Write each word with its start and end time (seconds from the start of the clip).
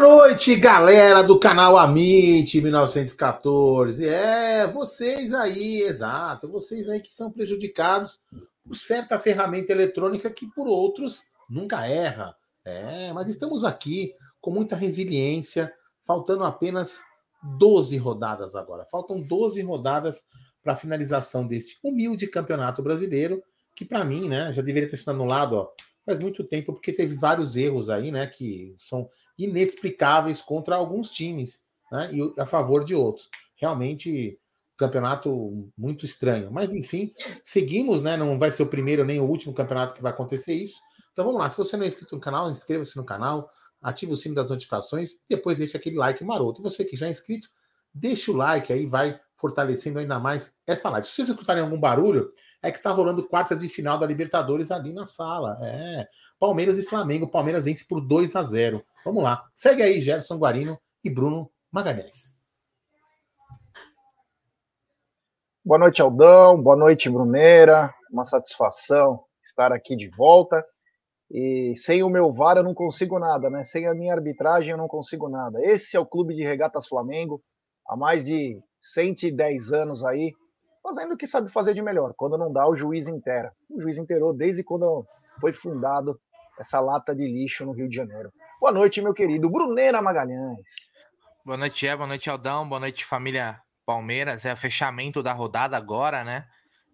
Noite, 0.00 0.56
galera 0.56 1.22
do 1.22 1.38
canal 1.38 1.76
Amit 1.76 2.58
1914. 2.58 4.08
É, 4.08 4.66
vocês 4.66 5.34
aí, 5.34 5.82
exato, 5.82 6.48
vocês 6.48 6.88
aí 6.88 7.00
que 7.00 7.12
são 7.12 7.30
prejudicados 7.30 8.18
por 8.64 8.74
certa 8.74 9.18
ferramenta 9.18 9.72
eletrônica 9.72 10.30
que 10.30 10.46
por 10.46 10.66
outros 10.66 11.24
nunca 11.50 11.86
erra. 11.86 12.34
É, 12.64 13.12
mas 13.12 13.28
estamos 13.28 13.62
aqui 13.62 14.14
com 14.40 14.50
muita 14.50 14.74
resiliência, 14.74 15.70
faltando 16.06 16.44
apenas 16.44 17.00
12 17.58 17.98
rodadas 17.98 18.54
agora. 18.54 18.86
Faltam 18.86 19.20
12 19.20 19.60
rodadas 19.60 20.24
para 20.62 20.72
a 20.72 20.76
finalização 20.76 21.46
deste 21.46 21.78
humilde 21.84 22.26
campeonato 22.26 22.82
brasileiro, 22.82 23.42
que 23.76 23.84
para 23.84 24.02
mim, 24.02 24.30
né, 24.30 24.50
já 24.54 24.62
deveria 24.62 24.88
ter 24.88 24.96
sido 24.96 25.10
anulado, 25.10 25.56
ó, 25.56 25.68
faz 26.06 26.18
muito 26.18 26.42
tempo, 26.42 26.72
porque 26.72 26.90
teve 26.90 27.14
vários 27.14 27.54
erros 27.54 27.90
aí, 27.90 28.10
né, 28.10 28.26
que 28.26 28.74
são 28.78 29.06
inexplicáveis 29.44 30.40
contra 30.40 30.76
alguns 30.76 31.10
times, 31.10 31.64
né, 31.90 32.10
e 32.12 32.40
a 32.40 32.46
favor 32.46 32.84
de 32.84 32.94
outros. 32.94 33.28
Realmente, 33.56 34.38
campeonato 34.76 35.70
muito 35.76 36.06
estranho. 36.06 36.50
Mas, 36.50 36.72
enfim, 36.72 37.12
seguimos, 37.44 38.02
né, 38.02 38.16
não 38.16 38.38
vai 38.38 38.50
ser 38.50 38.62
o 38.62 38.66
primeiro 38.66 39.04
nem 39.04 39.20
o 39.20 39.24
último 39.24 39.52
campeonato 39.52 39.94
que 39.94 40.02
vai 40.02 40.12
acontecer 40.12 40.54
isso. 40.54 40.80
Então 41.12 41.24
vamos 41.24 41.40
lá, 41.40 41.50
se 41.50 41.58
você 41.58 41.76
não 41.76 41.84
é 41.84 41.88
inscrito 41.88 42.14
no 42.14 42.20
canal, 42.20 42.50
inscreva-se 42.50 42.96
no 42.96 43.04
canal, 43.04 43.50
ative 43.82 44.12
o 44.12 44.16
sino 44.16 44.34
das 44.34 44.48
notificações 44.48 45.12
e 45.12 45.36
depois 45.36 45.58
deixe 45.58 45.76
aquele 45.76 45.96
like 45.96 46.24
maroto. 46.24 46.60
E 46.60 46.62
você 46.62 46.84
que 46.84 46.96
já 46.96 47.06
é 47.06 47.10
inscrito, 47.10 47.48
deixe 47.92 48.30
o 48.30 48.36
like 48.36 48.72
aí, 48.72 48.86
vai 48.86 49.20
fortalecendo 49.36 49.98
ainda 49.98 50.18
mais 50.18 50.56
essa 50.66 50.88
live. 50.88 51.06
Se 51.06 51.14
vocês 51.14 51.28
escutarem 51.28 51.62
algum 51.62 51.78
barulho, 51.78 52.32
é 52.62 52.70
que 52.70 52.76
está 52.76 52.90
rolando 52.90 53.26
quartas 53.26 53.60
de 53.60 53.68
final 53.68 53.98
da 53.98 54.06
Libertadores 54.06 54.70
ali 54.70 54.92
na 54.92 55.06
sala. 55.06 55.58
É. 55.62 56.06
Palmeiras 56.38 56.78
e 56.78 56.82
Flamengo. 56.82 57.30
Palmeiras 57.30 57.64
vence 57.64 57.86
por 57.86 58.00
2 58.00 58.36
a 58.36 58.42
0. 58.42 58.84
Vamos 59.04 59.22
lá. 59.22 59.48
Segue 59.54 59.82
aí, 59.82 60.00
Gerson 60.00 60.36
Guarino 60.36 60.78
e 61.02 61.08
Bruno 61.08 61.50
Magalhães. 61.70 62.38
Boa 65.64 65.78
noite, 65.78 66.02
Aldão. 66.02 66.62
Boa 66.62 66.76
noite, 66.76 67.08
Bruneira. 67.08 67.94
Uma 68.10 68.24
satisfação 68.24 69.24
estar 69.42 69.72
aqui 69.72 69.96
de 69.96 70.08
volta. 70.08 70.64
E 71.30 71.74
sem 71.76 72.02
o 72.02 72.08
meu 72.08 72.32
VAR 72.32 72.56
eu 72.56 72.64
não 72.64 72.74
consigo 72.74 73.18
nada, 73.18 73.48
né? 73.48 73.64
Sem 73.64 73.86
a 73.86 73.94
minha 73.94 74.12
arbitragem 74.12 74.72
eu 74.72 74.76
não 74.76 74.88
consigo 74.88 75.28
nada. 75.28 75.60
Esse 75.62 75.96
é 75.96 76.00
o 76.00 76.06
Clube 76.06 76.34
de 76.34 76.42
Regatas 76.42 76.88
Flamengo, 76.88 77.40
há 77.86 77.96
mais 77.96 78.24
de 78.24 78.60
110 78.80 79.72
anos 79.72 80.04
aí, 80.04 80.32
fazendo 80.82 81.14
o 81.14 81.16
que 81.16 81.26
sabe 81.26 81.50
fazer 81.52 81.74
de 81.74 81.82
melhor. 81.82 82.14
Quando 82.16 82.38
não 82.38 82.52
dá, 82.52 82.68
o 82.68 82.76
juiz 82.76 83.08
inteira. 83.08 83.52
O 83.68 83.80
juiz 83.80 83.98
inteirou 83.98 84.32
desde 84.32 84.62
quando 84.62 85.06
foi 85.40 85.52
fundado 85.52 86.20
essa 86.58 86.80
lata 86.80 87.14
de 87.14 87.26
lixo 87.26 87.64
no 87.64 87.72
Rio 87.72 87.88
de 87.88 87.96
Janeiro. 87.96 88.32
Boa 88.60 88.72
noite, 88.72 89.00
meu 89.00 89.14
querido 89.14 89.48
Brunera 89.48 90.02
Magalhães. 90.02 90.68
Boa 91.44 91.56
noite, 91.56 91.86
é. 91.86 91.96
Boa 91.96 92.06
noite, 92.06 92.28
Aldão. 92.28 92.68
Boa 92.68 92.80
noite, 92.80 93.04
família 93.04 93.60
Palmeiras. 93.86 94.44
É 94.44 94.52
o 94.52 94.56
fechamento 94.56 95.22
da 95.22 95.32
rodada 95.32 95.76
agora, 95.76 96.22
né? 96.22 96.46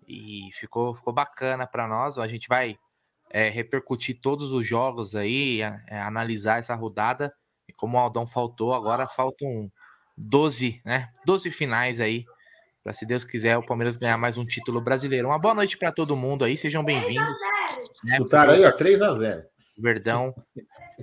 E 0.07 0.51
ficou, 0.55 0.95
ficou 0.95 1.13
bacana 1.13 1.67
para 1.67 1.89
nós. 1.89 2.17
A 2.17 2.29
gente 2.29 2.47
vai 2.49 2.79
é, 3.31 3.49
repercutir 3.49 4.21
todos 4.21 4.53
os 4.53 4.67
jogos 4.67 5.17
aí, 5.17 5.61
é, 5.61 5.99
analisar 6.01 6.59
essa 6.59 6.75
rodada. 6.75 7.35
E 7.69 7.73
como 7.73 7.97
o 7.97 8.01
Aldão 8.01 8.27
faltou, 8.27 8.73
agora 8.73 9.09
faltam 9.09 9.71
12, 10.17 10.81
né? 10.85 11.11
12 11.25 11.51
finais 11.51 12.01
aí. 12.01 12.25
Para 12.87 12.93
se 12.93 13.05
Deus 13.05 13.25
quiser, 13.25 13.59
o 13.59 13.67
Palmeiras 13.67 13.97
ganhar 13.97 14.17
mais 14.17 14.39
um 14.39 14.45
título 14.45 14.81
brasileiro. 14.81 15.27
Uma 15.27 15.41
boa 15.41 15.53
noite 15.53 15.77
para 15.77 15.91
todo 15.91 16.15
mundo 16.15 16.45
aí, 16.45 16.57
sejam 16.57 16.85
bem-vindos. 16.85 17.37
Né? 18.05 18.13
Escutaram 18.13 18.53
aí, 18.53 18.65
ó, 18.65 18.71
3 18.71 19.03
a 19.03 19.13
0 19.13 19.43
O 19.77 19.83
Verdão 19.83 20.33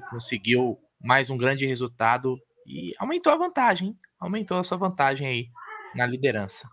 conseguiu 0.09 0.79
mais 1.01 1.29
um 1.29 1.37
grande 1.37 1.65
resultado 1.65 2.39
e 2.65 2.93
aumentou 2.97 3.33
a 3.33 3.35
vantagem, 3.35 3.89
hein? 3.89 3.97
aumentou 4.17 4.59
a 4.59 4.63
sua 4.63 4.77
vantagem 4.77 5.27
aí 5.27 5.47
na 5.93 6.05
liderança. 6.05 6.69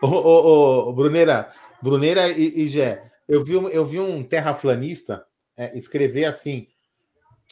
Ô, 0.00 0.06
ô, 0.06 0.88
ô 0.90 0.92
Bruneira, 0.92 1.52
Bruneira 1.82 2.28
e, 2.28 2.62
e 2.62 2.68
Gé, 2.68 3.10
eu 3.28 3.42
vi, 3.42 3.54
eu 3.54 3.84
vi 3.84 3.98
um 3.98 4.22
terraflanista 4.22 5.26
é, 5.56 5.76
escrever 5.76 6.26
assim: 6.26 6.68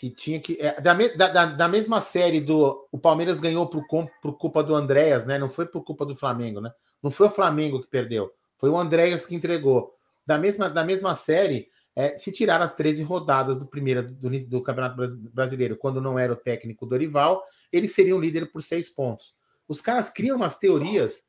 que 0.00 0.08
tinha 0.08 0.40
que. 0.40 0.56
É, 0.58 0.80
da, 0.80 0.94
da, 0.94 1.44
da, 1.44 1.68
mesma 1.68 2.00
série 2.00 2.40
do. 2.40 2.88
O 2.90 2.98
Palmeiras 2.98 3.38
ganhou 3.38 3.66
por, 3.68 3.84
por 4.22 4.38
culpa 4.38 4.62
do 4.62 4.74
Andréas, 4.74 5.26
né? 5.26 5.38
Não 5.38 5.50
foi 5.50 5.66
por 5.66 5.84
culpa 5.84 6.06
do 6.06 6.16
Flamengo, 6.16 6.58
né? 6.58 6.72
Não 7.02 7.10
foi 7.10 7.26
o 7.26 7.30
Flamengo 7.30 7.82
que 7.82 7.86
perdeu, 7.86 8.32
foi 8.56 8.70
o 8.70 8.78
Andréas 8.78 9.26
que 9.26 9.34
entregou. 9.34 9.92
Da 10.26 10.38
mesma, 10.38 10.70
da 10.70 10.82
mesma 10.82 11.14
série, 11.14 11.68
é, 11.94 12.16
se 12.16 12.32
tirar 12.32 12.62
as 12.62 12.74
13 12.74 13.02
rodadas 13.02 13.58
do 13.58 13.66
primeiro 13.66 14.02
do, 14.10 14.30
do 14.46 14.62
Campeonato 14.62 14.96
Brasileiro, 15.34 15.76
quando 15.76 16.00
não 16.00 16.18
era 16.18 16.32
o 16.32 16.36
técnico 16.36 16.86
Dorival, 16.86 17.42
eles 17.70 17.94
seriam 17.94 18.18
líder 18.18 18.50
por 18.50 18.62
seis 18.62 18.88
pontos. 18.88 19.34
Os 19.68 19.82
caras 19.82 20.08
criam 20.08 20.36
umas 20.36 20.56
teorias 20.56 21.28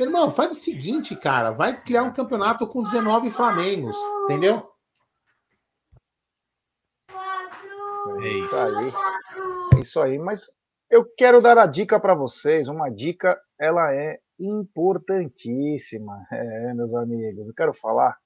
meu 0.00 0.06
irmão, 0.06 0.32
faz 0.32 0.52
o 0.52 0.54
seguinte, 0.54 1.14
cara, 1.14 1.50
vai 1.50 1.78
criar 1.78 2.04
um 2.04 2.12
campeonato 2.12 2.66
com 2.66 2.82
19 2.82 3.30
Flamengos, 3.30 3.94
entendeu? 4.24 4.66
É 8.22 8.32
isso 8.32 8.56
aí. 8.56 8.92
É 9.74 9.80
isso 9.80 10.00
aí, 10.00 10.18
mas 10.18 10.46
eu 10.90 11.04
quero 11.16 11.40
dar 11.40 11.58
a 11.58 11.66
dica 11.66 11.98
para 11.98 12.14
vocês, 12.14 12.68
uma 12.68 12.90
dica, 12.90 13.40
ela 13.58 13.94
é 13.94 14.18
importantíssima, 14.38 16.26
é, 16.32 16.74
meus 16.74 16.94
amigos. 16.94 17.46
Eu 17.46 17.54
quero 17.54 17.74
falar 17.74 18.16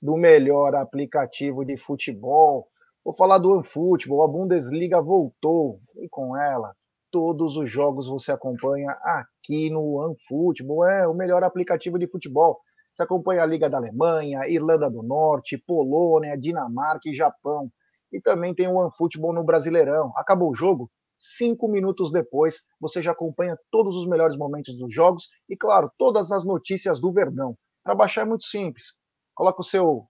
do 0.00 0.16
melhor 0.16 0.74
aplicativo 0.74 1.64
de 1.64 1.76
futebol. 1.76 2.68
Vou 3.04 3.14
falar 3.14 3.38
do 3.38 3.50
OneFootball. 3.50 4.22
A 4.22 4.28
Bundesliga 4.28 5.00
voltou 5.00 5.80
e 5.96 6.08
com 6.08 6.36
ela 6.36 6.74
todos 7.10 7.56
os 7.56 7.70
jogos 7.70 8.08
você 8.08 8.32
acompanha 8.32 8.90
aqui 9.02 9.70
no 9.70 9.94
OneFootball. 9.94 10.84
É 10.84 11.06
o 11.06 11.14
melhor 11.14 11.44
aplicativo 11.44 11.96
de 11.96 12.08
futebol. 12.08 12.60
Você 12.92 13.04
acompanha 13.04 13.42
a 13.42 13.46
Liga 13.46 13.70
da 13.70 13.78
Alemanha, 13.78 14.48
Irlanda 14.48 14.90
do 14.90 15.02
Norte, 15.02 15.56
Polônia, 15.56 16.36
Dinamarca 16.36 17.08
e 17.08 17.14
Japão. 17.14 17.70
E 18.14 18.20
também 18.20 18.54
tem 18.54 18.68
o 18.68 18.76
OneFootball 18.76 19.32
no 19.34 19.42
Brasileirão. 19.42 20.12
Acabou 20.16 20.48
o 20.48 20.54
jogo? 20.54 20.88
Cinco 21.18 21.66
minutos 21.66 22.12
depois, 22.12 22.60
você 22.80 23.02
já 23.02 23.10
acompanha 23.10 23.58
todos 23.72 23.96
os 23.96 24.06
melhores 24.06 24.36
momentos 24.36 24.78
dos 24.78 24.94
jogos 24.94 25.28
e, 25.48 25.56
claro, 25.56 25.90
todas 25.98 26.30
as 26.30 26.44
notícias 26.44 27.00
do 27.00 27.12
Verdão. 27.12 27.56
Para 27.82 27.96
baixar 27.96 28.22
é 28.22 28.24
muito 28.24 28.44
simples. 28.44 28.86
Coloca 29.34 29.60
o 29.60 29.64
seu 29.64 30.06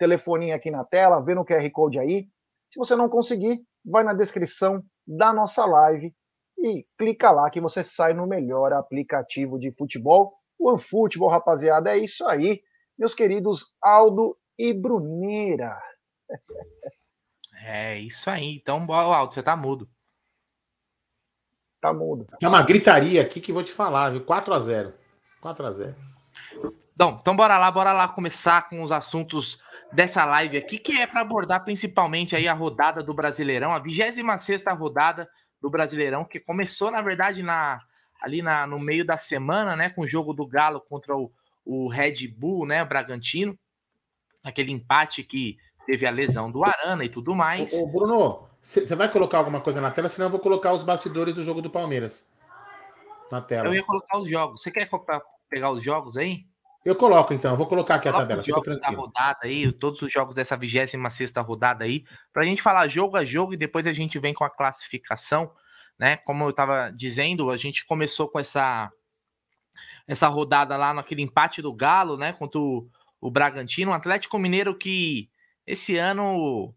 telefoninho 0.00 0.54
aqui 0.54 0.68
na 0.68 0.84
tela, 0.84 1.20
vê 1.20 1.32
no 1.32 1.44
QR 1.44 1.70
Code 1.70 2.00
aí. 2.00 2.26
Se 2.72 2.78
você 2.78 2.96
não 2.96 3.08
conseguir, 3.08 3.62
vai 3.84 4.02
na 4.02 4.14
descrição 4.14 4.82
da 5.06 5.32
nossa 5.32 5.64
live 5.64 6.12
e 6.58 6.84
clica 6.98 7.30
lá 7.30 7.48
que 7.50 7.60
você 7.60 7.84
sai 7.84 8.14
no 8.14 8.26
melhor 8.26 8.72
aplicativo 8.72 9.60
de 9.60 9.72
futebol. 9.76 10.34
OneFootball, 10.58 11.28
rapaziada, 11.28 11.90
é 11.90 11.98
isso 11.98 12.26
aí. 12.26 12.60
Meus 12.98 13.14
queridos 13.14 13.76
Aldo 13.80 14.36
e 14.58 14.72
Bruneira. 14.72 15.78
É 17.66 17.98
isso 17.98 18.28
aí. 18.28 18.56
Então, 18.56 18.86
Aldo, 18.92 19.32
você 19.32 19.42
tá 19.42 19.56
mudo. 19.56 19.88
Tá 21.80 21.94
mudo. 21.94 22.26
Tem 22.38 22.48
uma 22.48 22.62
gritaria 22.62 23.22
aqui 23.22 23.40
que 23.40 23.52
vou 23.52 23.62
te 23.62 23.72
falar, 23.72 24.10
viu? 24.10 24.20
4 24.22 24.52
a 24.52 24.58
0 24.58 24.94
4 25.40 25.66
a 25.66 25.70
0 25.70 25.94
Então, 26.94 27.18
então 27.18 27.34
bora 27.34 27.56
lá, 27.56 27.70
bora 27.70 27.92
lá 27.92 28.06
começar 28.06 28.68
com 28.68 28.82
os 28.82 28.92
assuntos 28.92 29.62
dessa 29.90 30.26
live 30.26 30.58
aqui, 30.58 30.78
que 30.78 30.92
é 30.92 31.06
para 31.06 31.22
abordar 31.22 31.64
principalmente 31.64 32.36
aí 32.36 32.46
a 32.46 32.52
rodada 32.52 33.02
do 33.02 33.14
Brasileirão, 33.14 33.72
a 33.72 33.78
26 33.78 34.64
rodada 34.78 35.28
do 35.60 35.70
Brasileirão, 35.70 36.24
que 36.24 36.38
começou, 36.38 36.90
na 36.90 37.00
verdade, 37.00 37.42
na, 37.42 37.80
ali 38.22 38.42
na, 38.42 38.66
no 38.66 38.78
meio 38.78 39.06
da 39.06 39.16
semana, 39.16 39.74
né, 39.74 39.88
com 39.88 40.02
o 40.02 40.08
jogo 40.08 40.34
do 40.34 40.46
Galo 40.46 40.80
contra 40.80 41.16
o, 41.16 41.32
o 41.64 41.88
Red 41.88 42.28
Bull, 42.28 42.66
né, 42.66 42.84
Bragantino, 42.84 43.58
aquele 44.42 44.72
empate 44.72 45.22
que 45.22 45.56
teve 45.86 46.06
a 46.06 46.10
lesão 46.10 46.50
do 46.50 46.64
Arana 46.64 47.04
e 47.04 47.08
tudo 47.08 47.34
mais. 47.34 47.72
Ô, 47.72 47.84
ô 47.84 47.92
Bruno, 47.92 48.48
você 48.60 48.96
vai 48.96 49.10
colocar 49.10 49.38
alguma 49.38 49.60
coisa 49.60 49.80
na 49.80 49.90
tela, 49.90 50.08
senão 50.08 50.26
eu 50.26 50.30
vou 50.30 50.40
colocar 50.40 50.72
os 50.72 50.82
bastidores 50.82 51.34
do 51.34 51.44
jogo 51.44 51.60
do 51.60 51.70
Palmeiras 51.70 52.26
na 53.30 53.40
tela. 53.40 53.68
Eu 53.68 53.74
ia 53.74 53.82
colocar 53.82 54.18
os 54.18 54.28
jogos. 54.28 54.62
Você 54.62 54.70
quer 54.70 54.88
pegar 55.48 55.70
os 55.70 55.82
jogos 55.82 56.16
aí? 56.16 56.46
Eu 56.84 56.94
coloco 56.94 57.32
então, 57.32 57.52
eu 57.52 57.56
vou 57.56 57.66
colocar 57.66 57.94
aqui 57.94 58.08
a 58.08 58.12
tabela. 58.12 58.40
Os 58.40 58.46
jogos 58.46 58.78
da 58.78 58.90
rodada 58.90 59.38
aí, 59.42 59.72
todos 59.72 60.02
os 60.02 60.12
jogos 60.12 60.34
dessa 60.34 60.54
26 60.54 61.32
rodada 61.38 61.84
aí, 61.84 62.04
para 62.30 62.42
a 62.42 62.44
gente 62.44 62.60
falar 62.60 62.88
jogo 62.88 63.16
a 63.16 63.24
jogo 63.24 63.54
e 63.54 63.56
depois 63.56 63.86
a 63.86 63.92
gente 63.92 64.18
vem 64.18 64.34
com 64.34 64.44
a 64.44 64.50
classificação, 64.50 65.50
né? 65.98 66.18
Como 66.18 66.44
eu 66.44 66.50
estava 66.50 66.90
dizendo, 66.90 67.50
a 67.50 67.56
gente 67.56 67.86
começou 67.86 68.28
com 68.28 68.38
essa 68.38 68.90
essa 70.06 70.28
rodada 70.28 70.76
lá 70.76 70.92
naquele 70.92 71.22
empate 71.22 71.62
do 71.62 71.72
Galo, 71.72 72.18
né? 72.18 72.34
Contra 72.34 72.60
o, 72.60 72.86
o 73.18 73.30
Bragantino, 73.30 73.90
um 73.90 73.94
Atlético 73.94 74.38
Mineiro 74.38 74.76
que 74.76 75.30
esse 75.66 75.96
ano 75.96 76.74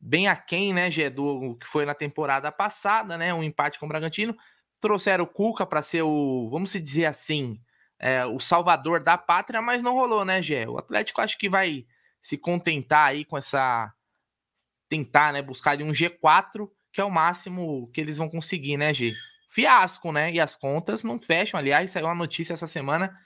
bem 0.00 0.28
aquém, 0.28 0.72
né, 0.72 0.90
Gê, 0.90 1.10
do 1.10 1.56
que 1.56 1.66
foi 1.66 1.84
na 1.84 1.94
temporada 1.94 2.52
passada, 2.52 3.16
né? 3.16 3.32
Um 3.32 3.42
empate 3.42 3.78
com 3.78 3.86
o 3.86 3.88
Bragantino. 3.88 4.36
Trouxeram 4.80 5.24
o 5.24 5.26
Cuca 5.26 5.66
para 5.66 5.82
ser 5.82 6.02
o, 6.02 6.48
vamos 6.50 6.72
dizer 6.72 7.06
assim, 7.06 7.60
é, 7.98 8.24
o 8.26 8.38
salvador 8.38 9.02
da 9.02 9.16
pátria, 9.16 9.62
mas 9.62 9.82
não 9.82 9.94
rolou, 9.94 10.24
né, 10.24 10.42
Gé? 10.42 10.68
O 10.68 10.78
Atlético 10.78 11.20
acho 11.20 11.38
que 11.38 11.48
vai 11.48 11.86
se 12.22 12.36
contentar 12.36 13.08
aí 13.08 13.24
com 13.24 13.36
essa. 13.36 13.92
Tentar, 14.88 15.32
né, 15.32 15.42
buscar 15.42 15.80
um 15.82 15.90
G4, 15.90 16.70
que 16.92 17.00
é 17.00 17.04
o 17.04 17.10
máximo 17.10 17.90
que 17.92 18.00
eles 18.00 18.18
vão 18.18 18.28
conseguir, 18.28 18.76
né, 18.76 18.94
G? 18.94 19.12
Fiasco, 19.48 20.12
né? 20.12 20.32
E 20.32 20.38
as 20.38 20.54
contas 20.54 21.02
não 21.02 21.18
fecham. 21.18 21.58
Aliás, 21.58 21.90
saiu 21.90 22.06
uma 22.06 22.14
notícia 22.14 22.52
essa 22.52 22.66
semana 22.66 23.16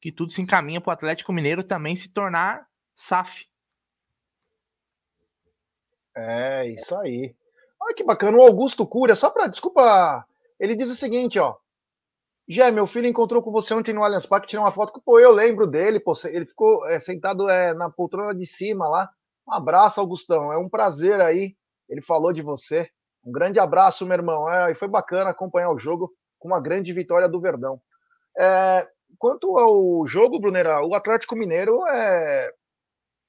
que 0.00 0.12
tudo 0.12 0.32
se 0.32 0.42
encaminha 0.42 0.80
para 0.80 0.90
o 0.90 0.92
Atlético 0.92 1.32
Mineiro 1.32 1.64
também 1.64 1.96
se 1.96 2.12
tornar 2.12 2.66
SAF. 2.94 3.46
É, 6.18 6.66
isso 6.66 6.96
aí. 6.96 7.34
Olha 7.80 7.94
que 7.94 8.02
bacana. 8.02 8.36
O 8.36 8.42
Augusto 8.42 8.86
Cura, 8.86 9.14
só 9.14 9.30
para. 9.30 9.46
Desculpa. 9.46 10.26
Ele 10.58 10.74
diz 10.74 10.90
o 10.90 10.96
seguinte, 10.96 11.38
ó. 11.38 11.56
Jé, 12.48 12.70
meu 12.70 12.86
filho 12.86 13.06
encontrou 13.06 13.42
com 13.42 13.52
você 13.52 13.74
ontem 13.74 13.92
no 13.92 14.02
Allianz 14.02 14.26
Parque, 14.26 14.48
tirou 14.48 14.64
uma 14.64 14.72
foto. 14.72 15.00
Pô, 15.04 15.20
eu 15.20 15.30
lembro 15.30 15.66
dele, 15.66 16.00
pô, 16.00 16.12
ele 16.24 16.46
ficou 16.46 16.84
é, 16.86 16.98
sentado 16.98 17.48
é, 17.48 17.74
na 17.74 17.90
poltrona 17.90 18.34
de 18.34 18.46
cima 18.46 18.88
lá. 18.88 19.10
Um 19.46 19.52
abraço, 19.52 20.00
Augustão. 20.00 20.52
É 20.52 20.58
um 20.58 20.68
prazer 20.68 21.20
aí. 21.20 21.54
Ele 21.88 22.02
falou 22.02 22.32
de 22.32 22.42
você. 22.42 22.88
Um 23.24 23.30
grande 23.30 23.60
abraço, 23.60 24.06
meu 24.06 24.14
irmão. 24.16 24.50
É, 24.50 24.72
e 24.72 24.74
foi 24.74 24.88
bacana 24.88 25.30
acompanhar 25.30 25.70
o 25.70 25.78
jogo 25.78 26.12
com 26.38 26.48
uma 26.48 26.60
grande 26.60 26.92
vitória 26.92 27.28
do 27.28 27.40
Verdão. 27.40 27.80
É, 28.36 28.88
quanto 29.18 29.58
ao 29.58 30.06
jogo, 30.06 30.40
Brunera, 30.40 30.84
o 30.84 30.94
Atlético 30.94 31.36
Mineiro 31.36 31.86
é, 31.86 32.50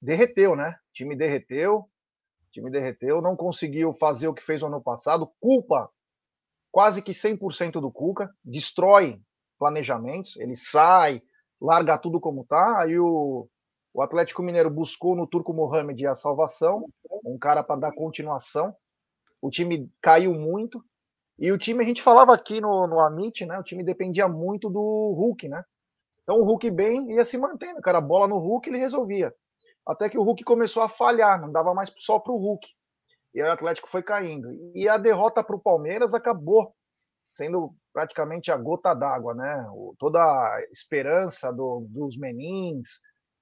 derreteu, 0.01 0.55
né? 0.55 0.77
O 0.89 0.93
time 0.93 1.15
derreteu. 1.15 1.88
O 2.49 2.51
time 2.51 2.71
derreteu, 2.71 3.21
não 3.21 3.35
conseguiu 3.35 3.93
fazer 3.93 4.27
o 4.27 4.33
que 4.33 4.43
fez 4.43 4.63
o 4.63 4.65
ano 4.65 4.81
passado. 4.81 5.31
Culpa 5.39 5.89
quase 6.71 7.01
que 7.01 7.11
100% 7.11 7.73
do 7.79 7.91
Cuca, 7.91 8.33
destrói 8.43 9.21
planejamentos, 9.59 10.35
ele 10.37 10.55
sai, 10.55 11.21
larga 11.61 11.97
tudo 11.97 12.19
como 12.19 12.45
tá. 12.45 12.81
Aí 12.81 12.97
o, 12.97 13.47
o 13.93 14.01
Atlético 14.01 14.41
Mineiro 14.41 14.69
buscou 14.69 15.15
no 15.15 15.27
Turco 15.27 15.53
Mohamed 15.53 16.07
a 16.07 16.15
salvação, 16.15 16.85
um 17.25 17.37
cara 17.37 17.63
para 17.63 17.79
dar 17.79 17.91
continuação. 17.91 18.73
O 19.41 19.49
time 19.49 19.91
caiu 20.01 20.33
muito. 20.33 20.83
E 21.37 21.51
o 21.51 21.57
time, 21.57 21.83
a 21.83 21.87
gente 21.87 22.01
falava 22.01 22.33
aqui 22.33 22.59
no, 22.59 22.87
no 22.87 22.99
Amit, 22.99 23.45
né? 23.45 23.57
O 23.57 23.63
time 23.63 23.83
dependia 23.83 24.27
muito 24.27 24.69
do 24.69 25.13
Hulk, 25.15 25.47
né? 25.47 25.63
Então 26.23 26.39
o 26.39 26.43
Hulk 26.43 26.69
bem 26.71 27.13
ia 27.13 27.23
se 27.23 27.37
mantendo, 27.37 27.81
cara. 27.81 28.01
Bola 28.01 28.27
no 28.27 28.37
Hulk 28.37 28.69
ele 28.69 28.77
resolvia. 28.77 29.33
Até 29.89 30.07
que 30.07 30.19
o 30.19 30.21
Hulk 30.21 30.43
começou 30.43 30.83
a 30.83 30.87
falhar, 30.87 31.41
não 31.41 31.51
dava 31.51 31.73
mais 31.73 31.91
só 31.97 32.19
pro 32.19 32.37
Hulk. 32.37 32.67
E 33.33 33.41
o 33.41 33.51
Atlético 33.51 33.89
foi 33.89 34.03
caindo. 34.03 34.47
E 34.75 34.87
a 34.87 34.97
derrota 34.97 35.43
para 35.43 35.55
o 35.55 35.61
Palmeiras 35.61 36.13
acabou 36.13 36.71
sendo 37.31 37.73
praticamente 37.91 38.51
a 38.51 38.57
gota 38.57 38.93
d'água, 38.93 39.33
né? 39.33 39.67
Toda 39.97 40.19
a 40.19 40.61
esperança 40.71 41.51
do, 41.51 41.87
dos 41.89 42.17
menins, 42.17 42.87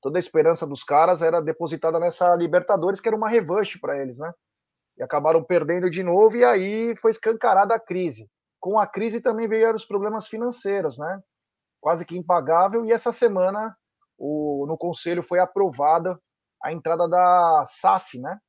toda 0.02 0.18
a 0.18 0.22
esperança 0.22 0.66
dos 0.66 0.86
caras 0.86 1.22
era 1.22 1.42
depositada 1.42 2.00
nessa 2.00 2.34
Libertadores, 2.36 3.02
que 3.02 3.10
era 3.10 3.18
uma 3.18 3.30
revanche 3.30 3.78
para 3.78 3.98
eles, 4.02 4.18
né? 4.18 4.32
E 4.98 5.04
acabaram 5.04 5.44
perdendo 5.44 5.90
de 5.90 6.02
novo, 6.02 6.38
e 6.38 6.46
aí 6.46 6.96
foi 6.98 7.12
escancarada 7.12 7.76
a 7.76 7.80
crise. 7.80 8.26
Com 8.58 8.80
a 8.80 8.88
crise 8.88 9.20
também 9.20 9.50
vieram 9.50 9.76
os 9.76 9.86
problemas 9.86 10.28
financeiros, 10.28 10.98
né? 10.98 11.22
Quase 11.82 12.06
que 12.06 12.18
impagável, 12.18 12.86
e 12.86 12.92
essa 12.94 13.12
semana 13.12 13.76
o, 14.18 14.66
no 14.66 14.78
Conselho 14.78 15.22
foi 15.22 15.40
aprovada 15.40 16.18
a 16.62 16.72
entrada 16.72 17.08
da 17.08 17.64
SAF, 17.68 18.20
né? 18.20 18.40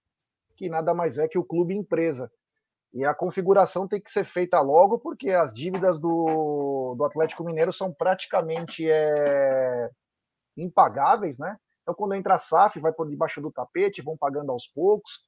Que 0.56 0.68
nada 0.68 0.94
mais 0.94 1.18
é 1.18 1.28
que 1.28 1.38
o 1.38 1.44
clube 1.44 1.74
empresa. 1.74 2.30
E 2.92 3.04
a 3.04 3.14
configuração 3.14 3.86
tem 3.86 4.00
que 4.00 4.10
ser 4.10 4.24
feita 4.24 4.60
logo, 4.60 4.98
porque 4.98 5.30
as 5.30 5.52
dívidas 5.52 6.00
do, 6.00 6.94
do 6.96 7.04
Atlético 7.04 7.44
Mineiro 7.44 7.72
são 7.72 7.92
praticamente 7.92 8.88
é, 8.90 9.90
impagáveis, 10.56 11.38
né? 11.38 11.56
Então, 11.82 11.94
quando 11.94 12.14
entra 12.14 12.34
a 12.34 12.38
SAF, 12.38 12.80
vai 12.80 12.92
por 12.92 13.08
debaixo 13.08 13.40
do 13.40 13.52
tapete, 13.52 14.02
vão 14.02 14.16
pagando 14.16 14.50
aos 14.52 14.66
poucos, 14.66 15.20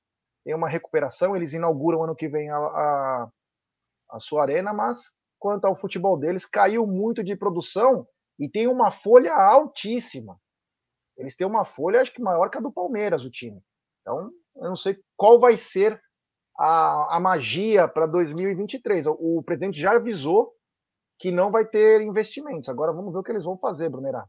tem 0.44 0.54
uma 0.54 0.68
recuperação, 0.68 1.36
eles 1.36 1.52
inauguram 1.52 2.02
ano 2.02 2.16
que 2.16 2.28
vem 2.28 2.50
a, 2.50 2.56
a, 2.56 3.28
a 4.10 4.20
sua 4.20 4.42
arena, 4.42 4.72
mas 4.72 4.98
quanto 5.38 5.64
ao 5.64 5.76
futebol 5.76 6.18
deles, 6.18 6.44
caiu 6.44 6.86
muito 6.86 7.24
de 7.24 7.34
produção 7.36 8.06
e 8.38 8.48
tem 8.48 8.66
uma 8.68 8.90
folha 8.90 9.34
altíssima. 9.34 10.38
Eles 11.20 11.36
têm 11.36 11.46
uma 11.46 11.64
folha, 11.64 12.00
acho 12.00 12.12
que 12.12 12.22
maior 12.22 12.48
que 12.50 12.58
a 12.58 12.60
do 12.60 12.72
Palmeiras, 12.72 13.24
o 13.24 13.30
time. 13.30 13.62
Então, 14.00 14.30
eu 14.56 14.68
não 14.68 14.76
sei 14.76 14.98
qual 15.16 15.38
vai 15.38 15.56
ser 15.56 16.00
a, 16.58 17.16
a 17.16 17.20
magia 17.20 17.86
para 17.86 18.06
2023. 18.06 19.06
O, 19.06 19.38
o 19.38 19.42
presidente 19.42 19.78
já 19.78 19.92
avisou 19.92 20.52
que 21.18 21.30
não 21.30 21.50
vai 21.50 21.66
ter 21.66 22.00
investimentos. 22.00 22.68
Agora 22.68 22.92
vamos 22.92 23.12
ver 23.12 23.18
o 23.18 23.22
que 23.22 23.30
eles 23.30 23.44
vão 23.44 23.56
fazer, 23.56 23.90
Brunerá. 23.90 24.24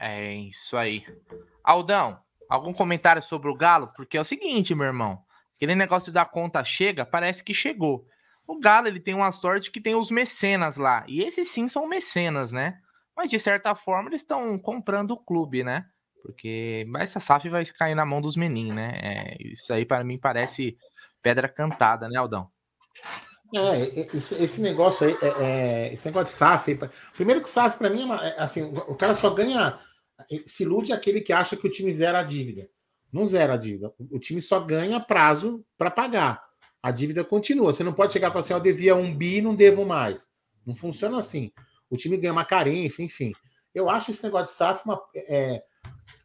É 0.00 0.34
isso 0.34 0.76
aí. 0.76 1.04
Aldão, 1.62 2.18
algum 2.48 2.72
comentário 2.72 3.22
sobre 3.22 3.48
o 3.48 3.56
Galo? 3.56 3.90
Porque 3.96 4.16
é 4.16 4.20
o 4.20 4.24
seguinte, 4.24 4.74
meu 4.74 4.86
irmão. 4.86 5.22
Aquele 5.56 5.74
negócio 5.74 6.12
da 6.12 6.24
conta 6.24 6.62
chega, 6.64 7.06
parece 7.06 7.42
que 7.42 7.54
chegou. 7.54 8.04
O 8.46 8.58
Galo 8.58 8.88
ele 8.88 9.00
tem 9.00 9.14
uma 9.14 9.30
sorte 9.30 9.70
que 9.70 9.80
tem 9.80 9.94
os 9.94 10.10
mecenas 10.10 10.76
lá. 10.76 11.04
E 11.06 11.22
esses 11.22 11.50
sim 11.50 11.68
são 11.68 11.86
mecenas, 11.86 12.52
né? 12.52 12.80
Mas 13.16 13.30
de 13.30 13.38
certa 13.38 13.74
forma 13.74 14.08
eles 14.08 14.22
estão 14.22 14.58
comprando 14.58 15.12
o 15.12 15.16
clube, 15.16 15.62
né? 15.62 15.84
Porque 16.22 16.86
essa 16.98 17.20
SAF 17.20 17.48
vai 17.48 17.64
cair 17.66 17.94
na 17.94 18.04
mão 18.04 18.20
dos 18.20 18.36
meninos, 18.36 18.74
né? 18.74 18.98
É, 19.02 19.36
isso 19.40 19.72
aí 19.72 19.84
para 19.84 20.04
mim 20.04 20.18
parece 20.18 20.76
pedra 21.22 21.48
cantada, 21.48 22.08
né, 22.08 22.18
Aldão? 22.18 22.50
É, 23.54 24.06
esse 24.14 24.60
negócio 24.60 25.06
aí, 25.06 25.16
é, 25.22 25.44
é, 25.44 25.92
esse 25.92 26.04
negócio 26.06 26.32
de 26.32 26.38
SAF. 26.38 26.78
Primeiro 27.14 27.40
que 27.40 27.48
SAF, 27.48 27.78
para 27.78 27.88
mim, 27.88 28.10
é, 28.10 28.34
assim, 28.38 28.62
o 28.62 28.94
cara 28.94 29.14
só 29.14 29.30
ganha. 29.30 29.78
Se 30.46 30.64
ilude 30.64 30.92
aquele 30.92 31.20
que 31.20 31.32
acha 31.32 31.56
que 31.56 31.66
o 31.66 31.70
time 31.70 31.94
zera 31.94 32.20
a 32.20 32.22
dívida. 32.22 32.68
Não 33.12 33.24
zera 33.24 33.54
a 33.54 33.56
dívida. 33.56 33.92
O 34.10 34.18
time 34.18 34.40
só 34.40 34.60
ganha 34.60 35.00
prazo 35.00 35.64
para 35.78 35.90
pagar. 35.90 36.42
A 36.82 36.90
dívida 36.90 37.24
continua. 37.24 37.72
Você 37.72 37.82
não 37.82 37.92
pode 37.92 38.12
chegar 38.12 38.28
e 38.28 38.30
falar 38.30 38.40
assim: 38.40 38.52
eu 38.52 38.60
devia 38.60 38.94
um 38.94 39.14
bi 39.14 39.40
não 39.40 39.54
devo 39.54 39.86
mais. 39.86 40.28
Não 40.66 40.74
funciona 40.74 41.18
assim. 41.18 41.50
O 41.88 41.96
time 41.96 42.16
ganha 42.18 42.32
uma 42.32 42.44
carência, 42.44 43.02
enfim. 43.02 43.32
Eu 43.74 43.88
acho 43.88 44.10
esse 44.10 44.22
negócio 44.22 44.52
de 44.52 44.58
SAF 44.58 44.84
uma, 44.84 45.00
é, 45.14 45.62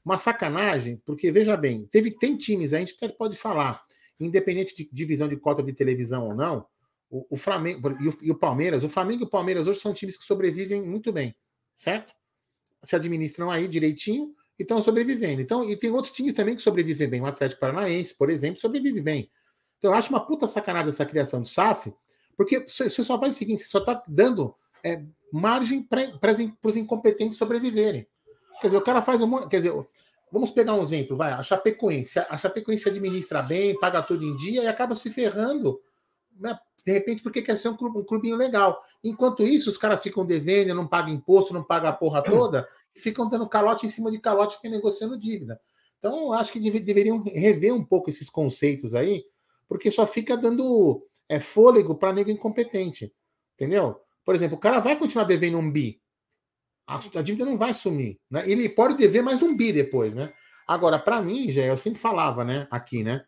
uma 0.03 0.17
sacanagem, 0.17 1.01
porque 1.05 1.31
veja 1.31 1.55
bem, 1.55 1.87
teve, 1.87 2.11
tem 2.11 2.37
times, 2.37 2.73
a 2.73 2.79
gente 2.79 2.95
até 2.95 3.07
pode 3.09 3.37
falar 3.37 3.83
independente 4.19 4.75
de 4.75 4.89
divisão 4.91 5.27
de 5.27 5.35
cota 5.37 5.61
de 5.61 5.73
televisão 5.73 6.27
ou 6.27 6.35
não, 6.35 6.65
o, 7.09 7.25
o 7.31 7.37
Flamengo 7.37 7.89
e 7.99 8.07
o, 8.07 8.17
e 8.21 8.31
o, 8.31 8.35
Palmeiras, 8.35 8.83
o 8.83 8.89
Flamengo 8.89 9.23
e 9.23 9.25
o 9.25 9.29
Palmeiras 9.29 9.67
hoje 9.67 9.79
são 9.79 9.93
times 9.93 10.17
que 10.17 10.23
sobrevivem 10.23 10.81
muito 10.83 11.11
bem, 11.11 11.35
certo? 11.75 12.13
Se 12.83 12.95
administram 12.95 13.49
aí 13.49 13.67
direitinho 13.67 14.33
e 14.57 14.63
estão 14.63 14.81
sobrevivendo. 14.81 15.41
Então, 15.41 15.69
e 15.69 15.77
tem 15.77 15.91
outros 15.91 16.13
times 16.13 16.33
também 16.33 16.55
que 16.55 16.61
sobrevivem 16.61 17.07
bem. 17.07 17.21
O 17.21 17.25
Atlético 17.25 17.61
Paranaense, 17.61 18.15
por 18.15 18.29
exemplo, 18.29 18.59
sobrevive 18.59 19.01
bem. 19.01 19.29
Então, 19.77 19.91
eu 19.91 19.97
acho 19.97 20.09
uma 20.09 20.25
puta 20.25 20.47
sacanagem 20.47 20.89
essa 20.89 21.05
criação 21.05 21.41
de 21.41 21.49
SAF, 21.49 21.93
porque 22.35 22.59
você 22.59 22.89
só 22.89 23.19
faz 23.19 23.35
o 23.35 23.37
seguinte: 23.37 23.61
você 23.61 23.67
só 23.67 23.79
está 23.79 24.01
dando 24.07 24.55
é, 24.83 25.03
margem 25.31 25.83
para 25.83 26.31
os 26.63 26.75
incompetentes 26.75 27.37
sobreviverem. 27.37 28.07
Quer 28.63 28.67
dizer, 28.67 28.77
o 28.77 28.81
cara 28.81 29.01
faz 29.01 29.21
um. 29.21 29.47
Quer 29.49 29.57
dizer, 29.57 29.73
Vamos 30.33 30.49
pegar 30.49 30.73
um 30.73 30.81
exemplo, 30.81 31.15
vai, 31.15 31.31
a 31.31 31.43
Chapecoense. 31.43 32.17
A 32.17 32.35
Chapecoense 32.35 32.89
administra 32.89 33.43
bem, 33.43 33.77
paga 33.77 34.01
tudo 34.01 34.23
em 34.23 34.35
dia 34.35 34.63
e 34.63 34.67
acaba 34.67 34.95
se 34.95 35.11
ferrando, 35.11 35.79
né? 36.39 36.57
de 36.83 36.91
repente, 36.91 37.21
porque 37.21 37.43
quer 37.43 37.55
ser 37.55 37.69
um, 37.69 37.77
clube, 37.77 37.99
um 37.99 38.03
clubinho 38.03 38.35
legal. 38.35 38.83
Enquanto 39.03 39.43
isso, 39.43 39.69
os 39.69 39.77
caras 39.77 40.01
ficam 40.01 40.25
devendo, 40.25 40.73
não 40.73 40.87
pagam 40.87 41.13
imposto, 41.13 41.53
não 41.53 41.63
pagam 41.63 41.87
a 41.87 41.93
porra 41.93 42.23
toda, 42.23 42.67
e 42.95 42.99
ficam 42.99 43.29
dando 43.29 43.47
calote 43.47 43.85
em 43.85 43.89
cima 43.89 44.09
de 44.09 44.19
calote 44.19 44.57
e 44.63 44.69
negociando 44.69 45.19
dívida. 45.19 45.61
Então, 45.99 46.33
acho 46.33 46.51
que 46.51 46.59
deve, 46.59 46.79
deveriam 46.79 47.21
rever 47.21 47.71
um 47.71 47.85
pouco 47.85 48.09
esses 48.09 48.27
conceitos 48.27 48.95
aí, 48.95 49.23
porque 49.67 49.91
só 49.91 50.07
fica 50.07 50.35
dando 50.35 51.05
é, 51.29 51.39
fôlego 51.39 51.93
para 51.93 52.11
nego 52.11 52.31
incompetente. 52.31 53.13
Entendeu? 53.53 54.01
Por 54.25 54.33
exemplo, 54.33 54.57
o 54.57 54.59
cara 54.59 54.79
vai 54.79 54.97
continuar 54.97 55.25
devendo 55.25 55.59
um 55.59 55.71
bi 55.71 56.01
a, 56.87 56.95
a 56.97 57.21
dívida 57.21 57.45
não 57.45 57.57
vai 57.57 57.73
sumir. 57.73 58.19
Né? 58.29 58.49
Ele 58.49 58.69
pode 58.69 58.95
dever 58.95 59.21
mais 59.21 59.41
um 59.41 59.55
bi 59.55 59.71
depois, 59.71 60.13
né? 60.13 60.33
Agora, 60.67 60.97
para 60.97 61.21
mim, 61.21 61.51
já 61.51 61.63
eu 61.63 61.77
sempre 61.77 61.99
falava, 61.99 62.43
né, 62.43 62.67
aqui, 62.71 63.03
né, 63.03 63.25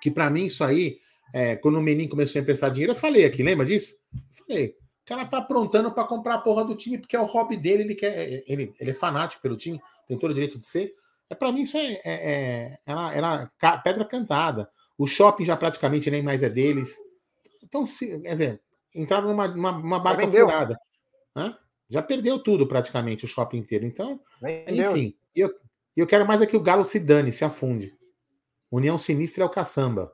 que 0.00 0.10
para 0.10 0.30
mim 0.30 0.44
isso 0.44 0.62
aí, 0.62 0.98
é, 1.34 1.56
quando 1.56 1.76
o 1.76 1.82
menino 1.82 2.08
começou 2.08 2.38
a 2.38 2.42
emprestar 2.42 2.70
dinheiro, 2.70 2.92
eu 2.92 2.96
falei 2.96 3.24
aqui, 3.24 3.42
lembra 3.42 3.66
disso? 3.66 3.96
Eu 4.14 4.44
falei, 4.46 4.66
o 4.68 5.04
cara 5.04 5.26
tá 5.26 5.38
aprontando 5.38 5.92
para 5.92 6.04
comprar 6.06 6.34
a 6.34 6.40
porra 6.40 6.64
do 6.64 6.76
time 6.76 6.98
porque 6.98 7.16
é 7.16 7.20
o 7.20 7.24
hobby 7.24 7.56
dele, 7.56 7.82
ele 7.82 7.94
quer, 7.94 8.44
ele, 8.46 8.72
ele 8.78 8.90
é 8.90 8.94
fanático 8.94 9.42
pelo 9.42 9.56
time, 9.56 9.80
tem 10.06 10.18
todo 10.18 10.30
o 10.30 10.34
direito 10.34 10.58
de 10.58 10.64
ser. 10.64 10.94
É 11.28 11.34
para 11.34 11.52
mim 11.52 11.62
isso 11.62 11.76
é, 11.76 11.92
é, 11.92 12.00
é 12.04 12.78
era, 12.86 13.14
era 13.14 13.80
pedra 13.82 14.04
cantada. 14.04 14.68
O 14.96 15.06
shopping 15.06 15.44
já 15.44 15.56
praticamente 15.56 16.10
nem 16.10 16.22
mais 16.22 16.42
é 16.42 16.48
deles. 16.48 16.96
Então, 17.62 17.84
se, 17.84 18.20
quer 18.20 18.32
dizer, 18.32 18.60
entraram 18.94 19.28
numa, 19.28 19.48
numa, 19.48 19.72
numa 19.72 19.98
barca 19.98 20.28
furada. 20.28 20.76
Hã? 21.34 21.56
Já 21.90 22.00
perdeu 22.00 22.38
tudo 22.38 22.66
praticamente, 22.66 23.24
o 23.24 23.28
shopping 23.28 23.58
inteiro. 23.58 23.84
Então, 23.84 24.20
Vendeu. 24.40 24.92
enfim, 24.92 25.14
eu, 25.34 25.52
eu 25.96 26.06
quero 26.06 26.26
mais 26.26 26.40
é 26.40 26.46
que 26.46 26.56
o 26.56 26.62
Galo 26.62 26.84
se 26.84 27.00
dane, 27.00 27.32
se 27.32 27.44
afunde. 27.44 27.92
União 28.70 28.96
Sinistra 28.96 29.42
é 29.42 29.46
o 29.46 29.50
caçamba. 29.50 30.12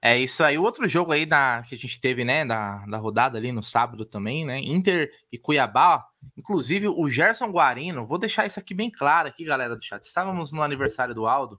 É 0.00 0.18
isso 0.18 0.44
aí. 0.44 0.58
O 0.58 0.62
outro 0.62 0.86
jogo 0.86 1.12
aí 1.12 1.24
da, 1.24 1.64
que 1.66 1.74
a 1.74 1.78
gente 1.78 2.00
teve, 2.00 2.22
né, 2.22 2.44
da, 2.44 2.84
da 2.86 2.98
rodada 2.98 3.38
ali 3.38 3.50
no 3.50 3.62
sábado 3.62 4.04
também, 4.04 4.44
né? 4.44 4.60
Inter 4.60 5.10
e 5.32 5.38
Cuiabá. 5.38 6.04
Inclusive, 6.36 6.86
o 6.86 7.08
Gerson 7.08 7.50
Guarino, 7.50 8.06
vou 8.06 8.18
deixar 8.18 8.46
isso 8.46 8.60
aqui 8.60 8.74
bem 8.74 8.90
claro 8.90 9.28
aqui, 9.28 9.44
galera 9.44 9.74
do 9.74 9.82
chat. 9.82 10.02
Estávamos 10.02 10.52
no 10.52 10.62
aniversário 10.62 11.14
do 11.14 11.26
Aldo. 11.26 11.58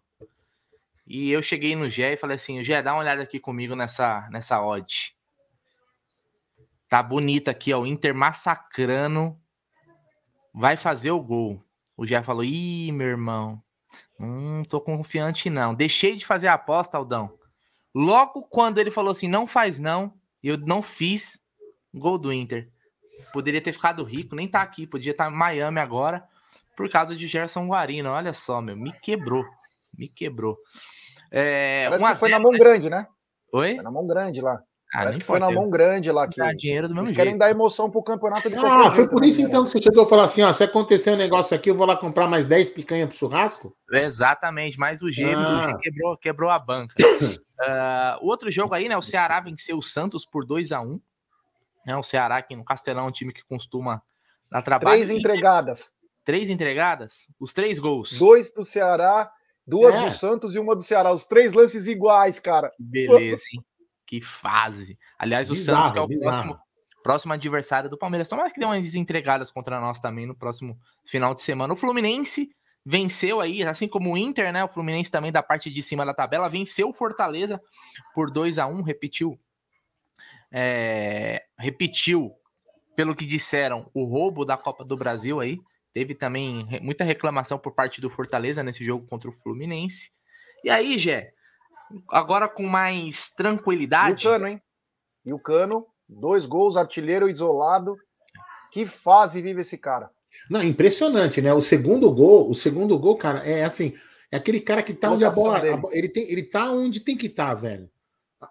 E 1.05 1.31
eu 1.31 1.41
cheguei 1.41 1.75
no 1.75 1.89
Gé 1.89 2.13
e 2.13 2.17
falei 2.17 2.35
assim: 2.35 2.63
Gé, 2.63 2.81
dá 2.81 2.93
uma 2.93 3.01
olhada 3.01 3.23
aqui 3.23 3.39
comigo 3.39 3.75
nessa, 3.75 4.27
nessa 4.29 4.61
odd. 4.61 5.16
Tá 6.89 7.03
bonita 7.03 7.51
aqui, 7.51 7.73
ó. 7.73 7.81
O 7.81 7.87
Inter 7.87 8.15
massacrando. 8.15 9.35
Vai 10.53 10.77
fazer 10.77 11.11
o 11.11 11.21
gol. 11.21 11.61
O 11.95 12.05
Gé 12.05 12.21
falou: 12.23 12.43
Ih, 12.43 12.91
meu 12.91 13.07
irmão. 13.07 13.61
Não 14.19 14.63
tô 14.63 14.81
confiante, 14.81 15.49
não. 15.49 15.75
Deixei 15.75 16.15
de 16.15 16.25
fazer 16.25 16.47
a 16.47 16.53
aposta, 16.53 16.97
Aldão. 16.97 17.37
Logo 17.93 18.43
quando 18.43 18.77
ele 18.77 18.91
falou 18.91 19.11
assim: 19.11 19.27
não 19.27 19.47
faz 19.47 19.79
não, 19.79 20.13
eu 20.43 20.57
não 20.57 20.81
fiz 20.81 21.39
gol 21.93 22.17
do 22.17 22.31
Inter. 22.31 22.69
Poderia 23.33 23.61
ter 23.61 23.73
ficado 23.73 24.03
rico, 24.03 24.35
nem 24.35 24.47
tá 24.47 24.61
aqui. 24.61 24.85
Podia 24.85 25.11
estar 25.11 25.25
tá 25.25 25.31
em 25.31 25.35
Miami 25.35 25.79
agora, 25.79 26.23
por 26.75 26.89
causa 26.89 27.15
de 27.15 27.27
Gerson 27.27 27.67
Guarino. 27.67 28.09
Olha 28.09 28.33
só, 28.33 28.61
meu. 28.61 28.75
Me 28.75 28.91
quebrou. 28.91 29.45
Me 29.97 30.07
quebrou. 30.07 30.57
É, 31.31 31.89
Parece 31.89 32.05
que 32.05 32.15
foi 32.19 32.29
na 32.29 32.39
mão 32.39 32.51
né? 32.51 32.59
grande, 32.59 32.89
né? 32.89 33.07
Oi? 33.51 33.75
Foi 33.75 33.83
na 33.83 33.91
mão 33.91 34.05
grande 34.05 34.41
lá. 34.41 34.61
Ah, 34.93 34.99
Parece 34.99 35.19
que 35.19 35.25
foi 35.25 35.39
na 35.39 35.51
mão 35.51 35.69
grande 35.69 36.09
lá. 36.11 36.27
Que 36.27 36.41
dinheiro 36.55 36.87
do 36.87 36.93
mesmo 36.93 37.07
eles 37.07 37.15
jeito. 37.15 37.17
querem 37.17 37.37
dar 37.37 37.49
emoção 37.49 37.91
pro 37.91 38.01
campeonato 38.01 38.49
de 38.49 38.55
Ah, 38.55 38.91
foi 38.93 39.07
por 39.07 39.23
isso 39.23 39.41
então 39.41 39.65
que 39.65 39.71
você 39.71 39.81
chegou 39.81 40.03
a 40.03 40.07
falar 40.07 40.23
assim: 40.23 40.41
ó, 40.43 40.53
se 40.53 40.63
acontecer 40.63 41.11
um 41.11 41.17
negócio 41.17 41.55
aqui, 41.55 41.69
eu 41.69 41.75
vou 41.75 41.85
lá 41.85 41.97
comprar 41.97 42.27
mais 42.27 42.45
10 42.45 42.71
picanha 42.71 43.05
pro 43.05 43.15
churrasco? 43.15 43.75
Exatamente, 43.91 44.79
mas 44.79 45.01
o 45.01 45.11
G, 45.11 45.25
ah. 45.25 45.67
o 45.67 45.71
G 45.71 45.77
quebrou, 45.79 46.17
quebrou 46.17 46.49
a 46.49 46.57
banca. 46.57 46.95
uh, 47.01 48.23
o 48.23 48.27
outro 48.27 48.49
jogo 48.49 48.73
aí, 48.73 48.87
né? 48.87 48.97
O 48.97 49.01
Ceará 49.01 49.41
venceu 49.41 49.77
o 49.77 49.83
Santos 49.83 50.25
por 50.25 50.45
2 50.45 50.71
a 50.71 50.79
1 50.79 51.01
né, 51.85 51.95
O 51.95 52.03
Ceará, 52.03 52.37
aqui 52.37 52.55
no 52.55 52.65
Castelão, 52.65 53.05
é 53.05 53.07
um 53.07 53.11
time 53.11 53.33
que 53.33 53.43
costuma 53.43 54.01
dar 54.49 54.61
trabalho. 54.61 54.95
Três 54.95 55.09
entregadas. 55.09 55.89
Três 56.23 56.49
entregadas? 56.49 57.27
Os 57.39 57.53
três 57.53 57.79
gols. 57.79 58.19
Dois 58.19 58.53
do 58.53 58.65
Ceará, 58.65 59.31
duas 59.65 59.95
é. 59.95 60.09
do 60.09 60.15
Santos 60.15 60.55
e 60.55 60.59
uma 60.59 60.75
do 60.75 60.81
Ceará. 60.81 61.13
Os 61.13 61.25
três 61.25 61.53
lances 61.53 61.87
iguais, 61.87 62.39
cara. 62.39 62.71
Beleza, 62.77 63.43
hein? 63.53 63.63
Que 64.07 64.21
fase. 64.21 64.97
Aliás, 65.19 65.51
o 65.51 65.53
bizarro, 65.53 65.85
Santos, 65.85 65.91
que 65.91 65.99
é 65.99 66.01
o 66.01 66.19
próximo, 66.21 66.57
próximo 67.03 67.33
adversário 67.33 67.89
do 67.89 67.97
Palmeiras. 67.97 68.29
Tomara 68.29 68.49
que 68.49 68.59
dê 68.59 68.65
umas 68.65 68.95
entregadas 68.95 69.51
contra 69.51 69.81
nós 69.81 69.99
também 69.99 70.25
no 70.25 70.33
próximo 70.33 70.79
final 71.05 71.35
de 71.35 71.41
semana. 71.41 71.73
O 71.73 71.77
Fluminense 71.77 72.49
venceu 72.85 73.41
aí, 73.41 73.61
assim 73.63 73.85
como 73.85 74.13
o 74.13 74.17
Inter, 74.17 74.53
né? 74.53 74.63
O 74.63 74.69
Fluminense 74.69 75.11
também 75.11 75.29
da 75.29 75.43
parte 75.43 75.69
de 75.69 75.83
cima 75.83 76.05
da 76.05 76.13
tabela, 76.13 76.47
venceu 76.47 76.87
o 76.87 76.93
Fortaleza 76.93 77.61
por 78.15 78.31
2 78.31 78.57
a 78.57 78.65
1 78.65 78.81
repetiu. 78.81 79.37
É, 80.49 81.43
repetiu, 81.59 82.31
pelo 82.95 83.13
que 83.13 83.25
disseram, 83.25 83.91
o 83.93 84.05
roubo 84.05 84.45
da 84.45 84.55
Copa 84.55 84.85
do 84.85 84.95
Brasil 84.95 85.41
aí. 85.41 85.59
Teve 85.93 86.15
também 86.15 86.65
muita 86.81 87.03
reclamação 87.03 87.59
por 87.59 87.73
parte 87.73 87.99
do 87.99 88.09
Fortaleza 88.09 88.63
nesse 88.63 88.85
jogo 88.85 89.05
contra 89.05 89.29
o 89.29 89.33
Fluminense. 89.33 90.11
E 90.63 90.69
aí, 90.69 90.97
Gé, 90.97 91.33
agora 92.09 92.47
com 92.47 92.63
mais 92.63 93.29
tranquilidade. 93.29 94.25
E 94.25 94.27
o 94.27 94.31
Cano, 94.31 94.47
hein? 94.47 94.61
E 95.25 95.33
o 95.33 95.39
Cano, 95.39 95.85
dois 96.07 96.45
gols, 96.45 96.77
artilheiro 96.77 97.29
isolado. 97.29 97.95
Que 98.71 98.85
fase 98.85 99.41
vive 99.41 99.61
esse 99.61 99.77
cara? 99.77 100.09
Não, 100.49 100.61
impressionante, 100.61 101.41
né? 101.41 101.53
O 101.53 101.61
segundo 101.61 102.11
gol, 102.13 102.49
o 102.49 102.55
segundo 102.55 102.97
gol, 102.99 103.17
cara, 103.17 103.39
é 103.39 103.63
assim, 103.63 103.93
é 104.31 104.37
aquele 104.37 104.59
cara 104.59 104.83
que 104.83 104.93
tá 104.93 105.11
onde 105.11 105.25
a 105.25 105.31
bola, 105.31 105.57
a, 105.57 105.81
ele 105.91 106.09
tem, 106.09 106.29
ele 106.29 106.43
tá 106.43 106.71
onde 106.71 106.99
tem 106.99 107.15
que 107.15 107.27
estar, 107.27 107.47
tá, 107.47 107.53
velho. 107.55 107.89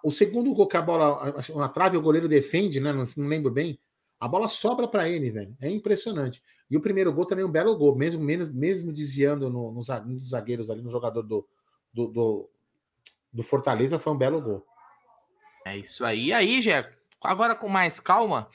O 0.03 0.11
segundo 0.11 0.53
gol 0.53 0.67
que 0.67 0.75
a 0.75 0.81
bola, 0.81 1.35
uma 1.49 1.69
trave 1.69 1.95
o 1.95 2.01
goleiro 2.01 2.27
defende, 2.27 2.79
né? 2.79 2.91
Não, 2.91 3.03
não 3.15 3.27
lembro 3.27 3.51
bem. 3.51 3.79
A 4.19 4.27
bola 4.27 4.49
sobra 4.49 4.87
para 4.87 5.07
ele, 5.07 5.29
velho. 5.29 5.55
É 5.61 5.69
impressionante. 5.69 6.41
E 6.69 6.75
o 6.75 6.81
primeiro 6.81 7.13
gol 7.13 7.25
também 7.25 7.43
é 7.43 7.47
um 7.47 7.51
belo 7.51 7.77
gol, 7.77 7.95
mesmo 7.95 8.21
mesmo, 8.21 8.57
mesmo 8.57 8.91
desviando 8.91 9.49
no, 9.49 9.71
nos 9.71 9.87
zagueiros 10.29 10.69
ali, 10.69 10.81
no 10.81 10.91
jogador 10.91 11.21
do, 11.21 11.47
do, 11.93 12.07
do, 12.07 12.49
do 13.37 13.43
Fortaleza 13.43 13.99
foi 13.99 14.13
um 14.13 14.17
belo 14.17 14.41
gol. 14.41 14.65
É 15.63 15.77
isso 15.77 16.03
aí. 16.03 16.25
E 16.25 16.33
aí, 16.33 16.59
Jé, 16.59 16.91
agora 17.23 17.53
com 17.53 17.69
mais 17.69 17.99
calma, 17.99 18.49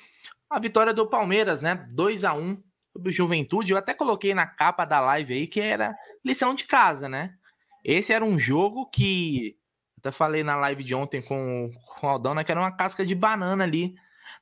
a 0.50 0.58
vitória 0.58 0.92
do 0.92 1.08
Palmeiras, 1.08 1.62
né? 1.62 1.86
2 1.92 2.24
a 2.24 2.34
1 2.34 2.60
sobre 2.92 3.10
o 3.10 3.12
Juventude. 3.12 3.70
Eu 3.70 3.78
até 3.78 3.94
coloquei 3.94 4.34
na 4.34 4.44
capa 4.44 4.84
da 4.84 4.98
live 5.00 5.34
aí 5.34 5.46
que 5.46 5.60
era 5.60 5.96
lição 6.24 6.52
de 6.52 6.64
casa, 6.64 7.08
né? 7.08 7.34
Esse 7.84 8.12
era 8.12 8.24
um 8.24 8.36
jogo 8.36 8.86
que. 8.90 9.56
Até 9.98 10.10
falei 10.10 10.42
na 10.42 10.56
live 10.56 10.82
de 10.82 10.96
ontem 10.96 11.22
com, 11.22 11.70
com 12.00 12.06
o 12.08 12.10
Aldana 12.10 12.36
né, 12.36 12.44
que 12.44 12.50
era 12.50 12.60
uma 12.60 12.76
casca 12.76 13.06
de 13.06 13.14
banana 13.14 13.62
ali 13.62 13.94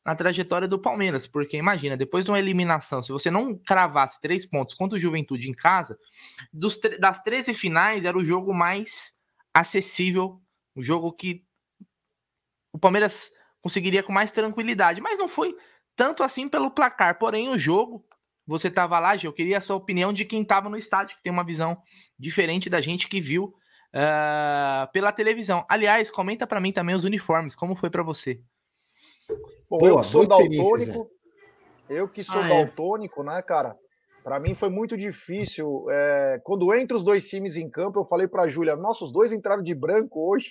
na 0.03 0.15
trajetória 0.15 0.67
do 0.67 0.79
Palmeiras. 0.79 1.27
Porque 1.27 1.59
imagina, 1.59 1.99
depois 1.99 2.25
de 2.25 2.31
uma 2.31 2.39
eliminação, 2.39 3.03
se 3.03 3.13
você 3.13 3.31
não 3.31 3.59
cravasse 3.59 4.23
três 4.23 4.47
pontos 4.47 4.75
contra 4.75 4.97
o 4.97 5.01
Juventude 5.01 5.51
em 5.51 5.55
casa, 5.55 5.99
dos, 6.51 6.81
das 6.99 7.23
13 7.23 7.53
finais 7.53 8.07
era 8.07 8.17
o 8.17 8.25
jogo 8.25 8.55
mais 8.55 9.20
acessível, 9.55 10.39
um 10.77 10.83
jogo 10.83 11.13
que 11.13 11.45
o 12.73 12.79
Palmeiras 12.79 13.33
conseguiria 13.61 14.03
com 14.03 14.13
mais 14.13 14.33
tranquilidade, 14.33 15.01
mas 15.01 15.19
não 15.19 15.29
foi 15.29 15.57
tanto 15.97 16.23
assim 16.23 16.49
pelo 16.49 16.71
placar. 16.71 17.19
Porém, 17.19 17.49
o 17.49 17.59
jogo, 17.59 18.05
você 18.47 18.69
estava 18.69 18.99
lá, 18.99 19.17
Gil, 19.17 19.31
eu 19.31 19.35
queria 19.35 19.59
a 19.59 19.61
sua 19.61 19.77
opinião 19.77 20.13
de 20.13 20.25
quem 20.25 20.43
estava 20.43 20.69
no 20.69 20.77
estádio, 20.77 21.17
que 21.17 21.23
tem 21.23 21.33
uma 21.33 21.45
visão 21.45 21.81
diferente 22.19 22.71
da 22.71 22.81
gente 22.81 23.09
que 23.09 23.21
viu 23.21 23.55
uh, 23.95 24.91
pela 24.93 25.13
televisão. 25.13 25.65
Aliás, 25.69 26.11
comenta 26.11 26.47
para 26.47 26.61
mim 26.61 26.73
também 26.73 26.95
os 26.95 27.05
uniformes, 27.05 27.55
como 27.55 27.77
foi 27.77 27.91
para 27.91 28.03
você? 28.03 28.41
Bom, 29.69 29.79
Pô, 29.79 29.87
eu 29.87 30.01
que 30.01 30.07
sou 30.07 30.27
daltônico, 30.27 31.11
eu 31.89 32.09
que 32.09 32.25
sou 32.25 32.41
ah, 32.41 32.47
é. 32.47 32.49
daltônico, 32.49 33.23
é. 33.23 33.25
né, 33.25 33.43
cara? 33.43 33.77
Para 34.23 34.39
mim 34.39 34.55
foi 34.55 34.69
muito 34.69 34.97
difícil. 34.97 35.87
É, 35.91 36.41
quando 36.45 36.75
entra 36.75 36.97
os 36.97 37.05
dois 37.05 37.29
times 37.29 37.57
em 37.57 37.71
campo, 37.71 38.01
eu 38.01 38.05
falei 38.05 38.29
para 38.29 38.43
a 38.43 38.49
Júlia: 38.49 38.77
nossos 38.77 39.11
dois 39.11 39.33
entraram 39.33 39.63
de 39.63 39.75
branco 39.75 40.31
hoje. 40.31 40.51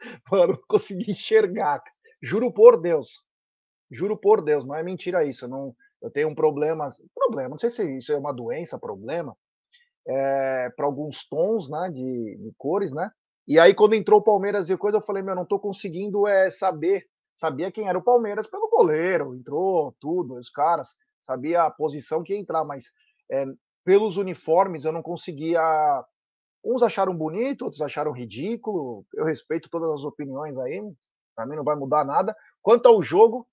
Mano, 0.30 0.52
não 0.54 0.62
consegui 0.68 1.10
enxergar. 1.10 1.82
Juro 2.22 2.52
por 2.52 2.80
Deus. 2.80 3.24
Juro 3.90 4.16
por 4.16 4.42
Deus, 4.42 4.64
não 4.64 4.74
é 4.74 4.82
mentira 4.82 5.24
isso. 5.24 5.44
Eu, 5.44 5.48
não, 5.48 5.74
eu 6.00 6.10
tenho 6.10 6.28
um 6.28 6.34
problema. 6.34 6.88
Problema, 7.14 7.50
não 7.50 7.58
sei 7.58 7.70
se 7.70 7.98
isso 7.98 8.12
é 8.12 8.18
uma 8.18 8.32
doença, 8.32 8.78
problema. 8.78 9.36
É, 10.06 10.70
para 10.70 10.86
alguns 10.86 11.28
tons 11.28 11.68
né, 11.68 11.90
de, 11.92 12.36
de, 12.36 12.52
cores, 12.56 12.92
né? 12.92 13.10
E 13.46 13.58
aí, 13.58 13.74
quando 13.74 13.94
entrou 13.94 14.20
o 14.20 14.24
Palmeiras 14.24 14.70
e 14.70 14.76
coisa, 14.76 14.98
eu 14.98 15.02
falei: 15.02 15.22
meu, 15.22 15.34
não 15.34 15.42
estou 15.42 15.58
conseguindo 15.58 16.26
é, 16.26 16.50
saber. 16.50 17.06
Sabia 17.34 17.70
quem 17.70 17.88
era 17.88 17.98
o 17.98 18.02
Palmeiras 18.02 18.48
pelo 18.48 18.68
goleiro, 18.68 19.32
entrou 19.32 19.94
tudo, 20.00 20.34
os 20.34 20.50
caras 20.50 20.88
sabia 21.28 21.64
a 21.64 21.70
posição 21.70 22.22
que 22.22 22.32
ia 22.32 22.40
entrar, 22.40 22.64
mas 22.64 22.86
é, 23.30 23.44
pelos 23.84 24.16
uniformes 24.16 24.86
eu 24.86 24.92
não 24.92 25.02
conseguia. 25.02 25.60
Uns 26.64 26.82
acharam 26.82 27.14
bonito, 27.14 27.62
outros 27.62 27.82
acharam 27.82 28.12
ridículo. 28.12 29.04
Eu 29.14 29.24
respeito 29.24 29.68
todas 29.70 29.90
as 29.90 30.04
opiniões 30.04 30.56
aí, 30.58 30.82
para 31.36 31.46
mim 31.46 31.56
não 31.56 31.64
vai 31.64 31.76
mudar 31.76 32.04
nada. 32.04 32.34
Quanto 32.62 32.86
ao 32.86 33.02
jogo, 33.02 33.46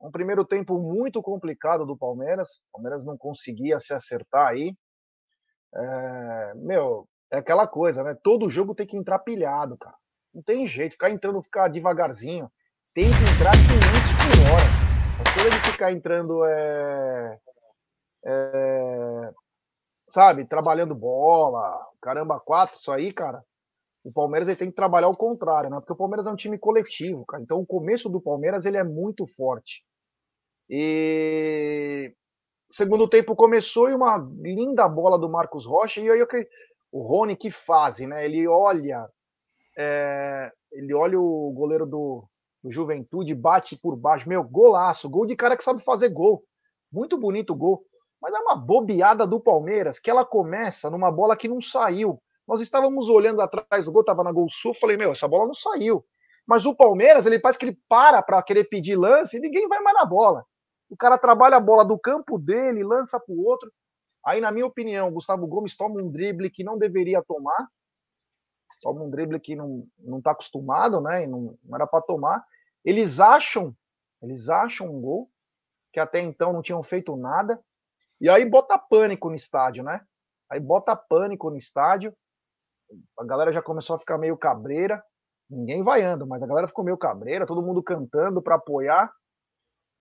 um 0.00 0.10
primeiro 0.10 0.44
tempo 0.44 0.78
muito 0.78 1.22
complicado 1.22 1.86
do 1.86 1.96
Palmeiras. 1.96 2.56
O 2.68 2.72
Palmeiras 2.74 3.04
não 3.04 3.16
conseguia 3.16 3.80
se 3.80 3.94
acertar 3.94 4.48
aí. 4.48 4.76
É, 5.74 6.54
meu, 6.56 7.08
é 7.32 7.38
aquela 7.38 7.66
coisa, 7.66 8.02
né? 8.02 8.16
Todo 8.22 8.50
jogo 8.50 8.74
tem 8.74 8.86
que 8.86 8.96
entrar 8.96 9.18
pilhado, 9.20 9.76
cara. 9.78 9.96
Não 10.34 10.42
tem 10.42 10.66
jeito, 10.66 10.92
ficar 10.92 11.10
entrando, 11.10 11.42
ficar 11.42 11.68
devagarzinho. 11.68 12.50
Tem 12.94 13.04
que 13.04 13.34
entrar 13.34 13.52
500 13.52 13.66
por 14.22 14.52
hora. 14.52 14.71
As 15.42 15.48
coisas 15.48 15.62
de 15.64 15.72
ficar 15.72 15.90
entrando 15.90 16.44
é, 16.44 17.40
é, 18.24 19.32
sabe, 20.08 20.44
trabalhando 20.44 20.94
bola, 20.94 21.84
caramba, 22.00 22.38
quatro, 22.38 22.76
isso 22.78 22.92
aí, 22.92 23.12
cara. 23.12 23.44
O 24.04 24.12
Palmeiras 24.12 24.46
ele 24.46 24.56
tem 24.56 24.70
que 24.70 24.76
trabalhar 24.76 25.08
o 25.08 25.16
contrário, 25.16 25.68
né? 25.68 25.80
Porque 25.80 25.94
o 25.94 25.96
Palmeiras 25.96 26.28
é 26.28 26.30
um 26.30 26.36
time 26.36 26.56
coletivo, 26.56 27.26
cara. 27.26 27.42
Então 27.42 27.58
o 27.58 27.66
começo 27.66 28.08
do 28.08 28.20
Palmeiras 28.20 28.64
ele 28.66 28.76
é 28.76 28.84
muito 28.84 29.26
forte. 29.26 29.84
E 30.70 32.14
segundo 32.70 33.08
tempo 33.08 33.34
começou 33.34 33.90
e 33.90 33.94
uma 33.94 34.18
linda 34.42 34.88
bola 34.88 35.18
do 35.18 35.28
Marcos 35.28 35.66
Rocha 35.66 36.00
e 36.00 36.08
aí 36.08 36.24
o 36.92 37.02
Rony 37.02 37.34
que 37.34 37.50
fase, 37.50 38.06
né? 38.06 38.24
Ele 38.24 38.46
olha, 38.46 39.08
é, 39.76 40.52
ele 40.70 40.94
olha 40.94 41.18
o 41.18 41.50
goleiro 41.52 41.84
do, 41.84 42.28
do 42.62 42.70
Juventude, 42.70 43.34
bate 43.34 43.76
por 43.76 43.96
baixo. 43.96 44.28
Meu, 44.28 44.42
golaço. 44.44 45.10
Gol 45.10 45.26
de 45.26 45.36
cara 45.36 45.56
que 45.56 45.64
sabe 45.64 45.82
fazer 45.84 46.08
gol. 46.08 46.44
Muito 46.90 47.18
bonito 47.18 47.52
o 47.52 47.56
gol. 47.56 47.84
Mas 48.20 48.32
é 48.34 48.38
uma 48.38 48.54
bobeada 48.54 49.26
do 49.26 49.40
Palmeiras, 49.40 49.98
que 49.98 50.08
ela 50.08 50.24
começa 50.24 50.88
numa 50.88 51.10
bola 51.10 51.36
que 51.36 51.48
não 51.48 51.60
saiu. 51.60 52.22
Nós 52.46 52.60
estávamos 52.60 53.08
olhando 53.08 53.40
atrás 53.40 53.84
do 53.84 53.92
gol, 53.92 54.02
estava 54.02 54.22
na 54.22 54.30
Gol 54.30 54.48
Sul, 54.48 54.74
falei, 54.74 54.96
meu, 54.96 55.12
essa 55.12 55.26
bola 55.26 55.46
não 55.46 55.54
saiu. 55.54 56.04
Mas 56.46 56.66
o 56.66 56.74
Palmeiras, 56.74 57.26
ele 57.26 57.38
parece 57.38 57.58
que 57.58 57.66
ele 57.66 57.78
para 57.88 58.22
para 58.22 58.42
querer 58.42 58.64
pedir 58.64 58.96
lance 58.96 59.36
e 59.36 59.40
ninguém 59.40 59.68
vai 59.68 59.80
mais 59.80 59.96
na 59.96 60.04
bola. 60.04 60.44
O 60.88 60.96
cara 60.96 61.16
trabalha 61.16 61.56
a 61.56 61.60
bola 61.60 61.84
do 61.84 61.98
campo 61.98 62.38
dele, 62.38 62.84
lança 62.84 63.18
para 63.18 63.34
o 63.34 63.44
outro. 63.44 63.72
Aí, 64.24 64.40
na 64.40 64.52
minha 64.52 64.66
opinião, 64.66 65.08
o 65.08 65.12
Gustavo 65.12 65.46
Gomes 65.46 65.76
toma 65.76 66.00
um 66.00 66.10
drible 66.10 66.50
que 66.50 66.62
não 66.62 66.78
deveria 66.78 67.22
tomar. 67.22 67.68
Toma 68.80 69.02
um 69.02 69.10
drible 69.10 69.40
que 69.40 69.56
não 69.56 69.88
está 70.18 70.32
acostumado, 70.32 71.00
né? 71.00 71.24
E 71.24 71.26
não, 71.26 71.56
não 71.64 71.76
era 71.76 71.86
para 71.86 72.02
tomar. 72.02 72.44
Eles 72.84 73.20
acham, 73.20 73.74
eles 74.20 74.48
acham 74.48 74.88
um 74.88 75.00
gol, 75.00 75.24
que 75.92 76.00
até 76.00 76.20
então 76.20 76.52
não 76.52 76.62
tinham 76.62 76.82
feito 76.82 77.16
nada, 77.16 77.62
e 78.20 78.28
aí 78.28 78.48
bota 78.48 78.78
pânico 78.78 79.28
no 79.28 79.34
estádio, 79.34 79.84
né? 79.84 80.00
Aí 80.50 80.60
bota 80.60 80.94
pânico 80.96 81.50
no 81.50 81.56
estádio. 81.56 82.14
a 83.18 83.24
galera 83.24 83.52
já 83.52 83.62
começou 83.62 83.96
a 83.96 83.98
ficar 83.98 84.18
meio 84.18 84.36
cabreira, 84.36 85.02
ninguém 85.48 85.82
vaiando, 85.82 86.26
mas 86.26 86.42
a 86.42 86.46
galera 86.46 86.68
ficou 86.68 86.84
meio 86.84 86.96
cabreira, 86.98 87.46
todo 87.46 87.62
mundo 87.62 87.82
cantando 87.82 88.42
para 88.42 88.56
apoiar. 88.56 89.12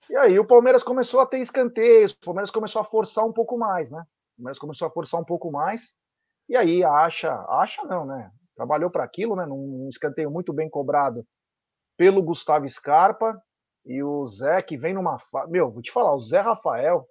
E 0.10 0.16
aí 0.18 0.40
o 0.40 0.46
Palmeiras 0.46 0.84
começou 0.84 1.20
a 1.20 1.26
ter 1.26 1.40
escanteios, 1.40 2.12
o 2.12 2.20
Palmeiras 2.20 2.52
começou 2.52 2.82
a 2.82 2.86
forçar 2.86 3.26
um 3.26 3.34
pouco 3.34 3.58
mais, 3.58 3.90
né? 3.90 4.02
O 4.02 4.38
Palmeiras 4.38 4.60
começou 4.60 4.88
a 4.88 4.92
forçar 4.92 5.20
um 5.20 5.26
pouco 5.26 5.52
mais. 5.52 5.94
E 6.50 6.56
aí 6.56 6.84
acha, 6.84 7.34
acha 7.48 7.84
não, 7.84 8.06
né? 8.06 8.32
Trabalhou 8.56 8.90
para 8.90 9.04
aquilo, 9.04 9.36
né? 9.36 9.46
Num 9.46 9.88
escanteio 9.90 10.30
muito 10.30 10.52
bem 10.52 10.70
cobrado 10.70 11.26
pelo 11.98 12.24
Gustavo 12.24 12.68
Scarpa 12.68 13.42
e 13.86 14.04
o 14.04 14.28
Zé 14.28 14.62
que 14.62 14.78
vem 14.78 14.94
numa, 14.94 15.18
meu, 15.48 15.72
vou 15.72 15.82
te 15.82 15.92
falar, 15.92 16.16
o 16.16 16.20
Zé 16.20 16.40
Rafael 16.40 17.08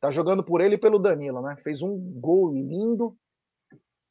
tá 0.00 0.10
jogando 0.10 0.42
por 0.42 0.60
ele 0.60 0.76
e 0.76 0.78
pelo 0.78 0.98
Danilo, 0.98 1.42
né? 1.42 1.56
Fez 1.62 1.82
um 1.82 1.96
gol 2.20 2.52
lindo 2.52 3.16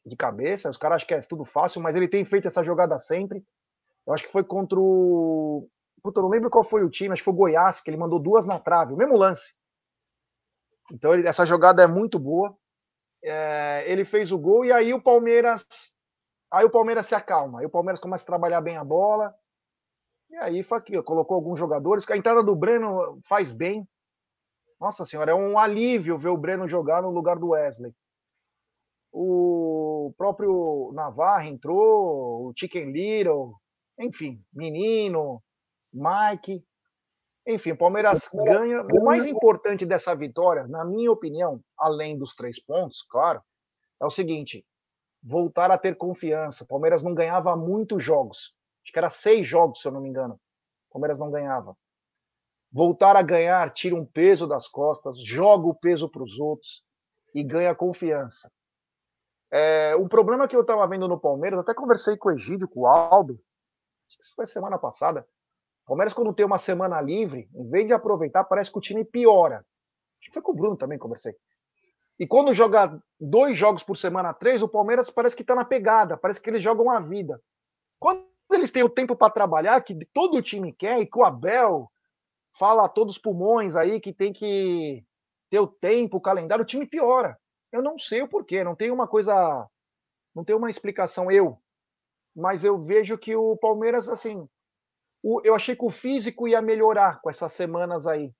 de 0.06 0.16
cabeça. 0.16 0.70
Os 0.70 0.78
caras 0.78 0.98
acham 0.98 1.08
que 1.08 1.14
é 1.14 1.22
tudo 1.22 1.44
fácil, 1.44 1.82
mas 1.82 1.96
ele 1.96 2.08
tem 2.08 2.24
feito 2.24 2.48
essa 2.48 2.64
jogada 2.64 2.98
sempre. 3.00 3.44
Eu 4.06 4.14
acho 4.14 4.26
que 4.26 4.32
foi 4.32 4.44
contra 4.44 4.80
o. 4.80 5.68
Puta, 6.02 6.20
eu 6.20 6.24
não 6.24 6.30
lembro 6.30 6.50
qual 6.50 6.64
foi 6.64 6.84
o 6.84 6.90
time, 6.90 7.12
acho 7.12 7.22
que 7.22 7.26
foi 7.26 7.34
o 7.34 7.38
Goiás, 7.38 7.82
que 7.82 7.90
ele 7.90 7.98
mandou 7.98 8.20
duas 8.20 8.46
na 8.46 8.60
trave, 8.60 8.94
o 8.94 8.98
mesmo 8.98 9.18
lance. 9.18 9.54
Então 10.92 11.14
ele, 11.14 11.28
essa 11.28 11.46
jogada 11.46 11.84
é 11.84 11.88
muito 11.88 12.18
boa. 12.18 12.56
É, 13.24 13.84
ele 13.86 14.06
fez 14.06 14.32
o 14.32 14.38
gol 14.38 14.64
e 14.64 14.72
aí 14.72 14.94
o 14.94 15.02
Palmeiras. 15.02 15.66
Aí 16.52 16.66
o 16.66 16.70
Palmeiras 16.70 17.06
se 17.06 17.14
acalma. 17.14 17.60
Aí 17.60 17.66
o 17.66 17.70
Palmeiras 17.70 18.00
começa 18.00 18.24
a 18.24 18.26
trabalhar 18.26 18.62
bem 18.62 18.78
a 18.78 18.84
bola. 18.84 19.36
E 20.30 20.36
aí 20.38 20.64
foi 20.64 20.78
aqui, 20.78 21.02
colocou 21.02 21.36
alguns 21.36 21.60
jogadores. 21.60 22.10
A 22.10 22.18
entrada 22.18 22.44
do 22.44 22.56
Breno 22.56 23.20
faz 23.28 23.52
bem. 23.52 23.88
Nossa 24.80 25.06
senhora, 25.06 25.32
é 25.32 25.36
um 25.36 25.58
alívio 25.58 26.18
ver 26.18 26.30
o 26.30 26.38
Breno 26.38 26.68
jogar 26.68 27.02
no 27.02 27.10
lugar 27.10 27.38
do 27.38 27.50
Wesley. 27.50 27.94
O 29.12 30.14
próprio 30.18 30.92
Navarra 30.94 31.48
entrou, 31.48 32.48
o 32.48 32.54
Chicken 32.56 32.92
Little, 32.92 33.56
enfim, 34.00 34.40
Menino, 34.54 35.42
Mike. 35.92 36.64
Enfim, 37.46 37.72
o 37.72 37.78
Palmeiras 37.78 38.30
ganha. 38.32 38.84
O 38.84 39.04
mais 39.04 39.26
importante 39.26 39.86
dessa 39.86 40.16
vitória, 40.16 40.68
na 40.68 40.86
minha 40.86 41.12
opinião, 41.12 41.60
além 41.78 42.18
dos 42.18 42.36
três 42.36 42.64
pontos, 42.64 43.02
claro, 43.10 43.42
é 44.00 44.06
o 44.06 44.12
seguinte: 44.12 44.64
voltar 45.24 45.72
a 45.72 45.78
ter 45.78 45.98
confiança. 45.98 46.64
O 46.64 46.68
Palmeiras 46.68 47.04
não 47.04 47.14
ganhava 47.14 47.56
muitos 47.56 48.04
jogos. 48.04 48.54
Acho 48.90 48.94
que 48.94 49.00
era 49.00 49.10
seis 49.10 49.48
jogos, 49.48 49.82
se 49.82 49.88
eu 49.88 49.92
não 49.92 50.02
me 50.02 50.10
engano. 50.10 50.34
O 50.90 50.94
Palmeiras 50.94 51.20
não 51.20 51.30
ganhava 51.30 51.78
voltar 52.72 53.16
a 53.16 53.22
ganhar, 53.22 53.72
tira 53.74 53.96
um 53.96 54.06
peso 54.06 54.48
das 54.48 54.68
costas, 54.68 55.20
joga 55.24 55.68
o 55.68 55.76
peso 55.76 56.10
para 56.10 56.24
os 56.24 56.40
outros 56.40 56.84
e 57.34 57.44
ganha 57.44 57.76
confiança. 57.76 58.52
É, 59.52 59.96
um 59.96 60.08
problema 60.08 60.48
que 60.48 60.56
eu 60.56 60.62
estava 60.62 60.88
vendo 60.88 61.08
no 61.08 61.20
Palmeiras, 61.20 61.60
até 61.60 61.74
conversei 61.74 62.16
com 62.16 62.30
o 62.30 62.32
Egídio, 62.32 62.68
com 62.68 62.82
o 62.82 62.88
Aldo, 62.88 63.40
acho 64.08 64.18
que 64.18 64.24
isso 64.24 64.36
foi 64.36 64.46
semana 64.46 64.78
passada. 64.78 65.26
O 65.84 65.88
Palmeiras, 65.88 66.14
quando 66.14 66.34
tem 66.34 66.46
uma 66.46 66.60
semana 66.60 67.02
livre, 67.02 67.50
em 67.56 67.68
vez 67.68 67.88
de 67.88 67.94
aproveitar, 67.94 68.44
parece 68.44 68.72
que 68.72 68.78
o 68.78 68.82
time 68.82 69.04
piora. 69.04 69.66
Acho 70.20 70.28
que 70.28 70.34
foi 70.34 70.42
com 70.42 70.52
o 70.52 70.56
Bruno 70.56 70.78
também, 70.78 71.00
conversei. 71.00 71.34
E 72.20 72.28
quando 72.28 72.54
joga 72.54 73.02
dois 73.20 73.58
jogos 73.58 73.82
por 73.82 73.98
semana, 73.98 74.34
três, 74.34 74.62
o 74.62 74.68
Palmeiras 74.68 75.10
parece 75.10 75.36
que 75.36 75.42
está 75.42 75.56
na 75.56 75.66
pegada, 75.66 76.18
parece 76.18 76.40
que 76.40 76.50
eles 76.50 76.62
jogam 76.62 76.92
a 76.92 77.00
vida. 77.00 77.42
Quando 77.98 78.28
eles 78.60 78.72
têm 78.72 78.84
o 78.84 78.90
tempo 78.90 79.16
para 79.16 79.32
trabalhar, 79.32 79.82
que 79.82 80.06
todo 80.14 80.38
o 80.38 80.42
time 80.42 80.72
quer, 80.74 81.00
e 81.00 81.06
que 81.06 81.18
o 81.18 81.24
Abel, 81.24 81.90
fala 82.58 82.86
a 82.86 82.90
todos 82.90 83.16
os 83.16 83.22
pulmões 83.22 83.76
aí 83.76 84.00
que 84.00 84.14
tem 84.14 84.34
que 84.34 85.06
ter 85.50 85.60
o 85.60 85.68
tempo, 85.68 86.18
o 86.18 86.22
calendário, 86.22 86.64
o 86.64 86.68
time 86.68 86.86
piora. 86.86 87.40
Eu 87.72 87.82
não 87.82 87.98
sei 87.98 88.22
o 88.22 88.28
porquê, 88.28 88.64
não 88.64 88.76
tem 88.76 88.92
uma 88.92 89.08
coisa, 89.08 89.68
não 90.36 90.44
tem 90.44 90.56
uma 90.56 90.70
explicação 90.70 91.32
eu, 91.32 91.58
mas 92.36 92.64
eu 92.64 92.78
vejo 92.84 93.18
que 93.18 93.36
o 93.36 93.56
Palmeiras, 93.58 94.10
assim, 94.10 94.48
o, 95.24 95.42
eu 95.44 95.56
achei 95.56 95.76
que 95.76 95.86
o 95.86 95.92
físico 95.92 96.48
ia 96.48 96.62
melhorar 96.62 97.22
com 97.22 97.30
essas 97.30 97.54
semanas 97.54 98.08
aí, 98.08 98.34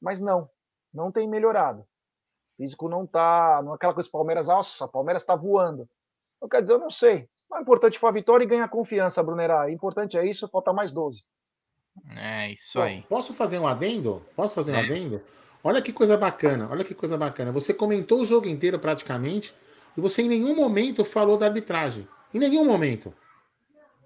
mas 0.00 0.20
não, 0.20 0.48
não 0.92 1.10
tem 1.10 1.28
melhorado. 1.28 1.80
O 1.80 2.62
físico 2.62 2.88
não 2.88 3.06
tá, 3.06 3.60
não 3.62 3.72
é 3.72 3.74
aquela 3.74 3.94
coisa, 3.94 4.08
Palmeiras, 4.10 4.46
nossa, 4.46 4.86
Palmeiras 4.86 5.24
tá 5.24 5.34
voando. 5.34 5.88
Então, 6.36 6.48
quer 6.48 6.60
dizer, 6.60 6.74
eu 6.74 6.78
não 6.78 6.90
sei. 6.90 7.28
O 7.54 7.60
importante 7.60 7.98
foi 7.98 8.08
a 8.08 8.12
vitória 8.12 8.44
e 8.44 8.48
ganhar 8.48 8.68
confiança, 8.68 9.22
Brunera. 9.22 9.66
O 9.66 9.70
importante 9.70 10.18
é 10.18 10.28
isso, 10.28 10.48
falta 10.48 10.72
mais 10.72 10.90
12. 10.90 11.22
É, 12.16 12.52
isso 12.52 12.78
Bom, 12.78 12.84
aí. 12.84 13.04
Posso 13.08 13.32
fazer 13.32 13.58
um 13.60 13.66
adendo? 13.66 14.22
Posso 14.34 14.56
fazer 14.56 14.72
um 14.72 14.76
é. 14.76 14.84
adendo? 14.84 15.22
Olha 15.62 15.80
que 15.80 15.92
coisa 15.92 16.16
bacana, 16.16 16.68
olha 16.70 16.84
que 16.84 16.94
coisa 16.94 17.16
bacana. 17.16 17.52
Você 17.52 17.72
comentou 17.72 18.20
o 18.20 18.24
jogo 18.24 18.48
inteiro 18.48 18.78
praticamente 18.78 19.54
e 19.96 20.00
você 20.00 20.22
em 20.22 20.28
nenhum 20.28 20.54
momento 20.54 21.04
falou 21.04 21.38
da 21.38 21.46
arbitragem. 21.46 22.08
Em 22.34 22.38
nenhum 22.38 22.64
momento. 22.64 23.14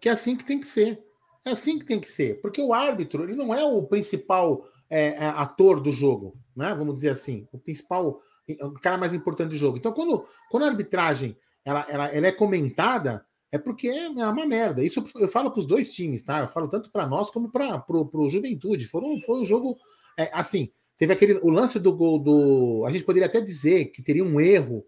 Que 0.01 0.09
é 0.09 0.13
assim 0.13 0.37
que 0.37 0.45
tem 0.45 0.61
que 0.61 0.67
ser. 0.67 1.03
É 1.45 1.51
assim 1.51 1.79
que 1.79 1.87
tem 1.87 1.99
que 1.99 2.09
ser. 2.09 2.41
Porque 2.43 2.61
o 2.61 2.75
árbitro, 2.75 3.25
ele 3.25 3.35
não 3.35 3.55
é 3.55 3.65
o 3.65 3.83
principal 3.83 4.69
é, 4.91 5.15
é 5.15 5.27
ator 5.27 5.81
do 5.81 5.91
jogo, 5.91 6.37
né? 6.55 6.75
Vamos 6.75 6.97
dizer 6.97 7.09
assim. 7.09 7.49
O 7.51 7.59
principal, 7.59 8.21
o 8.61 8.73
cara 8.75 8.99
mais 8.99 9.15
importante 9.15 9.51
do 9.51 9.57
jogo. 9.57 9.79
Então, 9.79 9.93
quando, 9.93 10.25
quando 10.51 10.65
a 10.65 10.69
arbitragem 10.69 11.37
ela, 11.65 11.87
ela, 11.89 12.07
ela 12.07 12.27
é 12.27 12.33
comentada, 12.33 13.27
é 13.51 13.59
porque 13.59 13.89
é 13.89 14.09
uma 14.09 14.47
merda. 14.47 14.85
Isso 14.85 15.03
eu 15.17 15.29
falo 15.29 15.51
para 15.51 15.61
os 15.61 15.67
dois 15.67 15.93
times, 15.93 16.23
tá? 16.23 16.41
Eu 16.41 16.49
falo 16.49 16.69
tanto 16.69 16.91
para 16.91 17.07
nós 17.07 17.31
como 17.31 17.51
para 17.51 17.85
o 17.89 18.29
Juventude. 18.29 18.85
Foram, 18.85 19.19
foi 19.21 19.41
um 19.41 19.45
jogo 19.45 19.77
é, 20.19 20.31
assim. 20.33 20.71
Teve 20.97 21.13
aquele 21.13 21.35
o 21.43 21.49
lance 21.49 21.79
do 21.79 21.95
gol 21.95 22.19
do. 22.19 22.85
A 22.87 22.91
gente 22.91 23.05
poderia 23.05 23.27
até 23.27 23.41
dizer 23.41 23.87
que 23.87 24.03
teria 24.03 24.25
um 24.25 24.41
erro, 24.41 24.85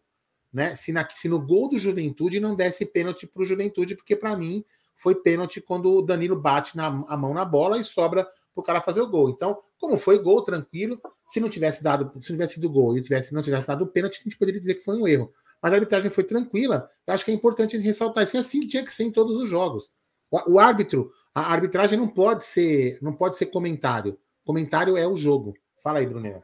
né? 0.52 0.74
Se, 0.74 0.92
na, 0.92 1.08
se 1.08 1.28
no 1.28 1.40
gol 1.40 1.68
do 1.68 1.78
Juventude 1.78 2.40
não 2.40 2.54
desse 2.54 2.84
pênalti 2.84 3.26
para 3.26 3.42
o 3.42 3.44
Juventude, 3.44 3.94
porque 3.94 4.16
para 4.16 4.36
mim 4.36 4.64
foi 4.94 5.14
pênalti 5.14 5.60
quando 5.60 5.90
o 5.90 6.02
Danilo 6.02 6.38
bate 6.38 6.76
na, 6.76 6.86
a 7.08 7.16
mão 7.16 7.32
na 7.32 7.44
bola 7.44 7.78
e 7.78 7.84
sobra 7.84 8.24
para 8.24 8.60
o 8.60 8.62
cara 8.62 8.82
fazer 8.82 9.00
o 9.00 9.08
gol. 9.08 9.30
Então, 9.30 9.58
como 9.78 9.96
foi 9.96 10.18
gol 10.18 10.42
tranquilo, 10.42 11.00
se 11.26 11.40
não 11.40 11.48
tivesse 11.48 11.82
dado, 11.82 12.10
se 12.20 12.30
não 12.30 12.36
tivesse 12.36 12.54
sido 12.54 12.68
gol 12.68 12.98
e 12.98 13.02
tivesse 13.02 13.32
não 13.32 13.40
tivesse 13.40 13.66
dado 13.66 13.84
o 13.84 13.86
pênalti, 13.86 14.18
a 14.20 14.24
gente 14.24 14.36
poderia 14.36 14.60
dizer 14.60 14.74
que 14.74 14.84
foi 14.84 15.00
um 15.00 15.08
erro 15.08 15.32
mas 15.62 15.72
a 15.72 15.76
arbitragem 15.76 16.10
foi 16.10 16.24
tranquila. 16.24 16.88
Eu 17.06 17.14
acho 17.14 17.24
que 17.24 17.30
é 17.30 17.34
importante 17.34 17.76
ressaltar 17.78 18.24
isso. 18.24 18.36
E 18.36 18.38
assim 18.38 18.60
tinha 18.60 18.84
que 18.84 18.92
ser 18.92 19.04
em 19.04 19.12
todos 19.12 19.36
os 19.36 19.48
jogos. 19.48 19.90
O, 20.30 20.54
o, 20.54 20.58
árbitro, 20.58 21.10
a 21.34 21.52
arbitragem 21.52 21.98
não 21.98 22.08
pode 22.08 22.44
ser, 22.44 22.98
não 23.02 23.12
pode 23.12 23.36
ser 23.36 23.46
comentário. 23.46 24.18
Comentário 24.44 24.96
é 24.96 25.06
o 25.06 25.16
jogo. 25.16 25.54
Fala 25.82 25.98
aí, 25.98 26.06
Brunel. 26.06 26.42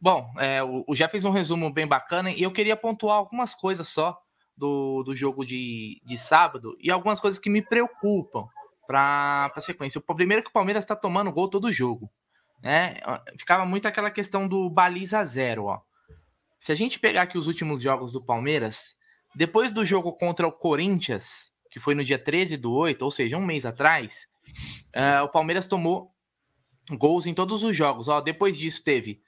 Bom, 0.00 0.32
é, 0.38 0.62
o, 0.62 0.84
o 0.86 0.96
já 0.96 1.08
fez 1.08 1.24
um 1.24 1.30
resumo 1.30 1.72
bem 1.72 1.86
bacana 1.86 2.30
e 2.30 2.42
eu 2.42 2.52
queria 2.52 2.76
pontuar 2.76 3.16
algumas 3.16 3.54
coisas 3.54 3.88
só 3.88 4.20
do, 4.56 5.02
do 5.04 5.14
jogo 5.14 5.44
de, 5.44 6.02
de 6.04 6.18
sábado 6.18 6.76
e 6.80 6.90
algumas 6.90 7.20
coisas 7.20 7.38
que 7.38 7.48
me 7.48 7.62
preocupam 7.62 8.46
para 8.86 9.50
a 9.54 9.60
sequência. 9.60 10.00
O 10.00 10.14
primeiro 10.14 10.40
é 10.40 10.42
que 10.42 10.50
o 10.50 10.52
Palmeiras 10.52 10.82
está 10.82 10.96
tomando 10.96 11.32
gol 11.32 11.48
todo 11.48 11.72
jogo. 11.72 12.10
Né? 12.62 13.00
Ficava 13.38 13.64
muito 13.64 13.86
aquela 13.86 14.10
questão 14.10 14.46
do 14.46 14.68
baliza 14.68 15.24
zero, 15.24 15.64
ó. 15.64 15.80
Se 16.62 16.70
a 16.70 16.76
gente 16.76 17.00
pegar 17.00 17.22
aqui 17.22 17.36
os 17.36 17.48
últimos 17.48 17.82
jogos 17.82 18.12
do 18.12 18.24
Palmeiras, 18.24 18.94
depois 19.34 19.72
do 19.72 19.84
jogo 19.84 20.12
contra 20.12 20.46
o 20.46 20.52
Corinthians, 20.52 21.50
que 21.68 21.80
foi 21.80 21.92
no 21.92 22.04
dia 22.04 22.20
13 22.20 22.56
do 22.56 22.72
8, 22.72 23.02
ou 23.02 23.10
seja, 23.10 23.36
um 23.36 23.44
mês 23.44 23.66
atrás, 23.66 24.28
uh, 24.94 25.24
o 25.24 25.28
Palmeiras 25.28 25.66
tomou 25.66 26.12
gols 26.92 27.26
em 27.26 27.34
todos 27.34 27.64
os 27.64 27.76
jogos. 27.76 28.06
Ó, 28.06 28.20
depois 28.20 28.56
disso 28.56 28.84
teve 28.84 29.20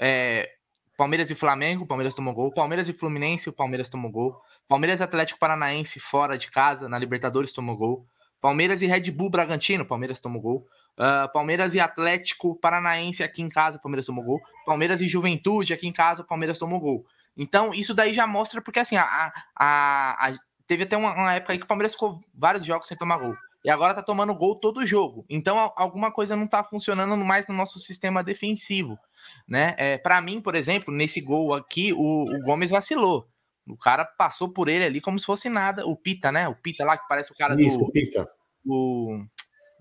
é, 0.00 0.48
Palmeiras 0.96 1.28
e 1.28 1.34
Flamengo, 1.34 1.82
o 1.82 1.86
Palmeiras 1.88 2.14
tomou 2.14 2.32
gol. 2.32 2.52
Palmeiras 2.52 2.88
e 2.88 2.92
Fluminense, 2.92 3.48
o 3.48 3.52
Palmeiras 3.52 3.88
tomou 3.88 4.08
gol. 4.08 4.40
Palmeiras 4.68 5.00
e 5.00 5.02
Atlético 5.02 5.40
Paranaense 5.40 5.98
fora 5.98 6.38
de 6.38 6.48
casa, 6.52 6.88
na 6.88 7.00
Libertadores, 7.00 7.50
tomou 7.50 7.76
gol. 7.76 8.06
Palmeiras 8.40 8.80
e 8.80 8.86
Red 8.86 9.10
Bull 9.10 9.28
Bragantino, 9.28 9.84
Palmeiras 9.84 10.20
tomou 10.20 10.40
gol. 10.40 10.68
Uh, 10.98 11.30
Palmeiras 11.32 11.74
e 11.74 11.80
Atlético 11.80 12.56
Paranaense 12.56 13.22
aqui 13.22 13.42
em 13.42 13.48
casa, 13.48 13.78
Palmeiras 13.78 14.06
tomou 14.06 14.24
gol. 14.24 14.40
Palmeiras 14.64 15.00
e 15.00 15.08
Juventude 15.08 15.74
aqui 15.74 15.86
em 15.86 15.92
casa, 15.92 16.24
Palmeiras 16.24 16.58
tomou 16.58 16.80
gol. 16.80 17.04
Então, 17.36 17.74
isso 17.74 17.94
daí 17.94 18.14
já 18.14 18.26
mostra, 18.26 18.62
porque 18.62 18.80
assim, 18.80 18.96
a, 18.96 19.32
a, 19.54 20.28
a 20.28 20.38
teve 20.66 20.84
até 20.84 20.96
uma, 20.96 21.14
uma, 21.14 21.34
época 21.34 21.52
aí 21.52 21.58
que 21.58 21.64
o 21.64 21.68
Palmeiras 21.68 21.92
ficou 21.92 22.20
vários 22.34 22.64
jogos 22.64 22.88
sem 22.88 22.96
tomar 22.96 23.18
gol. 23.18 23.36
E 23.64 23.70
agora 23.70 23.94
tá 23.94 24.02
tomando 24.02 24.34
gol 24.34 24.56
todo 24.56 24.86
jogo. 24.86 25.24
Então, 25.28 25.72
alguma 25.76 26.10
coisa 26.12 26.36
não 26.36 26.46
tá 26.46 26.62
funcionando 26.62 27.16
mais 27.16 27.46
no 27.48 27.54
nosso 27.54 27.78
sistema 27.78 28.22
defensivo. 28.22 28.98
Né? 29.46 29.74
É, 29.76 29.98
para 29.98 30.20
mim, 30.20 30.40
por 30.40 30.54
exemplo, 30.54 30.94
nesse 30.94 31.20
gol 31.20 31.52
aqui, 31.52 31.92
o, 31.92 32.22
o, 32.22 32.40
Gomes 32.42 32.70
vacilou. 32.70 33.28
O 33.68 33.76
cara 33.76 34.04
passou 34.04 34.48
por 34.48 34.68
ele 34.68 34.84
ali 34.84 35.00
como 35.00 35.18
se 35.18 35.26
fosse 35.26 35.48
nada. 35.48 35.84
O 35.84 35.96
Pita, 35.96 36.30
né? 36.30 36.48
O 36.48 36.54
Pita 36.54 36.84
lá, 36.84 36.96
que 36.96 37.08
parece 37.08 37.32
o 37.32 37.34
cara 37.34 37.60
Isso, 37.60 37.78
do. 37.78 37.90
Pita. 37.90 38.28
Do, 38.64 39.26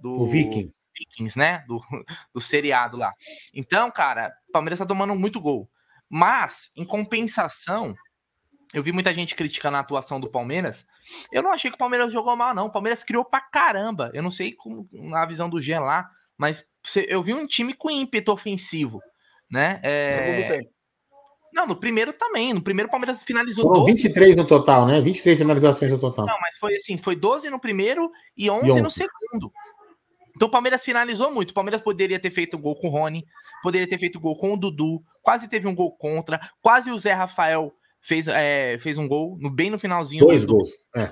do, 0.01 0.21
o 0.21 0.25
Viking. 0.25 0.73
Vikings, 0.97 1.38
né? 1.38 1.63
Do, 1.67 1.81
do 2.34 2.41
seriado 2.41 2.97
lá. 2.97 3.13
Então, 3.53 3.89
cara, 3.91 4.34
o 4.49 4.51
Palmeiras 4.51 4.79
tá 4.79 4.86
tomando 4.86 5.15
muito 5.15 5.39
gol. 5.39 5.69
Mas, 6.10 6.71
em 6.77 6.86
compensação, 6.86 7.95
eu 8.73 8.84
vi 8.84 8.91
muita 8.91 9.13
gente 9.13 9.36
criticando 9.36 9.77
a 9.77 9.79
atuação 9.79 10.19
do 10.19 10.29
Palmeiras. 10.29 10.86
Eu 11.31 11.41
não 11.41 11.51
achei 11.51 11.71
que 11.71 11.75
o 11.75 11.79
Palmeiras 11.79 12.12
jogou 12.12 12.36
mal, 12.36 12.53
não. 12.53 12.67
O 12.67 12.71
Palmeiras 12.71 13.03
criou 13.03 13.23
pra 13.23 13.41
caramba. 13.41 14.12
Eu 14.13 14.21
não 14.21 14.31
sei 14.31 14.53
como 14.53 14.88
na 14.91 15.25
visão 15.25 15.49
do 15.49 15.62
Jean 15.62 15.79
lá, 15.81 16.10
mas 16.38 16.67
eu 17.08 17.23
vi 17.23 17.34
um 17.34 17.47
time 17.47 17.73
com 17.73 17.89
ímpeto 17.89 18.31
ofensivo, 18.31 19.01
né? 19.49 19.79
É... 19.84 20.60
Não, 21.53 21.65
no 21.65 21.77
primeiro 21.77 22.12
também. 22.12 22.53
No 22.53 22.62
primeiro 22.62 22.89
o 22.89 22.91
Palmeiras 22.91 23.23
finalizou 23.23 23.63
Foram 23.63 23.86
12. 23.86 23.93
23 23.93 24.36
no 24.36 24.45
total, 24.45 24.86
né? 24.86 24.99
23 24.99 25.38
finalizações 25.38 25.89
no 25.89 25.97
total. 25.97 26.25
Não, 26.25 26.38
mas 26.41 26.58
foi 26.58 26.75
assim, 26.75 26.97
foi 26.97 27.15
12 27.15 27.49
no 27.49 27.60
primeiro 27.60 28.12
e 28.36 28.49
11, 28.49 28.67
e 28.67 28.71
11. 28.71 28.81
no 28.81 28.89
segundo. 28.89 29.53
Então 30.35 30.47
o 30.47 30.51
Palmeiras 30.51 30.83
finalizou 30.83 31.31
muito. 31.31 31.51
O 31.51 31.53
Palmeiras 31.53 31.81
poderia 31.81 32.19
ter 32.19 32.29
feito 32.29 32.57
gol 32.57 32.75
com 32.75 32.87
o 32.87 32.91
Rony, 32.91 33.25
poderia 33.63 33.87
ter 33.87 33.97
feito 33.97 34.19
gol 34.19 34.35
com 34.35 34.53
o 34.53 34.57
Dudu, 34.57 35.03
quase 35.21 35.49
teve 35.49 35.67
um 35.67 35.75
gol 35.75 35.91
contra, 35.91 36.39
quase 36.61 36.91
o 36.91 36.99
Zé 36.99 37.13
Rafael 37.13 37.73
fez, 38.05 38.27
é, 38.27 38.77
fez 38.77 38.99
um 38.99 39.07
gol 39.07 39.35
no, 39.41 39.49
bem 39.49 39.71
no 39.71 39.79
finalzinho. 39.79 40.25
Dois 40.25 40.45
do, 40.45 40.53
gols. 40.53 40.69
É. 40.95 41.09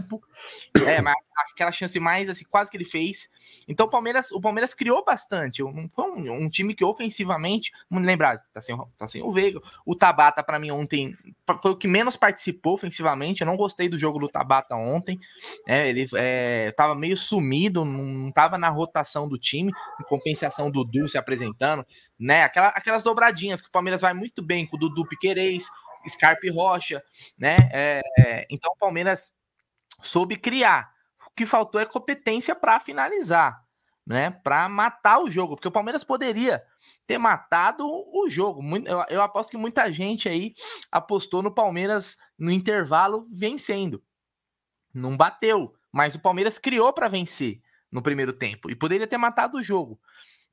é, 0.97 1.01
mas 1.01 1.15
aquela 1.51 1.71
chance 1.71 1.99
mais, 1.99 2.29
assim, 2.29 2.45
quase 2.49 2.69
que 2.69 2.77
ele 2.77 2.85
fez. 2.85 3.29
Então 3.67 3.87
o 3.87 3.89
Palmeiras, 3.89 4.31
o 4.31 4.39
Palmeiras 4.39 4.75
criou 4.75 5.03
bastante. 5.03 5.63
Foi 5.91 6.05
um, 6.05 6.45
um 6.45 6.49
time 6.49 6.75
que 6.75 6.85
ofensivamente, 6.85 7.71
vamos 7.89 8.05
lembrar, 8.05 8.43
tá 8.53 8.61
sem, 8.61 8.77
tá 8.97 9.07
sem 9.07 9.23
o 9.23 9.31
Veiga. 9.31 9.59
O 9.85 9.95
Tabata, 9.95 10.43
para 10.43 10.59
mim, 10.59 10.69
ontem 10.69 11.15
foi 11.61 11.71
o 11.71 11.77
que 11.77 11.87
menos 11.87 12.15
participou 12.15 12.75
ofensivamente. 12.75 13.41
Eu 13.41 13.47
não 13.47 13.57
gostei 13.57 13.89
do 13.89 13.97
jogo 13.97 14.19
do 14.19 14.29
Tabata 14.29 14.75
ontem. 14.75 15.19
É, 15.67 15.89
ele 15.89 16.07
é, 16.13 16.71
tava 16.77 16.93
meio 16.93 17.17
sumido, 17.17 17.83
não 17.83 18.31
tava 18.31 18.57
na 18.57 18.69
rotação 18.69 19.27
do 19.27 19.37
time, 19.37 19.71
em 19.99 20.03
compensação 20.03 20.69
do 20.69 20.83
Dudu 20.83 21.07
se 21.07 21.17
apresentando, 21.17 21.85
né? 22.19 22.43
Aquela, 22.43 22.67
aquelas 22.67 23.03
dobradinhas 23.03 23.61
que 23.61 23.67
o 23.67 23.71
Palmeiras 23.71 24.01
vai 24.01 24.13
muito 24.13 24.41
bem 24.41 24.65
com 24.67 24.75
o 24.75 24.79
Dudu 24.79 25.07
Piquerez, 25.07 25.65
Scarpe 26.09 26.49
Rocha, 26.49 27.03
né? 27.37 27.55
É, 27.71 28.01
é, 28.19 28.47
então 28.49 28.71
o 28.73 28.77
Palmeiras 28.77 29.31
soube 30.01 30.37
criar. 30.37 30.91
O 31.27 31.31
que 31.35 31.45
faltou 31.45 31.79
é 31.79 31.85
competência 31.85 32.55
para 32.55 32.79
finalizar, 32.79 33.63
né? 34.05 34.31
Para 34.31 34.67
matar 34.69 35.19
o 35.19 35.31
jogo, 35.31 35.55
porque 35.55 35.67
o 35.67 35.71
Palmeiras 35.71 36.03
poderia 36.03 36.63
ter 37.07 37.17
matado 37.17 37.85
o 37.87 38.29
jogo. 38.29 38.61
Eu, 38.85 39.03
eu 39.09 39.21
aposto 39.21 39.51
que 39.51 39.57
muita 39.57 39.91
gente 39.91 40.29
aí 40.29 40.53
apostou 40.91 41.41
no 41.41 41.53
Palmeiras 41.53 42.17
no 42.37 42.51
intervalo 42.51 43.27
vencendo. 43.31 44.03
Não 44.93 45.17
bateu, 45.17 45.73
mas 45.91 46.15
o 46.15 46.19
Palmeiras 46.19 46.59
criou 46.59 46.93
para 46.93 47.07
vencer 47.07 47.61
no 47.91 48.01
primeiro 48.01 48.33
tempo 48.33 48.69
e 48.69 48.75
poderia 48.75 49.07
ter 49.07 49.17
matado 49.17 49.57
o 49.57 49.63
jogo. 49.63 49.99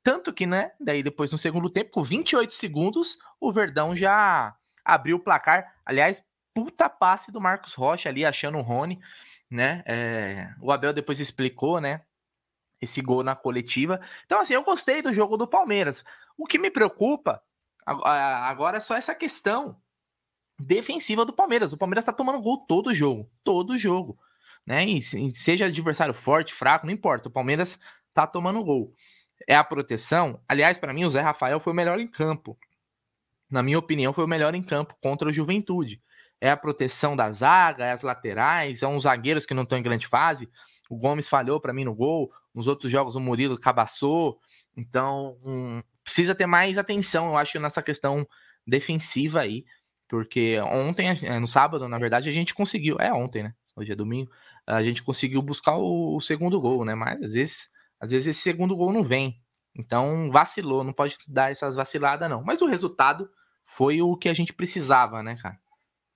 Tanto 0.03 0.33
que, 0.33 0.47
né, 0.47 0.71
daí 0.79 1.03
depois 1.03 1.31
no 1.31 1.37
segundo 1.37 1.69
tempo, 1.69 1.91
com 1.91 2.03
28 2.03 2.53
segundos, 2.53 3.17
o 3.39 3.51
Verdão 3.51 3.95
já 3.95 4.55
abriu 4.83 5.17
o 5.17 5.19
placar. 5.19 5.75
Aliás, 5.85 6.23
puta 6.53 6.89
passe 6.89 7.31
do 7.31 7.41
Marcos 7.41 7.73
Rocha 7.73 8.09
ali, 8.09 8.25
achando 8.25 8.57
o 8.57 8.61
Rony, 8.61 8.99
né? 9.49 9.83
É, 9.85 10.49
o 10.61 10.71
Abel 10.71 10.93
depois 10.93 11.19
explicou, 11.19 11.79
né? 11.79 12.01
Esse 12.81 13.01
gol 13.01 13.23
na 13.23 13.35
coletiva. 13.35 14.01
Então, 14.25 14.39
assim, 14.39 14.53
eu 14.53 14.63
gostei 14.63 15.01
do 15.01 15.13
jogo 15.13 15.37
do 15.37 15.47
Palmeiras. 15.47 16.03
O 16.37 16.45
que 16.45 16.57
me 16.57 16.71
preocupa 16.71 17.41
agora 17.85 18.77
é 18.77 18.79
só 18.79 18.95
essa 18.95 19.13
questão 19.13 19.77
defensiva 20.59 21.25
do 21.25 21.33
Palmeiras. 21.33 21.73
O 21.73 21.77
Palmeiras 21.77 22.05
tá 22.05 22.13
tomando 22.13 22.41
gol 22.41 22.57
todo 22.65 22.93
jogo. 22.93 23.29
Todo 23.43 23.77
jogo. 23.77 24.17
Né? 24.65 24.85
E 24.85 25.01
seja 25.01 25.65
adversário 25.65 26.13
forte, 26.13 26.53
fraco, 26.53 26.85
não 26.85 26.93
importa. 26.93 27.29
O 27.29 27.31
Palmeiras 27.31 27.79
tá 28.13 28.25
tomando 28.25 28.63
gol. 28.63 28.93
É 29.47 29.55
a 29.55 29.63
proteção. 29.63 30.39
Aliás, 30.47 30.79
para 30.79 30.93
mim, 30.93 31.05
o 31.05 31.09
Zé 31.09 31.21
Rafael 31.21 31.59
foi 31.59 31.73
o 31.73 31.75
melhor 31.75 31.99
em 31.99 32.07
campo 32.07 32.57
na 33.51 33.61
minha 33.61 33.77
opinião, 33.77 34.13
foi 34.13 34.23
o 34.23 34.27
melhor 34.27 34.55
em 34.55 34.63
campo 34.63 34.95
contra 35.01 35.27
o 35.27 35.31
Juventude. 35.31 36.01
É 36.39 36.49
a 36.49 36.57
proteção 36.57 37.15
da 37.15 37.29
zaga, 37.29 37.85
é 37.85 37.91
as 37.91 38.01
laterais, 38.01 38.79
são 38.79 38.95
os 38.95 39.03
zagueiros 39.03 39.45
que 39.45 39.53
não 39.53 39.63
estão 39.63 39.77
em 39.77 39.83
grande 39.83 40.07
fase. 40.07 40.49
O 40.89 40.97
Gomes 40.97 41.29
falhou 41.29 41.59
para 41.59 41.73
mim 41.73 41.85
no 41.85 41.93
gol, 41.93 42.31
nos 42.53 42.67
outros 42.67 42.91
jogos 42.91 43.15
o 43.15 43.19
Murilo 43.19 43.59
cabaçou. 43.59 44.39
Então, 44.75 45.37
hum, 45.45 45.81
precisa 46.03 46.33
ter 46.33 46.45
mais 46.45 46.77
atenção, 46.77 47.27
eu 47.27 47.37
acho, 47.37 47.59
nessa 47.59 47.81
questão 47.81 48.27
defensiva 48.65 49.41
aí. 49.41 49.65
Porque 50.07 50.59
ontem, 50.61 51.07
é, 51.09 51.39
no 51.39 51.47
sábado, 51.47 51.87
na 51.87 51.97
verdade, 51.97 52.29
a 52.29 52.33
gente 52.33 52.53
conseguiu. 52.53 52.97
É 52.99 53.13
ontem, 53.13 53.43
né? 53.43 53.53
Hoje 53.75 53.91
é 53.91 53.95
domingo. 53.95 54.29
A 54.67 54.83
gente 54.83 55.01
conseguiu 55.03 55.41
buscar 55.41 55.77
o, 55.77 56.15
o 56.15 56.21
segundo 56.21 56.59
gol, 56.59 56.83
né? 56.83 56.95
Mas 56.95 57.21
às 57.21 57.33
vezes, 57.33 57.69
às 57.99 58.11
vezes 58.11 58.27
esse 58.27 58.41
segundo 58.41 58.75
gol 58.75 58.91
não 58.91 59.03
vem. 59.03 59.41
Então 59.73 60.29
vacilou, 60.29 60.83
não 60.83 60.91
pode 60.91 61.17
dar 61.27 61.51
essas 61.51 61.75
vaciladas, 61.75 62.29
não. 62.29 62.43
Mas 62.43 62.61
o 62.61 62.65
resultado 62.65 63.29
foi 63.75 64.01
o 64.01 64.17
que 64.17 64.27
a 64.27 64.33
gente 64.33 64.53
precisava, 64.53 65.23
né, 65.23 65.37
cara? 65.41 65.57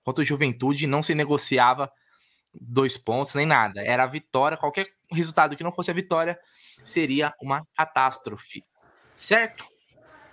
Contra 0.04 0.22
o 0.22 0.26
Juventude 0.26 0.86
não 0.86 1.02
se 1.02 1.16
negociava 1.16 1.90
dois 2.54 2.98
pontos 2.98 3.34
nem 3.34 3.46
nada. 3.46 3.82
Era 3.82 4.04
a 4.04 4.08
vitória, 4.08 4.58
qualquer 4.58 4.88
resultado 5.10 5.56
que 5.56 5.64
não 5.64 5.72
fosse 5.72 5.90
a 5.90 5.94
vitória 5.94 6.38
seria 6.84 7.34
uma 7.42 7.66
catástrofe. 7.76 8.62
Certo? 9.16 9.66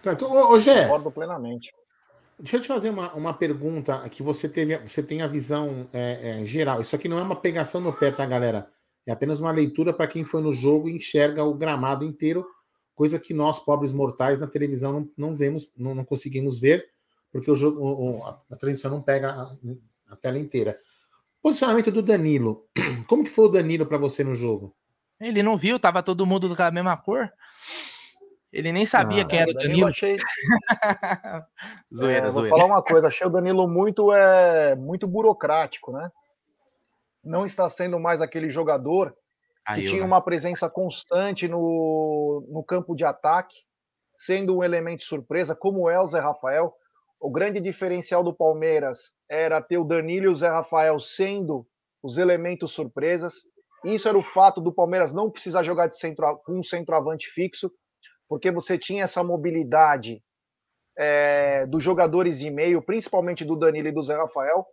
Ô, 0.04 0.52
ô 0.52 0.58
Gé, 0.58 0.82
Concordo 0.82 1.12
plenamente. 1.12 1.72
Deixa 2.38 2.56
eu 2.56 2.60
te 2.60 2.66
fazer 2.66 2.90
uma, 2.90 3.12
uma 3.14 3.32
pergunta 3.32 4.08
que 4.08 4.20
você 4.20 4.48
teve, 4.48 4.76
você 4.78 5.00
tem 5.00 5.22
a 5.22 5.28
visão 5.28 5.88
é, 5.92 6.40
é, 6.40 6.44
geral. 6.44 6.80
Isso 6.80 6.96
aqui 6.96 7.08
não 7.08 7.18
é 7.18 7.22
uma 7.22 7.36
pegação 7.36 7.80
no 7.80 7.92
pé, 7.92 8.10
tá, 8.10 8.26
galera? 8.26 8.68
É 9.06 9.12
apenas 9.12 9.40
uma 9.40 9.52
leitura 9.52 9.92
para 9.92 10.08
quem 10.08 10.24
foi 10.24 10.42
no 10.42 10.52
jogo 10.52 10.88
e 10.88 10.96
enxerga 10.96 11.44
o 11.44 11.54
gramado 11.54 12.04
inteiro, 12.04 12.44
coisa 12.96 13.16
que 13.18 13.32
nós, 13.32 13.60
pobres 13.60 13.92
mortais, 13.92 14.40
na 14.40 14.48
televisão 14.48 14.92
não, 14.92 15.10
não 15.16 15.34
vemos, 15.34 15.70
não, 15.76 15.94
não 15.94 16.04
conseguimos 16.04 16.58
ver 16.60 16.91
porque 17.32 17.50
o 17.50 17.54
jogo, 17.54 18.22
a 18.50 18.56
transmissão 18.56 18.90
não 18.90 19.02
pega 19.02 19.30
a, 19.30 19.52
a 20.10 20.16
tela 20.16 20.38
inteira. 20.38 20.78
Posicionamento 21.42 21.90
do 21.90 22.02
Danilo. 22.02 22.68
Como 23.08 23.24
que 23.24 23.30
foi 23.30 23.46
o 23.46 23.48
Danilo 23.48 23.86
para 23.86 23.98
você 23.98 24.22
no 24.22 24.34
jogo? 24.34 24.76
Ele 25.18 25.42
não 25.42 25.56
viu, 25.56 25.80
tava 25.80 26.02
todo 26.02 26.26
mundo 26.26 26.54
com 26.54 26.62
a 26.62 26.70
mesma 26.70 26.96
cor. 26.96 27.32
Ele 28.52 28.70
nem 28.70 28.84
sabia 28.84 29.22
ah, 29.22 29.24
quem 29.24 29.40
era 29.40 29.50
o 29.50 29.54
Danilo. 29.54 29.70
Danilo. 29.70 29.88
Achei... 29.88 30.16
zoeira, 31.94 32.28
é, 32.28 32.30
vou 32.30 32.46
falar 32.48 32.66
uma 32.66 32.82
coisa, 32.82 33.08
achei 33.08 33.26
o 33.26 33.30
Danilo 33.30 33.66
muito, 33.66 34.12
é, 34.12 34.76
muito 34.76 35.08
burocrático, 35.08 35.90
né? 35.90 36.12
Não 37.24 37.46
está 37.46 37.70
sendo 37.70 37.98
mais 37.98 38.20
aquele 38.20 38.50
jogador 38.50 39.10
que 39.64 39.72
Aí, 39.72 39.86
tinha 39.86 40.04
uma 40.04 40.20
presença 40.20 40.68
constante 40.68 41.48
no, 41.48 42.46
no 42.50 42.62
campo 42.62 42.94
de 42.94 43.04
ataque, 43.04 43.54
sendo 44.14 44.58
um 44.58 44.64
elemento 44.64 45.04
surpresa, 45.04 45.56
como 45.56 45.88
é 45.88 45.98
o 45.98 46.06
Zé 46.06 46.20
Rafael 46.20 46.74
o 47.22 47.30
grande 47.30 47.60
diferencial 47.60 48.24
do 48.24 48.34
Palmeiras 48.34 49.14
era 49.30 49.62
ter 49.62 49.78
o 49.78 49.84
Danilo 49.84 50.26
e 50.26 50.28
o 50.28 50.34
Zé 50.34 50.48
Rafael 50.48 50.98
sendo 50.98 51.64
os 52.02 52.18
elementos 52.18 52.72
surpresas. 52.72 53.34
Isso 53.84 54.08
era 54.08 54.18
o 54.18 54.24
fato 54.24 54.60
do 54.60 54.74
Palmeiras 54.74 55.12
não 55.12 55.30
precisar 55.30 55.62
jogar 55.62 55.86
de 55.86 55.96
centro, 55.96 56.36
com 56.38 56.58
um 56.58 56.64
centroavante 56.64 57.30
fixo, 57.30 57.70
porque 58.28 58.50
você 58.50 58.76
tinha 58.76 59.04
essa 59.04 59.22
mobilidade 59.22 60.20
é, 60.98 61.64
dos 61.66 61.80
jogadores 61.80 62.40
de 62.40 62.50
meio, 62.50 62.82
principalmente 62.82 63.44
do 63.44 63.54
Danilo 63.54 63.86
e 63.86 63.92
do 63.92 64.02
Zé 64.02 64.16
Rafael. 64.16 64.66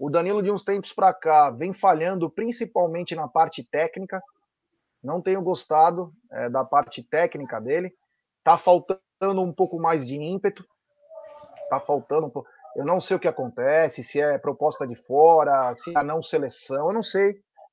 O 0.00 0.10
Danilo, 0.10 0.42
de 0.42 0.50
uns 0.50 0.64
tempos 0.64 0.92
para 0.92 1.14
cá, 1.14 1.52
vem 1.52 1.72
falhando 1.72 2.28
principalmente 2.28 3.14
na 3.14 3.28
parte 3.28 3.62
técnica. 3.70 4.20
Não 5.00 5.22
tenho 5.22 5.40
gostado 5.42 6.12
é, 6.32 6.50
da 6.50 6.64
parte 6.64 7.04
técnica 7.04 7.60
dele. 7.60 7.92
Tá 8.42 8.58
faltando 8.58 9.40
um 9.40 9.52
pouco 9.52 9.78
mais 9.78 10.04
de 10.04 10.16
ímpeto 10.16 10.64
tá 11.68 11.80
faltando. 11.80 12.32
Eu 12.76 12.84
não 12.84 13.00
sei 13.00 13.16
o 13.16 13.20
que 13.20 13.28
acontece, 13.28 14.02
se 14.02 14.20
é 14.20 14.38
proposta 14.38 14.86
de 14.86 14.96
fora, 14.96 15.74
se 15.76 15.96
é 15.96 16.02
não 16.02 16.22
seleção, 16.22 16.88
eu 16.88 16.92
não 16.92 17.02
sei. 17.02 17.30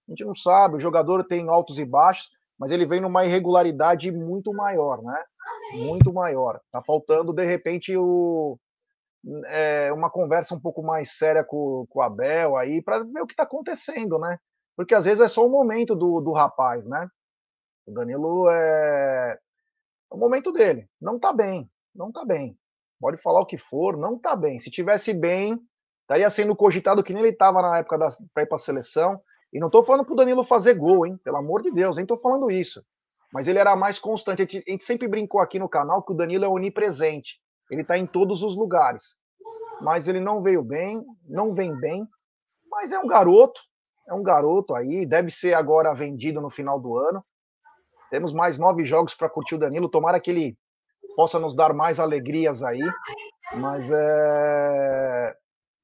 A 0.07 0.11
gente 0.11 0.23
não 0.23 0.35
sabe. 0.35 0.75
O 0.75 0.79
jogador 0.79 1.23
tem 1.23 1.49
altos 1.49 1.79
e 1.79 1.85
baixos, 1.85 2.29
mas 2.57 2.71
ele 2.71 2.85
vem 2.85 3.01
numa 3.01 3.25
irregularidade 3.25 4.11
muito 4.11 4.53
maior, 4.53 5.01
né? 5.01 5.23
Muito 5.73 6.13
maior. 6.13 6.59
Tá 6.71 6.81
faltando, 6.81 7.33
de 7.33 7.45
repente, 7.45 7.95
o, 7.97 8.59
é, 9.47 9.91
uma 9.91 10.09
conversa 10.09 10.53
um 10.53 10.59
pouco 10.59 10.83
mais 10.83 11.17
séria 11.17 11.43
com, 11.43 11.85
com 11.89 11.99
o 11.99 12.01
Abel 12.01 12.57
aí, 12.57 12.81
para 12.81 12.99
ver 12.99 13.21
o 13.21 13.27
que 13.27 13.33
está 13.33 13.43
acontecendo, 13.43 14.19
né? 14.19 14.37
Porque 14.75 14.93
às 14.93 15.05
vezes 15.05 15.19
é 15.19 15.27
só 15.27 15.45
o 15.45 15.49
momento 15.49 15.95
do, 15.95 16.21
do 16.21 16.31
rapaz, 16.31 16.85
né? 16.85 17.07
O 17.87 17.91
Danilo 17.91 18.49
é... 18.49 19.31
é 20.11 20.15
o 20.15 20.17
momento 20.17 20.51
dele. 20.51 20.87
Não 20.99 21.19
tá 21.19 21.33
bem, 21.33 21.69
não 21.95 22.11
tá 22.11 22.23
bem 22.23 22.57
pode 23.01 23.17
falar 23.17 23.41
o 23.41 23.45
que 23.45 23.57
for, 23.57 23.97
não 23.97 24.17
tá 24.17 24.35
bem. 24.35 24.59
Se 24.59 24.69
tivesse 24.69 25.11
bem, 25.11 25.59
estaria 26.03 26.29
sendo 26.29 26.55
cogitado 26.55 27.03
que 27.03 27.11
nem 27.11 27.23
ele 27.23 27.31
estava 27.31 27.61
na 27.61 27.79
época 27.79 27.97
para 28.33 28.43
ir 28.43 28.45
para 28.45 28.57
seleção. 28.59 29.19
E 29.51 29.59
não 29.59 29.67
estou 29.67 29.83
falando 29.83 30.05
para 30.05 30.13
o 30.13 30.15
Danilo 30.15 30.43
fazer 30.43 30.75
gol, 30.75 31.05
hein? 31.05 31.17
Pelo 31.23 31.37
amor 31.37 31.61
de 31.61 31.71
Deus, 31.71 31.97
nem 31.97 32.03
estou 32.03 32.17
falando 32.17 32.49
isso. 32.49 32.81
Mas 33.33 33.47
ele 33.47 33.59
era 33.59 33.75
mais 33.75 33.97
constante. 33.99 34.41
A 34.41 34.45
gente, 34.45 34.63
a 34.65 34.71
gente, 34.71 34.83
sempre 34.83 35.07
brincou 35.07 35.41
aqui 35.41 35.57
no 35.57 35.67
canal 35.67 36.03
que 36.03 36.13
o 36.13 36.15
Danilo 36.15 36.45
é 36.45 36.47
onipresente. 36.47 37.39
Ele 37.69 37.81
está 37.81 37.97
em 37.97 38.05
todos 38.05 38.43
os 38.43 38.55
lugares. 38.55 39.17
Mas 39.81 40.07
ele 40.07 40.19
não 40.19 40.41
veio 40.41 40.63
bem, 40.63 41.03
não 41.27 41.53
vem 41.53 41.75
bem. 41.75 42.05
Mas 42.69 42.91
é 42.91 42.99
um 42.99 43.07
garoto, 43.07 43.59
é 44.07 44.13
um 44.13 44.23
garoto 44.23 44.75
aí. 44.75 45.05
Deve 45.05 45.31
ser 45.31 45.53
agora 45.53 45.93
vendido 45.93 46.39
no 46.39 46.49
final 46.49 46.79
do 46.79 46.97
ano. 46.97 47.23
Temos 48.09 48.33
mais 48.33 48.57
nove 48.57 48.85
jogos 48.85 49.15
para 49.15 49.29
curtir 49.29 49.55
o 49.55 49.59
Danilo. 49.59 49.89
Tomara 49.89 50.19
que 50.19 50.29
ele 50.29 50.57
possa 51.15 51.39
nos 51.39 51.55
dar 51.55 51.73
mais 51.73 51.99
alegrias 51.99 52.63
aí. 52.63 52.81
Mas 53.53 53.89
é. 53.91 55.35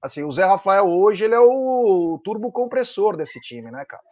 Assim, 0.01 0.23
o 0.23 0.31
Zé 0.31 0.45
Rafael 0.45 0.87
hoje 0.87 1.23
ele 1.23 1.33
é 1.35 1.39
o 1.39 2.19
turbo 2.23 2.51
compressor 2.51 3.17
desse 3.17 3.39
time, 3.41 3.71
né, 3.71 3.83
cara? 3.85 4.03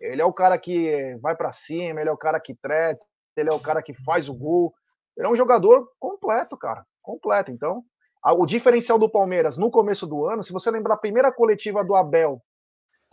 Ele 0.00 0.20
é 0.20 0.24
o 0.24 0.32
cara 0.32 0.58
que 0.58 1.16
vai 1.20 1.36
para 1.36 1.52
cima, 1.52 2.00
ele 2.00 2.10
é 2.10 2.12
o 2.12 2.16
cara 2.16 2.40
que 2.40 2.54
treta, 2.54 3.00
ele 3.36 3.48
é 3.48 3.52
o 3.52 3.60
cara 3.60 3.82
que 3.82 3.94
faz 3.94 4.28
o 4.28 4.34
gol. 4.34 4.72
Ele 5.16 5.26
é 5.26 5.30
um 5.30 5.36
jogador 5.36 5.88
completo, 5.98 6.56
cara, 6.56 6.84
completo. 7.02 7.50
Então, 7.50 7.84
O 8.24 8.44
diferencial 8.44 8.98
do 8.98 9.10
Palmeiras 9.10 9.56
no 9.56 9.70
começo 9.70 10.06
do 10.06 10.26
ano, 10.26 10.42
se 10.42 10.52
você 10.52 10.70
lembrar 10.70 10.94
a 10.94 10.98
primeira 10.98 11.32
coletiva 11.32 11.84
do 11.84 11.94
Abel, 11.94 12.42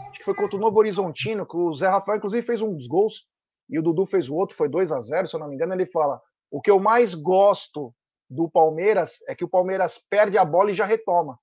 acho 0.10 0.20
que 0.20 0.26
foi 0.26 0.34
contra 0.34 0.58
o 0.58 0.60
Novo 0.60 0.78
Horizontino, 0.80 1.46
que 1.46 1.56
o 1.56 1.74
Zé 1.74 1.88
Rafael, 1.88 2.18
inclusive, 2.18 2.46
fez 2.46 2.62
um 2.62 2.74
dos 2.74 2.88
gols, 2.88 3.26
e 3.70 3.80
o 3.80 3.82
Dudu 3.82 4.06
fez 4.06 4.30
o 4.30 4.36
outro, 4.36 4.56
foi 4.56 4.70
2 4.70 4.92
a 4.92 5.00
0 5.00 5.28
se 5.28 5.36
eu 5.36 5.40
não 5.40 5.48
me 5.48 5.56
engano. 5.56 5.74
Ele 5.74 5.86
fala: 5.86 6.22
o 6.52 6.62
que 6.62 6.72
eu 6.72 6.80
mais 6.80 7.14
gosto 7.14 7.94
do 8.30 8.50
Palmeiras 8.50 9.20
é 9.28 9.36
que 9.36 9.44
o 9.44 9.50
Palmeiras 9.50 10.00
perde 10.10 10.38
a 10.38 10.46
bola 10.46 10.72
e 10.72 10.76
já 10.76 10.86
retoma. 10.86 11.40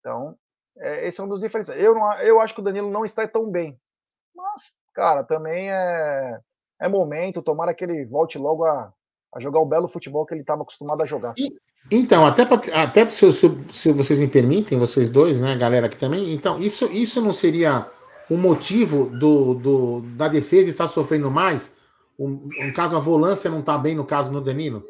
Então, 0.00 0.36
é, 0.78 1.08
esse 1.08 1.20
é 1.20 1.24
um 1.24 1.28
dos 1.28 1.40
diferenciais. 1.40 1.80
Eu, 1.80 1.94
não, 1.94 2.12
eu 2.20 2.40
acho 2.40 2.54
que 2.54 2.60
o 2.60 2.64
Danilo 2.64 2.90
não 2.90 3.04
está 3.04 3.26
tão 3.26 3.50
bem. 3.50 3.78
Mas, 4.34 4.70
cara, 4.94 5.24
também 5.24 5.70
é, 5.70 6.38
é 6.80 6.88
momento. 6.88 7.42
Tomara 7.42 7.74
que 7.74 7.84
ele 7.84 8.06
volte 8.06 8.38
logo 8.38 8.64
a, 8.64 8.92
a 9.34 9.40
jogar 9.40 9.60
o 9.60 9.66
belo 9.66 9.88
futebol 9.88 10.24
que 10.24 10.34
ele 10.34 10.40
estava 10.40 10.62
acostumado 10.62 11.02
a 11.02 11.06
jogar. 11.06 11.34
E, 11.36 11.52
então, 11.90 12.24
até, 12.24 12.44
pra, 12.44 12.60
até 12.82 13.06
se, 13.10 13.32
se, 13.32 13.64
se, 13.72 13.92
vocês 13.92 14.18
me 14.18 14.28
permitem, 14.28 14.78
vocês 14.78 15.10
dois, 15.10 15.40
né, 15.40 15.56
galera 15.56 15.86
aqui 15.86 15.98
também, 15.98 16.32
então, 16.32 16.58
isso, 16.58 16.86
isso 16.86 17.20
não 17.20 17.32
seria 17.32 17.90
o 18.28 18.36
motivo 18.36 19.06
do, 19.06 19.54
do, 19.54 20.00
da 20.16 20.28
defesa 20.28 20.68
estar 20.68 20.86
sofrendo 20.86 21.30
mais? 21.30 21.74
Um, 22.20 22.50
um 22.60 22.72
caso 22.74 22.98
a 22.98 23.00
volância 23.00 23.50
não 23.50 23.60
está 23.60 23.78
bem, 23.78 23.94
no 23.94 24.04
caso 24.04 24.30
no 24.30 24.42
Danilo? 24.42 24.84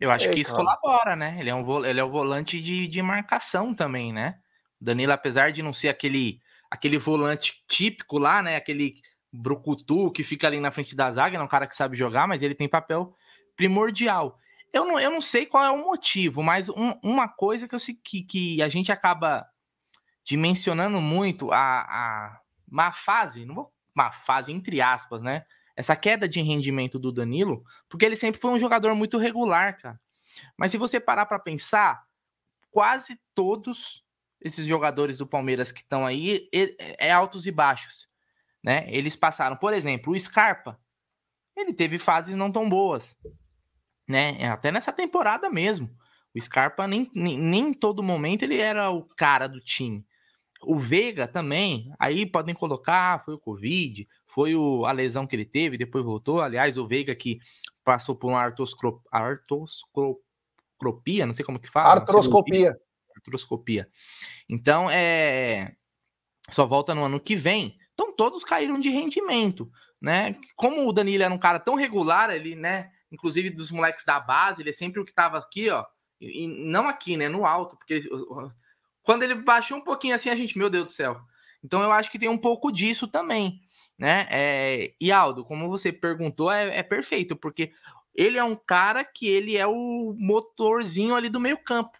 Eu 0.00 0.10
acho 0.10 0.28
que 0.30 0.40
isso 0.40 0.52
colabora, 0.52 1.14
né? 1.14 1.36
Ele 1.38 1.48
é, 1.48 1.54
um, 1.54 1.84
ele 1.84 2.00
é 2.00 2.04
o 2.04 2.10
volante 2.10 2.60
de, 2.60 2.88
de 2.88 3.00
marcação 3.00 3.72
também, 3.72 4.12
né? 4.12 4.36
O 4.80 4.84
Danilo, 4.84 5.12
apesar 5.12 5.52
de 5.52 5.62
não 5.62 5.72
ser 5.72 5.90
aquele, 5.90 6.40
aquele 6.68 6.98
volante 6.98 7.62
típico 7.68 8.18
lá, 8.18 8.42
né? 8.42 8.56
Aquele 8.56 9.00
brucutu 9.32 10.10
que 10.10 10.24
fica 10.24 10.48
ali 10.48 10.58
na 10.58 10.72
frente 10.72 10.96
da 10.96 11.08
zaga, 11.12 11.38
é 11.38 11.40
um 11.40 11.46
cara 11.46 11.68
que 11.68 11.76
sabe 11.76 11.96
jogar, 11.96 12.26
mas 12.26 12.42
ele 12.42 12.56
tem 12.56 12.68
papel 12.68 13.14
primordial. 13.56 14.36
Eu 14.72 14.84
não, 14.84 14.98
eu 14.98 15.10
não 15.12 15.20
sei 15.20 15.46
qual 15.46 15.62
é 15.62 15.70
o 15.70 15.84
motivo, 15.84 16.42
mas 16.42 16.68
um, 16.68 16.98
uma 17.00 17.28
coisa 17.28 17.68
que, 17.68 17.76
eu, 17.76 17.78
que, 18.02 18.22
que 18.24 18.60
a 18.60 18.68
gente 18.68 18.90
acaba 18.90 19.46
dimensionando 20.24 21.00
muito 21.00 21.52
a, 21.52 21.58
a 21.58 22.40
má 22.68 22.92
fase, 22.92 23.44
não 23.44 23.54
vou 23.54 23.75
má 23.96 24.12
fase 24.12 24.52
entre 24.52 24.80
aspas, 24.80 25.22
né? 25.22 25.44
essa 25.76 25.94
queda 25.94 26.26
de 26.26 26.40
rendimento 26.40 26.98
do 26.98 27.12
Danilo, 27.12 27.62
porque 27.88 28.04
ele 28.04 28.16
sempre 28.16 28.40
foi 28.40 28.50
um 28.50 28.58
jogador 28.58 28.94
muito 28.94 29.18
regular, 29.18 29.78
cara. 29.78 30.00
Mas 30.56 30.70
se 30.70 30.78
você 30.78 30.98
parar 30.98 31.26
para 31.26 31.38
pensar, 31.38 32.02
quase 32.70 33.20
todos 33.34 34.02
esses 34.40 34.66
jogadores 34.66 35.18
do 35.18 35.26
Palmeiras 35.26 35.70
que 35.70 35.80
estão 35.80 36.06
aí 36.06 36.48
é 36.98 37.12
altos 37.12 37.46
e 37.46 37.50
baixos, 37.50 38.08
né? 38.62 38.86
Eles 38.88 39.14
passaram, 39.14 39.56
por 39.56 39.74
exemplo, 39.74 40.12
o 40.12 40.18
Scarpa, 40.18 40.80
ele 41.54 41.74
teve 41.74 41.98
fases 41.98 42.34
não 42.34 42.50
tão 42.50 42.68
boas, 42.68 43.16
né? 44.08 44.48
Até 44.48 44.72
nessa 44.72 44.92
temporada 44.92 45.50
mesmo. 45.50 45.94
O 46.34 46.40
Scarpa 46.40 46.86
nem, 46.86 47.10
nem, 47.14 47.38
nem 47.38 47.68
em 47.68 47.74
todo 47.74 48.02
momento 48.02 48.42
ele 48.42 48.58
era 48.58 48.90
o 48.90 49.02
cara 49.02 49.46
do 49.46 49.60
time. 49.60 50.06
O 50.66 50.78
Veiga 50.80 51.28
também, 51.28 51.92
aí 51.96 52.26
podem 52.26 52.54
colocar, 52.54 53.24
foi 53.24 53.34
o 53.34 53.38
Covid, 53.38 54.08
foi 54.26 54.56
o, 54.56 54.84
a 54.84 54.90
lesão 54.90 55.24
que 55.24 55.36
ele 55.36 55.44
teve, 55.44 55.78
depois 55.78 56.04
voltou. 56.04 56.40
Aliás, 56.40 56.76
o 56.76 56.88
Veiga 56.88 57.14
que 57.14 57.38
passou 57.84 58.16
por 58.16 58.28
uma 58.28 58.40
artroscopia, 58.40 59.00
artroscopia 59.12 61.24
não 61.24 61.32
sei 61.32 61.44
como 61.44 61.60
que 61.60 61.70
fala. 61.70 62.00
Artroscopia. 62.00 62.76
Artroscopia. 63.14 63.88
Então, 64.48 64.90
é 64.90 65.76
só 66.50 66.66
volta 66.66 66.94
no 66.94 67.04
ano 67.04 67.20
que 67.20 67.36
vem. 67.36 67.78
Então, 67.94 68.14
todos 68.14 68.42
caíram 68.42 68.80
de 68.80 68.90
rendimento, 68.90 69.70
né? 70.00 70.36
Como 70.56 70.86
o 70.86 70.92
Danilo 70.92 71.22
era 71.22 71.32
um 71.32 71.38
cara 71.38 71.60
tão 71.60 71.76
regular, 71.76 72.30
ele, 72.30 72.56
né? 72.56 72.90
Inclusive 73.10 73.50
dos 73.50 73.70
moleques 73.70 74.04
da 74.04 74.18
base, 74.18 74.62
ele 74.62 74.70
é 74.70 74.72
sempre 74.72 75.00
o 75.00 75.04
que 75.04 75.14
tava 75.14 75.38
aqui, 75.38 75.70
ó. 75.70 75.84
E 76.20 76.48
não 76.68 76.88
aqui, 76.88 77.16
né? 77.16 77.28
No 77.28 77.46
alto, 77.46 77.76
porque 77.76 78.02
quando 79.06 79.22
ele 79.22 79.34
baixou 79.36 79.78
um 79.78 79.84
pouquinho 79.84 80.14
assim, 80.14 80.28
a 80.28 80.36
gente, 80.36 80.58
meu 80.58 80.68
Deus 80.68 80.84
do 80.84 80.90
céu. 80.90 81.18
Então 81.64 81.80
eu 81.80 81.90
acho 81.90 82.10
que 82.10 82.18
tem 82.18 82.28
um 82.28 82.36
pouco 82.36 82.70
disso 82.70 83.08
também 83.08 83.62
né? 83.98 84.26
É, 84.30 84.92
e 85.00 85.10
Aldo, 85.10 85.44
como 85.44 85.68
você 85.68 85.92
perguntou, 85.92 86.50
é, 86.50 86.78
é, 86.78 86.82
perfeito, 86.82 87.34
porque 87.34 87.72
ele 88.14 88.38
é 88.38 88.44
um 88.44 88.56
cara 88.56 89.04
que 89.04 89.26
ele 89.26 89.56
é 89.56 89.66
o 89.66 90.14
motorzinho 90.18 91.14
ali 91.14 91.28
do 91.28 91.40
meio 91.40 91.58
campo, 91.58 91.98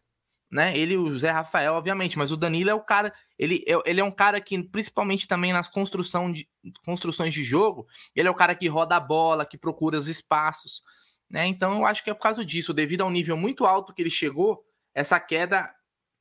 né? 0.51 0.77
Ele, 0.77 0.97
o 0.97 1.19
Zé 1.19 1.31
Rafael, 1.31 1.75
obviamente, 1.75 2.19
mas 2.19 2.31
o 2.31 2.37
Danilo 2.37 2.71
é 2.71 2.75
o 2.75 2.83
cara, 2.83 3.13
ele, 3.39 3.65
é, 3.67 3.75
ele 3.89 4.01
é 4.01 4.05
um 4.05 4.11
cara 4.13 4.41
que, 4.41 4.63
principalmente 4.63 5.27
também 5.27 5.53
nas 5.53 5.69
construção 5.69 6.31
de, 6.31 6.49
construções 6.85 7.33
de 7.33 7.45
jogo, 7.45 7.87
ele 8.15 8.29
é 8.29 8.31
o 8.31 8.35
cara 8.35 8.55
que 8.55 8.69
roda 8.69 8.97
a 8.97 9.01
bola, 9.01 9.47
que 9.47 9.59
procura 9.59 9.97
os 9.97 10.09
espaços, 10.09 10.83
né? 11.31 11.47
Então 11.47 11.75
eu 11.79 11.87
acho 11.87 12.05
que 12.05 12.11
é 12.11 12.15
por 12.15 12.23
causa 12.23 12.45
disso, 12.45 12.75
devido 12.75 13.03
ao 13.03 13.11
nível 13.11 13.37
muito 13.37 13.65
alto 13.65 13.93
que 13.95 14.03
ele 14.03 14.11
chegou, 14.11 14.63
essa 14.95 15.19
queda 15.21 15.75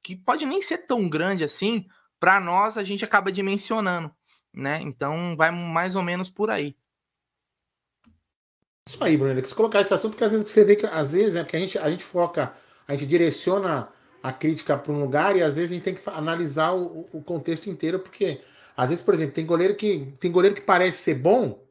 que 0.05 0.15
pode 0.15 0.45
nem 0.45 0.61
ser 0.61 0.85
tão 0.85 1.09
grande 1.09 1.43
assim, 1.43 1.85
para 2.19 2.39
nós 2.39 2.77
a 2.77 2.83
gente 2.83 3.03
acaba 3.03 3.31
dimensionando 3.31 4.13
né? 4.55 4.79
Então 4.81 5.35
vai 5.35 5.51
mais 5.51 5.95
ou 5.95 6.01
menos 6.01 6.29
por 6.29 6.49
aí. 6.49 6.75
Isso 8.87 9.03
aí, 9.03 9.17
Bruno. 9.17 9.43
Se 9.43 9.53
colocar 9.53 9.81
esse 9.81 9.93
assunto, 9.93 10.11
porque 10.11 10.23
às 10.23 10.31
vezes 10.31 10.49
você 10.49 10.63
vê 10.63 10.75
que 10.75 10.85
às 10.85 11.11
vezes 11.11 11.35
é 11.35 11.43
porque 11.43 11.57
a 11.57 11.59
gente, 11.59 11.77
a 11.77 11.89
gente 11.89 12.03
foca, 12.03 12.53
a 12.87 12.93
gente 12.93 13.05
direciona 13.05 13.89
a 14.23 14.31
crítica 14.31 14.77
para 14.77 14.91
um 14.91 15.01
lugar 15.01 15.35
e 15.35 15.43
às 15.43 15.55
vezes 15.55 15.71
a 15.71 15.73
gente 15.73 15.83
tem 15.83 15.95
que 15.95 16.09
analisar 16.09 16.73
o, 16.73 17.07
o, 17.11 17.21
contexto 17.21 17.69
inteiro, 17.69 17.99
porque 17.99 18.41
às 18.75 18.89
vezes, 18.89 19.03
por 19.03 19.13
exemplo, 19.13 19.33
tem 19.33 19.45
goleiro 19.45 19.75
que 19.75 20.13
tem 20.19 20.31
goleiro 20.31 20.55
que 20.55 20.61
parece 20.61 20.99
ser 20.99 21.15
bom 21.15 21.63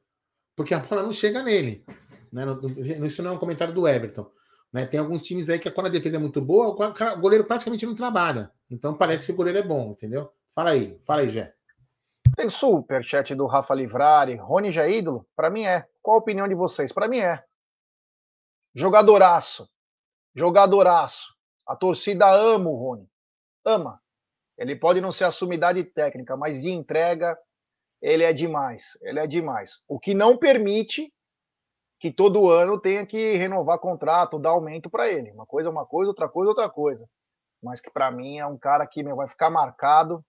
porque 0.56 0.74
a 0.74 0.78
bola 0.78 1.02
não 1.02 1.12
chega 1.12 1.42
nele. 1.42 1.84
Né? 2.32 2.44
Isso 3.06 3.22
não 3.22 3.32
é 3.32 3.34
um 3.34 3.38
comentário 3.38 3.74
do 3.74 3.88
Everton. 3.88 4.30
Né? 4.74 4.84
Tem 4.84 4.98
alguns 4.98 5.22
times 5.22 5.48
aí 5.48 5.60
que 5.60 5.70
quando 5.70 5.86
a 5.86 5.90
defesa 5.90 6.16
é 6.16 6.18
muito 6.18 6.40
boa, 6.40 6.66
o 6.70 7.20
goleiro 7.20 7.44
praticamente 7.44 7.86
não 7.86 7.94
trabalha. 7.94 8.50
Então 8.68 8.92
parece 8.92 9.26
que 9.26 9.32
o 9.32 9.36
goleiro 9.36 9.60
é 9.60 9.62
bom, 9.62 9.92
entendeu? 9.92 10.34
Fala 10.52 10.70
aí, 10.70 10.98
fala 11.04 11.20
aí, 11.20 11.28
Jé. 11.28 11.54
Tem 12.34 12.50
superchat 12.50 13.32
do 13.36 13.46
Rafa 13.46 13.72
Livrari. 13.72 14.34
Rony 14.34 14.72
já 14.72 14.84
é 14.84 14.90
ídolo? 14.90 15.24
Para 15.36 15.48
mim 15.48 15.64
é. 15.64 15.86
Qual 16.02 16.16
a 16.16 16.18
opinião 16.18 16.48
de 16.48 16.56
vocês? 16.56 16.90
Para 16.90 17.06
mim 17.06 17.20
é. 17.20 17.40
Jogadoraço. 18.74 19.70
Jogadoraço. 20.34 21.32
A 21.68 21.76
torcida 21.76 22.28
ama 22.28 22.68
o 22.68 22.74
Rony. 22.74 23.08
Ama. 23.64 24.00
Ele 24.58 24.74
pode 24.74 25.00
não 25.00 25.12
ser 25.12 25.22
a 25.22 25.32
sumidade 25.32 25.84
técnica, 25.84 26.36
mas 26.36 26.60
de 26.60 26.70
entrega, 26.70 27.38
ele 28.02 28.24
é 28.24 28.32
demais. 28.32 28.98
Ele 29.02 29.20
é 29.20 29.26
demais. 29.28 29.78
O 29.86 30.00
que 30.00 30.14
não 30.14 30.36
permite 30.36 31.13
que 31.98 32.12
todo 32.12 32.50
ano 32.50 32.80
tenha 32.80 33.06
que 33.06 33.36
renovar 33.36 33.78
contrato, 33.78 34.38
dar 34.38 34.50
aumento 34.50 34.90
para 34.90 35.08
ele. 35.08 35.30
Uma 35.32 35.46
coisa 35.46 35.68
é 35.68 35.72
uma 35.72 35.86
coisa, 35.86 36.10
outra 36.10 36.28
coisa 36.28 36.50
outra 36.50 36.68
coisa. 36.68 37.08
Mas 37.62 37.80
que 37.80 37.90
para 37.90 38.10
mim 38.10 38.38
é 38.38 38.46
um 38.46 38.58
cara 38.58 38.86
que 38.86 39.02
meu, 39.02 39.16
vai 39.16 39.28
ficar 39.28 39.50
marcado. 39.50 40.24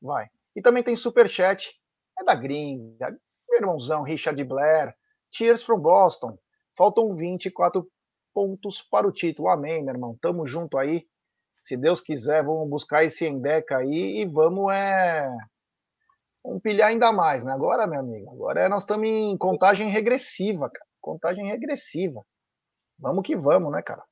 Vai. 0.00 0.28
E 0.54 0.62
também 0.62 0.82
tem 0.82 0.96
superchat, 0.96 1.74
é 2.18 2.24
da 2.24 2.34
gringa, 2.34 3.10
meu 3.48 3.60
irmãozão 3.60 4.02
Richard 4.02 4.42
Blair. 4.44 4.94
Cheers 5.30 5.64
from 5.64 5.80
Boston. 5.80 6.38
Faltam 6.76 7.14
24 7.14 7.86
pontos 8.32 8.80
para 8.82 9.06
o 9.06 9.12
título. 9.12 9.48
Amém, 9.48 9.82
meu 9.82 9.94
irmão. 9.94 10.16
Tamo 10.20 10.46
junto 10.46 10.78
aí. 10.78 11.06
Se 11.60 11.76
Deus 11.76 12.00
quiser, 12.00 12.44
vamos 12.44 12.68
buscar 12.68 13.04
esse 13.04 13.26
Endeca 13.26 13.78
aí 13.78 14.20
e 14.20 14.24
vamos 14.24 14.72
é 14.72 15.28
vamos 16.42 16.62
pilhar 16.62 16.88
ainda 16.88 17.12
mais, 17.12 17.44
né? 17.44 17.52
Agora, 17.52 17.86
meu 17.86 18.00
amigo, 18.00 18.30
agora 18.30 18.60
é, 18.62 18.68
nós 18.68 18.82
estamos 18.82 19.08
em 19.08 19.36
contagem 19.36 19.88
regressiva, 19.90 20.70
cara. 20.70 20.87
Contagem 21.08 21.46
regressiva. 21.46 22.22
Vamos 22.98 23.26
que 23.26 23.34
vamos, 23.34 23.72
né, 23.72 23.80
cara? 23.80 24.04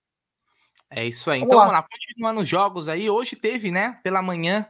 É 0.89 1.05
isso 1.05 1.31
aí. 1.31 1.41
Vamos 1.41 1.53
então, 1.53 1.59
lá. 1.59 1.67
vamos 1.67 1.81
lá, 1.81 1.87
continuando 1.87 2.41
os 2.41 2.49
jogos 2.49 2.89
aí. 2.89 3.11
Hoje 3.11 3.37
teve, 3.37 3.71
né, 3.71 4.01
pela 4.03 4.23
manhã, 4.23 4.67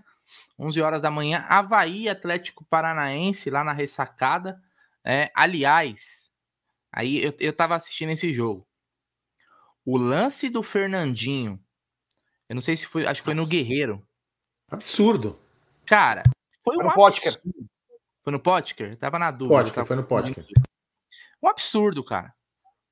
11 0.59 0.83
horas 0.83 1.01
da 1.01 1.09
manhã, 1.09 1.47
Havaí 1.49 2.09
Atlético 2.09 2.65
Paranaense, 2.65 3.49
lá 3.49 3.63
na 3.63 3.73
ressacada. 3.73 4.61
É, 5.05 5.31
aliás, 5.37 6.29
aí 6.91 7.23
eu, 7.23 7.33
eu 7.39 7.53
tava 7.53 7.77
assistindo 7.77 8.11
esse 8.11 8.33
jogo. 8.33 8.67
O 9.85 9.97
lance 9.97 10.49
do 10.51 10.65
Fernandinho, 10.65 11.61
eu 12.49 12.57
não 12.57 12.63
sei 12.63 12.77
se 12.77 12.87
foi, 12.87 13.07
acho 13.07 13.21
que 13.21 13.27
foi 13.27 13.35
no 13.35 13.47
Guerreiro. 13.47 14.05
Absurdo. 14.69 15.39
Cara, 15.87 16.25
foi, 16.65 16.75
foi 16.75 16.85
um 16.85 16.89
no 16.89 16.93
Potker. 16.93 17.41
Foi 18.25 18.33
no 18.33 18.41
Potker? 18.41 18.97
tava 18.97 19.17
na 19.17 19.31
dúvida. 19.31 19.63
Potker, 19.63 19.85
foi 19.85 19.95
no 19.95 20.03
Potker. 20.03 20.45
Um 21.47 21.51
absurdo, 21.51 22.03
cara. 22.03 22.35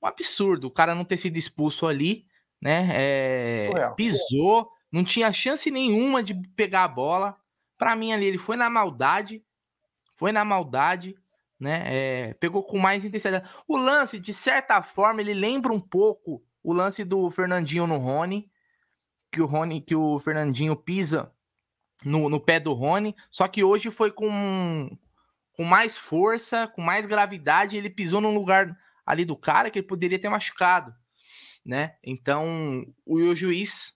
Um 0.01 0.07
absurdo. 0.07 0.69
O 0.69 0.71
cara 0.71 0.95
não 0.95 1.05
ter 1.05 1.17
sido 1.17 1.37
expulso 1.37 1.89
ali, 1.89 2.25
né? 2.63 2.89
É, 2.93 3.91
pisou, 3.97 4.71
não 4.93 5.05
tinha 5.05 5.33
chance 5.33 5.69
nenhuma 5.73 6.23
de 6.23 6.35
pegar 6.55 6.85
a 6.85 6.89
bola. 6.89 7.37
Para 7.77 7.97
mim 7.97 8.13
ali 8.13 8.27
ele 8.27 8.39
foi 8.39 8.57
na 8.57 8.71
maldade, 8.71 9.45
foi 10.15 10.31
na 10.31 10.45
maldade, 10.45 11.17
né? 11.59 11.83
É, 11.87 12.35
pegou 12.35 12.63
com 12.63 12.79
mais 12.79 13.05
intensidade. 13.05 13.49
O 13.67 13.77
lance, 13.77 14.21
de 14.21 14.33
certa 14.33 14.81
forma, 14.83 15.21
ele 15.21 15.35
lembra 15.35 15.73
um 15.73 15.81
pouco 15.81 16.41
o 16.63 16.73
lance 16.73 17.05
do 17.05 17.29
Fernandinho 17.31 17.89
no 17.89 17.99
Rony, 17.99 18.49
que 19.33 19.43
o 19.43 19.47
Rony, 19.47 19.81
que 19.81 19.97
o 19.97 20.21
Fernandinho 20.21 20.77
pisa 20.77 21.33
no, 22.05 22.29
no 22.29 22.39
pé 22.39 22.61
do 22.61 22.73
Rony, 22.73 23.17
só 23.33 23.49
que 23.49 23.65
hoje 23.65 23.91
foi 23.91 24.13
com 24.13 24.97
com 25.57 25.65
mais 25.65 25.97
força, 25.97 26.67
com 26.67 26.83
mais 26.83 27.07
gravidade, 27.07 27.77
ele 27.77 27.89
pisou 27.91 28.21
num 28.21 28.35
lugar 28.35 28.77
ali 29.07 29.25
do 29.25 29.37
cara 29.37 29.71
que 29.71 29.79
ele 29.79 29.87
poderia 29.87 30.19
ter 30.19 30.29
machucado. 30.29 30.95
né? 31.65 31.95
Então, 32.03 32.85
o, 33.07 33.17
o 33.17 33.35
juiz 33.35 33.95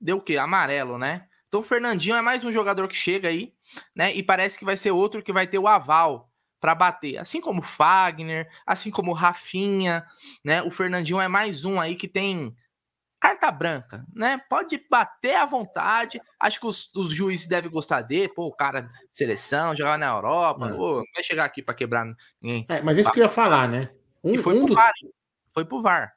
deu 0.00 0.18
o 0.18 0.20
quê? 0.20 0.36
Amarelo, 0.36 0.98
né? 0.98 1.26
Então, 1.48 1.60
o 1.60 1.64
Fernandinho 1.64 2.16
é 2.16 2.22
mais 2.22 2.44
um 2.44 2.52
jogador 2.52 2.86
que 2.86 2.96
chega 2.96 3.28
aí, 3.28 3.52
né? 3.94 4.14
E 4.14 4.22
parece 4.22 4.56
que 4.56 4.64
vai 4.64 4.76
ser 4.76 4.92
outro 4.92 5.22
que 5.22 5.32
vai 5.32 5.46
ter 5.46 5.58
o 5.58 5.66
aval 5.66 6.28
para 6.60 6.74
bater. 6.74 7.18
Assim 7.18 7.40
como 7.40 7.60
o 7.60 7.64
Fagner, 7.64 8.48
assim 8.64 8.90
como 8.90 9.10
o 9.10 9.14
Rafinha, 9.14 10.04
né? 10.44 10.62
O 10.62 10.70
Fernandinho 10.70 11.20
é 11.20 11.26
mais 11.26 11.64
um 11.64 11.80
aí 11.80 11.96
que 11.96 12.06
tem 12.06 12.54
carta 13.20 13.50
branca, 13.50 14.04
né? 14.14 14.40
Pode 14.48 14.82
bater 14.90 15.36
à 15.36 15.44
vontade. 15.44 16.20
Acho 16.38 16.58
que 16.58 16.66
os, 16.66 16.90
os 16.96 17.10
juízes 17.10 17.46
devem 17.46 17.70
gostar 17.70 18.00
dele. 18.00 18.28
Pô, 18.28 18.46
o 18.46 18.52
cara 18.52 18.80
de 18.80 18.90
seleção, 19.12 19.76
jogar 19.76 19.98
na 19.98 20.06
Europa. 20.06 20.68
É. 20.68 20.72
Pô, 20.72 20.96
não 20.96 21.04
vai 21.14 21.22
chegar 21.22 21.44
aqui 21.44 21.62
para 21.62 21.74
quebrar 21.74 22.06
ninguém. 22.40 22.64
É, 22.68 22.80
mas 22.80 22.96
isso 22.96 23.12
que 23.12 23.20
eu 23.20 23.24
ia 23.24 23.30
falar, 23.30 23.68
né? 23.68 23.90
Um, 24.24 24.34
e 24.34 24.38
foi, 24.38 24.54
um 24.54 24.60
pro 24.60 24.66
dos... 24.68 24.76
VAR, 24.76 24.92
foi 25.52 25.64
pro 25.64 25.82
VAR. 25.82 26.12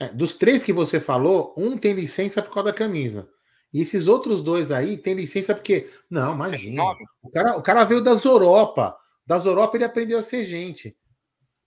É, 0.00 0.08
dos 0.08 0.34
três 0.34 0.62
que 0.62 0.72
você 0.72 0.98
falou, 0.98 1.52
um 1.56 1.76
tem 1.76 1.92
licença 1.92 2.40
por 2.40 2.54
causa 2.54 2.70
da 2.70 2.76
camisa. 2.76 3.28
E 3.72 3.82
esses 3.82 4.08
outros 4.08 4.40
dois 4.40 4.70
aí 4.70 4.96
têm 4.96 5.14
licença 5.14 5.54
porque. 5.54 5.90
Não, 6.08 6.32
imagina. 6.32 6.82
O 7.22 7.30
cara, 7.30 7.56
o 7.58 7.62
cara 7.62 7.84
veio 7.84 8.00
das 8.00 8.24
Europa. 8.24 8.96
Das 9.26 9.44
Europa 9.44 9.76
ele 9.76 9.84
aprendeu 9.84 10.18
a 10.18 10.22
ser 10.22 10.44
gente. 10.44 10.96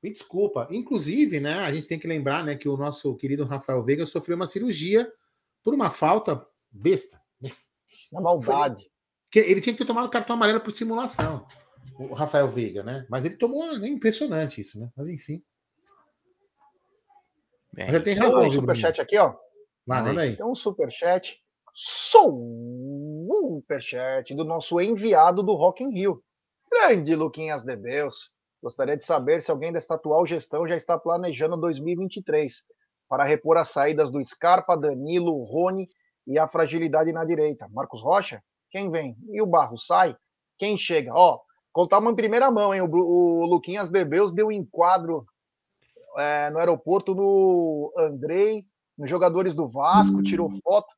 Me 0.02 0.12
desculpa. 0.12 0.68
Inclusive, 0.72 1.40
né, 1.40 1.60
a 1.60 1.74
gente 1.74 1.88
tem 1.88 2.00
que 2.00 2.08
lembrar 2.08 2.44
né, 2.44 2.56
que 2.56 2.68
o 2.68 2.76
nosso 2.76 3.16
querido 3.16 3.44
Rafael 3.44 3.84
Veiga 3.84 4.06
sofreu 4.06 4.36
uma 4.36 4.48
cirurgia 4.48 5.12
por 5.64 5.74
uma 5.74 5.92
falta 5.92 6.46
besta. 6.72 7.22
Uma 8.12 8.22
maldade. 8.22 8.90
Que 9.32 9.40
ele 9.40 9.62
tinha 9.62 9.74
que 9.74 9.80
ter 9.80 9.86
tomado 9.86 10.10
cartão 10.10 10.36
amarelo 10.36 10.60
por 10.60 10.72
simulação. 10.72 11.46
O 11.98 12.14
Rafael 12.14 12.50
Veiga, 12.50 12.84
né? 12.84 13.06
Mas 13.10 13.26
ele 13.26 13.36
tomou. 13.38 13.64
É 13.72 13.88
impressionante 13.88 14.60
isso, 14.60 14.80
né? 14.80 14.92
Mas 14.96 15.08
enfim. 15.08 15.44
Bem, 17.72 17.90
já 17.92 18.02
tem 18.02 18.16
razão. 18.16 18.40
Tem 18.40 18.50
um 18.50 18.52
superchat 18.52 19.00
aqui, 19.00 19.18
ó. 19.18 19.36
Manda 19.86 20.20
aí. 20.22 20.36
Tem 20.36 20.46
um 20.46 20.56
superchat. 20.56 21.42
Superchat 23.24 24.34
do 24.36 24.44
nosso 24.44 24.82
enviado 24.82 25.42
do 25.42 25.54
Rock 25.54 25.84
in 25.84 25.94
Rio. 25.94 26.24
Grande 26.70 27.16
Luquinhas 27.16 27.64
de 27.64 27.76
Beus. 27.76 28.32
Gostaria 28.62 28.96
de 28.96 29.04
saber 29.04 29.42
se 29.42 29.50
alguém 29.50 29.74
desta 29.74 29.96
atual 29.96 30.26
gestão 30.26 30.68
já 30.68 30.76
está 30.76 30.98
planejando 30.98 31.58
2023 31.58 32.64
para 33.10 33.24
repor 33.24 33.58
as 33.58 33.70
saídas 33.70 34.12
do 34.12 34.24
Scarpa, 34.24 34.78
Danilo, 34.78 35.44
Rony 35.44 35.90
e 36.28 36.38
a 36.38 36.48
fragilidade 36.48 37.12
na 37.12 37.26
direita. 37.26 37.68
Marcos 37.72 38.02
Rocha? 38.02 38.42
Quem 38.70 38.92
vem? 38.92 39.18
E 39.30 39.42
o 39.42 39.48
Barro 39.48 39.78
sai? 39.78 40.16
Quem 40.58 40.78
chega? 40.78 41.12
Ó, 41.14 41.40
contar 41.74 42.00
uma 42.00 42.12
em 42.12 42.16
primeira 42.16 42.52
mão, 42.52 42.74
hein? 42.74 42.82
O, 42.82 42.88
o 42.88 43.46
Luquinhas 43.46 43.90
Debeus 43.90 44.32
deu 44.32 44.48
um 44.48 44.52
enquadro 44.52 45.26
é, 46.18 46.50
no 46.52 46.60
aeroporto 46.60 47.16
no 47.16 47.92
Andrei, 47.98 48.66
nos 48.98 49.10
jogadores 49.10 49.56
do 49.56 49.68
Vasco, 49.68 50.22
tirou 50.22 50.52
foto. 50.64 50.94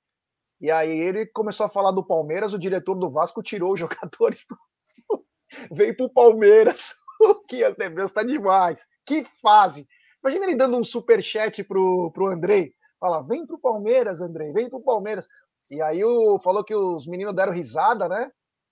E 0.59 0.69
aí 0.69 0.97
ele 0.97 1.25
começou 1.27 1.65
a 1.65 1.69
falar 1.69 1.91
do 1.91 2.05
Palmeiras, 2.05 2.53
o 2.53 2.59
diretor 2.59 2.95
do 2.95 3.09
Vasco 3.09 3.41
tirou 3.41 3.73
os 3.73 3.79
jogadores 3.81 4.45
do... 4.49 5.25
veio 5.73 5.95
pro 5.95 6.09
Palmeiras. 6.09 6.93
O 7.23 7.35
Kias 7.45 7.75
Deus 7.75 8.11
tá 8.11 8.23
demais. 8.23 8.85
Que 9.05 9.25
fase. 9.41 9.87
Imagina 10.23 10.45
ele 10.45 10.55
dando 10.55 10.77
um 10.77 10.83
superchat 10.83 11.63
pro, 11.63 12.11
pro 12.11 12.27
Andrei. 12.27 12.73
Fala, 12.99 13.21
vem 13.21 13.45
pro 13.45 13.59
Palmeiras, 13.59 14.21
Andrei, 14.21 14.51
vem 14.53 14.69
pro 14.69 14.81
Palmeiras. 14.81 15.27
E 15.69 15.81
aí 15.81 16.03
o, 16.03 16.39
falou 16.39 16.63
que 16.63 16.73
os 16.73 17.05
meninos 17.05 17.35
deram 17.35 17.51
risada, 17.51 18.07
né? 18.07 18.31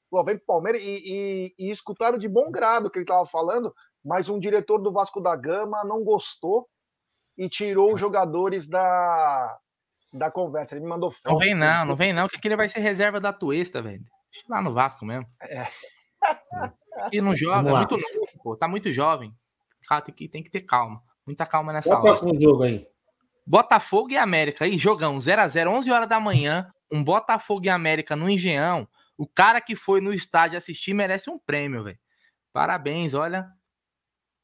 Falou, 0.10 0.26
vem 0.26 0.38
pro 0.38 0.46
Palmeiras 0.46 0.82
e, 0.82 1.02
e, 1.58 1.68
e 1.68 1.72
escutaram 1.72 2.18
de 2.18 2.28
bom 2.30 2.50
grado 2.52 2.88
o 2.88 2.90
que 2.90 3.00
ele 3.00 3.06
tava 3.06 3.26
falando, 3.26 3.74
mas 4.04 4.30
um 4.30 4.40
diretor 4.40 4.78
do 4.78 4.92
Vasco 4.92 5.22
da 5.22 5.36
Gama 5.36 5.84
não 5.84 6.04
gostou 6.04 6.68
e 7.38 7.50
tirou 7.50 7.94
os 7.94 8.00
jogadores 8.00 8.68
da, 8.68 9.58
da 10.14 10.32
conversa. 10.32 10.76
Ele 10.76 10.84
me 10.84 10.90
mandou 10.90 11.12
foto. 11.12 11.32
Não 11.32 11.38
vem 11.38 11.56
não, 11.56 11.86
não 11.86 11.96
vem 11.96 12.14
não, 12.14 12.28
que 12.28 12.38
aquele 12.38 12.56
vai 12.56 12.70
ser 12.70 12.80
reserva 12.80 13.20
da 13.20 13.34
Tuesta, 13.34 13.82
velho. 13.82 14.04
Lá 14.50 14.62
no 14.62 14.74
Vasco 14.74 15.06
mesmo. 15.06 15.26
É. 15.42 15.68
E 17.12 17.22
não 17.22 17.36
joga, 17.36 17.70
é 17.70 17.74
muito 17.74 17.98
novo, 17.98 18.44
pô, 18.44 18.56
tá 18.56 18.68
muito 18.68 18.92
jovem. 18.92 19.34
Cara, 19.88 20.02
tem 20.02 20.14
que, 20.14 20.28
tem 20.28 20.44
que 20.44 20.50
ter 20.50 20.62
calma. 20.62 21.02
Muita 21.26 21.46
calma 21.46 21.72
nessa 21.74 21.90
Qual 21.90 22.04
hora. 22.04 22.14
Qual 22.14 22.16
o 22.16 22.20
próximo 22.20 22.42
jogo 22.42 22.64
aí? 22.64 22.88
Botafogo 23.46 24.12
e 24.12 24.18
América. 24.18 24.66
Aí, 24.66 24.78
jogão 24.78 25.18
0x0, 25.18 25.68
11 25.68 25.92
horas 25.92 26.10
da 26.10 26.20
manhã. 26.20 26.72
Um 26.92 27.04
Botafogo 27.04 27.66
e 27.66 27.70
América 27.70 28.16
no 28.16 28.30
Engenhão. 28.30 28.88
O 29.18 29.28
cara 29.28 29.62
que 29.62 29.76
foi 29.76 30.02
no 30.02 30.14
estádio 30.14 30.58
assistir 30.58 30.94
merece 30.94 31.30
um 31.30 31.38
prêmio, 31.38 31.84
velho. 31.84 32.00
Parabéns, 32.54 33.14
olha. 33.14 33.50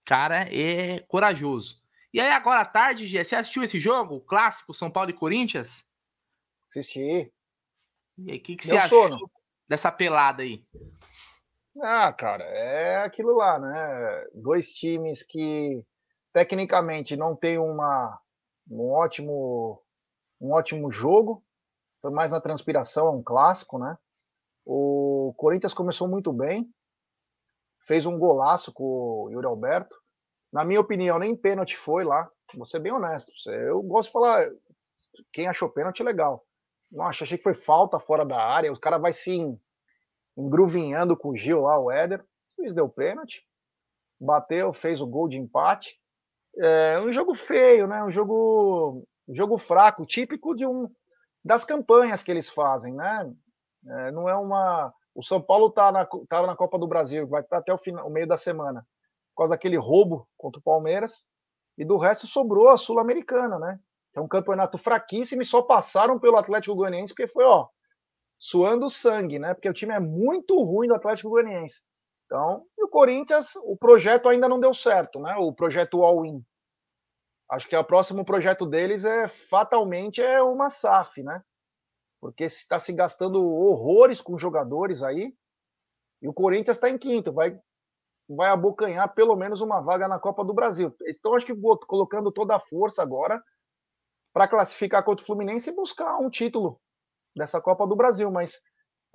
Cara 0.05 0.47
é 0.53 0.99
corajoso. 1.07 1.81
E 2.13 2.19
aí, 2.19 2.31
agora 2.31 2.62
à 2.62 2.65
tarde, 2.65 3.05
Gê, 3.05 3.23
você 3.23 3.36
assistiu 3.36 3.63
esse 3.63 3.79
jogo? 3.79 4.15
O 4.15 4.21
clássico 4.21 4.73
São 4.73 4.89
Paulo 4.89 5.10
e 5.10 5.13
Corinthians? 5.13 5.86
Assisti. 6.69 7.31
E 8.17 8.31
aí, 8.31 8.38
o 8.38 8.41
que, 8.41 8.55
que 8.55 8.65
você 8.65 8.77
achou 8.77 9.17
dessa 9.67 9.91
pelada 9.91 10.43
aí? 10.43 10.63
Ah, 11.81 12.11
cara, 12.13 12.43
é 12.43 12.97
aquilo 13.03 13.35
lá, 13.35 13.59
né? 13.59 14.25
Dois 14.33 14.69
times 14.73 15.23
que 15.23 15.83
tecnicamente 16.33 17.15
não 17.15 17.35
tem 17.35 17.57
uma, 17.57 18.19
um 18.69 18.91
ótimo 18.91 19.81
um 20.39 20.51
ótimo 20.51 20.91
jogo, 20.91 21.43
foi 22.01 22.11
mais 22.11 22.31
na 22.31 22.39
transpiração, 22.39 23.07
é 23.07 23.11
um 23.11 23.23
clássico, 23.23 23.79
né? 23.79 23.97
O 24.65 25.33
Corinthians 25.37 25.73
começou 25.73 26.07
muito 26.07 26.31
bem, 26.31 26.69
fez 27.87 28.05
um 28.05 28.19
golaço 28.19 28.71
com 28.71 28.83
o 28.83 29.29
Yuri 29.31 29.47
Alberto. 29.47 29.95
Na 30.51 30.63
minha 30.63 30.79
opinião, 30.79 31.17
nem 31.19 31.35
pênalti 31.35 31.75
foi 31.77 32.03
lá. 32.03 32.29
Vou 32.53 32.65
ser 32.65 32.79
bem 32.79 32.91
honesto. 32.91 33.31
Eu 33.49 33.81
gosto 33.81 34.09
de 34.09 34.13
falar, 34.13 34.49
quem 35.33 35.47
achou 35.47 35.69
pênalti, 35.69 36.03
legal. 36.03 36.45
Nossa, 36.91 37.23
achei 37.23 37.37
que 37.37 37.43
foi 37.43 37.55
falta 37.55 37.99
fora 37.99 38.25
da 38.25 38.41
área. 38.41 38.71
Os 38.71 38.79
caras 38.79 39.01
vai 39.01 39.11
se 39.11 39.31
engruvinhando 40.38 41.17
com 41.17 41.30
o 41.30 41.36
Gil 41.36 41.62
lá, 41.62 41.80
o 41.80 41.91
Éder. 41.91 42.21
O 42.21 42.62
juiz 42.62 42.73
deu 42.73 42.88
pênalti, 42.88 43.43
bateu, 44.19 44.71
fez 44.71 45.02
o 45.02 45.08
gol 45.08 45.28
de 45.28 45.38
empate. 45.38 46.00
É 46.58 47.00
um 47.00 47.12
jogo 47.12 47.36
feio, 47.36 47.88
né? 47.88 48.04
Um 48.04 48.12
jogo, 48.12 49.06
um 49.28 49.36
jogo 49.36 49.58
fraco, 49.58 50.06
típico 50.06 50.56
de 50.56 50.65
um 50.65 50.89
das 51.43 51.63
campanhas 51.63 52.21
que 52.21 52.30
eles 52.30 52.50
fazem, 52.50 52.93
né? 52.93 53.32
É, 53.88 54.12
não 54.12 54.28
é 54.28 54.36
uma. 54.36 54.93
O 55.15 55.23
São 55.23 55.41
Paulo 55.41 55.71
tá 55.71 55.91
na, 55.91 56.06
tá 56.28 56.45
na 56.45 56.56
Copa 56.56 56.78
do 56.78 56.88
Brasil, 56.88 57.28
vai 57.28 57.41
estar 57.41 57.58
até 57.58 57.73
o, 57.73 57.78
final, 57.78 58.06
o 58.08 58.12
meio 58.12 58.28
da 58.28 58.38
semana, 58.38 58.82
por 59.34 59.43
causa 59.43 59.52
daquele 59.52 59.78
roubo 59.78 60.28
contra 60.38 60.60
o 60.60 60.63
Palmeiras, 60.63 61.23
e 61.78 61.86
do 61.86 61.97
resto 61.97 62.28
sobrou 62.28 62.69
a 62.69 62.78
Sul-Americana, 62.78 63.58
né? 63.58 63.80
Que 64.12 64.19
é 64.19 64.21
um 64.21 64.28
campeonato 64.28 64.78
fraquíssimo 64.78 65.41
e 65.41 65.45
só 65.45 65.62
passaram 65.62 66.19
pelo 66.19 66.38
Atlético 66.38 66.76
Goianiense 66.76 67.13
porque 67.13 67.28
foi, 67.32 67.45
ó, 67.45 67.67
suando 68.39 68.89
sangue, 68.89 69.39
né? 69.39 69.54
Porque 69.54 69.69
o 69.69 69.73
time 69.73 69.93
é 69.93 70.00
muito 70.00 70.62
ruim 70.63 70.88
do 70.88 70.95
Atlético 70.95 71.30
Goianiense. 71.30 71.82
Então, 72.26 72.65
e 72.78 72.84
o 72.84 72.89
Corinthians, 72.89 73.56
o 73.63 73.78
projeto 73.78 74.28
ainda 74.28 74.50
não 74.50 74.60
deu 74.60 74.73
certo, 74.73 75.19
né? 75.19 75.36
O 75.38 75.54
projeto 75.54 76.04
All-In. 76.04 76.43
Acho 77.50 77.67
que 77.67 77.76
o 77.76 77.84
próximo 77.84 78.26
projeto 78.26 78.65
deles 78.65 79.06
é 79.06 79.28
fatalmente 79.28 80.21
é 80.21 80.41
uma 80.41 80.69
SAF, 80.69 81.23
né? 81.23 81.41
Porque 82.19 82.43
está 82.43 82.80
se 82.80 82.91
gastando 82.91 83.41
horrores 83.41 84.21
com 84.21 84.38
jogadores 84.38 85.02
aí. 85.02 85.34
E 86.21 86.28
o 86.28 86.34
Corinthians 86.34 86.78
está 86.78 86.89
em 86.89 86.97
quinto, 86.97 87.32
vai 87.32 87.58
vai 88.30 88.50
abocanhar 88.50 89.13
pelo 89.13 89.38
menos 89.38 89.62
uma 89.62 89.80
vaga 89.80 90.06
na 90.06 90.19
Copa 90.19 90.43
do 90.43 90.54
Brasil. 90.54 90.93
Então 91.08 91.34
acho 91.34 91.45
que 91.45 91.56
colocando 91.88 92.29
toda 92.29 92.58
a 92.58 92.60
força 92.60 93.02
agora 93.02 93.42
para 94.33 94.50
classificar 94.50 95.02
contra 95.04 95.23
o 95.23 95.25
Fluminense 95.25 95.69
e 95.69 95.73
buscar 95.73 96.17
um 96.17 96.29
título 96.29 96.77
dessa 97.38 97.62
Copa 97.62 97.85
do 97.85 97.96
Brasil, 97.96 98.29
mas 98.31 98.60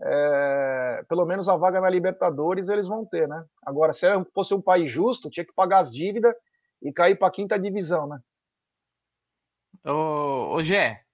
é, 0.01 1.05
pelo 1.09 1.25
menos 1.25 1.49
a 1.49 1.57
vaga 1.57 1.81
na 1.81 1.91
Libertadores 1.91 2.68
eles 2.68 2.87
vão 2.87 3.05
ter, 3.05 3.29
né? 3.29 3.45
Agora, 3.64 3.93
se 3.93 4.07
fosse 4.35 4.55
um 4.55 4.61
país 4.61 4.91
justo, 4.91 5.31
tinha 5.31 5.45
que 5.45 5.53
pagar 5.53 5.79
as 5.79 5.93
dívidas 5.93 6.35
e 6.83 6.93
cair 6.93 7.16
para 7.16 7.29
a 7.29 7.33
quinta 7.33 7.59
divisão, 7.59 8.07
né? 8.07 8.18
Ô, 9.85 10.55
ô 10.55 10.62
Gé, 10.62 11.05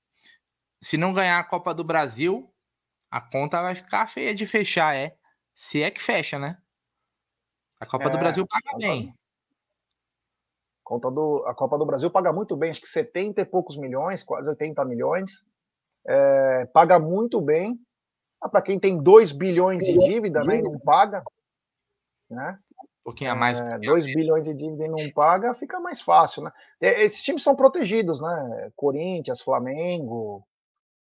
se 0.81 0.97
não 0.97 1.13
ganhar 1.13 1.39
a 1.39 1.45
Copa 1.45 1.75
do 1.75 1.85
Brasil, 1.85 2.51
a 3.11 3.21
conta 3.21 3.63
vai 3.63 3.75
ficar 3.75 4.07
feia 4.07 4.35
de 4.35 4.47
fechar, 4.47 4.95
é? 4.95 5.17
Se 5.55 5.83
é 5.83 5.91
que 5.91 6.01
fecha, 6.01 6.39
né? 6.39 6.59
A 7.81 7.87
Copa 7.87 8.05
é, 8.05 8.11
do 8.11 8.19
Brasil 8.19 8.47
paga 8.47 8.77
bem. 8.79 9.15
Conta 10.83 11.11
do, 11.11 11.45
a 11.47 11.55
Copa 11.55 11.77
do 11.77 11.85
Brasil 11.85 12.11
paga 12.11 12.33
muito 12.33 12.57
bem, 12.57 12.71
acho 12.71 12.81
que 12.81 12.89
70 12.89 13.43
e 13.43 13.45
poucos 13.45 13.77
milhões, 13.77 14.23
quase 14.23 14.49
80 14.49 14.85
milhões 14.87 15.45
é, 16.07 16.67
paga 16.67 16.99
muito 16.99 17.41
bem. 17.41 17.79
Ah, 18.41 18.49
para 18.49 18.63
quem 18.63 18.79
tem 18.79 18.97
2 19.03 19.33
bilhões 19.33 19.83
de 19.85 19.99
dívida 19.99 20.45
né, 20.45 20.57
e 20.59 20.63
não 20.63 20.79
paga, 20.79 21.25
né? 22.31 22.59
Um 22.81 23.05
pouquinho 23.05 23.33
a 23.33 23.35
mais. 23.35 23.59
É, 23.59 23.79
2 23.79 24.05
bilhões 24.05 24.45
de 24.45 24.55
dívida 24.55 24.85
e 24.85 24.89
não 24.89 25.11
paga, 25.13 25.55
fica 25.55 25.81
mais 25.81 26.01
fácil, 26.01 26.45
né? 26.45 26.53
Esses 26.81 27.23
times 27.23 27.43
são 27.43 27.57
protegidos, 27.57 28.21
né? 28.21 28.71
Corinthians, 28.77 29.41
Flamengo, 29.41 30.47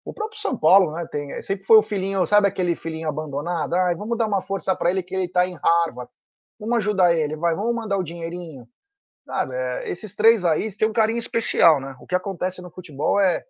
o 0.05 0.13
próprio 0.13 0.41
São 0.41 0.57
Paulo, 0.57 0.93
né? 0.93 1.07
Tem, 1.11 1.41
sempre 1.43 1.65
foi 1.65 1.79
o 1.79 1.83
filhinho, 1.83 2.27
sabe 2.27 2.49
aquele 2.49 2.75
filhinho 2.75 3.09
abandonado? 3.09 3.75
Ah, 3.75 3.95
vamos 3.95 4.19
dar 4.19 4.27
uma 4.27 4.43
força 4.43 4.75
para 4.75 4.91
ele 4.91 5.03
que 5.03 5.15
ele 5.15 5.25
está 5.25 5.47
em 5.47 5.57
Harvard. 5.57 6.11
Vamos 6.59 6.77
ajudar 6.79 7.15
ele, 7.15 7.37
vai, 7.37 7.55
vamos 7.55 7.75
mandar 7.75 7.97
o 7.97 8.03
dinheirinho. 8.03 8.69
Sabe, 9.25 9.55
é, 9.55 9.91
esses 9.91 10.15
três 10.15 10.45
aí 10.45 10.75
têm 10.77 10.89
um 10.89 10.93
carinho 10.93 11.19
especial, 11.19 11.81
né? 11.81 11.97
O 12.01 12.07
que 12.07 12.15
acontece 12.15 12.61
no 12.61 12.71
futebol 12.71 13.21
é, 13.21 13.45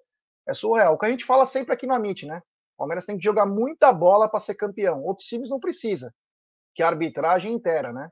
é 0.46 0.54
surreal. 0.54 0.94
O 0.94 0.98
que 0.98 1.06
a 1.06 1.10
gente 1.10 1.24
fala 1.24 1.46
sempre 1.46 1.72
aqui 1.72 1.86
no 1.86 1.94
Amit, 1.94 2.26
né? 2.26 2.42
O 2.74 2.78
Palmeiras 2.78 3.06
tem 3.06 3.16
que 3.16 3.24
jogar 3.24 3.46
muita 3.46 3.92
bola 3.92 4.28
para 4.28 4.40
ser 4.40 4.54
campeão. 4.54 5.02
Outros 5.02 5.26
times 5.26 5.50
não 5.50 5.60
precisa, 5.60 6.12
que 6.74 6.82
a 6.82 6.88
arbitragem 6.88 7.52
inteira, 7.52 7.92
né? 7.92 8.10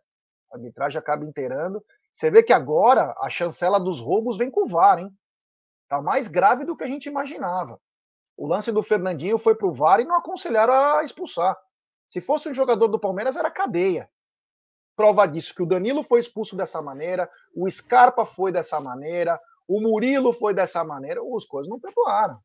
A 0.52 0.56
arbitragem 0.56 0.98
acaba 0.98 1.24
inteirando. 1.24 1.84
Você 2.12 2.30
vê 2.30 2.42
que 2.42 2.52
agora 2.52 3.14
a 3.18 3.30
chancela 3.30 3.78
dos 3.78 4.00
roubos 4.00 4.36
vem 4.36 4.50
com 4.50 4.64
o 4.64 4.68
VAR, 4.68 4.98
hein? 4.98 5.10
Tá 5.88 6.00
mais 6.00 6.28
grave 6.28 6.64
do 6.64 6.76
que 6.76 6.84
a 6.84 6.86
gente 6.86 7.08
imaginava. 7.08 7.80
O 8.36 8.46
lance 8.46 8.72
do 8.72 8.82
Fernandinho 8.82 9.38
foi 9.38 9.54
pro 9.54 9.72
VAR 9.72 10.00
e 10.00 10.04
não 10.04 10.16
aconselharam 10.16 10.72
a 10.72 11.04
expulsar. 11.04 11.56
Se 12.08 12.20
fosse 12.20 12.48
um 12.48 12.54
jogador 12.54 12.88
do 12.88 12.98
Palmeiras, 12.98 13.36
era 13.36 13.50
cadeia. 13.50 14.08
Prova 14.96 15.26
disso 15.26 15.54
que 15.54 15.62
o 15.62 15.66
Danilo 15.66 16.02
foi 16.02 16.20
expulso 16.20 16.56
dessa 16.56 16.82
maneira, 16.82 17.30
o 17.54 17.70
Scarpa 17.70 18.26
foi 18.26 18.52
dessa 18.52 18.80
maneira, 18.80 19.40
o 19.70 19.80
Murilo 19.80 20.32
foi 20.32 20.52
dessa 20.52 20.82
maneira, 20.82 21.22
os 21.22 21.46
coisas 21.46 21.70
não 21.70 21.78
perdoaram. 21.78 22.40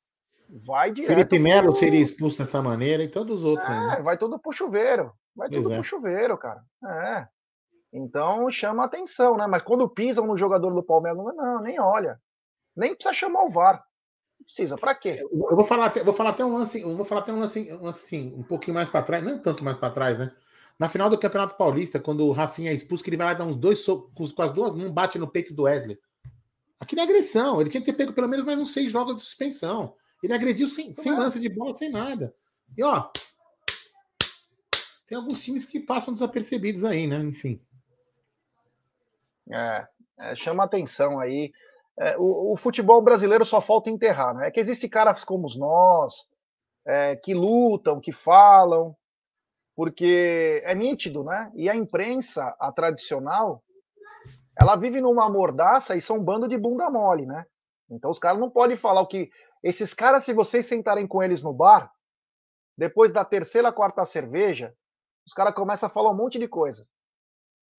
Vai 0.63 0.91
direto. 0.91 1.09
Felipe 1.09 1.39
Melo 1.39 1.69
pro... 1.69 1.75
seria 1.75 1.99
expulso 1.99 2.37
dessa 2.37 2.61
maneira 2.61 3.01
e 3.01 3.07
todos 3.07 3.39
os 3.39 3.45
outros. 3.45 3.67
É, 3.67 3.71
né? 3.71 4.01
vai 4.03 4.15
tudo 4.15 4.37
pro 4.37 4.51
chuveiro. 4.51 5.11
Vai 5.35 5.49
tudo 5.49 5.71
é. 5.71 5.75
pro 5.75 5.83
chuveiro, 5.83 6.37
cara. 6.37 6.61
É. 6.85 7.27
Então 7.91 8.47
chama 8.51 8.85
atenção, 8.85 9.37
né? 9.37 9.47
Mas 9.47 9.63
quando 9.63 9.89
pisam 9.89 10.27
no 10.27 10.37
jogador 10.37 10.71
do 10.71 10.83
Palmeiras, 10.83 11.19
não, 11.35 11.61
nem 11.61 11.79
olha. 11.79 12.19
Nem 12.77 12.93
precisa 12.93 13.11
chamar 13.11 13.43
o 13.45 13.49
VAR. 13.49 13.83
Não 14.39 14.45
precisa, 14.45 14.77
para 14.77 14.93
quê? 14.93 15.17
Eu 15.19 15.55
vou 15.55 15.65
falar 15.65 15.87
até, 15.87 16.03
vou 16.03 16.13
falar 16.13 16.29
até 16.29 16.45
um 16.45 16.53
lance, 16.53 16.81
eu 16.81 16.95
vou 16.95 17.05
falar 17.05 17.21
até 17.21 17.33
um 17.33 17.39
lance, 17.39 17.73
um 17.73 17.87
assim, 17.87 18.35
um 18.37 18.43
pouquinho 18.43 18.75
mais 18.75 18.87
para 18.87 19.01
trás, 19.01 19.23
não 19.23 19.39
tanto 19.39 19.63
mais 19.63 19.77
para 19.77 19.93
trás, 19.93 20.19
né? 20.19 20.31
Na 20.77 20.89
final 20.89 21.09
do 21.09 21.17
Campeonato 21.17 21.57
Paulista, 21.57 21.99
quando 21.99 22.23
o 22.23 22.31
Rafinha 22.31 22.69
é 22.69 22.73
expulso, 22.73 23.03
que 23.03 23.09
ele 23.09 23.17
vai 23.17 23.27
lá 23.27 23.33
dar 23.33 23.45
uns 23.45 23.55
dois 23.55 23.79
socos 23.79 24.31
com 24.31 24.41
as 24.43 24.51
duas 24.51 24.75
mãos, 24.75 24.91
bate 24.91 25.17
no 25.17 25.27
peito 25.27 25.53
do 25.55 25.63
Wesley. 25.63 25.97
Aqui 26.79 26.95
não 26.95 27.03
é 27.03 27.05
agressão, 27.05 27.61
ele 27.61 27.69
tinha 27.69 27.81
que 27.81 27.91
ter 27.91 27.97
pego 27.97 28.13
pelo 28.13 28.27
menos 28.27 28.45
mais 28.45 28.59
uns 28.59 28.73
seis 28.73 28.91
jogos 28.91 29.15
de 29.15 29.21
suspensão. 29.21 29.95
Ele 30.21 30.33
agrediu 30.33 30.67
sem, 30.67 30.93
sem 30.93 31.13
lance 31.13 31.39
de 31.39 31.49
bola, 31.49 31.75
sem 31.75 31.89
nada. 31.89 32.33
E 32.77 32.83
ó, 32.83 33.09
tem 35.07 35.17
alguns 35.17 35.43
times 35.43 35.65
que 35.65 35.79
passam 35.79 36.13
desapercebidos 36.13 36.83
aí, 36.83 37.07
né? 37.07 37.19
Enfim. 37.19 37.61
É, 39.51 39.87
é 40.19 40.35
chama 40.35 40.63
atenção 40.63 41.19
aí. 41.19 41.53
É, 41.97 42.17
o, 42.17 42.53
o, 42.53 42.57
futebol 42.57 43.01
brasileiro 43.01 43.45
só 43.45 43.61
falta 43.61 43.89
enterrar, 43.89 44.35
né? 44.35 44.47
É 44.47 44.51
que 44.51 44.59
existem 44.59 44.89
caras 44.89 45.23
como 45.23 45.47
nós, 45.57 46.27
é, 46.85 47.15
que 47.15 47.33
lutam, 47.33 48.01
que 48.01 48.11
falam, 48.11 48.95
porque 49.75 50.61
é 50.65 50.73
nítido, 50.75 51.23
né? 51.23 51.51
E 51.55 51.69
a 51.69 51.75
imprensa, 51.75 52.55
a 52.59 52.71
tradicional, 52.71 53.63
ela 54.59 54.75
vive 54.75 55.01
numa 55.01 55.29
mordaça 55.29 55.95
e 55.95 56.01
são 56.01 56.17
um 56.17 56.23
bando 56.23 56.47
de 56.47 56.57
bunda 56.57 56.89
mole, 56.89 57.25
né? 57.25 57.45
Então 57.89 58.09
os 58.09 58.19
caras 58.19 58.39
não 58.39 58.49
podem 58.49 58.77
falar 58.77 59.01
o 59.01 59.07
que. 59.07 59.29
Esses 59.63 59.93
caras, 59.93 60.23
se 60.23 60.33
vocês 60.33 60.65
sentarem 60.65 61.07
com 61.07 61.21
eles 61.21 61.41
no 61.43 61.53
bar, 61.53 61.91
depois 62.77 63.11
da 63.11 63.25
terceira, 63.25 63.71
quarta 63.71 64.05
cerveja, 64.05 64.75
os 65.25 65.33
caras 65.33 65.55
começam 65.55 65.87
a 65.87 65.91
falar 65.91 66.11
um 66.11 66.15
monte 66.15 66.37
de 66.37 66.47
coisa. 66.47 66.87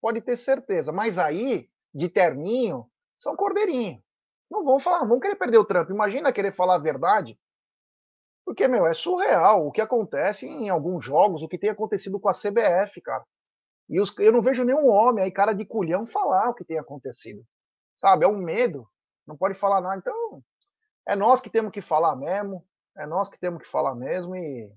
Pode 0.00 0.20
ter 0.20 0.36
certeza. 0.36 0.92
Mas 0.92 1.18
aí, 1.18 1.68
de 1.94 2.08
terninho, 2.08 2.86
são 3.16 3.36
cordeirinho. 3.36 4.02
Não 4.50 4.64
vão 4.64 4.78
falar, 4.78 5.04
vão 5.04 5.20
querer 5.20 5.36
perder 5.36 5.58
o 5.58 5.64
trampo. 5.64 5.92
Imagina 5.92 6.32
querer 6.32 6.52
falar 6.52 6.76
a 6.76 6.78
verdade. 6.78 7.38
Porque, 8.44 8.68
meu, 8.68 8.86
é 8.86 8.94
surreal 8.94 9.66
o 9.66 9.72
que 9.72 9.80
acontece 9.80 10.46
em 10.46 10.68
alguns 10.68 11.04
jogos, 11.04 11.42
o 11.42 11.48
que 11.48 11.58
tem 11.58 11.70
acontecido 11.70 12.20
com 12.20 12.28
a 12.28 12.32
CBF, 12.32 13.00
cara. 13.00 13.24
E 13.88 14.00
os, 14.00 14.12
eu 14.18 14.32
não 14.32 14.42
vejo 14.42 14.64
nenhum 14.64 14.88
homem 14.88 15.24
aí, 15.24 15.30
cara 15.30 15.52
de 15.52 15.64
culhão, 15.64 16.06
falar 16.06 16.50
o 16.50 16.54
que 16.54 16.64
tem 16.64 16.78
acontecido. 16.78 17.44
Sabe? 17.96 18.24
É 18.24 18.28
um 18.28 18.36
medo. 18.36 18.88
Não 19.26 19.36
pode 19.36 19.54
falar 19.54 19.80
nada. 19.80 19.96
Então, 19.96 20.42
é 21.06 21.14
nós 21.14 21.40
que 21.40 21.50
temos 21.50 21.72
que 21.72 21.80
falar 21.80 22.16
mesmo. 22.16 22.66
É 22.96 23.06
nós 23.06 23.28
que 23.28 23.38
temos 23.38 23.62
que 23.62 23.68
falar 23.68 23.94
mesmo 23.94 24.34
e 24.34 24.70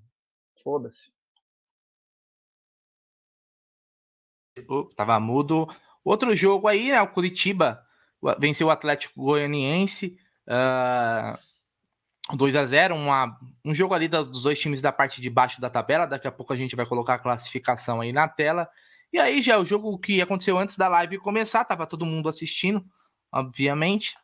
foda-se. 0.64 1.12
Oh, 4.68 4.84
tava 4.96 5.20
mudo. 5.20 5.68
Outro 6.04 6.36
jogo 6.36 6.68
aí, 6.68 6.92
né? 6.92 7.02
O 7.02 7.12
Curitiba 7.12 7.84
venceu 8.38 8.68
o 8.68 8.72
Atlético 8.72 9.22
Goianiense 9.22 10.18
uh, 10.48 11.34
ah, 12.30 12.36
2 12.36 12.56
a 12.56 12.66
0 12.66 12.96
uma, 12.96 13.38
um 13.64 13.74
jogo 13.74 13.94
ali 13.94 14.08
dos, 14.08 14.28
dos, 14.28 14.44
dois 14.44 14.60
times 14.60 14.82
da 14.82 14.92
parte 14.92 15.22
de 15.22 15.30
baixo 15.30 15.62
da 15.62 15.70
tabela. 15.70 16.06
Daqui 16.06 16.28
a 16.28 16.32
pouco 16.32 16.52
a 16.52 16.56
gente 16.56 16.76
vai 16.76 16.86
colocar 16.86 17.16
a 17.16 17.20
classificação 17.20 18.02
aí 18.02 18.12
na 18.12 18.28
tela. 18.28 18.70
E 19.12 19.18
aí 19.18 19.42
já 19.42 19.56
é 19.56 19.58
o 19.58 19.66
jogo 19.66 19.98
que 19.98 20.22
aconteceu 20.22 20.58
antes 20.58 20.78
da 20.78 20.88
live 20.88 21.18
começar, 21.18 21.66
tava 21.66 21.88
todo 21.88 22.06
mundo 22.06 22.30
assistindo, 22.30 22.86
obviamente. 23.32 24.16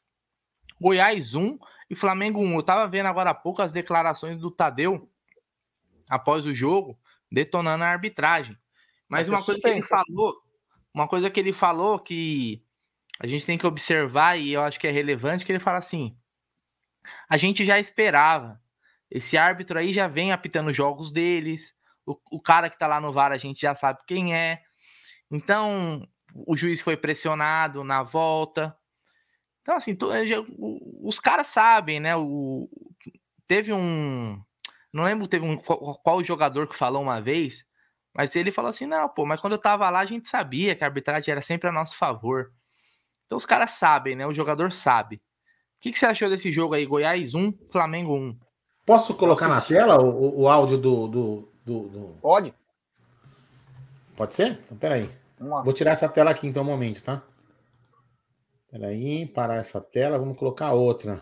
Goiás 0.80 1.34
1 1.34 1.58
e 1.90 1.96
Flamengo 1.96 2.40
1. 2.42 2.56
Eu 2.56 2.64
tava 2.64 2.88
vendo 2.88 3.08
agora 3.08 3.32
há 3.32 3.34
pouco 3.34 3.62
as 3.62 3.72
declarações 3.72 4.40
do 4.40 4.52
Tadeu 4.52 5.10
após 6.10 6.46
o 6.46 6.54
jogo, 6.54 6.98
detonando 7.32 7.84
a 7.84 7.88
arbitragem. 7.88 8.58
Mas 9.08 9.28
uma 9.30 9.44
coisa 9.44 9.60
que 9.60 9.68
ele 9.68 9.84
falou, 9.84 10.36
uma 10.94 11.08
coisa 11.08 11.30
que 11.30 11.40
ele 11.40 11.54
falou 11.54 12.00
que 12.00 12.64
a 13.20 13.28
gente 13.28 13.46
tem 13.46 13.58
que 13.58 13.68
observar 13.68 14.38
e 14.38 14.52
eu 14.54 14.62
acho 14.62 14.80
que 14.80 14.88
é 14.88 14.92
relevante 14.92 15.46
que 15.46 15.52
ele 15.52 15.60
fala 15.60 15.78
assim: 15.78 16.16
a 17.30 17.38
gente 17.38 17.66
já 17.66 17.80
esperava. 17.80 18.60
Esse 19.10 19.38
árbitro 19.38 19.78
aí 19.78 19.94
já 19.94 20.08
vem 20.08 20.32
apitando 20.32 20.74
jogos 20.74 21.12
deles. 21.12 21.76
O, 22.06 22.18
o 22.32 22.42
cara 22.42 22.70
que 22.70 22.78
tá 22.78 22.88
lá 22.88 23.00
no 23.00 23.14
VAR 23.14 23.32
a 23.32 23.38
gente 23.38 23.62
já 23.62 23.76
sabe 23.76 24.00
quem 24.08 24.36
é. 24.36 24.62
Então, 25.32 26.08
o 26.48 26.56
juiz 26.56 26.82
foi 26.82 26.98
pressionado 26.98 27.84
na 27.84 28.04
volta. 28.04 28.76
Então, 29.62 29.76
assim, 29.76 29.98
já, 30.26 30.38
os 31.02 31.20
caras 31.20 31.48
sabem, 31.48 32.00
né? 32.00 32.16
O, 32.16 32.70
teve 33.48 33.74
um. 33.74 34.40
Não 34.94 35.04
lembro 35.04 35.28
teve 35.28 35.46
um, 35.46 35.58
qual, 35.58 36.00
qual 36.04 36.24
jogador 36.24 36.68
que 36.68 36.78
falou 36.78 37.02
uma 37.02 37.20
vez, 37.20 37.66
mas 38.14 38.36
ele 38.36 38.52
falou 38.52 38.70
assim: 38.70 38.86
não, 38.86 39.10
pô, 39.10 39.26
mas 39.26 39.40
quando 39.40 39.54
eu 39.54 39.60
tava 39.60 39.90
lá 39.90 40.00
a 40.00 40.06
gente 40.06 40.30
sabia 40.30 40.76
que 40.76 40.84
a 40.84 40.88
arbitragem 40.88 41.32
era 41.32 41.42
sempre 41.42 41.68
a 41.70 41.72
nosso 41.72 41.98
favor. 41.98 42.52
Então 43.26 43.38
os 43.38 43.46
caras 43.46 43.72
sabem, 43.72 44.16
né? 44.16 44.26
O 44.26 44.34
jogador 44.34 44.72
sabe. 44.72 45.18
O 45.18 45.20
que, 45.82 45.92
que 45.92 46.00
você 46.00 46.06
achou 46.06 46.30
desse 46.30 46.52
jogo 46.52 46.74
aí? 46.74 46.86
Goiás 46.86 47.36
1, 47.36 47.54
Flamengo 47.72 48.16
1. 48.16 48.40
Posso 48.86 49.16
colocar 49.16 49.48
na 49.48 49.62
tela 49.62 50.00
o, 50.00 50.42
o 50.42 50.48
áudio 50.48 50.78
do, 50.78 51.08
do, 51.08 51.54
do, 51.66 51.90
do, 51.90 52.18
Pode. 52.22 52.54
Pode 54.16 54.34
ser? 54.34 54.60
Então, 54.64 54.78
peraí. 54.78 55.10
Vou 55.38 55.74
tirar 55.74 55.92
essa 55.92 56.08
tela 56.08 56.32
aqui 56.32 56.48
então 56.48 56.64
um 56.64 56.66
momento, 56.66 57.04
tá? 57.04 57.24
Peraí, 58.70 59.26
parar 59.26 59.56
essa 59.56 59.82
tela, 59.82 60.18
vamos 60.18 60.38
colocar 60.38 60.74
outra. 60.74 61.22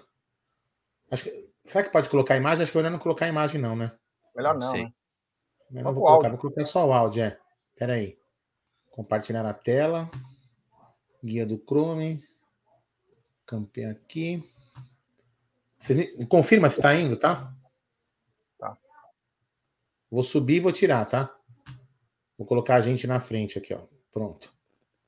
Acho 1.09 1.23
que, 1.23 1.49
será 1.63 1.83
que 1.83 1.91
pode 1.91 2.09
colocar 2.09 2.35
a 2.35 2.37
imagem? 2.37 2.63
Acho 2.63 2.71
que 2.71 2.77
eu 2.77 2.81
ainda 2.81 2.91
não 2.91 2.99
colocar 2.99 3.25
a 3.25 3.29
imagem, 3.29 3.59
não, 3.59 3.75
né? 3.75 3.91
Melhor 4.35 4.57
não. 4.57 4.73
não 4.73 4.83
né? 5.69 5.83
não 5.83 5.93
vou 5.93 6.03
colocar, 6.03 6.29
vou 6.29 6.37
colocar 6.37 6.65
só 6.65 6.87
o 6.87 6.93
áudio, 6.93 7.23
é. 7.23 7.39
Peraí. 7.75 8.17
Compartilhar 8.91 9.45
a 9.45 9.53
tela. 9.53 10.09
Guia 11.23 11.45
do 11.45 11.57
Chrome. 11.57 12.23
Campei 13.45 13.85
aqui. 13.85 14.43
Vocês 15.79 16.27
confirma 16.27 16.69
se 16.69 16.77
está 16.77 16.95
indo, 16.95 17.17
tá? 17.17 17.53
Tá. 18.57 18.77
Vou 20.09 20.23
subir 20.23 20.55
e 20.55 20.59
vou 20.59 20.71
tirar, 20.71 21.05
tá? 21.05 21.35
Vou 22.37 22.47
colocar 22.47 22.75
a 22.75 22.81
gente 22.81 23.05
na 23.05 23.19
frente 23.19 23.57
aqui, 23.57 23.73
ó. 23.73 23.79
Pronto. 24.11 24.53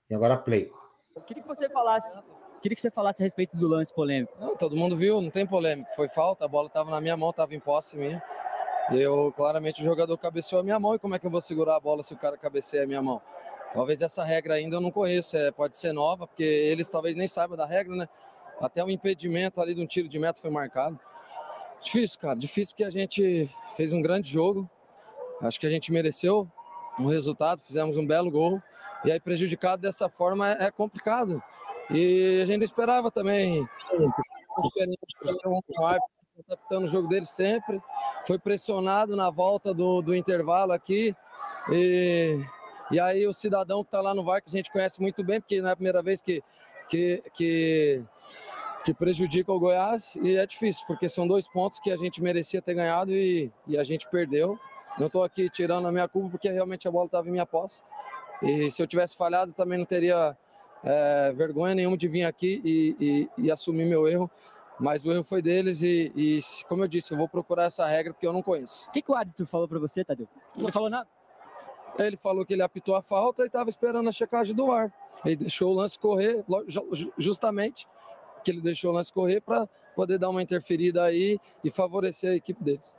E 0.09 0.15
agora 0.15 0.37
play. 0.37 0.71
Eu 1.15 1.21
queria 1.21 1.41
que 1.41 1.49
você 1.49 1.69
falasse. 1.69 2.19
Queria 2.61 2.75
que 2.75 2.81
você 2.81 2.91
falasse 2.91 3.21
a 3.21 3.25
respeito 3.25 3.55
do 3.55 3.67
lance 3.67 3.93
polêmico. 3.93 4.33
Não, 4.39 4.55
todo 4.55 4.75
mundo 4.75 4.95
viu, 4.95 5.21
não 5.21 5.29
tem 5.29 5.45
polêmica. 5.45 5.91
Foi 5.95 6.07
falta, 6.07 6.45
a 6.45 6.47
bola 6.47 6.67
estava 6.67 6.89
na 6.91 6.99
minha 6.99 7.15
mão, 7.15 7.29
estava 7.29 7.53
em 7.53 7.59
posse 7.59 7.95
minha. 7.95 8.21
Eu, 8.91 9.31
claramente, 9.35 9.81
o 9.81 9.85
jogador 9.85 10.17
cabeceou 10.17 10.61
a 10.61 10.63
minha 10.63 10.79
mão. 10.79 10.95
E 10.95 10.99
como 10.99 11.15
é 11.15 11.19
que 11.19 11.25
eu 11.25 11.31
vou 11.31 11.41
segurar 11.41 11.75
a 11.75 11.79
bola 11.79 12.03
se 12.03 12.13
o 12.13 12.17
cara 12.17 12.37
cabeceia 12.37 12.83
a 12.83 12.87
minha 12.87 13.01
mão? 13.01 13.21
Talvez 13.73 14.01
essa 14.01 14.23
regra 14.23 14.53
ainda 14.53 14.77
eu 14.77 14.81
não 14.81 14.91
conheço, 14.91 15.35
é, 15.35 15.51
pode 15.51 15.77
ser 15.77 15.91
nova, 15.91 16.25
porque 16.25 16.43
eles 16.43 16.89
talvez 16.89 17.15
nem 17.15 17.27
saibam 17.27 17.57
da 17.57 17.65
regra, 17.65 17.95
né? 17.95 18.07
Até 18.59 18.83
o 18.83 18.89
impedimento 18.89 19.59
ali 19.59 19.75
de 19.75 19.81
um 19.81 19.85
tiro 19.85 20.07
de 20.07 20.17
meta 20.17 20.39
foi 20.39 20.49
marcado. 20.49 20.97
Difícil, 21.81 22.19
cara, 22.19 22.35
difícil 22.35 22.73
porque 22.73 22.85
a 22.85 22.89
gente 22.89 23.49
fez 23.75 23.91
um 23.91 24.01
grande 24.01 24.29
jogo. 24.29 24.69
Acho 25.41 25.59
que 25.59 25.67
a 25.67 25.69
gente 25.69 25.91
mereceu 25.91 26.49
um 26.99 27.07
resultado, 27.07 27.61
fizemos 27.61 27.97
um 27.97 28.05
belo 28.05 28.31
gol. 28.31 28.61
E 29.03 29.11
aí, 29.11 29.19
prejudicado 29.19 29.81
dessa 29.81 30.09
forma 30.09 30.51
é, 30.51 30.71
complicado. 30.71 31.41
E 31.89 32.39
a 32.41 32.45
gente 32.45 32.63
esperava 32.63 33.11
também 33.11 33.67
adaptando 36.47 36.85
o 36.85 36.89
jogo 36.89 37.07
dele 37.07 37.25
sempre. 37.25 37.81
Foi 38.25 38.39
pressionado 38.39 39.15
na 39.15 39.29
volta 39.29 39.73
do, 39.73 40.01
do 40.01 40.15
intervalo 40.15 40.71
aqui. 40.71 41.15
E 41.71 42.39
e 42.91 42.99
aí 42.99 43.25
o 43.25 43.33
cidadão 43.33 43.83
que 43.83 43.87
está 43.87 43.99
lá 43.99 44.13
no 44.13 44.23
VAR, 44.23 44.41
que 44.41 44.49
a 44.49 44.51
gente 44.51 44.71
conhece 44.71 45.01
muito 45.01 45.23
bem, 45.23 45.41
porque 45.41 45.59
não 45.61 45.69
é 45.69 45.71
a 45.71 45.75
primeira 45.75 46.03
vez 46.03 46.21
que, 46.21 46.43
que, 46.87 47.23
que, 47.33 48.03
que 48.83 48.93
prejudica 48.93 49.51
o 49.51 49.59
Goiás, 49.59 50.15
e 50.21 50.37
é 50.37 50.45
difícil, 50.45 50.85
porque 50.85 51.09
são 51.09 51.27
dois 51.27 51.47
pontos 51.47 51.79
que 51.79 51.91
a 51.91 51.97
gente 51.97 52.21
merecia 52.21 52.61
ter 52.61 52.75
ganhado 52.75 53.11
e, 53.11 53.51
e 53.67 53.77
a 53.77 53.83
gente 53.83 54.07
perdeu. 54.09 54.59
Não 54.97 55.07
estou 55.07 55.23
aqui 55.23 55.49
tirando 55.49 55.87
a 55.87 55.91
minha 55.91 56.07
culpa, 56.07 56.29
porque 56.29 56.49
realmente 56.49 56.87
a 56.87 56.91
bola 56.91 57.05
estava 57.05 57.27
em 57.27 57.31
minha 57.31 57.45
posse. 57.45 57.81
E 58.41 58.69
se 58.71 58.81
eu 58.81 58.87
tivesse 58.87 59.15
falhado, 59.15 59.53
também 59.53 59.77
não 59.77 59.85
teria 59.85 60.37
é, 60.83 61.33
vergonha 61.33 61.75
nenhuma 61.75 61.97
de 61.97 62.07
vir 62.07 62.23
aqui 62.23 62.61
e, 62.63 62.95
e, 62.99 63.45
e, 63.45 63.51
assumir 63.51 63.85
meu 63.85 64.07
erro, 64.07 64.29
mas 64.79 65.05
o 65.05 65.11
erro 65.11 65.23
foi 65.23 65.41
deles 65.41 65.81
e, 65.81 66.11
e, 66.15 66.39
como 66.67 66.83
eu 66.83 66.87
disse, 66.87 67.11
eu 67.11 67.17
vou 67.17 67.27
procurar 67.27 67.63
essa 67.63 67.85
regra 67.87 68.13
porque 68.13 68.27
eu 68.27 68.33
não 68.33 68.41
conheço. 68.41 68.87
O 68.87 68.91
que, 68.91 69.01
que 69.01 69.11
o 69.11 69.15
árbitro 69.15 69.47
falou 69.47 69.67
para 69.67 69.79
você, 69.79 70.03
Tadeu? 70.03 70.27
Não 70.57 70.71
falou 70.71 70.89
nada? 70.89 71.07
Ele 71.97 72.17
falou 72.17 72.45
que 72.45 72.53
ele 72.53 72.61
apitou 72.61 72.93
a 72.95 73.01
falta 73.01 73.43
e 73.43 73.47
estava 73.47 73.69
esperando 73.69 74.07
a 74.09 74.11
checagem 74.11 74.53
do 74.53 74.69
ar. 74.69 74.93
Ele 75.25 75.37
deixou 75.37 75.71
o 75.71 75.75
lance 75.75 75.97
correr, 75.97 76.43
justamente 77.17 77.87
que 78.43 78.51
ele 78.51 78.61
deixou 78.61 78.91
o 78.91 78.93
lance 78.93 79.11
correr 79.11 79.41
para 79.41 79.67
poder 79.95 80.19
dar 80.19 80.29
uma 80.29 80.41
interferida 80.41 81.03
aí 81.03 81.39
e 81.63 81.71
favorecer 81.71 82.31
a 82.31 82.35
equipe 82.35 82.63
deles. 82.63 82.93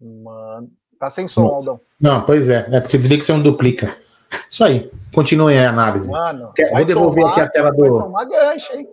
Mano, 0.00 0.70
tá 0.98 1.10
sem 1.10 1.28
som, 1.28 1.46
Aldão. 1.46 1.80
Não, 2.00 2.24
pois 2.24 2.48
é. 2.48 2.68
É 2.70 2.80
porque 2.80 2.98
desliga 2.98 3.20
que 3.20 3.26
você 3.26 3.32
não 3.32 3.42
duplica. 3.42 3.96
Isso 4.50 4.64
aí. 4.64 4.90
Continue 5.14 5.56
a 5.58 5.70
análise. 5.70 6.10
Mano, 6.10 6.52
Vou 6.72 6.84
devolver 6.84 7.22
tomar, 7.22 7.32
aqui 7.32 7.40
a 7.40 7.50
tela 7.50 7.72
do. 7.72 7.78
Vai 7.78 7.90
tomar 7.90 8.24
gancho, 8.24 8.72
hein? 8.74 8.88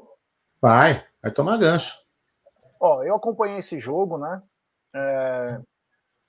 Vai, 0.62 1.04
vai 1.22 1.32
tomar 1.32 1.58
gancho. 1.58 1.98
Ó, 2.80 3.04
eu 3.04 3.16
acompanhei 3.16 3.60
esse 3.60 3.80
jogo, 3.80 4.18
né? 4.18 4.42
É... 4.96 5.60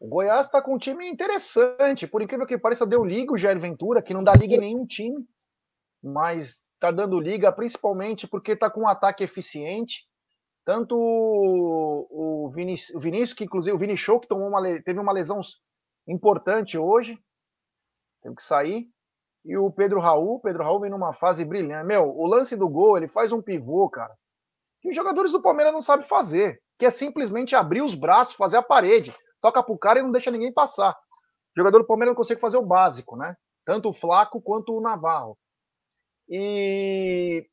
O 0.00 0.08
Goiás 0.08 0.50
tá 0.50 0.60
com 0.60 0.74
um 0.74 0.78
time 0.78 1.08
interessante. 1.08 2.06
Por 2.06 2.20
incrível 2.22 2.46
que 2.46 2.58
pareça, 2.58 2.86
deu 2.86 3.04
liga 3.04 3.32
o 3.32 3.36
Jair 3.36 3.58
Ventura, 3.58 4.02
que 4.02 4.12
não 4.12 4.24
dá 4.24 4.32
liga 4.32 4.56
em 4.56 4.60
nenhum 4.60 4.86
time, 4.86 5.24
mas 6.02 6.58
tá 6.78 6.90
dando 6.90 7.18
liga 7.18 7.50
principalmente 7.52 8.26
porque 8.26 8.54
tá 8.54 8.68
com 8.68 8.82
um 8.82 8.88
ataque 8.88 9.24
eficiente. 9.24 10.06
Tanto 10.64 10.96
o, 10.96 12.46
o 12.46 12.50
Vinícius, 12.50 13.34
que 13.34 13.44
inclusive 13.44 13.76
o 13.76 13.78
Vini 13.78 13.96
Show, 13.96 14.18
que 14.18 14.28
tomou 14.28 14.48
uma, 14.48 14.62
teve 14.82 14.98
uma 14.98 15.12
lesão 15.12 15.40
importante 16.08 16.78
hoje, 16.78 17.18
teve 18.22 18.34
que 18.34 18.42
sair. 18.42 18.86
E 19.44 19.58
o 19.58 19.70
Pedro 19.70 20.00
Raul, 20.00 20.40
Pedro 20.40 20.64
Raul 20.64 20.80
vem 20.80 20.90
numa 20.90 21.12
fase 21.12 21.44
brilhante. 21.44 21.86
Meu, 21.86 22.08
o 22.08 22.26
lance 22.26 22.56
do 22.56 22.66
gol, 22.66 22.96
ele 22.96 23.08
faz 23.08 23.30
um 23.30 23.42
pivô, 23.42 23.90
cara, 23.90 24.14
que 24.80 24.88
os 24.88 24.96
jogadores 24.96 25.32
do 25.32 25.42
Palmeiras 25.42 25.72
não 25.72 25.82
sabem 25.82 26.08
fazer, 26.08 26.58
que 26.78 26.86
é 26.86 26.90
simplesmente 26.90 27.54
abrir 27.54 27.82
os 27.82 27.94
braços, 27.94 28.34
fazer 28.34 28.56
a 28.56 28.62
parede, 28.62 29.14
toca 29.42 29.62
pro 29.62 29.78
cara 29.78 29.98
e 29.98 30.02
não 30.02 30.10
deixa 30.10 30.30
ninguém 30.30 30.52
passar. 30.52 30.92
O 30.92 31.60
jogador 31.60 31.80
do 31.80 31.86
Palmeiras 31.86 32.12
não 32.12 32.16
consegue 32.16 32.40
fazer 32.40 32.56
o 32.56 32.64
básico, 32.64 33.16
né? 33.16 33.36
Tanto 33.66 33.90
o 33.90 33.94
Flaco 33.94 34.40
quanto 34.40 34.74
o 34.74 34.80
Navarro. 34.80 35.36
E, 36.28 37.46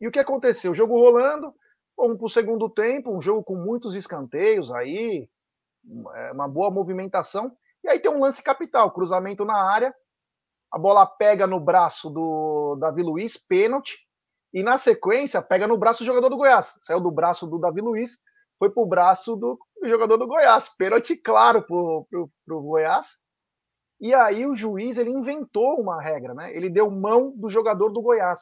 e 0.00 0.06
o 0.06 0.12
que 0.12 0.20
aconteceu? 0.20 0.70
O 0.70 0.74
jogo 0.74 0.96
rolando, 0.96 1.52
vamos 1.96 2.18
para 2.18 2.26
o 2.26 2.30
segundo 2.30 2.68
tempo, 2.68 3.16
um 3.16 3.22
jogo 3.22 3.42
com 3.42 3.56
muitos 3.56 3.94
escanteios 3.94 4.70
aí, 4.70 5.28
é, 6.14 6.32
uma 6.32 6.48
boa 6.48 6.70
movimentação. 6.70 7.56
E 7.82 7.88
aí 7.88 8.00
tem 8.00 8.10
um 8.10 8.20
lance 8.20 8.42
capital, 8.42 8.90
cruzamento 8.90 9.44
na 9.44 9.56
área, 9.56 9.94
a 10.72 10.78
bola 10.78 11.06
pega 11.06 11.46
no 11.46 11.60
braço 11.60 12.10
do 12.10 12.76
Davi 12.80 13.02
Luiz, 13.02 13.36
pênalti, 13.36 13.96
e 14.52 14.62
na 14.62 14.78
sequência 14.78 15.40
pega 15.40 15.66
no 15.66 15.78
braço 15.78 16.00
do 16.00 16.06
jogador 16.06 16.28
do 16.28 16.36
Goiás. 16.36 16.74
Saiu 16.80 17.00
do 17.00 17.10
braço 17.10 17.46
do 17.46 17.58
Davi 17.58 17.80
Luiz, 17.80 18.18
foi 18.58 18.70
pro 18.70 18.86
braço 18.86 19.36
do, 19.36 19.58
jogador 19.84 20.16
do 20.16 20.26
Goiás. 20.26 20.68
Pênalti 20.76 21.16
claro 21.16 21.62
pro, 21.62 22.06
pro, 22.10 22.30
pro 22.44 22.62
Goiás. 22.62 23.06
E 24.00 24.14
aí 24.14 24.46
o 24.46 24.54
juiz 24.54 24.98
ele 24.98 25.10
inventou 25.10 25.80
uma 25.80 26.02
regra, 26.02 26.34
né? 26.34 26.54
Ele 26.54 26.68
deu 26.68 26.90
mão 26.90 27.32
do 27.36 27.48
jogador 27.48 27.90
do 27.90 28.02
Goiás, 28.02 28.40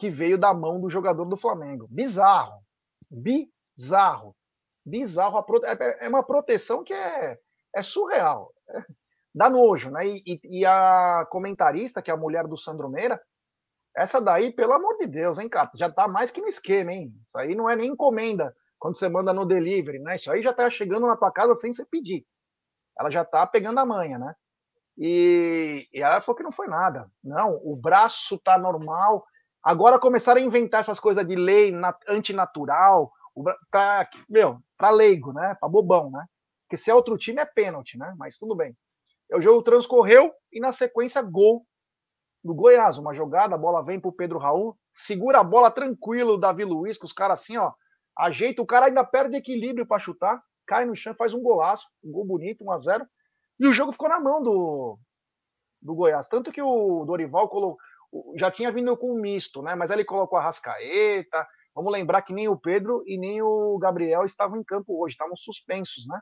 que 0.00 0.08
veio 0.08 0.38
da 0.38 0.54
mão 0.54 0.80
do 0.80 0.88
jogador 0.88 1.26
do 1.26 1.36
Flamengo. 1.36 1.86
Bizarro. 1.90 2.64
Bizarro. 3.10 4.34
Bizarro. 4.84 5.44
É, 5.64 6.06
é 6.06 6.08
uma 6.08 6.22
proteção 6.22 6.82
que 6.82 6.94
é, 6.94 7.38
é 7.76 7.82
surreal. 7.82 8.50
É, 8.70 8.82
dá 9.34 9.50
nojo, 9.50 9.90
né? 9.90 10.06
E, 10.06 10.22
e, 10.26 10.60
e, 10.60 10.64
a 10.64 11.26
comentarista, 11.30 12.00
que 12.00 12.10
é 12.10 12.14
a 12.14 12.16
mulher 12.16 12.48
do 12.48 12.56
Sandro 12.56 12.88
Meira, 12.88 13.20
essa 13.94 14.20
daí, 14.20 14.54
pelo 14.54 14.72
amor 14.72 14.96
de 14.96 15.06
Deus, 15.06 15.38
hein, 15.38 15.50
cara? 15.50 15.70
Já 15.74 15.92
tá 15.92 16.08
mais 16.08 16.30
que 16.30 16.40
no 16.40 16.48
esquema, 16.48 16.92
hein? 16.92 17.12
Isso 17.26 17.38
aí 17.38 17.54
não 17.54 17.68
é 17.68 17.76
nem 17.76 17.90
encomenda 17.90 18.56
quando 18.78 18.96
você 18.96 19.06
manda 19.06 19.34
no 19.34 19.44
delivery, 19.44 19.98
né? 19.98 20.16
Isso 20.16 20.32
aí 20.32 20.42
já 20.42 20.54
tá 20.54 20.70
chegando 20.70 21.06
na 21.06 21.16
tua 21.16 21.30
casa 21.30 21.54
sem 21.56 21.74
você 21.74 21.84
pedir. 21.84 22.26
Ela 22.98 23.10
já 23.10 23.22
tá 23.22 23.46
pegando 23.46 23.78
a 23.78 23.84
manha, 23.84 24.18
né? 24.18 24.34
E, 24.96 25.86
e 25.92 26.02
ela 26.02 26.22
falou 26.22 26.36
que 26.36 26.42
não 26.42 26.52
foi 26.52 26.68
nada. 26.68 27.10
Não, 27.22 27.60
o 27.62 27.76
braço 27.76 28.38
tá 28.38 28.56
normal. 28.58 29.26
Agora 29.62 29.98
começaram 29.98 30.40
a 30.40 30.44
inventar 30.44 30.80
essas 30.80 30.98
coisas 30.98 31.26
de 31.26 31.34
lei 31.34 31.72
antinatural, 32.08 33.12
tá, 33.70 34.08
meu, 34.28 34.58
para 34.76 34.90
leigo, 34.90 35.32
né? 35.32 35.56
Para 35.60 35.68
bobão, 35.68 36.10
né? 36.10 36.24
Porque 36.62 36.76
se 36.76 36.90
é 36.90 36.94
outro 36.94 37.18
time 37.18 37.40
é 37.40 37.44
pênalti, 37.44 37.98
né? 37.98 38.14
Mas 38.16 38.38
tudo 38.38 38.56
bem. 38.56 38.74
O 39.32 39.40
jogo 39.40 39.62
transcorreu 39.62 40.32
e 40.52 40.60
na 40.60 40.72
sequência 40.72 41.22
gol 41.22 41.64
do 42.42 42.54
Goiás, 42.54 42.96
uma 42.96 43.12
jogada, 43.12 43.54
a 43.54 43.58
bola 43.58 43.84
vem 43.84 44.00
pro 44.00 44.12
Pedro 44.12 44.38
Raul, 44.38 44.76
segura 44.96 45.40
a 45.40 45.44
bola 45.44 45.70
tranquilo 45.70 46.34
o 46.34 46.38
Davi 46.38 46.64
Luiz, 46.64 46.96
com 46.96 47.06
os 47.06 47.12
caras 47.12 47.40
assim, 47.40 47.56
ó, 47.56 47.72
ajeita, 48.16 48.62
o 48.62 48.66
cara 48.66 48.86
ainda 48.86 49.04
perde 49.04 49.36
equilíbrio 49.36 49.86
para 49.86 50.00
chutar, 50.00 50.42
cai 50.66 50.84
no 50.84 50.96
chão, 50.96 51.14
faz 51.14 51.34
um 51.34 51.42
golaço, 51.42 51.86
um 52.02 52.10
gol 52.10 52.24
bonito, 52.24 52.64
1 52.64 52.72
a 52.72 52.78
0 52.78 53.06
e 53.60 53.66
o 53.66 53.74
jogo 53.74 53.92
ficou 53.92 54.08
na 54.08 54.18
mão 54.18 54.42
do, 54.42 54.98
do 55.82 55.94
Goiás. 55.94 56.26
Tanto 56.28 56.50
que 56.50 56.62
o 56.62 57.04
Dorival 57.04 57.48
colocou, 57.48 57.78
já 58.36 58.50
tinha 58.50 58.72
vindo 58.72 58.96
com 58.96 59.12
um 59.12 59.20
misto, 59.20 59.62
né? 59.62 59.74
Mas 59.74 59.90
ele 59.90 60.04
colocou 60.04 60.38
a 60.38 60.42
Rascaeta. 60.42 61.46
Vamos 61.74 61.92
lembrar 61.92 62.22
que 62.22 62.32
nem 62.32 62.48
o 62.48 62.58
Pedro 62.58 63.02
e 63.06 63.16
nem 63.16 63.40
o 63.42 63.78
Gabriel 63.78 64.24
estavam 64.24 64.58
em 64.58 64.64
campo 64.64 65.02
hoje, 65.02 65.14
estavam 65.14 65.36
suspensos, 65.36 66.06
né? 66.08 66.20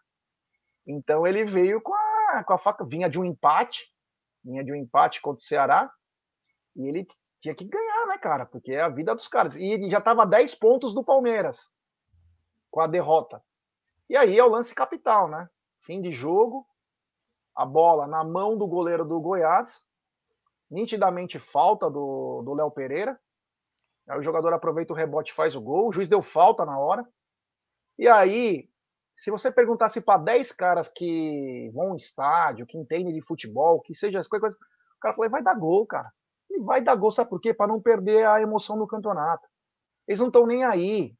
Então 0.86 1.26
ele 1.26 1.45
veio 1.45 1.80
com 1.80 1.95
a, 1.95 2.45
com 2.45 2.53
a 2.53 2.59
faca, 2.59 2.84
vinha 2.84 3.09
de 3.09 3.18
um 3.18 3.24
empate, 3.24 3.86
vinha 4.45 4.64
de 4.64 4.72
um 4.72 4.76
empate 4.76 5.20
contra 5.20 5.39
o 5.39 5.47
Ceará, 5.47 5.91
e 6.76 6.86
ele 6.86 7.07
tinha 7.41 7.55
que 7.55 7.64
ganhar, 7.64 8.07
né, 8.07 8.18
cara? 8.18 8.47
Porque 8.47 8.72
é 8.72 8.80
a 8.80 8.89
vida 8.89 9.14
dos 9.14 9.28
caras. 9.28 9.57
E 9.57 9.64
ele 9.64 9.91
já 9.91 9.99
estava 9.99 10.26
10 10.26 10.55
pontos 10.57 10.95
do 10.95 11.05
Palmeiras 11.05 11.70
com 12.70 12.80
a 12.80 12.86
derrota. 12.86 13.43
E 14.09 14.16
aí 14.16 14.39
é 14.39 14.45
o 14.45 14.49
lance 14.49 14.74
capital, 14.74 15.28
né? 15.28 15.49
Fim 15.80 16.01
de 16.01 16.12
jogo, 16.12 16.66
a 17.55 17.64
bola 17.64 18.07
na 18.07 18.24
mão 18.24 18.57
do 18.57 18.66
goleiro 18.66 19.05
do 19.05 19.20
Goiás, 19.20 19.84
nitidamente 20.71 21.39
falta 21.39 21.89
do 21.91 22.55
Léo 22.55 22.71
Pereira. 22.71 23.19
Aí 24.09 24.19
o 24.19 24.23
jogador 24.23 24.53
aproveita 24.53 24.93
o 24.93 24.97
rebote 24.97 25.33
e 25.33 25.35
faz 25.35 25.55
o 25.55 25.61
gol. 25.61 25.89
O 25.89 25.93
juiz 25.93 26.09
deu 26.09 26.23
falta 26.23 26.64
na 26.64 26.79
hora. 26.79 27.07
E 27.99 28.09
aí, 28.09 28.69
se 29.16 29.31
você 29.31 29.51
perguntasse 29.51 30.01
para 30.01 30.21
10 30.21 30.53
caras 30.53 30.89
que 30.89 31.71
vão 31.75 31.91
ao 31.91 31.97
estádio, 31.97 32.66
que 32.66 32.79
entendem 32.79 33.12
de 33.12 33.21
futebol, 33.21 33.81
que 33.81 33.95
seja 33.95 34.19
as 34.19 34.29
coisas, 34.29 34.55
o 34.55 35.01
cara 35.01 35.14
falou: 35.14 35.31
vai 35.31 35.43
dar 35.43 35.55
gol, 35.55 35.87
cara. 35.87 36.11
E 36.51 36.61
vai 36.61 36.81
dar 36.81 36.95
gol, 36.95 37.11
sabe 37.11 37.29
por 37.29 37.41
quê? 37.41 37.53
Para 37.53 37.66
não 37.66 37.81
perder 37.81 38.27
a 38.27 38.41
emoção 38.41 38.79
do 38.79 38.87
campeonato. 38.87 39.47
Eles 40.07 40.21
não 40.21 40.29
estão 40.29 40.47
nem 40.47 40.64
aí, 40.64 41.14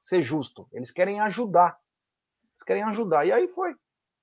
ser 0.00 0.22
justo. 0.22 0.66
Eles 0.72 0.90
querem 0.90 1.20
ajudar. 1.20 1.76
Eles 2.54 2.62
querem 2.62 2.82
ajudar. 2.84 3.26
E 3.26 3.32
aí 3.32 3.48
foi. 3.48 3.74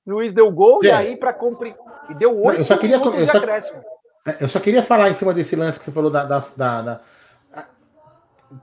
Luiz 0.06 0.34
deu 0.34 0.50
gol 0.50 0.80
é. 0.84 0.88
e 0.88 0.92
aí 0.92 1.18
para 1.18 1.34
cumprir. 1.34 1.76
E 2.10 2.14
deu 2.16 2.36
oito 2.42 2.62
eu 2.62 2.64
só 2.64 2.78
queria 2.78 2.96
eu 2.96 3.28
só, 3.28 3.40
eu 4.40 4.50
só 4.50 4.60
queria 4.60 4.84
falar 4.84 5.10
em 5.10 5.14
cima 5.14 5.34
desse 5.34 5.56
lance 5.56 5.80
que 5.80 5.86
você 5.86 5.92
falou 5.92 6.12
da, 6.12 6.24
da, 6.26 6.40
da, 6.56 6.82
da... 6.82 7.02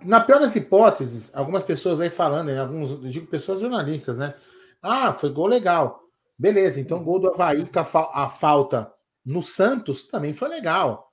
na 0.03 0.21
pior 0.21 0.41
das 0.41 0.55
hipóteses, 0.57 1.35
algumas 1.35 1.63
pessoas 1.63 2.01
aí 2.01 2.11
falando, 2.11 2.49
né, 2.49 2.59
alguns, 2.59 3.01
digo 3.11 3.27
pessoas 3.27 3.61
jornalistas, 3.61 4.17
né? 4.17 4.35
Ah, 4.83 5.13
foi 5.13 5.31
gol 5.31 5.47
legal. 5.47 6.03
Beleza, 6.39 6.81
então 6.81 7.03
gol 7.03 7.19
do 7.19 7.29
Havaí 7.29 7.65
com 7.67 7.79
a, 7.79 8.25
a 8.25 8.29
falta 8.29 8.93
no 9.25 9.41
Santos 9.41 10.03
também 10.07 10.35
foi 10.35 10.49
legal. 10.49 11.11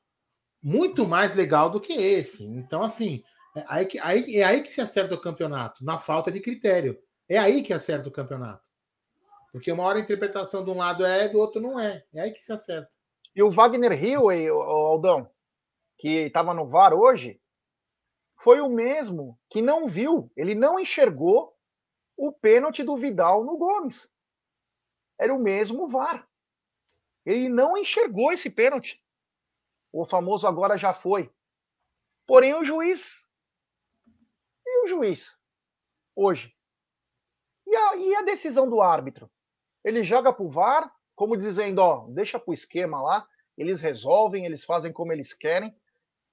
Muito 0.62 1.08
mais 1.08 1.34
legal 1.34 1.70
do 1.70 1.80
que 1.80 1.94
esse. 1.94 2.44
Então, 2.44 2.84
assim, 2.84 3.24
é 3.56 3.64
aí, 3.68 3.86
que, 3.86 4.00
aí, 4.00 4.36
é 4.38 4.44
aí 4.44 4.62
que 4.62 4.70
se 4.70 4.82
acerta 4.82 5.16
o 5.16 5.22
campeonato, 5.22 5.84
na 5.84 5.98
falta 5.98 6.32
de 6.32 6.40
critério. 6.40 6.98
É 7.28 7.38
aí 7.38 7.64
que 7.64 7.74
acerta 7.74 8.10
o 8.10 8.12
campeonato. 8.12 8.62
Porque 9.52 9.72
uma 9.72 9.84
hora 9.84 9.98
a 9.98 10.02
interpretação 10.02 10.64
de 10.64 10.70
um 10.70 10.78
lado 10.78 11.06
é, 11.06 11.28
do 11.28 11.38
outro 11.38 11.62
não 11.62 11.80
é. 11.80 12.04
É 12.14 12.22
aí 12.22 12.32
que 12.32 12.44
se 12.44 12.52
acerta. 12.52 13.01
E 13.36 13.42
o 13.42 13.52
Wagner 13.52 13.94
Hill, 14.04 14.24
o 14.24 14.62
Aldão, 14.62 15.32
que 15.98 16.26
estava 16.26 16.54
no 16.54 16.68
VAR 16.68 16.94
hoje, 16.94 17.42
foi 18.44 18.60
o 18.60 18.70
mesmo 18.70 19.40
que 19.50 19.62
não 19.62 19.88
viu, 19.88 20.32
ele 20.36 20.56
não 20.56 20.80
enxergou 20.80 21.56
o 22.18 22.32
pênalti 22.32 22.84
do 22.84 22.96
Vidal 22.96 23.44
no 23.44 23.58
Gomes. 23.58 24.12
Era 25.20 25.34
o 25.34 25.42
mesmo 25.42 25.88
VAR. 25.88 26.28
Ele 27.26 27.48
não 27.48 27.78
enxergou 27.78 28.32
esse 28.32 28.50
pênalti. 28.50 29.02
O 29.94 30.06
famoso 30.06 30.48
agora 30.48 30.78
já 30.78 30.94
foi. 30.94 31.32
Porém, 32.26 32.54
o 32.56 32.64
juiz. 32.64 33.16
E 34.66 34.86
o 34.86 34.88
juiz? 34.88 35.38
Hoje. 36.16 36.54
E 37.68 37.76
a, 37.76 37.96
e 37.96 38.16
a 38.16 38.22
decisão 38.24 38.70
do 38.70 38.82
árbitro? 38.82 39.32
Ele 39.84 40.04
joga 40.04 40.34
para 40.34 40.44
o 40.44 40.50
VAR, 40.50 40.92
como 41.22 41.38
dizendo, 41.38 41.78
ó, 41.78 42.08
deixa 42.10 42.40
para 42.40 42.50
o 42.50 42.54
esquema 42.54 43.00
lá, 43.00 43.28
eles 43.56 43.80
resolvem, 43.80 44.44
eles 44.44 44.66
fazem 44.66 44.92
como 44.92 45.14
eles 45.14 45.36
querem, 45.36 45.72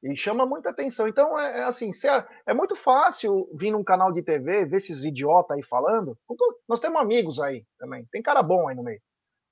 e 0.02 0.16
chama 0.16 0.46
muita 0.46 0.70
atenção. 0.70 1.06
Então, 1.06 1.38
é, 1.38 1.58
é 1.58 1.64
assim, 1.64 1.90
é, 2.06 2.26
é, 2.46 2.54
muito 2.54 2.74
fácil 2.74 3.50
vir 3.54 3.70
num 3.70 3.84
canal 3.84 4.10
de 4.10 4.22
TV, 4.22 4.64
ver 4.64 4.78
esses 4.78 5.04
idiotas 5.04 5.58
aí 5.58 5.62
falando. 5.62 6.16
Nós 6.66 6.80
temos 6.80 7.02
amigos 7.02 7.38
aí 7.38 7.66
também, 7.78 8.08
tem 8.10 8.22
cara 8.22 8.42
bom 8.42 8.66
aí 8.66 8.74
no 8.74 8.82
meio. 8.82 8.98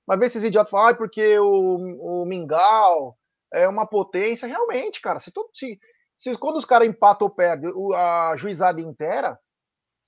Mas 0.07 0.17
ver 0.17 0.25
esses 0.25 0.43
idiotas 0.43 0.71
falar, 0.71 0.89
ah, 0.89 0.95
porque 0.95 1.37
o, 1.37 2.23
o 2.23 2.25
Mingau 2.25 3.15
é 3.53 3.67
uma 3.67 3.85
potência, 3.85 4.47
realmente, 4.47 4.99
cara. 4.99 5.19
Se, 5.19 5.31
todo, 5.31 5.51
se, 5.53 5.79
se 6.15 6.35
quando 6.39 6.55
os 6.55 6.65
caras 6.65 6.87
empatam 6.87 7.27
ou 7.27 7.31
perdem 7.31 7.71
a 7.93 8.33
juizada 8.37 8.81
inteira, 8.81 9.37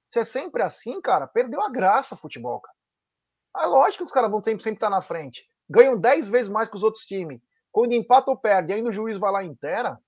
se 0.07 0.17
é 0.17 0.25
sempre 0.25 0.63
assim, 0.63 0.99
cara, 0.99 1.27
perdeu 1.27 1.61
a 1.61 1.69
graça 1.69 2.15
o 2.15 2.17
futebol, 2.17 2.59
cara. 2.59 2.78
É 3.57 3.65
lógico 3.65 4.03
que 4.03 4.07
os 4.07 4.13
caras 4.13 4.29
vão 4.29 4.43
sempre, 4.43 4.73
estar 4.73 4.89
na 4.89 5.01
frente. 5.01 5.47
Ganham 5.69 5.99
10 5.99 6.27
vezes 6.27 6.49
mais 6.49 6.69
que 6.69 6.75
os 6.75 6.83
outros 6.83 7.05
times. 7.05 7.41
Quando 7.71 7.93
empata 7.93 8.31
ou 8.31 8.37
perde, 8.37 8.73
ainda 8.73 8.89
o 8.89 8.93
juiz 8.93 9.17
vai 9.17 9.31
lá 9.31 9.43
inteira. 9.43 9.99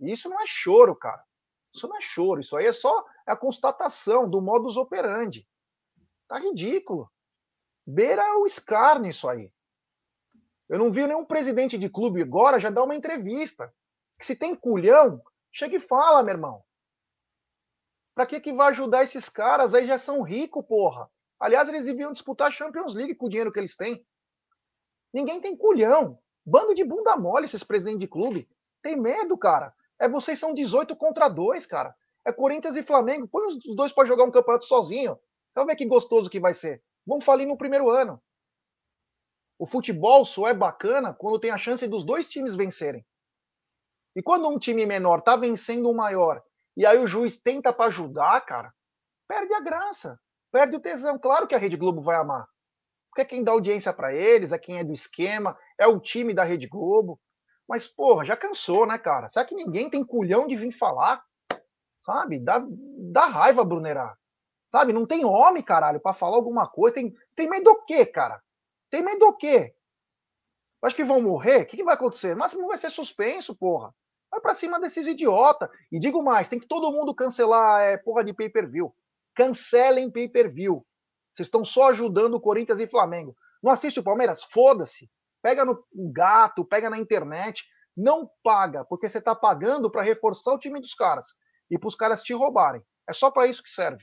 Isso 0.00 0.28
não 0.28 0.40
é 0.40 0.46
choro, 0.46 0.94
cara. 0.94 1.22
Isso 1.74 1.88
não 1.88 1.96
é 1.96 2.00
choro. 2.00 2.40
Isso 2.40 2.56
aí 2.56 2.66
é 2.66 2.72
só 2.72 3.04
a 3.26 3.36
constatação 3.36 4.28
do 4.28 4.40
modus 4.40 4.76
operandi. 4.76 5.46
Tá 6.28 6.38
ridículo. 6.38 7.10
Beira 7.86 8.38
o 8.38 8.46
escárnio 8.46 9.10
isso 9.10 9.28
aí. 9.28 9.52
Eu 10.68 10.78
não 10.78 10.90
vi 10.90 11.06
nenhum 11.06 11.24
presidente 11.24 11.76
de 11.76 11.88
clube 11.88 12.22
agora 12.22 12.60
já 12.60 12.70
dar 12.70 12.84
uma 12.84 12.94
entrevista. 12.94 13.72
Que 14.18 14.24
se 14.24 14.36
tem 14.36 14.54
culhão, 14.54 15.20
chega 15.52 15.76
e 15.76 15.80
fala, 15.80 16.22
meu 16.22 16.34
irmão. 16.34 16.64
Pra 18.14 18.26
que 18.26 18.40
que 18.40 18.52
vai 18.52 18.70
ajudar 18.70 19.02
esses 19.02 19.28
caras? 19.28 19.74
Aí 19.74 19.86
já 19.86 19.98
são 19.98 20.22
ricos, 20.22 20.64
porra. 20.66 21.10
Aliás, 21.44 21.68
eles 21.68 21.84
deviam 21.84 22.10
disputar 22.10 22.48
a 22.48 22.50
Champions 22.50 22.94
League 22.94 23.14
com 23.16 23.26
o 23.26 23.28
dinheiro 23.28 23.52
que 23.52 23.58
eles 23.58 23.76
têm. 23.76 24.02
Ninguém 25.12 25.42
tem 25.42 25.54
culhão. 25.54 26.18
Bando 26.42 26.74
de 26.74 26.82
bunda 26.82 27.18
mole 27.18 27.44
esses 27.44 27.62
presidentes 27.62 28.00
de 28.00 28.08
clube. 28.08 28.48
Tem 28.82 28.98
medo, 28.98 29.36
cara. 29.36 29.74
É 30.00 30.08
vocês 30.08 30.38
são 30.38 30.54
18 30.54 30.96
contra 30.96 31.28
2, 31.28 31.66
cara. 31.66 31.94
É 32.26 32.32
Corinthians 32.32 32.76
e 32.76 32.82
Flamengo. 32.82 33.28
Põe 33.28 33.46
os 33.48 33.58
dois 33.76 33.92
para 33.92 34.06
jogar 34.06 34.24
um 34.24 34.30
campeonato 34.30 34.64
sozinho. 34.64 35.18
Você 35.50 35.60
vai 35.60 35.66
ver 35.66 35.76
que 35.76 35.84
gostoso 35.84 36.30
que 36.30 36.40
vai 36.40 36.54
ser. 36.54 36.82
Vamos 37.06 37.26
falir 37.26 37.46
no 37.46 37.58
primeiro 37.58 37.90
ano. 37.90 38.18
O 39.58 39.66
futebol 39.66 40.24
só 40.24 40.48
é 40.48 40.54
bacana 40.54 41.12
quando 41.12 41.38
tem 41.38 41.50
a 41.50 41.58
chance 41.58 41.86
dos 41.86 42.06
dois 42.06 42.26
times 42.26 42.54
vencerem. 42.54 43.04
E 44.16 44.22
quando 44.22 44.48
um 44.48 44.58
time 44.58 44.86
menor 44.86 45.20
tá 45.20 45.36
vencendo 45.36 45.90
o 45.90 45.94
maior, 45.94 46.42
e 46.74 46.86
aí 46.86 46.96
o 46.98 47.06
juiz 47.06 47.36
tenta 47.36 47.70
para 47.70 47.88
ajudar, 47.88 48.40
cara, 48.46 48.72
perde 49.28 49.52
a 49.52 49.60
graça, 49.60 50.18
perde 50.54 50.76
o 50.76 50.80
tesão. 50.80 51.18
Claro 51.18 51.48
que 51.48 51.54
a 51.56 51.58
Rede 51.58 51.76
Globo 51.76 52.00
vai 52.00 52.14
amar. 52.14 52.46
Porque 53.10 53.22
é 53.22 53.24
quem 53.24 53.42
dá 53.42 53.50
audiência 53.50 53.92
para 53.92 54.14
eles, 54.14 54.52
é 54.52 54.58
quem 54.58 54.78
é 54.78 54.84
do 54.84 54.92
esquema, 54.92 55.58
é 55.76 55.84
o 55.88 55.98
time 55.98 56.32
da 56.32 56.44
Rede 56.44 56.68
Globo. 56.68 57.20
Mas, 57.68 57.88
porra, 57.88 58.24
já 58.24 58.36
cansou, 58.36 58.86
né, 58.86 58.96
cara? 58.96 59.28
Será 59.28 59.44
que 59.44 59.54
ninguém 59.56 59.90
tem 59.90 60.06
culhão 60.06 60.46
de 60.46 60.54
vir 60.54 60.70
falar? 60.70 61.24
Sabe? 61.98 62.38
Dá, 62.38 62.64
dá 63.10 63.26
raiva, 63.26 63.64
Brunerá. 63.64 64.16
Sabe? 64.70 64.92
Não 64.92 65.04
tem 65.04 65.24
homem, 65.24 65.62
caralho, 65.62 65.98
para 65.98 66.14
falar 66.14 66.36
alguma 66.36 66.68
coisa. 66.68 66.94
Tem, 66.94 67.12
tem 67.34 67.50
medo 67.50 67.64
do 67.64 67.84
quê, 67.84 68.06
cara? 68.06 68.40
Tem 68.90 69.02
medo 69.02 69.26
do 69.26 69.36
quê? 69.36 69.74
Acho 70.82 70.94
que 70.94 71.02
vão 71.02 71.20
morrer? 71.20 71.62
O 71.62 71.66
que, 71.66 71.78
que 71.78 71.84
vai 71.84 71.94
acontecer? 71.94 72.36
Mas 72.36 72.52
não 72.52 72.68
vai 72.68 72.78
ser 72.78 72.90
suspenso, 72.90 73.56
porra. 73.56 73.92
Vai 74.30 74.40
pra 74.40 74.54
cima 74.54 74.78
desses 74.78 75.06
idiota. 75.08 75.68
E 75.90 75.98
digo 75.98 76.22
mais, 76.22 76.48
tem 76.48 76.60
que 76.60 76.68
todo 76.68 76.92
mundo 76.92 77.12
cancelar 77.12 77.80
é, 77.80 77.96
porra 77.96 78.22
de 78.22 78.32
pay-per-view. 78.32 78.94
Cancelem 79.34 80.10
pay-per-view. 80.10 80.84
Vocês 81.32 81.46
estão 81.46 81.64
só 81.64 81.90
ajudando 81.90 82.34
o 82.34 82.40
Corinthians 82.40 82.78
e 82.78 82.86
Flamengo. 82.86 83.36
Não 83.62 83.72
assiste 83.72 83.98
o 83.98 84.04
Palmeiras? 84.04 84.44
Foda-se 84.44 85.08
pega 85.44 85.62
no 85.62 85.84
gato, 86.10 86.64
pega 86.64 86.88
na 86.88 86.98
internet, 86.98 87.62
não 87.94 88.26
paga, 88.42 88.82
porque 88.82 89.10
você 89.10 89.18
está 89.18 89.34
pagando 89.34 89.90
para 89.90 90.00
reforçar 90.00 90.54
o 90.54 90.58
time 90.58 90.80
dos 90.80 90.94
caras 90.94 91.26
e 91.70 91.78
para 91.78 91.86
os 91.86 91.94
caras 91.94 92.22
te 92.22 92.32
roubarem. 92.32 92.82
É 93.06 93.12
só 93.12 93.30
para 93.30 93.46
isso 93.46 93.62
que 93.62 93.68
serve. 93.68 94.02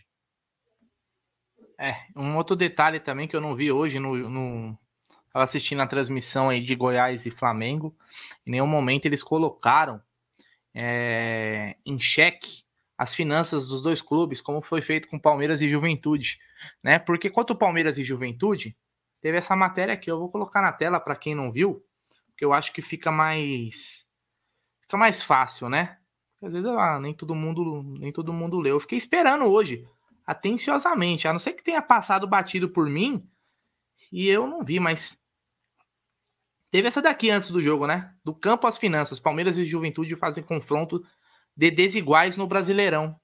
É, 1.80 1.96
um 2.16 2.38
outro 2.38 2.56
detalhe 2.56 3.00
também 3.00 3.28
que 3.28 3.36
eu 3.36 3.42
não 3.42 3.56
vi 3.56 3.72
hoje 3.72 3.98
no, 3.98 4.16
no 4.16 4.78
estava 5.26 5.44
assistindo 5.44 5.82
a 5.82 5.88
transmissão 5.88 6.50
aí 6.50 6.62
de 6.62 6.76
Goiás 6.76 7.26
e 7.26 7.32
Flamengo. 7.32 7.98
Em 8.46 8.52
nenhum 8.52 8.68
momento 8.68 9.08
eles 9.08 9.24
colocaram 9.24 10.00
é, 10.76 11.76
em 11.84 12.00
xeque 12.00 12.64
as 13.02 13.16
finanças 13.16 13.68
dos 13.68 13.82
dois 13.82 14.00
clubes, 14.00 14.40
como 14.40 14.62
foi 14.62 14.80
feito 14.80 15.08
com 15.08 15.18
Palmeiras 15.18 15.60
e 15.60 15.68
Juventude, 15.68 16.40
né? 16.84 17.00
Porque 17.00 17.32
quanto 17.32 17.56
Palmeiras 17.56 17.98
e 17.98 18.04
Juventude, 18.04 18.78
teve 19.20 19.40
essa 19.40 19.56
matéria 19.56 19.96
aqui. 19.96 20.12
Eu 20.12 20.20
vou 20.20 20.30
colocar 20.30 20.62
na 20.62 20.72
tela 20.72 21.00
para 21.00 21.16
quem 21.16 21.34
não 21.34 21.52
viu, 21.52 21.84
porque 22.28 22.46
eu 22.46 22.54
acho 22.54 22.72
que 22.72 22.80
fica 22.80 23.12
mais 23.12 24.06
fica 24.82 24.98
mais 24.98 25.24
fácil, 25.24 25.68
né? 25.68 25.98
Porque 26.34 26.46
às 26.46 26.54
vezes 26.54 26.70
ah, 26.70 27.00
nem 27.00 27.12
todo 27.12 27.34
mundo 27.34 27.82
nem 27.98 28.12
todo 28.12 28.32
mundo 28.32 28.60
leu. 28.60 28.76
Eu 28.76 28.80
fiquei 28.80 29.00
esperando 29.00 29.46
hoje, 29.46 29.84
atenciosamente, 30.24 31.28
a 31.28 31.32
não 31.32 31.40
ser 31.40 31.54
que 31.54 31.64
tenha 31.64 31.82
passado 31.82 32.28
batido 32.28 32.70
por 32.70 32.88
mim 32.88 33.28
e 34.12 34.28
eu 34.28 34.46
não 34.46 34.62
vi, 34.62 34.80
mas 34.80 35.20
teve 36.70 36.88
essa 36.88 37.02
daqui 37.02 37.32
antes 37.32 37.50
do 37.50 37.64
jogo, 37.64 37.88
né? 37.88 38.14
Do 38.24 38.36
campo 38.36 38.68
às 38.68 38.78
finanças, 38.78 39.20
Palmeiras 39.20 39.58
e 39.58 39.66
Juventude 39.66 40.16
fazem 40.16 40.44
confronto 40.44 41.04
de 41.56 41.72
desiguais 41.72 42.38
no 42.38 42.48
Brasileirão. 42.48 43.16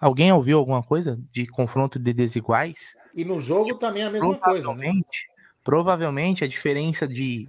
Alguém 0.00 0.32
ouviu 0.32 0.58
alguma 0.58 0.82
coisa 0.82 1.18
de 1.32 1.46
confronto 1.46 1.98
de 1.98 2.12
desiguais? 2.12 2.96
E 3.16 3.24
no 3.24 3.40
jogo 3.40 3.74
também 3.78 4.02
é 4.02 4.06
a 4.06 4.10
mesma 4.10 4.38
coisa. 4.38 4.74
Né? 4.74 4.92
Provavelmente 5.64 6.44
a 6.44 6.48
diferença 6.48 7.06
de 7.06 7.48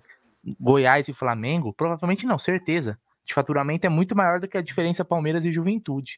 Goiás 0.60 1.08
e 1.08 1.14
Flamengo, 1.14 1.74
provavelmente 1.74 2.26
não, 2.26 2.40
certeza, 2.40 3.00
de 3.26 3.34
faturamento 3.34 3.86
é 3.86 3.90
muito 3.90 4.16
maior 4.16 4.40
do 4.40 4.48
que 4.48 4.58
a 4.58 4.62
diferença 4.62 5.06
Palmeiras 5.06 5.46
e 5.46 5.52
Juventude. 5.52 6.18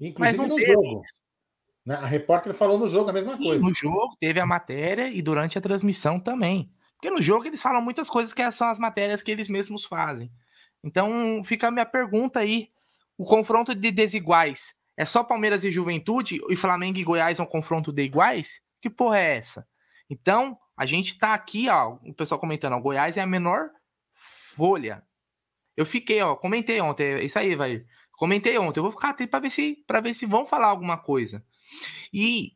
Inclusive 0.00 0.46
no 0.46 0.56
teve. 0.56 0.72
jogo. 0.72 1.02
Né? 1.84 1.94
A 1.94 2.06
repórter 2.06 2.54
falou 2.54 2.78
no 2.78 2.88
jogo 2.88 3.10
a 3.10 3.12
mesma 3.12 3.36
coisa. 3.36 3.62
No 3.62 3.74
jogo 3.74 4.16
teve 4.18 4.40
a 4.40 4.46
matéria 4.46 5.08
e 5.08 5.20
durante 5.20 5.58
a 5.58 5.60
transmissão 5.60 6.18
também. 6.18 6.70
Porque 6.94 7.10
no 7.10 7.20
jogo 7.20 7.46
eles 7.46 7.60
falam 7.60 7.82
muitas 7.82 8.08
coisas 8.08 8.32
que 8.32 8.50
são 8.50 8.68
as 8.68 8.78
matérias 8.78 9.20
que 9.20 9.30
eles 9.30 9.48
mesmos 9.48 9.84
fazem. 9.84 10.30
Então 10.86 11.42
fica 11.42 11.66
a 11.66 11.70
minha 11.72 11.84
pergunta 11.84 12.38
aí: 12.38 12.70
o 13.18 13.24
confronto 13.24 13.74
de 13.74 13.90
desiguais 13.90 14.72
é 14.96 15.04
só 15.04 15.24
Palmeiras 15.24 15.64
e 15.64 15.72
Juventude 15.72 16.40
e 16.48 16.56
Flamengo 16.56 16.98
e 16.98 17.04
Goiás 17.04 17.40
é 17.40 17.42
um 17.42 17.46
confronto 17.46 17.92
de 17.92 18.02
iguais? 18.02 18.62
Que 18.80 18.88
porra 18.88 19.18
é 19.18 19.36
essa? 19.36 19.66
Então, 20.08 20.56
a 20.76 20.86
gente 20.86 21.18
tá 21.18 21.34
aqui, 21.34 21.68
ó, 21.68 21.98
o 22.04 22.14
pessoal 22.14 22.38
comentando, 22.38 22.74
ó, 22.74 22.80
Goiás 22.80 23.16
é 23.16 23.20
a 23.20 23.26
menor 23.26 23.70
folha. 24.14 25.02
Eu 25.76 25.84
fiquei, 25.84 26.22
ó, 26.22 26.36
comentei 26.36 26.80
ontem, 26.80 27.24
isso 27.24 27.38
aí, 27.38 27.56
vai. 27.56 27.84
Comentei 28.12 28.56
ontem, 28.56 28.78
eu 28.78 28.84
vou 28.84 28.92
ficar 28.92 29.10
atento 29.10 29.30
para 29.30 29.40
ver 29.40 29.50
se 29.50 29.84
para 29.86 30.00
ver 30.00 30.14
se 30.14 30.24
vão 30.24 30.46
falar 30.46 30.68
alguma 30.68 30.96
coisa. 30.96 31.44
E 32.12 32.52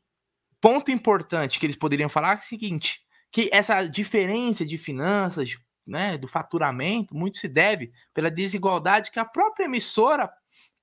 ponto 0.60 0.90
importante 0.92 1.58
que 1.58 1.66
eles 1.66 1.76
poderiam 1.76 2.08
falar 2.08 2.36
é 2.36 2.38
o 2.38 2.42
seguinte, 2.42 3.00
que 3.32 3.50
essa 3.52 3.86
diferença 3.86 4.64
de 4.64 4.78
finanças, 4.78 5.58
né, 5.86 6.16
do 6.18 6.28
faturamento, 6.28 7.16
muito 7.16 7.38
se 7.38 7.48
deve 7.48 7.92
pela 8.14 8.30
desigualdade 8.30 9.10
que 9.10 9.18
a 9.18 9.24
própria 9.24 9.64
emissora 9.64 10.32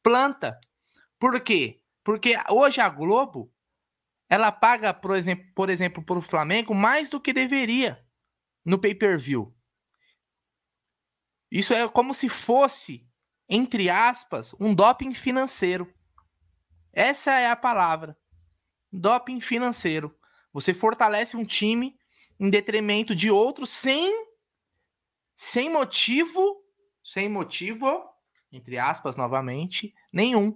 planta 0.03 0.59
por 1.19 1.39
quê? 1.41 1.81
Porque 2.03 2.35
hoje 2.49 2.79
a 2.79 2.89
Globo 2.89 3.51
ela 4.29 4.51
paga, 4.51 4.93
por 4.93 5.15
exemplo, 5.15 5.45
por 5.55 5.69
exemplo, 5.69 6.03
para 6.03 6.17
o 6.17 6.21
Flamengo 6.21 6.73
mais 6.73 7.09
do 7.09 7.19
que 7.19 7.33
deveria 7.33 8.03
no 8.63 8.79
pay-per-view. 8.79 9.53
Isso 11.49 11.73
é 11.73 11.87
como 11.87 12.13
se 12.13 12.27
fosse, 12.27 13.05
entre 13.47 13.89
aspas, 13.89 14.53
um 14.59 14.75
doping 14.75 15.13
financeiro. 15.13 15.91
Essa 16.91 17.39
é 17.39 17.49
a 17.49 17.55
palavra. 17.55 18.17
Doping 18.91 19.39
financeiro. 19.39 20.13
Você 20.51 20.73
fortalece 20.73 21.37
um 21.37 21.45
time 21.45 21.97
em 22.39 22.49
detrimento 22.49 23.15
de 23.15 23.31
outro 23.31 23.65
sem 23.65 24.26
sem 25.37 25.71
motivo, 25.71 26.63
sem 27.03 27.29
motivo, 27.29 28.03
entre 28.51 28.79
aspas 28.79 29.15
novamente, 29.15 29.93
nenhum. 30.11 30.51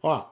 Ó, 0.00 0.30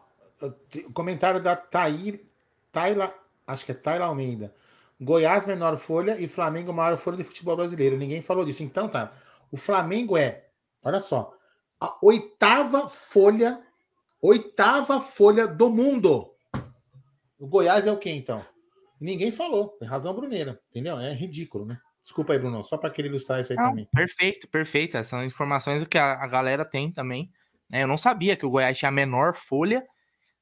comentário 0.94 1.42
da 1.42 1.56
Tair, 1.56 2.24
Taila, 2.70 3.12
acho 3.44 3.64
que 3.64 3.72
é 3.72 3.74
Taila 3.74 4.06
Almeida. 4.06 4.54
Goiás 5.00 5.44
menor 5.46 5.76
folha 5.76 6.18
e 6.18 6.28
Flamengo 6.28 6.72
maior 6.72 6.96
folha 6.96 7.16
de 7.16 7.24
futebol 7.24 7.56
brasileiro. 7.56 7.98
Ninguém 7.98 8.22
falou 8.22 8.44
disso. 8.44 8.62
Então, 8.62 8.88
tá. 8.88 9.12
O 9.50 9.56
Flamengo 9.56 10.16
é, 10.16 10.46
olha 10.82 11.00
só, 11.00 11.36
a 11.80 11.98
oitava 12.00 12.88
folha, 12.88 13.62
oitava 14.22 15.00
folha 15.00 15.46
do 15.46 15.68
mundo. 15.68 16.32
O 17.38 17.46
Goiás 17.48 17.86
é 17.86 17.92
o 17.92 17.98
quê, 17.98 18.10
então? 18.10 18.46
Ninguém 18.98 19.32
falou. 19.32 19.70
Tem 19.78 19.88
razão, 19.88 20.14
Bruneira. 20.14 20.58
Entendeu? 20.70 20.98
É 20.98 21.12
ridículo, 21.12 21.66
né? 21.66 21.80
Desculpa 22.06 22.34
aí, 22.34 22.38
Bruno, 22.38 22.62
só 22.62 22.78
para 22.78 22.88
querer 22.88 23.08
ilustrar 23.08 23.40
isso 23.40 23.52
aí 23.52 23.56
Não, 23.56 23.70
também. 23.70 23.88
Perfeito, 23.92 24.46
perfeito. 24.46 24.96
Essas 24.96 25.08
são 25.08 25.24
informações 25.24 25.84
que 25.88 25.98
a, 25.98 26.12
a 26.12 26.26
galera 26.28 26.64
tem 26.64 26.92
também. 26.92 27.32
Né? 27.68 27.82
Eu 27.82 27.88
não 27.88 27.96
sabia 27.96 28.36
que 28.36 28.46
o 28.46 28.50
Goiás 28.50 28.78
tinha 28.78 28.90
a 28.90 28.92
menor 28.92 29.34
folha, 29.34 29.84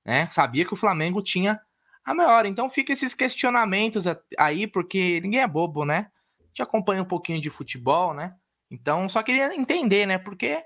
né? 0.04 0.28
Sabia 0.30 0.66
que 0.66 0.74
o 0.74 0.76
Flamengo 0.76 1.22
tinha 1.22 1.58
a 2.04 2.12
maior. 2.12 2.44
Então 2.44 2.68
fica 2.68 2.92
esses 2.92 3.14
questionamentos 3.14 4.04
aí, 4.38 4.66
porque 4.66 5.22
ninguém 5.22 5.40
é 5.40 5.48
bobo, 5.48 5.86
né? 5.86 6.10
A 6.38 6.46
gente 6.48 6.60
acompanha 6.62 7.00
um 7.00 7.06
pouquinho 7.06 7.40
de 7.40 7.48
futebol, 7.48 8.12
né? 8.12 8.34
Então 8.70 9.08
só 9.08 9.22
queria 9.22 9.56
entender, 9.56 10.04
né? 10.04 10.18
Porque, 10.18 10.62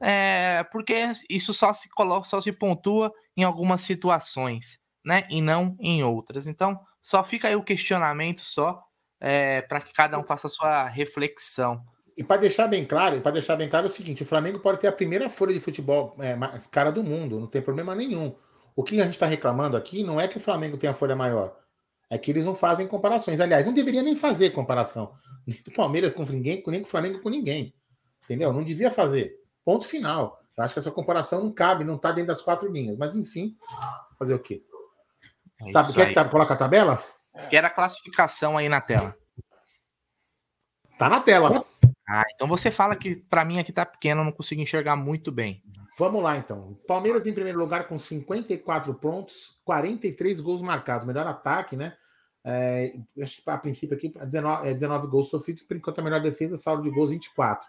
é, 0.00 0.64
porque 0.70 1.10
isso 1.28 1.52
só 1.52 1.72
se 1.72 1.90
coloca, 1.90 2.28
só 2.28 2.40
se 2.40 2.52
pontua 2.52 3.12
em 3.36 3.42
algumas 3.42 3.80
situações, 3.80 4.78
né? 5.04 5.26
E 5.28 5.42
não 5.42 5.76
em 5.80 6.04
outras. 6.04 6.46
Então 6.46 6.78
só 7.02 7.24
fica 7.24 7.48
aí 7.48 7.56
o 7.56 7.64
questionamento 7.64 8.42
só 8.42 8.80
é, 9.20 9.62
para 9.62 9.80
que 9.80 9.92
cada 9.92 10.18
um 10.18 10.24
faça 10.24 10.46
a 10.46 10.50
sua 10.50 10.86
reflexão. 10.86 11.82
E 12.16 12.24
para 12.24 12.40
deixar 12.40 12.66
bem 12.66 12.84
claro, 12.84 13.20
para 13.20 13.32
deixar 13.32 13.56
bem 13.56 13.68
claro 13.68 13.86
é 13.86 13.90
o 13.90 13.92
seguinte: 13.92 14.22
o 14.22 14.26
Flamengo 14.26 14.58
pode 14.60 14.80
ter 14.80 14.86
a 14.86 14.92
primeira 14.92 15.28
folha 15.28 15.52
de 15.52 15.60
futebol 15.60 16.16
é, 16.18 16.34
mais 16.34 16.66
cara 16.66 16.90
do 16.90 17.04
mundo, 17.04 17.38
não 17.38 17.46
tem 17.46 17.60
problema 17.60 17.94
nenhum. 17.94 18.34
O 18.74 18.82
que 18.82 19.00
a 19.00 19.04
gente 19.04 19.14
está 19.14 19.26
reclamando 19.26 19.76
aqui 19.76 20.02
não 20.02 20.20
é 20.20 20.28
que 20.28 20.36
o 20.36 20.40
Flamengo 20.40 20.76
tenha 20.76 20.92
a 20.92 20.94
folha 20.94 21.16
maior, 21.16 21.56
é 22.08 22.16
que 22.16 22.30
eles 22.30 22.44
não 22.44 22.54
fazem 22.54 22.86
comparações. 22.86 23.40
Aliás, 23.40 23.66
não 23.66 23.72
deveria 23.72 24.02
nem 24.02 24.16
fazer 24.16 24.50
comparação. 24.50 25.12
Nem 25.46 25.62
do 25.62 25.70
Palmeiras 25.70 26.12
com 26.12 26.24
ninguém, 26.24 26.60
nem 26.66 26.80
com 26.80 26.88
o 26.88 26.90
Flamengo 26.90 27.20
com 27.20 27.28
ninguém. 27.28 27.72
Entendeu? 28.24 28.52
Não 28.52 28.64
devia 28.64 28.90
fazer. 28.90 29.32
Ponto 29.64 29.86
final. 29.86 30.40
Eu 30.58 30.64
acho 30.64 30.74
que 30.74 30.80
essa 30.80 30.90
comparação 30.90 31.44
não 31.44 31.52
cabe, 31.52 31.84
não 31.84 31.94
está 31.94 32.10
dentro 32.10 32.26
das 32.26 32.40
quatro 32.40 32.68
linhas. 32.68 32.96
Mas 32.96 33.14
enfim, 33.14 33.56
fazer 34.18 34.34
o 34.34 34.40
quê? 34.40 34.64
É 35.62 35.70
Sabe, 35.70 35.92
quer 35.92 36.08
que 36.08 36.14
tá, 36.14 36.24
coloca 36.28 36.52
a 36.52 36.56
tabela? 36.56 37.00
Quero 37.50 37.66
a 37.66 37.70
classificação 37.70 38.56
aí 38.56 38.68
na 38.68 38.80
tela. 38.80 39.16
Tá 40.98 41.08
na 41.08 41.20
tela. 41.20 41.64
Ah, 42.08 42.24
então 42.34 42.46
você 42.46 42.70
fala 42.70 42.96
que 42.96 43.16
para 43.16 43.44
mim 43.44 43.58
aqui 43.58 43.72
tá 43.72 43.84
pequeno, 43.84 44.20
eu 44.20 44.24
não 44.24 44.32
consigo 44.32 44.60
enxergar 44.60 44.96
muito 44.96 45.32
bem. 45.32 45.62
Vamos 45.98 46.22
lá 46.22 46.36
então. 46.36 46.78
Palmeiras 46.86 47.26
em 47.26 47.32
primeiro 47.32 47.58
lugar 47.58 47.88
com 47.88 47.98
54 47.98 48.94
pontos, 48.94 49.60
43 49.64 50.40
gols 50.40 50.62
marcados, 50.62 51.06
melhor 51.06 51.26
ataque, 51.26 51.74
né? 51.74 51.96
É, 52.44 52.94
acho 53.20 53.42
que 53.42 53.50
a 53.50 53.58
princípio 53.58 53.96
aqui 53.96 54.08
19, 54.08 54.68
é 54.68 54.72
19 54.72 55.08
gols 55.08 55.30
sofridos, 55.30 55.62
por 55.62 55.76
enquanto 55.76 55.98
a 55.98 56.02
melhor 56.02 56.20
defesa, 56.20 56.56
saldo 56.56 56.82
de 56.82 56.90
gols 56.90 57.10
24. 57.10 57.66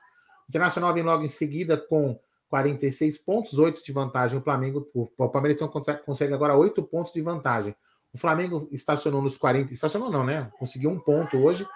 Internacional 0.47 0.93
vem 0.93 1.03
logo 1.03 1.23
em 1.23 1.27
seguida 1.27 1.77
com 1.77 2.19
46 2.49 3.17
pontos, 3.17 3.57
8 3.57 3.83
de 3.83 3.91
vantagem. 3.91 4.37
O 4.37 4.41
Flamengo, 4.41 4.87
o 4.93 5.07
Palmeiras 5.29 5.59
então 5.59 5.83
consegue 6.05 6.33
agora 6.33 6.55
8 6.55 6.83
pontos 6.83 7.11
de 7.11 7.21
vantagem. 7.21 7.75
O 8.13 8.17
Flamengo 8.17 8.67
estacionou 8.71 9.21
nos 9.21 9.37
40, 9.37 9.73
estacionou 9.73 10.09
não, 10.09 10.23
né? 10.23 10.49
Conseguiu 10.57 10.89
um 10.89 10.99
ponto 10.99 11.37
hoje 11.37 11.67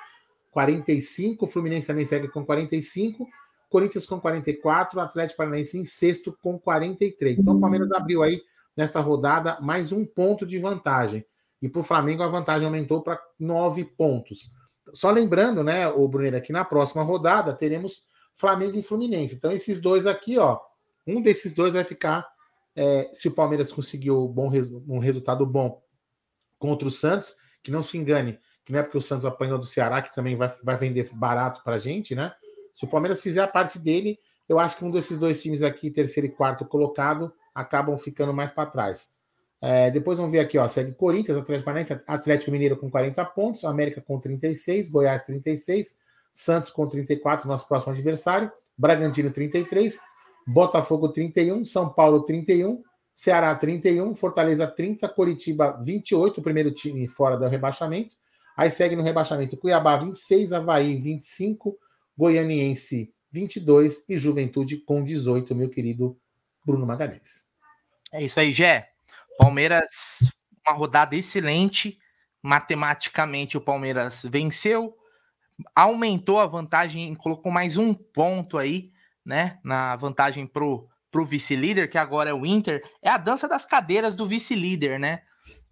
45, 0.52 1.46
o 1.46 1.48
Fluminense 1.48 1.88
também 1.88 2.06
segue 2.06 2.28
com 2.28 2.46
45, 2.46 3.28
Corinthians 3.70 4.06
com 4.06 4.20
44, 4.20 5.00
o 5.00 5.02
Atlético 5.02 5.38
Paranaense 5.38 5.78
em 5.78 5.86
sexto 5.86 6.38
com 6.42 6.60
43. 6.60 7.40
Então 7.40 7.56
o 7.56 7.60
Palmeiras 7.60 7.90
abriu 7.92 8.22
aí 8.22 8.42
nesta 8.76 9.00
rodada 9.00 9.60
mais 9.62 9.94
um 9.94 10.06
ponto 10.06 10.46
de 10.46 10.60
vantagem. 10.60 11.26
E 11.62 11.70
para 11.70 11.80
o 11.80 11.84
Flamengo 11.84 12.22
a 12.22 12.28
vantagem 12.28 12.66
aumentou 12.66 13.02
para 13.02 13.20
nove 13.40 13.86
pontos. 13.86 14.52
Só 14.94 15.10
lembrando, 15.10 15.64
né, 15.64 15.88
o 15.88 16.06
Brunner, 16.08 16.42
que 16.44 16.52
na 16.52 16.66
próxima 16.66 17.02
rodada 17.02 17.54
teremos 17.54 18.04
Flamengo 18.34 18.78
e 18.78 18.84
Fluminense. 18.84 19.36
Então 19.36 19.52
esses 19.52 19.80
dois 19.80 20.06
aqui, 20.06 20.38
ó, 20.38 20.60
um 21.08 21.22
desses 21.22 21.54
dois 21.54 21.76
vai 21.76 21.86
ficar, 21.86 22.28
é, 22.76 23.08
se 23.14 23.30
o 23.30 23.32
Palmeiras 23.32 23.72
conseguiu 23.72 24.28
bom, 24.28 24.52
um 24.88 25.00
resultado 25.00 25.46
bom 25.46 25.82
contra 26.62 26.88
o 26.88 26.92
Santos, 26.92 27.36
que 27.64 27.72
não 27.72 27.82
se 27.82 27.98
engane, 27.98 28.40
que 28.64 28.72
não 28.72 28.80
é 28.80 28.84
porque 28.84 28.98
o 28.98 29.02
Santos 29.02 29.26
apanhou 29.26 29.58
do 29.58 29.66
Ceará, 29.66 30.00
que 30.00 30.14
também 30.14 30.36
vai, 30.36 30.48
vai 30.64 30.78
vender 30.78 31.10
barato 31.12 31.64
para 31.64 31.76
a 31.76 31.80
gente, 31.80 32.14
né? 32.14 32.32
Se 32.72 32.86
o 32.86 32.88
Palmeiras 32.88 33.20
fizer 33.20 33.42
a 33.42 33.48
parte 33.48 33.80
dele, 33.80 34.20
eu 34.48 34.60
acho 34.60 34.78
que 34.78 34.86
um 34.86 34.92
desses 34.92 35.18
dois 35.18 35.42
times 35.42 35.64
aqui, 35.64 35.90
terceiro 35.90 36.28
e 36.28 36.32
quarto 36.32 36.64
colocado, 36.64 37.34
acabam 37.54 37.98
ficando 37.98 38.32
mais 38.32 38.52
para 38.52 38.70
trás. 38.70 39.10
É, 39.60 39.90
depois 39.90 40.20
vamos 40.20 40.32
ver 40.32 40.40
aqui, 40.40 40.58
ó, 40.58 40.68
segue 40.68 40.94
Corinthians, 40.94 41.38
Atlético 41.38 41.66
Paranaense, 41.66 42.00
Atlético 42.08 42.52
Mineiro 42.52 42.78
com 42.78 42.90
40 42.90 43.26
pontos, 43.26 43.66
América 43.66 44.00
com 44.00 44.20
36, 44.20 44.90
Goiás 44.90 45.24
36, 45.24 45.98
Santos 46.32 46.70
com 46.70 46.88
34, 46.88 47.48
nosso 47.48 47.68
próximo 47.68 47.94
adversário, 47.94 48.52
Bragantino 48.78 49.32
33, 49.32 50.00
Botafogo 50.46 51.10
31, 51.10 51.66
São 51.66 51.90
Paulo 51.90 52.22
31, 52.22 52.84
Ceará 53.16 53.54
31, 53.56 54.16
Fortaleza 54.16 54.66
30, 54.66 55.08
Coritiba 55.10 55.80
28, 55.84 56.40
o 56.40 56.44
primeiro 56.44 56.72
time 56.72 57.08
fora 57.08 57.38
do 57.38 57.48
rebaixamento, 57.48 58.16
Aí 58.56 58.70
segue 58.70 58.96
no 58.96 59.04
rebaixamento 59.04 59.58
Cuiabá 59.58 59.98
26, 59.98 60.54
Havaí 60.54 60.96
25, 60.98 61.78
Goianiense 62.18 63.14
22 63.32 64.06
e 64.10 64.18
Juventude 64.18 64.78
com 64.78 65.04
18, 65.04 65.56
meu 65.56 65.70
querido 65.70 66.16
Bruno 66.66 66.86
Magalhães. 66.86 67.50
É 68.12 68.24
isso 68.24 68.40
aí, 68.40 68.52
Gé. 68.52 68.90
Palmeiras, 69.38 70.32
uma 70.68 70.76
rodada 70.76 71.16
excelente. 71.16 71.98
Matematicamente, 72.44 73.58
o 73.58 73.62
Palmeiras 73.62 74.24
venceu, 74.30 74.98
aumentou 75.76 76.40
a 76.40 76.48
vantagem, 76.48 77.14
colocou 77.16 77.52
mais 77.52 77.78
um 77.78 77.94
ponto 77.94 78.58
aí, 78.58 78.92
né? 79.24 79.60
Na 79.64 79.96
vantagem 79.96 80.46
pro, 80.46 80.90
pro 81.12 81.26
vice-líder, 81.26 81.90
que 81.90 81.98
agora 81.98 82.30
é 82.30 82.34
o 82.34 82.46
Inter. 82.46 82.82
É 83.02 83.10
a 83.10 83.18
dança 83.18 83.48
das 83.48 83.66
cadeiras 83.66 84.16
do 84.16 84.26
vice-líder, 84.26 85.00
né? 85.00 85.22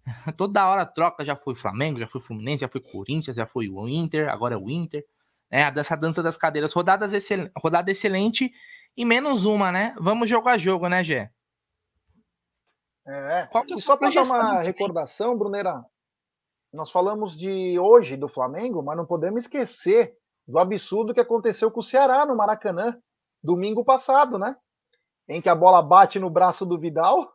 Toda 0.36 0.66
hora 0.66 0.84
troca, 0.86 1.24
já 1.24 1.34
foi 1.34 1.54
Flamengo, 1.54 1.98
já 1.98 2.06
foi 2.06 2.20
Fluminense, 2.20 2.60
já 2.60 2.68
foi 2.68 2.80
Corinthians, 2.80 3.36
já 3.36 3.46
foi 3.46 3.68
o 3.68 3.88
Inter, 3.88 4.28
agora 4.28 4.54
é 4.54 4.58
o 4.58 4.68
Inter. 4.68 5.04
É, 5.50 5.68
dessa 5.70 5.96
dança 5.96 6.22
das 6.22 6.36
cadeiras. 6.36 6.72
Rodadas 6.72 7.12
excel... 7.12 7.50
Rodada 7.56 7.90
excelente 7.90 8.52
e 8.96 9.04
menos 9.04 9.46
uma, 9.46 9.72
né? 9.72 9.94
Vamos 9.98 10.28
jogo 10.28 10.48
a 10.48 10.56
jogo, 10.56 10.88
né, 10.88 11.02
Gé? 11.02 11.30
É. 13.06 13.48
Qual 13.50 13.64
que 13.64 13.74
é 13.74 13.76
só 13.76 13.96
para 13.96 14.10
dar 14.10 14.22
uma 14.22 14.62
recordação, 14.62 15.36
Brunera, 15.36 15.84
nós 16.72 16.90
falamos 16.90 17.36
de 17.36 17.78
hoje 17.80 18.16
do 18.16 18.28
Flamengo, 18.28 18.82
mas 18.82 18.96
não 18.96 19.06
podemos 19.06 19.44
esquecer 19.44 20.14
do 20.46 20.58
absurdo 20.58 21.12
que 21.12 21.20
aconteceu 21.20 21.70
com 21.70 21.80
o 21.80 21.82
Ceará 21.82 22.24
no 22.24 22.36
Maracanã, 22.36 22.96
domingo 23.42 23.84
passado, 23.84 24.38
né? 24.38 24.56
Em 25.30 25.40
que 25.40 25.48
a 25.48 25.54
bola 25.54 25.80
bate 25.80 26.18
no 26.18 26.28
braço 26.28 26.66
do 26.66 26.76
Vidal 26.76 27.32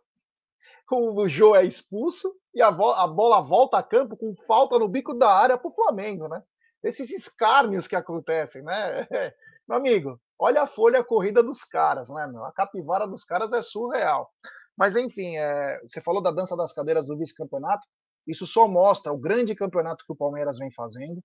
o 0.91 1.29
Jô 1.29 1.55
é 1.55 1.63
expulso 1.63 2.35
e 2.53 2.61
a, 2.61 2.67
a, 2.67 3.07
bola 3.07 3.41
volta 3.41 3.77
a 3.77 3.83
campo 3.83 4.17
com 4.17 4.35
falta 4.45 4.77
no 4.77 4.89
bico 4.89 5.13
da 5.13 5.29
área 5.29 5.57
para 5.57 5.69
o 5.69 5.73
Flamengo, 5.73 6.27
né? 6.27 6.43
Esses 6.83 7.09
escárnios 7.09 7.87
que 7.87 7.95
acontecem, 7.95 8.61
né? 8.61 9.07
Meu 9.65 9.77
amigo, 9.77 10.19
olha 10.37 10.63
a 10.63 10.67
folha 10.67 11.03
corrida 11.03 11.41
dos 11.41 11.63
caras, 11.63 12.09
né? 12.09 12.27
Meu? 12.27 12.43
A 12.43 12.51
capivara 12.51 13.07
dos 13.07 13.23
caras 13.23 13.53
é 13.53 13.61
surreal. 13.61 14.29
Mas 14.77 14.97
enfim, 14.97 15.37
é, 15.37 15.79
você 15.81 16.01
falou 16.01 16.21
da 16.21 16.31
dança 16.31 16.55
das 16.55 16.73
cadeiras 16.73 17.07
do 17.07 17.17
vice-campeonato. 17.17 17.87
Isso 18.27 18.45
só 18.45 18.67
mostra 18.67 19.13
o 19.13 19.17
grande 19.17 19.55
campeonato 19.55 20.03
que 20.05 20.11
o 20.11 20.17
Palmeiras 20.17 20.57
vem 20.57 20.71
fazendo. 20.71 21.23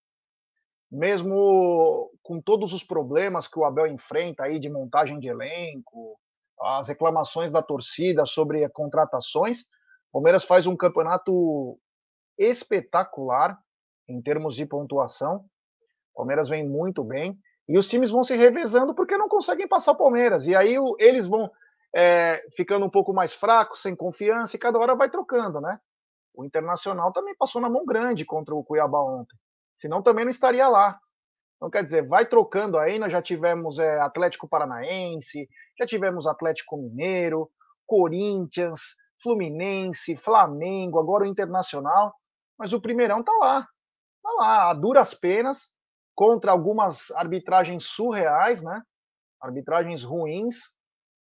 Mesmo 0.89 2.13
com 2.23 2.41
todos 2.41 2.73
os 2.73 2.85
problemas 2.85 3.49
que 3.49 3.59
o 3.59 3.65
Abel 3.65 3.89
enfrenta 3.89 4.45
aí 4.45 4.61
de 4.61 4.71
montagem 4.71 5.19
de 5.19 5.29
elenco, 5.29 6.19
as 6.61 6.89
reclamações 6.89 7.51
da 7.51 7.63
torcida 7.63 8.27
sobre 8.27 8.69
contratações. 8.71 9.63
O 10.11 10.15
Palmeiras 10.15 10.45
faz 10.45 10.67
um 10.67 10.77
campeonato 10.77 11.79
espetacular 12.39 13.59
em 14.09 14.21
termos 14.21 14.55
de 14.55 14.67
pontuação. 14.67 15.45
O 16.13 16.19
Palmeiras 16.19 16.49
vem 16.49 16.69
muito 16.69 17.05
bem. 17.05 17.39
E 17.69 17.79
os 17.79 17.87
times 17.87 18.11
vão 18.11 18.25
se 18.25 18.35
revezando 18.35 18.95
porque 18.95 19.17
não 19.17 19.29
conseguem 19.29 19.69
passar 19.69 19.93
o 19.93 19.97
Palmeiras. 19.97 20.47
E 20.47 20.55
aí 20.55 20.75
eles 20.99 21.27
vão 21.27 21.51
é, 21.95 22.43
ficando 22.57 22.85
um 22.85 22.91
pouco 22.91 23.13
mais 23.13 23.33
fracos, 23.33 23.81
sem 23.83 23.95
confiança, 23.95 24.57
e 24.57 24.59
cada 24.59 24.79
hora 24.79 24.95
vai 24.95 25.09
trocando, 25.09 25.61
né? 25.61 25.79
O 26.35 26.45
Internacional 26.45 27.13
também 27.13 27.35
passou 27.37 27.61
na 27.61 27.69
mão 27.69 27.85
grande 27.85 28.25
contra 28.25 28.55
o 28.55 28.65
Cuiabá 28.65 29.01
ontem. 29.01 29.37
Senão 29.79 30.03
também 30.03 30.25
não 30.25 30.31
estaria 30.31 30.69
lá. 30.69 30.99
Então, 31.57 31.71
quer 31.71 31.85
dizer, 31.85 32.07
vai 32.07 32.27
trocando 32.27 32.79
aí, 32.79 32.99
nós 32.99 33.13
já 33.13 33.21
tivemos 33.21 33.79
é, 33.79 34.01
Atlético 34.01 34.49
Paranaense, 34.49 35.49
já 35.81 35.87
tivemos 35.87 36.27
Atlético 36.27 36.77
Mineiro, 36.77 37.51
Corinthians, 37.87 38.81
Fluminense, 39.23 40.15
Flamengo, 40.17 40.99
agora 40.99 41.25
o 41.25 41.27
Internacional, 41.27 42.15
mas 42.59 42.73
o 42.75 42.81
Primeirão 42.81 43.23
tá 43.23 43.33
lá, 43.41 43.67
tá 44.23 44.31
lá, 44.33 44.71
a 44.71 44.75
duras 44.75 45.15
penas, 45.15 45.71
contra 46.15 46.53
algumas 46.53 47.11
arbitragens 47.13 47.87
surreais, 47.87 48.63
né? 48.63 48.83
Arbitragens 49.41 50.05
ruins. 50.05 50.57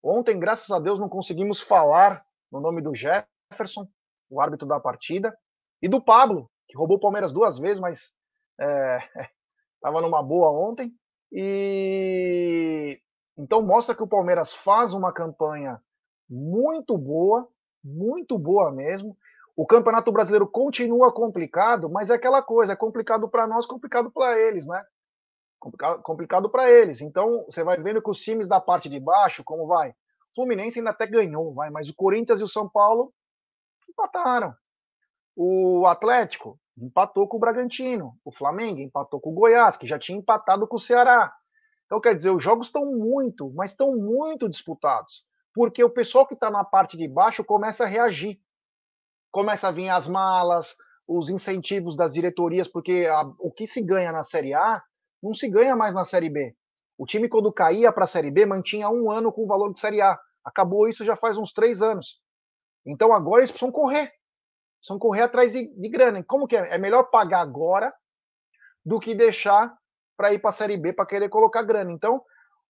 Ontem, 0.00 0.38
graças 0.38 0.70
a 0.70 0.78
Deus, 0.78 1.00
não 1.00 1.08
conseguimos 1.08 1.60
falar 1.60 2.24
no 2.52 2.60
nome 2.60 2.80
do 2.80 2.94
Jefferson, 2.94 3.88
o 4.30 4.40
árbitro 4.40 4.68
da 4.68 4.78
partida, 4.78 5.36
e 5.82 5.88
do 5.88 6.00
Pablo, 6.00 6.48
que 6.68 6.76
roubou 6.76 6.96
o 6.98 7.00
Palmeiras 7.00 7.32
duas 7.32 7.58
vezes, 7.58 7.80
mas 7.80 8.12
é, 8.60 8.98
estava 9.74 10.00
numa 10.00 10.22
boa 10.22 10.52
ontem. 10.52 10.92
E 11.32 13.00
então 13.36 13.62
mostra 13.62 13.94
que 13.94 14.02
o 14.02 14.08
Palmeiras 14.08 14.52
faz 14.52 14.92
uma 14.92 15.12
campanha 15.12 15.80
muito 16.28 16.96
boa, 16.96 17.48
muito 17.82 18.38
boa 18.38 18.70
mesmo. 18.70 19.16
O 19.56 19.66
Campeonato 19.66 20.10
Brasileiro 20.10 20.48
continua 20.48 21.12
complicado, 21.12 21.88
mas 21.88 22.10
é 22.10 22.14
aquela 22.14 22.42
coisa, 22.42 22.72
é 22.72 22.76
complicado 22.76 23.28
para 23.28 23.46
nós, 23.46 23.66
complicado 23.66 24.10
para 24.10 24.38
eles, 24.38 24.66
né? 24.66 24.82
Complicado, 25.60 26.02
complicado 26.02 26.50
para 26.50 26.70
eles. 26.70 27.00
Então, 27.00 27.44
você 27.44 27.62
vai 27.62 27.80
vendo 27.80 28.02
que 28.02 28.10
os 28.10 28.18
times 28.18 28.48
da 28.48 28.60
parte 28.60 28.88
de 28.88 28.98
baixo, 28.98 29.44
como 29.44 29.66
vai? 29.66 29.90
O 29.90 30.34
Fluminense 30.34 30.78
ainda 30.78 30.90
até 30.90 31.06
ganhou, 31.06 31.54
vai, 31.54 31.70
mas 31.70 31.88
o 31.88 31.94
Corinthians 31.94 32.40
e 32.40 32.44
o 32.44 32.48
São 32.48 32.68
Paulo 32.68 33.12
empataram. 33.88 34.54
O 35.36 35.86
Atlético 35.86 36.58
empatou 36.76 37.28
com 37.28 37.36
o 37.36 37.40
Bragantino. 37.40 38.16
O 38.24 38.32
Flamengo 38.32 38.80
empatou 38.80 39.20
com 39.20 39.30
o 39.30 39.34
Goiás, 39.34 39.76
que 39.76 39.86
já 39.86 39.98
tinha 39.98 40.18
empatado 40.18 40.66
com 40.66 40.76
o 40.76 40.80
Ceará. 40.80 41.32
Então, 41.86 42.00
quer 42.00 42.14
dizer, 42.14 42.30
os 42.30 42.42
jogos 42.42 42.66
estão 42.66 42.86
muito, 42.86 43.52
mas 43.54 43.70
estão 43.70 43.94
muito 43.94 44.48
disputados. 44.48 45.24
Porque 45.52 45.82
o 45.84 45.90
pessoal 45.90 46.26
que 46.26 46.34
está 46.34 46.50
na 46.50 46.64
parte 46.64 46.96
de 46.96 47.06
baixo 47.06 47.44
começa 47.44 47.84
a 47.84 47.86
reagir. 47.86 48.40
Começa 49.30 49.68
a 49.68 49.70
vir 49.70 49.88
as 49.88 50.08
malas, 50.08 50.76
os 51.06 51.28
incentivos 51.28 51.96
das 51.96 52.12
diretorias, 52.12 52.66
porque 52.66 53.06
a, 53.10 53.22
o 53.38 53.52
que 53.52 53.66
se 53.66 53.82
ganha 53.82 54.12
na 54.12 54.22
Série 54.22 54.54
A 54.54 54.82
não 55.22 55.34
se 55.34 55.48
ganha 55.48 55.76
mais 55.76 55.94
na 55.94 56.04
Série 56.04 56.30
B. 56.30 56.56
O 56.98 57.06
time, 57.06 57.28
quando 57.28 57.52
caía 57.52 57.92
para 57.92 58.04
a 58.04 58.08
Série 58.08 58.30
B, 58.30 58.46
mantinha 58.46 58.88
um 58.88 59.10
ano 59.10 59.32
com 59.32 59.44
o 59.44 59.46
valor 59.46 59.72
de 59.72 59.80
Série 59.80 60.00
A. 60.00 60.18
Acabou 60.44 60.88
isso 60.88 61.04
já 61.04 61.16
faz 61.16 61.36
uns 61.36 61.52
três 61.52 61.82
anos. 61.82 62.20
Então 62.86 63.12
agora 63.12 63.40
eles 63.40 63.50
precisam 63.50 63.72
correr. 63.72 64.12
Precisam 64.78 64.98
correr 64.98 65.22
atrás 65.22 65.52
de, 65.52 65.66
de 65.66 65.88
grana. 65.88 66.22
Como 66.22 66.46
que 66.46 66.56
é? 66.56 66.74
É 66.74 66.78
melhor 66.78 67.04
pagar 67.04 67.40
agora 67.40 67.92
do 68.84 69.00
que 69.00 69.14
deixar 69.14 69.74
para 70.16 70.32
ir 70.32 70.38
para 70.38 70.50
a 70.50 70.52
Série 70.52 70.76
B 70.76 70.92
para 70.92 71.06
querer 71.06 71.28
colocar 71.28 71.62
grana. 71.62 71.92
Então, 71.92 72.22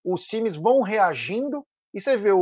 os 0.05 0.25
times 0.25 0.57
vão 0.57 0.83
reagindo. 0.83 1.65
E 1.93 2.01
você 2.01 2.17
vê 2.17 2.33
o, 2.33 2.41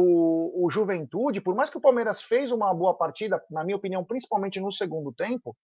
o, 0.55 0.70
Juventude, 0.70 1.40
por 1.40 1.55
mais 1.55 1.68
que 1.68 1.76
o 1.76 1.80
Palmeiras 1.80 2.22
fez 2.22 2.50
uma 2.50 2.72
boa 2.72 2.96
partida, 2.96 3.42
na 3.50 3.62
minha 3.62 3.76
opinião, 3.76 4.03
principalmente 4.03 4.59
no 4.59 4.72
segundo 4.72 5.12
tempo, 5.12 5.55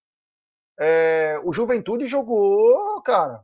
é, 0.79 1.41
o 1.43 1.53
Juventude 1.53 2.07
jogou, 2.07 3.01
cara. 3.03 3.43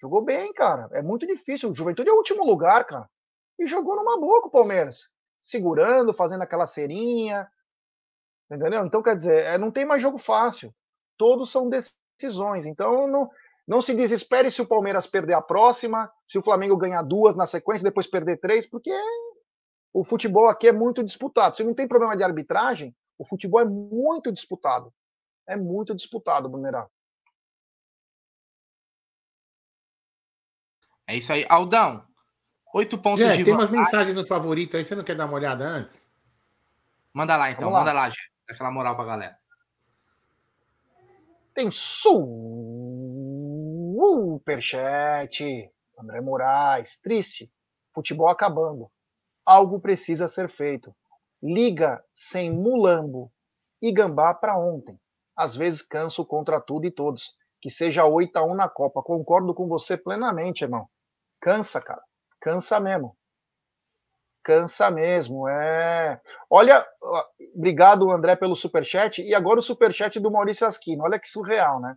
Jogou 0.00 0.24
bem, 0.24 0.52
cara. 0.52 0.88
É 0.92 1.02
muito 1.02 1.26
difícil. 1.26 1.70
O 1.70 1.74
Juventude 1.74 2.08
é 2.08 2.12
o 2.12 2.16
último 2.16 2.44
lugar, 2.46 2.84
cara. 2.86 3.08
E 3.58 3.66
jogou 3.66 3.96
numa 3.96 4.18
boa 4.18 4.40
com 4.40 4.48
o 4.48 4.52
Palmeiras. 4.52 5.10
Segurando, 5.40 6.14
fazendo 6.14 6.42
aquela 6.42 6.66
cerinha. 6.66 7.50
Entendeu? 8.50 8.86
Então, 8.86 9.02
quer 9.02 9.16
dizer, 9.16 9.44
é, 9.44 9.58
não 9.58 9.72
tem 9.72 9.84
mais 9.84 10.00
jogo 10.00 10.18
fácil. 10.18 10.72
Todos 11.18 11.50
são 11.50 11.68
decisões. 11.68 12.64
Então, 12.64 13.08
não, 13.08 13.28
não 13.68 13.82
se 13.82 13.94
desespere 13.94 14.50
se 14.50 14.62
o 14.62 14.66
Palmeiras 14.66 15.06
perder 15.06 15.34
a 15.34 15.42
próxima, 15.42 16.10
se 16.26 16.38
o 16.38 16.42
Flamengo 16.42 16.74
ganhar 16.74 17.02
duas 17.02 17.36
na 17.36 17.44
sequência, 17.44 17.84
depois 17.84 18.06
perder 18.06 18.40
três, 18.40 18.66
porque 18.66 18.90
o 19.92 20.02
futebol 20.02 20.48
aqui 20.48 20.68
é 20.68 20.72
muito 20.72 21.04
disputado. 21.04 21.54
Se 21.54 21.62
não 21.62 21.74
tem 21.74 21.86
problema 21.86 22.16
de 22.16 22.24
arbitragem, 22.24 22.96
o 23.18 23.26
futebol 23.26 23.60
é 23.60 23.66
muito 23.66 24.32
disputado. 24.32 24.90
É 25.46 25.54
muito 25.54 25.94
disputado, 25.94 26.48
Brunerá. 26.48 26.88
É 31.06 31.16
isso 31.16 31.30
aí. 31.30 31.44
Aldão, 31.46 32.02
oito 32.72 32.96
pontos 32.96 33.20
Jé, 33.20 33.36
de 33.36 33.44
tem 33.44 33.52
umas 33.52 33.70
mensagens 33.70 34.16
no 34.16 34.26
favorito 34.26 34.78
aí, 34.78 34.84
você 34.84 34.94
não 34.94 35.04
quer 35.04 35.14
dar 35.14 35.26
uma 35.26 35.34
olhada 35.34 35.66
antes? 35.66 36.08
Manda 37.12 37.36
lá 37.36 37.50
então, 37.50 37.68
lá. 37.68 37.80
manda 37.80 37.92
lá, 37.92 38.08
Jé. 38.08 38.16
Dá 38.46 38.54
aquela 38.54 38.70
moral 38.70 38.96
pra 38.96 39.04
galera. 39.04 39.38
Tem 41.54 41.70
superchat. 44.08 45.70
André 45.98 46.20
Moraes, 46.20 46.98
triste. 47.00 47.50
Futebol 47.94 48.28
acabando. 48.28 48.90
Algo 49.44 49.80
precisa 49.80 50.28
ser 50.28 50.48
feito. 50.48 50.94
Liga 51.42 52.02
sem 52.14 52.50
mulambo 52.52 53.30
e 53.82 53.92
gambá 53.92 54.32
para 54.34 54.58
ontem. 54.58 54.98
Às 55.36 55.54
vezes 55.54 55.82
canso 55.82 56.24
contra 56.24 56.60
tudo 56.60 56.86
e 56.86 56.90
todos. 56.90 57.34
Que 57.60 57.70
seja 57.70 58.04
8 58.04 58.36
a 58.36 58.44
1 58.44 58.54
na 58.54 58.68
Copa. 58.68 59.02
Concordo 59.02 59.54
com 59.54 59.68
você 59.68 59.96
plenamente, 59.96 60.62
irmão. 60.62 60.88
Cansa, 61.40 61.80
cara. 61.80 62.02
Cansa 62.40 62.80
mesmo. 62.80 63.16
Cansa 64.44 64.90
mesmo. 64.90 65.48
É. 65.48 66.20
Olha, 66.48 66.86
obrigado, 67.54 68.10
André, 68.10 68.36
pelo 68.36 68.56
superchat. 68.56 69.20
E 69.22 69.34
agora 69.34 69.58
o 69.58 69.62
superchat 69.62 70.18
do 70.20 70.30
Maurício 70.30 70.66
Asquino. 70.66 71.04
Olha 71.04 71.18
que 71.18 71.28
surreal, 71.28 71.80
né? 71.80 71.96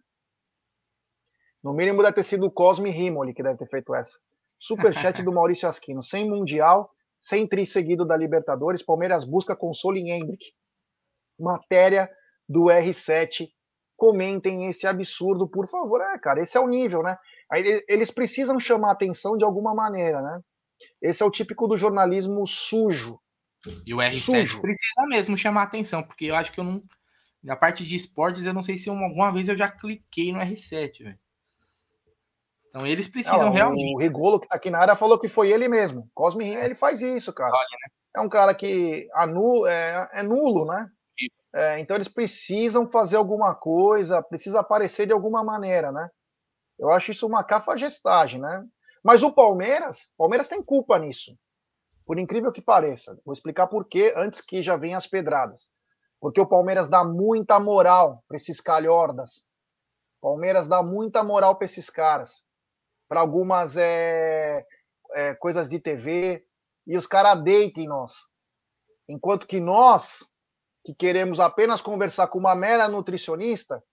No 1.64 1.74
mínimo 1.74 2.02
deve 2.02 2.16
ter 2.16 2.24
sido 2.24 2.46
o 2.46 2.52
Cosme 2.52 2.90
Rimoli 2.90 3.34
que 3.34 3.44
deve 3.44 3.58
ter 3.58 3.68
feito 3.68 3.94
essa. 3.94 4.18
Superchat 4.60 5.22
do 5.24 5.32
Maurício 5.32 5.68
Asquino. 5.68 6.02
Sem 6.02 6.30
Mundial, 6.30 6.90
sem 7.20 7.48
tri 7.48 7.66
seguido 7.66 8.06
da 8.06 8.18
Libertadores, 8.18 8.84
Palmeiras 8.84 9.24
busca 9.24 9.56
consolo 9.56 9.98
em 9.98 10.10
Hendrick. 10.10 10.54
Matéria 11.40 12.10
do 12.48 12.66
R7. 12.66 13.50
Comentem 13.96 14.68
esse 14.68 14.88
absurdo, 14.88 15.48
por 15.48 15.70
favor. 15.70 16.02
É, 16.02 16.18
cara, 16.18 16.42
esse 16.42 16.58
é 16.58 16.60
o 16.60 16.68
nível, 16.68 17.04
né? 17.04 17.16
Eles 17.88 18.10
precisam 18.10 18.60
chamar 18.60 18.92
atenção 18.92 19.38
de 19.38 19.44
alguma 19.44 19.76
maneira, 19.76 20.22
né? 20.22 20.40
Esse 21.00 21.22
é 21.22 21.26
o 21.26 21.32
típico 21.32 21.68
do 21.68 21.78
jornalismo 21.78 22.48
sujo. 22.48 23.20
E 23.86 23.94
o 23.94 23.98
R7 23.98 24.22
sujo. 24.22 24.62
precisa 24.62 25.08
mesmo 25.08 25.38
chamar 25.38 25.64
atenção, 25.64 26.02
porque 26.02 26.26
eu 26.26 26.36
acho 26.36 26.52
que 26.52 26.60
eu 26.60 26.64
não. 26.64 26.84
Na 27.44 27.56
parte 27.56 27.86
de 27.86 27.96
esportes, 27.96 28.46
eu 28.46 28.54
não 28.54 28.62
sei 28.62 28.78
se 28.78 28.90
alguma 28.90 29.32
vez 29.32 29.48
eu 29.48 29.56
já 29.56 29.70
cliquei 29.70 30.32
no 30.32 30.40
R7, 30.40 31.04
velho. 31.04 31.20
Então 32.72 32.88
eles 32.88 33.08
precisam 33.10 33.48
não, 33.48 33.52
realmente. 33.52 33.94
O 33.94 34.00
Rigolo, 34.00 34.40
que 34.40 34.48
tá 34.48 34.56
aqui 34.56 34.70
na 34.70 34.80
área, 34.80 34.96
falou 34.96 35.20
que 35.20 35.28
foi 35.28 35.52
ele 35.52 35.68
mesmo. 35.68 36.10
Cosme 36.14 36.46
Rim, 36.46 36.56
ele 36.56 36.74
faz 36.74 37.02
isso, 37.02 37.34
cara. 37.34 37.52
Né? 37.52 37.92
É 38.16 38.22
um 38.22 38.30
cara 38.30 38.56
que 38.56 39.10
anu, 39.14 39.68
é, 39.68 40.10
é 40.14 40.24
nulo, 40.24 40.66
né? 40.66 40.90
É, 41.54 41.80
então 41.80 41.98
eles 41.98 42.08
precisam 42.08 42.88
fazer 42.88 43.18
alguma 43.18 43.54
coisa, 43.54 44.24
precisa 44.24 44.62
aparecer 44.62 45.06
de 45.06 45.12
alguma 45.12 45.44
maneira, 45.44 45.92
né? 45.92 46.10
Eu 46.80 46.90
acho 46.90 47.12
isso 47.12 47.28
uma 47.28 47.44
cafagestagem, 47.44 48.40
né? 48.40 48.64
Mas 49.04 49.22
o 49.22 49.34
Palmeiras, 49.34 50.08
Palmeiras 50.18 50.48
tem 50.48 50.64
culpa 50.64 50.98
nisso. 50.98 51.38
Por 52.06 52.18
incrível 52.18 52.54
que 52.54 52.62
pareça. 52.62 53.20
Vou 53.26 53.34
explicar 53.34 53.68
por 53.68 53.86
quê 53.86 54.14
antes 54.16 54.40
que 54.40 54.64
já 54.64 54.78
venham 54.78 54.98
as 54.98 55.08
pedradas. 55.08 55.68
Porque 56.22 56.40
o 56.40 56.48
Palmeiras 56.48 56.88
dá 56.88 57.04
muita 57.04 57.60
moral 57.60 58.24
para 58.30 58.38
esses 58.38 58.62
calhordas. 58.62 59.46
Palmeiras 60.22 60.70
dá 60.70 60.82
muita 60.82 61.22
moral 61.22 61.58
para 61.58 61.66
esses 61.66 61.90
caras 61.90 62.46
para 63.12 63.20
algumas 63.20 63.76
é, 63.76 64.66
é, 65.14 65.36
coisas 65.36 65.68
de 65.68 65.82
TV, 65.82 66.46
e 66.88 66.96
os 66.96 67.06
caras 67.06 67.44
deitem 67.44 67.86
nós. 67.86 68.14
Enquanto 69.10 69.46
que 69.46 69.60
nós, 69.60 70.26
que 70.86 70.94
queremos 70.94 71.38
apenas 71.38 71.82
conversar 71.82 72.30
com 72.30 72.40
uma 72.40 72.56
mera 72.56 72.88
nutricionista, 72.88 73.84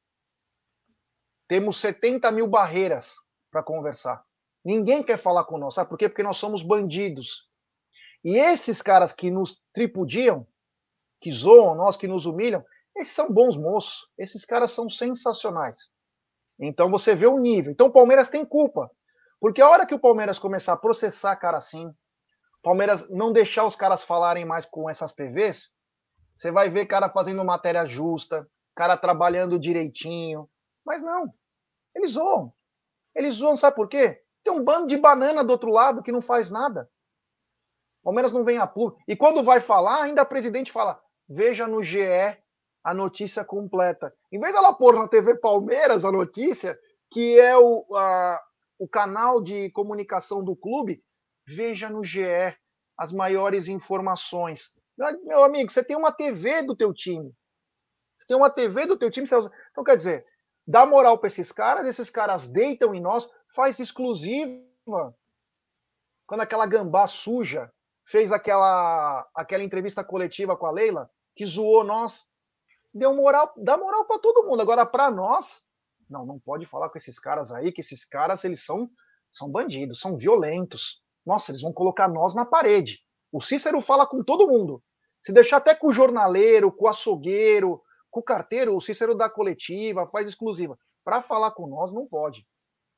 temos 1.48 1.80
70 1.80 2.30
mil 2.30 2.46
barreiras 2.46 3.16
para 3.50 3.60
conversar. 3.60 4.24
Ninguém 4.64 5.02
quer 5.02 5.18
falar 5.18 5.42
com 5.46 5.58
nós, 5.58 5.74
sabe 5.74 5.90
por 5.90 5.98
quê? 5.98 6.08
Porque 6.08 6.22
nós 6.22 6.36
somos 6.36 6.62
bandidos. 6.62 7.48
E 8.22 8.38
esses 8.38 8.80
caras 8.80 9.12
que 9.12 9.32
nos 9.32 9.60
tripudiam, 9.74 10.46
que 11.20 11.32
zoam 11.32 11.74
nós, 11.74 11.96
que 11.96 12.06
nos 12.06 12.24
humilham, 12.24 12.64
esses 12.96 13.16
são 13.16 13.32
bons 13.32 13.56
moços. 13.56 14.06
Esses 14.16 14.44
caras 14.44 14.70
são 14.70 14.88
sensacionais. 14.88 15.90
Então 16.60 16.88
você 16.88 17.16
vê 17.16 17.26
o 17.26 17.40
nível. 17.40 17.72
Então 17.72 17.88
o 17.88 17.92
Palmeiras 17.92 18.28
tem 18.28 18.46
culpa. 18.46 18.88
Porque 19.40 19.60
a 19.60 19.68
hora 19.68 19.86
que 19.86 19.94
o 19.94 20.00
Palmeiras 20.00 20.38
começar 20.38 20.72
a 20.72 20.76
processar 20.76 21.36
cara 21.36 21.58
assim, 21.58 21.94
Palmeiras 22.62 23.08
não 23.08 23.32
deixar 23.32 23.64
os 23.64 23.76
caras 23.76 24.02
falarem 24.02 24.44
mais 24.44 24.66
com 24.66 24.90
essas 24.90 25.14
TVs, 25.14 25.70
você 26.36 26.50
vai 26.50 26.68
ver 26.70 26.86
cara 26.86 27.08
fazendo 27.08 27.44
matéria 27.44 27.86
justa, 27.86 28.48
cara 28.74 28.96
trabalhando 28.96 29.58
direitinho. 29.58 30.48
Mas 30.84 31.02
não. 31.02 31.32
Eles 31.94 32.12
zoam. 32.12 32.52
Eles 33.14 33.36
zoam, 33.36 33.56
sabe 33.56 33.76
por 33.76 33.88
quê? 33.88 34.20
Tem 34.44 34.52
um 34.52 34.62
bando 34.62 34.86
de 34.86 34.96
banana 34.96 35.42
do 35.42 35.50
outro 35.50 35.70
lado 35.70 36.02
que 36.02 36.12
não 36.12 36.22
faz 36.22 36.50
nada. 36.50 36.88
Palmeiras 38.02 38.32
não 38.32 38.44
vem 38.44 38.58
a 38.58 38.66
público. 38.66 39.02
E 39.06 39.16
quando 39.16 39.42
vai 39.42 39.60
falar, 39.60 40.02
ainda 40.02 40.22
a 40.22 40.26
presidente 40.26 40.72
fala: 40.72 41.00
veja 41.28 41.66
no 41.66 41.82
GE 41.82 42.38
a 42.82 42.94
notícia 42.94 43.44
completa. 43.44 44.14
Em 44.32 44.38
vez 44.38 44.54
dela 44.54 44.72
pôr 44.72 44.94
na 44.94 45.08
TV 45.08 45.34
Palmeiras 45.36 46.04
a 46.04 46.12
notícia, 46.12 46.78
que 47.10 47.38
é 47.38 47.56
o, 47.58 47.84
a, 47.94 48.40
o 48.78 48.88
canal 48.88 49.42
de 49.42 49.70
comunicação 49.70 50.42
do 50.44 50.54
clube, 50.54 51.02
veja 51.46 51.88
no 51.88 52.04
GE 52.04 52.56
as 52.96 53.12
maiores 53.12 53.68
informações. 53.68 54.70
Meu 55.24 55.44
amigo, 55.44 55.70
você 55.70 55.82
tem 55.82 55.96
uma 55.96 56.12
TV 56.12 56.62
do 56.62 56.76
teu 56.76 56.92
time. 56.92 57.34
Você 58.16 58.26
tem 58.26 58.36
uma 58.36 58.50
TV 58.50 58.86
do 58.86 58.98
teu 58.98 59.10
time. 59.10 59.24
Usa... 59.24 59.50
Então, 59.70 59.84
quer 59.84 59.96
dizer, 59.96 60.26
dá 60.66 60.84
moral 60.84 61.18
para 61.18 61.28
esses 61.28 61.52
caras, 61.52 61.86
esses 61.86 62.10
caras 62.10 62.46
deitam 62.46 62.94
em 62.94 63.00
nós, 63.00 63.28
faz 63.54 63.78
exclusiva. 63.78 64.62
Quando 66.26 66.40
aquela 66.40 66.66
gambá 66.66 67.06
suja 67.06 67.72
fez 68.04 68.32
aquela, 68.32 69.28
aquela 69.34 69.62
entrevista 69.62 70.02
coletiva 70.02 70.56
com 70.56 70.66
a 70.66 70.70
Leila, 70.70 71.10
que 71.36 71.46
zoou 71.46 71.84
nós, 71.84 72.26
deu 72.92 73.14
moral, 73.14 73.52
dá 73.56 73.76
moral 73.76 74.04
para 74.06 74.18
todo 74.18 74.46
mundo. 74.46 74.60
Agora, 74.60 74.84
para 74.84 75.10
nós, 75.10 75.62
não, 76.08 76.24
não 76.24 76.38
pode 76.38 76.66
falar 76.66 76.88
com 76.88 76.98
esses 76.98 77.18
caras 77.18 77.52
aí, 77.52 77.72
que 77.72 77.80
esses 77.80 78.04
caras 78.04 78.44
eles 78.44 78.64
são, 78.64 78.90
são 79.30 79.50
bandidos, 79.50 80.00
são 80.00 80.16
violentos. 80.16 81.02
Nossa, 81.24 81.50
eles 81.50 81.62
vão 81.62 81.72
colocar 81.72 82.08
nós 82.08 82.34
na 82.34 82.44
parede. 82.44 83.00
O 83.30 83.40
Cícero 83.40 83.80
fala 83.80 84.06
com 84.06 84.24
todo 84.24 84.48
mundo. 84.48 84.82
Se 85.20 85.32
deixar 85.32 85.58
até 85.58 85.74
com 85.74 85.88
o 85.88 85.92
jornaleiro, 85.92 86.72
com 86.72 86.86
o 86.86 86.88
açougueiro, 86.88 87.82
com 88.10 88.20
o 88.20 88.22
carteiro, 88.22 88.74
o 88.74 88.80
Cícero 88.80 89.14
dá 89.14 89.28
coletiva, 89.28 90.06
faz 90.06 90.26
exclusiva. 90.26 90.78
Para 91.04 91.20
falar 91.20 91.50
com 91.50 91.66
nós, 91.66 91.92
não 91.92 92.06
pode. 92.06 92.46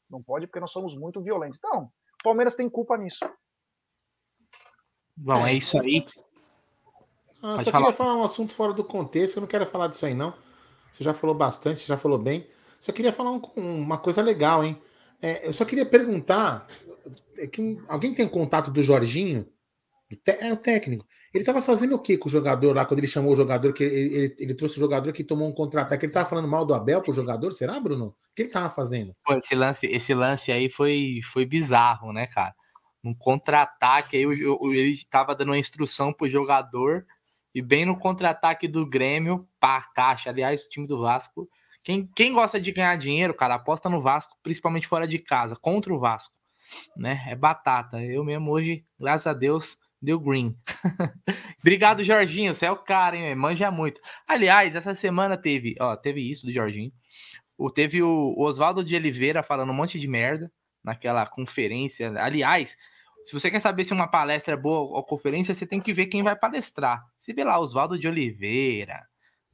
Não 0.08 0.22
pode 0.22 0.46
porque 0.46 0.60
nós 0.60 0.70
somos 0.70 0.96
muito 0.96 1.22
violentos. 1.22 1.58
Então, 1.58 1.84
o 1.84 2.22
Palmeiras 2.22 2.54
tem 2.54 2.68
culpa 2.68 2.96
nisso. 2.96 3.24
Bom, 5.16 5.46
é 5.46 5.54
isso 5.54 5.78
aí. 5.78 6.04
Ah, 7.42 7.62
só 7.64 7.70
falar. 7.70 7.84
queria 7.84 7.92
falar 7.92 8.16
um 8.16 8.22
assunto 8.22 8.54
fora 8.54 8.72
do 8.72 8.84
contexto, 8.84 9.36
eu 9.36 9.40
não 9.40 9.48
quero 9.48 9.66
falar 9.66 9.88
disso 9.88 10.04
aí, 10.04 10.14
não. 10.14 10.34
Você 10.90 11.02
já 11.02 11.14
falou 11.14 11.34
bastante, 11.34 11.80
você 11.80 11.86
já 11.86 11.96
falou 11.96 12.18
bem. 12.18 12.46
Só 12.80 12.92
queria 12.92 13.12
falar 13.12 13.32
um, 13.32 13.40
uma 13.56 13.98
coisa 13.98 14.22
legal, 14.22 14.64
hein? 14.64 14.80
É, 15.22 15.46
eu 15.46 15.52
só 15.52 15.64
queria 15.64 15.84
perguntar: 15.84 16.66
é 17.36 17.46
que 17.46 17.78
alguém 17.86 18.14
tem 18.14 18.26
contato 18.26 18.70
do 18.70 18.82
Jorginho? 18.82 19.46
É 20.26 20.52
o 20.52 20.56
técnico. 20.56 21.06
Ele 21.32 21.42
estava 21.42 21.62
fazendo 21.62 21.94
o 21.94 21.98
que 21.98 22.18
com 22.18 22.28
o 22.28 22.32
jogador 22.32 22.74
lá, 22.74 22.84
quando 22.84 22.98
ele 22.98 23.06
chamou 23.06 23.32
o 23.32 23.36
jogador, 23.36 23.72
que 23.72 23.84
ele, 23.84 24.14
ele, 24.14 24.36
ele 24.40 24.54
trouxe 24.54 24.76
o 24.76 24.80
jogador 24.80 25.12
que 25.12 25.22
tomou 25.22 25.48
um 25.48 25.52
contra-ataque? 25.52 26.04
Ele 26.04 26.10
estava 26.10 26.28
falando 26.28 26.48
mal 26.48 26.66
do 26.66 26.74
Abel 26.74 27.00
pro 27.00 27.12
jogador, 27.12 27.52
será, 27.52 27.78
Bruno? 27.78 28.06
O 28.06 28.14
que 28.34 28.42
ele 28.42 28.48
estava 28.48 28.68
fazendo? 28.68 29.14
Pô, 29.24 29.34
esse 29.34 29.54
lance, 29.54 29.86
esse 29.86 30.12
lance 30.12 30.50
aí 30.50 30.68
foi, 30.68 31.20
foi 31.32 31.46
bizarro, 31.46 32.12
né, 32.12 32.26
cara? 32.26 32.52
Um 33.04 33.14
contra-ataque 33.14 34.16
aí, 34.16 34.24
ele 34.24 34.94
estava 34.94 35.32
dando 35.32 35.50
uma 35.50 35.58
instrução 35.58 36.12
pro 36.12 36.28
jogador, 36.28 37.06
e 37.54 37.62
bem 37.62 37.84
no 37.84 37.96
contra-ataque 37.96 38.66
do 38.66 38.84
Grêmio, 38.84 39.46
pá, 39.60 39.82
caixa. 39.94 40.30
Aliás, 40.30 40.64
o 40.64 40.68
time 40.68 40.86
do 40.86 41.00
Vasco. 41.00 41.48
Quem, 41.90 42.08
quem 42.14 42.32
gosta 42.32 42.60
de 42.60 42.70
ganhar 42.70 42.96
dinheiro, 42.96 43.34
cara, 43.34 43.56
aposta 43.56 43.88
no 43.88 44.00
Vasco, 44.00 44.36
principalmente 44.44 44.86
fora 44.86 45.08
de 45.08 45.18
casa, 45.18 45.56
contra 45.56 45.92
o 45.92 45.98
Vasco. 45.98 46.32
Né? 46.96 47.24
É 47.26 47.34
batata. 47.34 48.00
Eu 48.00 48.22
mesmo 48.22 48.52
hoje, 48.52 48.84
graças 48.98 49.26
a 49.26 49.32
Deus, 49.32 49.76
deu 50.00 50.20
green. 50.20 50.54
Obrigado, 51.58 52.04
Jorginho. 52.04 52.54
Você 52.54 52.64
é 52.66 52.70
o 52.70 52.76
cara, 52.76 53.16
hein? 53.16 53.34
Manja 53.34 53.72
muito. 53.72 54.00
Aliás, 54.24 54.76
essa 54.76 54.94
semana 54.94 55.36
teve, 55.36 55.74
ó, 55.80 55.96
teve 55.96 56.20
isso 56.20 56.46
do 56.46 56.52
Jorginho. 56.52 56.92
O, 57.58 57.68
teve 57.68 58.00
o, 58.00 58.36
Oswaldo 58.38 58.84
de 58.84 58.94
Oliveira 58.94 59.42
falando 59.42 59.70
um 59.70 59.74
monte 59.74 59.98
de 59.98 60.06
merda 60.06 60.48
naquela 60.84 61.26
conferência. 61.26 62.12
Aliás, 62.22 62.76
se 63.24 63.32
você 63.32 63.50
quer 63.50 63.58
saber 63.58 63.82
se 63.82 63.92
uma 63.92 64.06
palestra 64.06 64.54
é 64.54 64.56
boa 64.56 64.96
ou 64.96 65.02
conferência, 65.02 65.52
você 65.52 65.66
tem 65.66 65.80
que 65.80 65.92
ver 65.92 66.06
quem 66.06 66.22
vai 66.22 66.36
palestrar. 66.36 67.04
Se 67.18 67.32
vê 67.32 67.42
lá 67.42 67.58
Oswaldo 67.58 67.98
de 67.98 68.06
Oliveira, 68.06 69.09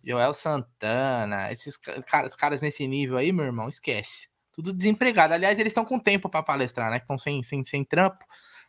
Joel 0.06 0.32
Santana, 0.32 1.50
esses 1.50 1.76
caras, 2.06 2.36
caras 2.36 2.62
nesse 2.62 2.86
nível 2.86 3.18
aí, 3.18 3.32
meu 3.32 3.44
irmão, 3.44 3.68
esquece. 3.68 4.28
Tudo 4.52 4.72
desempregado. 4.72 5.34
Aliás, 5.34 5.58
eles 5.58 5.72
estão 5.72 5.84
com 5.84 5.98
tempo 5.98 6.28
para 6.28 6.42
palestrar, 6.42 6.90
né? 6.90 6.98
Estão 6.98 7.18
sem, 7.18 7.42
sem, 7.42 7.64
sem 7.64 7.84
trampo, 7.84 8.24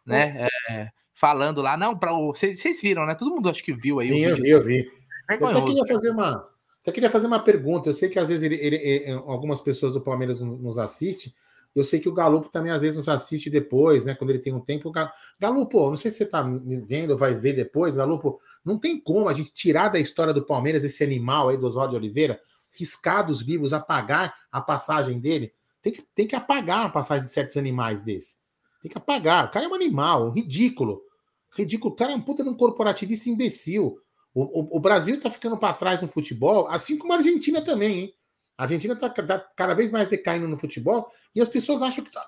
né? 0.06 0.48
É, 0.70 0.90
falando 1.14 1.62
lá, 1.62 1.78
não, 1.78 1.98
vocês 2.34 2.82
viram, 2.82 3.06
né? 3.06 3.14
Todo 3.14 3.34
mundo 3.34 3.50
acho 3.50 3.64
que 3.64 3.74
viu 3.74 4.00
aí. 4.00 4.12
Sim, 4.12 4.20
eu 4.20 4.36
vi, 4.36 4.50
eu 4.50 4.64
vi. 4.64 4.92
Eu 5.30 5.48
até 5.48 5.62
queria 5.62 5.88
fazer 5.88 6.10
uma, 6.10 6.50
até 6.82 6.92
queria 6.92 7.10
fazer 7.10 7.28
uma 7.28 7.40
pergunta. 7.40 7.90
Eu 7.90 7.94
sei 7.94 8.10
que 8.10 8.18
às 8.18 8.30
vezes 8.30 8.44
ele, 8.44 8.56
ele, 8.56 9.12
algumas 9.28 9.62
pessoas 9.62 9.94
do 9.94 10.02
Palmeiras 10.02 10.42
nos 10.42 10.80
assistem. 10.80 11.32
Eu 11.76 11.84
sei 11.84 12.00
que 12.00 12.10
o 12.10 12.14
Galupo 12.14 12.50
também 12.50 12.72
às 12.72 12.82
vezes 12.82 12.98
nos 12.98 13.08
assiste 13.08 13.50
depois, 13.50 14.04
né? 14.04 14.16
Quando 14.16 14.32
ele 14.32 14.40
tem 14.40 14.54
um 14.54 14.60
tempo. 14.60 14.92
Galupo, 15.40 15.90
não 15.90 15.96
sei 15.96 16.10
se 16.10 16.18
você 16.18 16.24
está 16.24 16.44
me 16.44 16.80
vendo 16.80 17.16
vai 17.16 17.36
ver 17.36 17.54
depois, 17.54 17.96
Galupo. 17.96 18.40
Não 18.66 18.80
tem 18.80 19.00
como 19.00 19.30
a 19.30 19.34
gente 19.34 19.54
tirar 19.54 19.90
da 19.90 20.00
história 20.00 20.34
do 20.34 20.46
Palmeiras 20.46 20.84
esse 20.84 21.04
animal 21.04 21.50
aí 21.50 21.58
do 21.58 21.68
Oswaldo 21.68 21.92
de 21.92 21.98
Oliveira, 21.98 22.40
riscar 22.72 23.26
dos 23.26 23.42
vivos, 23.42 23.74
apagar 23.74 24.34
a 24.52 24.60
passagem 24.60 25.20
dele. 25.20 25.54
Tem 25.82 25.94
que, 25.94 26.02
tem 26.14 26.28
que 26.28 26.36
apagar 26.36 26.86
a 26.86 26.90
passagem 26.90 27.26
de 27.26 27.32
certos 27.32 27.58
animais 27.58 28.02
desse. 28.02 28.38
Tem 28.82 28.92
que 28.92 28.98
apagar. 28.98 29.46
O 29.46 29.52
cara 29.52 29.66
é 29.66 29.70
um 29.70 29.76
animal, 29.76 30.28
um 30.28 30.32
ridículo. 30.32 31.02
Ridículo. 31.56 31.94
O 31.94 31.96
cara 31.96 32.12
é 32.12 32.16
um 32.16 32.22
puta 32.22 32.44
de 32.44 32.50
um 32.50 32.56
corporativista 32.56 33.30
imbecil. 33.30 33.98
O, 34.34 34.44
o, 34.44 34.78
o 34.78 34.80
Brasil 34.80 35.20
tá 35.20 35.32
ficando 35.32 35.58
para 35.58 35.74
trás 35.74 36.02
no 36.02 36.08
futebol, 36.08 36.68
assim 36.68 36.98
como 36.98 37.14
a 37.14 37.18
Argentina 37.18 37.62
também, 37.62 38.00
hein? 38.00 38.14
A 38.58 38.64
Argentina 38.64 38.94
está 38.94 39.10
tá 39.10 39.40
cada 39.56 39.74
vez 39.74 39.92
mais 39.92 40.08
decaindo 40.08 40.48
no 40.48 40.58
futebol 40.58 41.08
e 41.36 41.42
as 41.42 41.50
pessoas 41.50 41.82
acham 41.82 42.04
que. 42.04 42.12
Tá... 42.12 42.26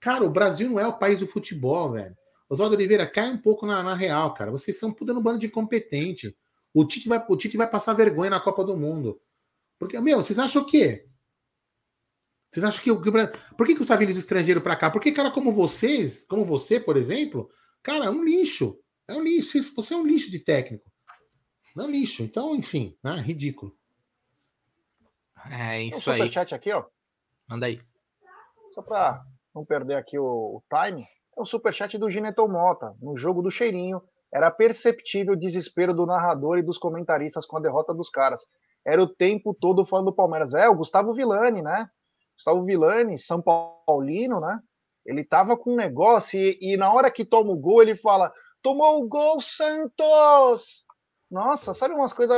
Cara, 0.00 0.24
o 0.24 0.30
Brasil 0.30 0.68
não 0.68 0.78
é 0.78 0.86
o 0.86 0.98
país 0.98 1.18
do 1.18 1.26
futebol, 1.26 1.92
velho. 1.92 2.16
Oswaldo 2.48 2.76
Oliveira, 2.76 3.06
cai 3.06 3.30
um 3.30 3.38
pouco 3.38 3.66
na, 3.66 3.82
na 3.82 3.94
real, 3.94 4.32
cara. 4.34 4.50
Vocês 4.50 4.78
são 4.78 4.92
puta 4.92 5.12
no 5.12 5.22
bando 5.22 5.38
de 5.38 5.46
incompetente. 5.46 6.36
O 6.72 6.84
Tite, 6.84 7.08
vai, 7.08 7.24
o 7.28 7.36
Tite 7.36 7.56
vai 7.56 7.68
passar 7.68 7.94
vergonha 7.94 8.30
na 8.30 8.40
Copa 8.40 8.64
do 8.64 8.76
Mundo. 8.76 9.20
Porque, 9.78 9.98
meu, 10.00 10.22
vocês 10.22 10.38
acham 10.38 10.62
o 10.62 10.66
quê? 10.66 11.06
Vocês 12.50 12.62
acham 12.62 12.82
que. 12.82 12.92
Por 13.56 13.66
que, 13.66 13.74
que 13.74 13.80
os 13.80 13.88
Vinícius 13.88 14.18
estrangeiro 14.18 14.60
para 14.60 14.76
cá? 14.76 14.90
Porque, 14.90 15.10
cara, 15.10 15.30
como 15.30 15.50
vocês, 15.50 16.24
como 16.26 16.44
você, 16.44 16.78
por 16.78 16.96
exemplo, 16.96 17.50
cara, 17.82 18.04
é 18.04 18.10
um 18.10 18.22
lixo. 18.22 18.78
É 19.08 19.14
um 19.14 19.22
lixo. 19.22 19.60
Você 19.74 19.94
é 19.94 19.96
um 19.96 20.06
lixo 20.06 20.30
de 20.30 20.38
técnico. 20.38 20.88
É 21.76 21.82
um 21.82 21.90
lixo. 21.90 22.22
Então, 22.22 22.54
enfim, 22.54 22.96
né? 23.02 23.20
ridículo. 23.20 23.76
É 25.50 25.82
isso 25.82 26.10
um 26.10 26.14
aí. 26.14 26.30
chat 26.30 26.54
aqui, 26.54 26.72
ó. 26.72 26.84
Manda 27.48 27.66
aí. 27.66 27.80
Só 28.70 28.82
para 28.82 29.22
não 29.54 29.64
perder 29.64 29.94
aqui 29.94 30.18
o, 30.18 30.24
o 30.24 30.62
time, 30.68 31.02
é 31.36 31.40
o 31.40 31.44
superchat 31.44 31.96
do 31.98 32.10
Gineton 32.10 32.48
Mota. 32.48 32.94
No 33.00 33.16
jogo 33.16 33.42
do 33.42 33.50
Cheirinho, 33.50 34.02
era 34.32 34.50
perceptível 34.50 35.34
o 35.34 35.38
desespero 35.38 35.94
do 35.94 36.06
narrador 36.06 36.58
e 36.58 36.62
dos 36.62 36.78
comentaristas 36.78 37.46
com 37.46 37.56
a 37.56 37.60
derrota 37.60 37.94
dos 37.94 38.10
caras. 38.10 38.42
Era 38.84 39.02
o 39.02 39.08
tempo 39.08 39.54
todo 39.54 39.86
falando 39.86 40.06
do 40.06 40.14
Palmeiras. 40.14 40.54
É, 40.54 40.68
o 40.68 40.74
Gustavo 40.74 41.14
Villani, 41.14 41.62
né? 41.62 41.88
Gustavo 42.34 42.64
Villani, 42.64 43.18
São 43.18 43.40
Paulino, 43.40 44.40
né? 44.40 44.58
Ele 45.06 45.22
tava 45.22 45.56
com 45.56 45.72
um 45.72 45.76
negócio 45.76 46.38
e, 46.38 46.58
e 46.60 46.76
na 46.76 46.92
hora 46.92 47.10
que 47.10 47.24
toma 47.24 47.52
o 47.52 47.56
gol, 47.56 47.82
ele 47.82 47.94
fala: 47.94 48.32
Tomou 48.62 49.02
o 49.02 49.08
gol, 49.08 49.40
Santos! 49.40 50.84
Nossa, 51.30 51.74
sabe 51.74 51.94
umas 51.94 52.12
coisas 52.12 52.36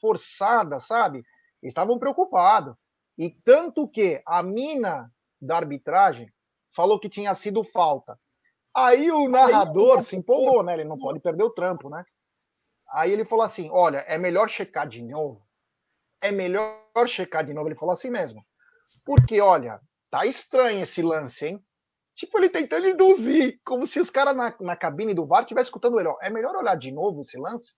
forçadas, 0.00 0.86
sabe? 0.86 1.22
Estavam 1.62 1.98
preocupados. 1.98 2.74
E 3.18 3.30
tanto 3.44 3.88
que 3.88 4.22
a 4.26 4.42
mina 4.42 5.10
da 5.40 5.56
arbitragem 5.56 6.32
falou 6.74 6.98
que 6.98 7.08
tinha 7.08 7.34
sido 7.34 7.64
falta. 7.64 8.18
Aí 8.74 9.10
o 9.10 9.28
narrador 9.28 10.04
se 10.04 10.16
empolgou, 10.16 10.62
né? 10.62 10.74
Ele 10.74 10.84
não 10.84 10.98
pode 10.98 11.20
perder 11.20 11.44
o 11.44 11.50
trampo, 11.50 11.90
né? 11.90 12.04
Aí 12.92 13.12
ele 13.12 13.24
falou 13.24 13.44
assim: 13.44 13.68
olha, 13.70 13.98
é 13.98 14.16
melhor 14.16 14.48
checar 14.48 14.88
de 14.88 15.02
novo. 15.02 15.44
É 16.20 16.30
melhor 16.30 17.06
checar 17.06 17.44
de 17.44 17.52
novo. 17.52 17.68
Ele 17.68 17.78
falou 17.78 17.92
assim 17.92 18.10
mesmo. 18.10 18.44
Porque, 19.04 19.40
olha, 19.40 19.80
tá 20.10 20.24
estranho 20.26 20.82
esse 20.82 21.02
lance, 21.02 21.46
hein? 21.46 21.64
Tipo, 22.14 22.38
ele 22.38 22.50
tentando 22.50 22.86
induzir, 22.86 23.58
como 23.64 23.86
se 23.86 23.98
os 23.98 24.10
caras 24.10 24.36
na, 24.36 24.54
na 24.60 24.76
cabine 24.76 25.14
do 25.14 25.26
VAR 25.26 25.42
estivessem 25.42 25.68
escutando 25.68 25.98
ele. 25.98 26.08
Ó, 26.08 26.18
é 26.20 26.28
melhor 26.30 26.54
olhar 26.54 26.76
de 26.76 26.92
novo 26.92 27.22
esse 27.22 27.38
lance, 27.38 27.74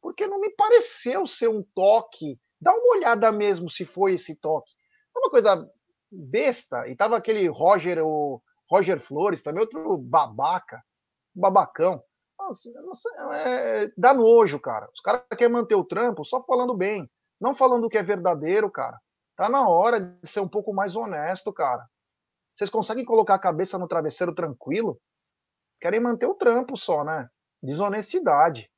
porque 0.00 0.26
não 0.26 0.40
me 0.40 0.50
pareceu 0.50 1.26
ser 1.26 1.48
um 1.48 1.62
toque 1.74 2.38
Dá 2.62 2.72
uma 2.72 2.96
olhada 2.96 3.32
mesmo 3.32 3.68
se 3.68 3.84
foi 3.84 4.14
esse 4.14 4.36
toque. 4.36 4.70
É 5.14 5.18
uma 5.18 5.30
coisa 5.30 5.68
besta. 6.12 6.86
E 6.86 6.94
tava 6.94 7.16
aquele 7.16 7.48
Roger, 7.48 7.98
o 8.06 8.40
Roger 8.70 9.00
Flores, 9.00 9.42
também 9.42 9.62
outro 9.62 9.98
babaca, 9.98 10.80
babacão. 11.34 12.00
Nossa, 12.38 12.70
nossa, 12.82 13.08
é, 13.32 13.90
dá 13.98 14.14
nojo, 14.14 14.60
cara. 14.60 14.88
Os 14.94 15.00
caras 15.00 15.22
querem 15.36 15.52
manter 15.52 15.74
o 15.74 15.84
trampo 15.84 16.24
só 16.24 16.40
falando 16.44 16.72
bem, 16.72 17.10
não 17.40 17.52
falando 17.52 17.84
o 17.84 17.88
que 17.88 17.98
é 17.98 18.02
verdadeiro, 18.02 18.70
cara. 18.70 18.96
Tá 19.36 19.48
na 19.48 19.68
hora 19.68 20.00
de 20.00 20.28
ser 20.28 20.38
um 20.38 20.48
pouco 20.48 20.72
mais 20.72 20.94
honesto, 20.94 21.52
cara. 21.52 21.84
Vocês 22.54 22.70
conseguem 22.70 23.04
colocar 23.04 23.34
a 23.34 23.40
cabeça 23.40 23.76
no 23.76 23.88
travesseiro 23.88 24.34
tranquilo? 24.34 25.00
Querem 25.80 25.98
manter 25.98 26.26
o 26.26 26.34
trampo 26.34 26.76
só, 26.76 27.02
né? 27.02 27.28
Desonestidade. 27.60 28.70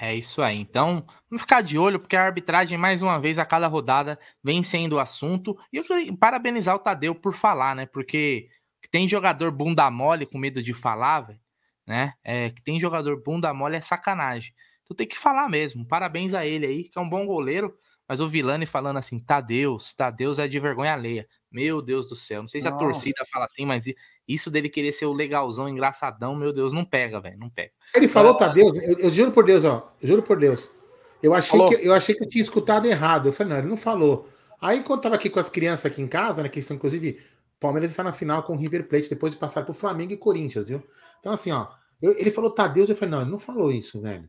É 0.00 0.14
isso 0.14 0.42
aí. 0.42 0.58
Então, 0.58 1.06
vamos 1.30 1.42
ficar 1.42 1.62
de 1.62 1.78
olho, 1.78 2.00
porque 2.00 2.16
a 2.16 2.24
arbitragem, 2.24 2.76
mais 2.76 3.02
uma 3.02 3.20
vez, 3.20 3.38
a 3.38 3.44
cada 3.44 3.66
rodada, 3.66 4.18
vem 4.42 4.62
sendo 4.62 4.96
o 4.96 4.98
assunto. 4.98 5.56
E 5.72 5.76
eu 5.76 5.84
queria 5.84 6.14
parabenizar 6.16 6.74
o 6.74 6.78
Tadeu 6.80 7.14
por 7.14 7.34
falar, 7.34 7.74
né? 7.74 7.86
Porque 7.86 8.48
tem 8.90 9.08
jogador 9.08 9.50
bunda 9.50 9.90
mole 9.90 10.26
com 10.26 10.38
medo 10.38 10.62
de 10.62 10.74
falar, 10.74 11.20
velho, 11.20 11.40
né? 11.86 12.14
É, 12.24 12.50
que 12.50 12.62
tem 12.62 12.80
jogador 12.80 13.22
bunda 13.22 13.52
mole 13.54 13.76
é 13.76 13.80
sacanagem. 13.80 14.52
Então 14.82 14.96
tem 14.96 15.06
que 15.06 15.18
falar 15.18 15.48
mesmo. 15.48 15.86
Parabéns 15.86 16.34
a 16.34 16.46
ele 16.46 16.66
aí, 16.66 16.84
que 16.84 16.98
é 16.98 17.00
um 17.00 17.08
bom 17.08 17.26
goleiro. 17.26 17.76
Mas 18.08 18.20
o 18.20 18.28
Vilani 18.28 18.66
falando 18.66 18.98
assim, 18.98 19.18
Tadeus, 19.18 19.92
Tadeus 19.92 20.38
é 20.38 20.46
de 20.46 20.60
vergonha 20.60 20.92
alheia. 20.92 21.28
Meu 21.50 21.82
Deus 21.82 22.08
do 22.08 22.14
céu. 22.14 22.40
Não 22.40 22.48
sei 22.48 22.60
se 22.60 22.68
a 22.68 22.70
Nossa. 22.70 22.84
torcida 22.84 23.24
fala 23.32 23.46
assim, 23.46 23.66
mas 23.66 23.84
isso 24.26 24.50
dele 24.50 24.68
querer 24.68 24.92
ser 24.92 25.06
o 25.06 25.12
legalzão, 25.12 25.68
engraçadão, 25.68 26.34
meu 26.34 26.52
Deus, 26.52 26.72
não 26.72 26.84
pega, 26.84 27.20
velho, 27.20 27.38
não 27.38 27.48
pega. 27.48 27.70
Ele 27.94 28.08
falou, 28.08 28.32
então, 28.34 28.48
Tadeus, 28.48 28.74
eu, 28.74 28.98
eu, 28.98 29.10
juro 29.10 29.30
por 29.30 29.44
Deus, 29.44 29.64
ó, 29.64 29.92
juro 30.02 30.22
por 30.22 30.38
Deus. 30.38 30.70
Eu 31.22 31.32
achei, 31.32 31.58
que, 31.68 31.74
eu 31.74 31.92
achei 31.94 32.14
que 32.14 32.24
eu 32.24 32.28
tinha 32.28 32.42
escutado 32.42 32.86
errado. 32.86 33.28
Eu 33.28 33.32
falei, 33.32 33.52
não, 33.52 33.58
ele 33.58 33.68
não 33.68 33.76
falou. 33.76 34.28
Aí, 34.60 34.82
quando 34.82 35.02
tava 35.02 35.14
aqui 35.14 35.30
com 35.30 35.38
as 35.38 35.48
crianças 35.48 35.86
aqui 35.86 36.02
em 36.02 36.08
casa, 36.08 36.42
né, 36.42 36.48
que 36.48 36.58
estão, 36.58 36.76
inclusive, 36.76 37.20
Palmeiras 37.58 37.90
está 37.90 38.02
na 38.02 38.12
final 38.12 38.42
com 38.42 38.54
o 38.54 38.56
River 38.56 38.88
Plate, 38.88 39.08
depois 39.08 39.32
de 39.32 39.38
passar 39.38 39.64
por 39.64 39.74
Flamengo 39.74 40.12
e 40.12 40.16
Corinthians, 40.16 40.68
viu? 40.68 40.82
Então, 41.20 41.32
assim, 41.32 41.52
ó, 41.52 41.68
eu, 42.00 42.18
ele 42.18 42.30
falou 42.30 42.50
Tadeus, 42.50 42.88
eu 42.88 42.96
falei, 42.96 43.12
não, 43.12 43.22
ele 43.22 43.30
não 43.30 43.38
falou 43.38 43.72
isso, 43.72 44.00
velho. 44.00 44.28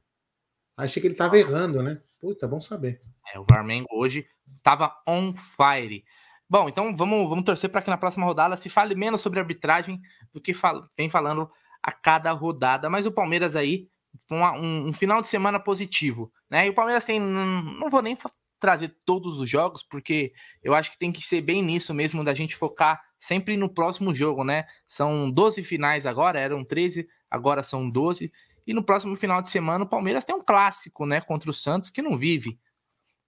Achei 0.76 1.02
que 1.02 1.08
ele 1.08 1.16
tava 1.16 1.38
errando, 1.38 1.82
né? 1.82 2.00
Puta, 2.20 2.48
bom 2.48 2.62
saber. 2.62 3.02
É, 3.34 3.40
o 3.40 3.46
Flamengo 3.46 3.88
hoje 3.92 4.28
tava 4.62 4.96
on 5.08 5.32
fire. 5.34 6.04
Bom, 6.50 6.70
então 6.70 6.96
vamos, 6.96 7.28
vamos 7.30 7.44
torcer 7.44 7.70
para 7.70 7.82
que 7.82 7.90
na 7.90 7.98
próxima 7.98 8.26
rodada 8.26 8.56
se 8.56 8.70
fale 8.70 8.96
menos 8.96 9.20
sobre 9.20 9.40
arbitragem 9.40 10.02
do 10.32 10.40
que 10.40 10.54
vem 10.96 11.10
falando 11.10 11.50
a 11.84 11.92
cada 11.92 12.32
rodada. 12.32 12.90
Mas 12.90 13.06
o 13.06 13.12
Palmeiras 13.12 13.56
aí 13.56 13.90
foi 14.28 14.38
um, 14.38 14.88
um, 14.88 14.94
final 14.94 15.22
de 15.22 15.28
semana 15.28 15.60
positivo, 15.60 16.32
né? 16.50 16.66
E 16.66 16.70
o 16.70 16.74
Palmeiras 16.74 17.04
tem, 17.04 17.20
não, 17.20 17.62
não 17.62 17.90
vou 17.90 18.02
nem 18.02 18.18
trazer 18.60 18.96
todos 19.06 19.40
os 19.40 19.50
jogos, 19.50 19.84
porque 19.84 20.34
eu 20.64 20.74
acho 20.74 20.92
que 20.92 20.98
tem 20.98 21.12
que 21.12 21.22
ser 21.22 21.42
bem 21.42 21.62
nisso 21.62 21.94
mesmo, 21.94 22.24
da 22.24 22.34
gente 22.34 22.56
focar 22.56 23.02
sempre 23.20 23.58
no 23.58 23.70
próximo 23.70 24.16
jogo, 24.16 24.44
né? 24.44 24.66
São 24.88 25.30
12 25.30 25.64
finais 25.64 26.06
agora, 26.06 26.40
eram 26.40 26.64
13, 26.64 27.08
agora 27.30 27.62
são 27.62 27.90
12. 27.90 28.32
E 28.66 28.74
no 28.74 28.84
próximo 28.84 29.16
final 29.16 29.42
de 29.42 29.50
semana 29.50 29.84
o 29.84 29.88
Palmeiras 29.88 30.26
tem 30.26 30.36
um 30.36 30.44
clássico, 30.44 31.06
né? 31.06 31.20
Contra 31.20 31.50
o 31.50 31.54
Santos, 31.54 31.90
que 31.90 32.02
não 32.02 32.16
vive 32.16 32.58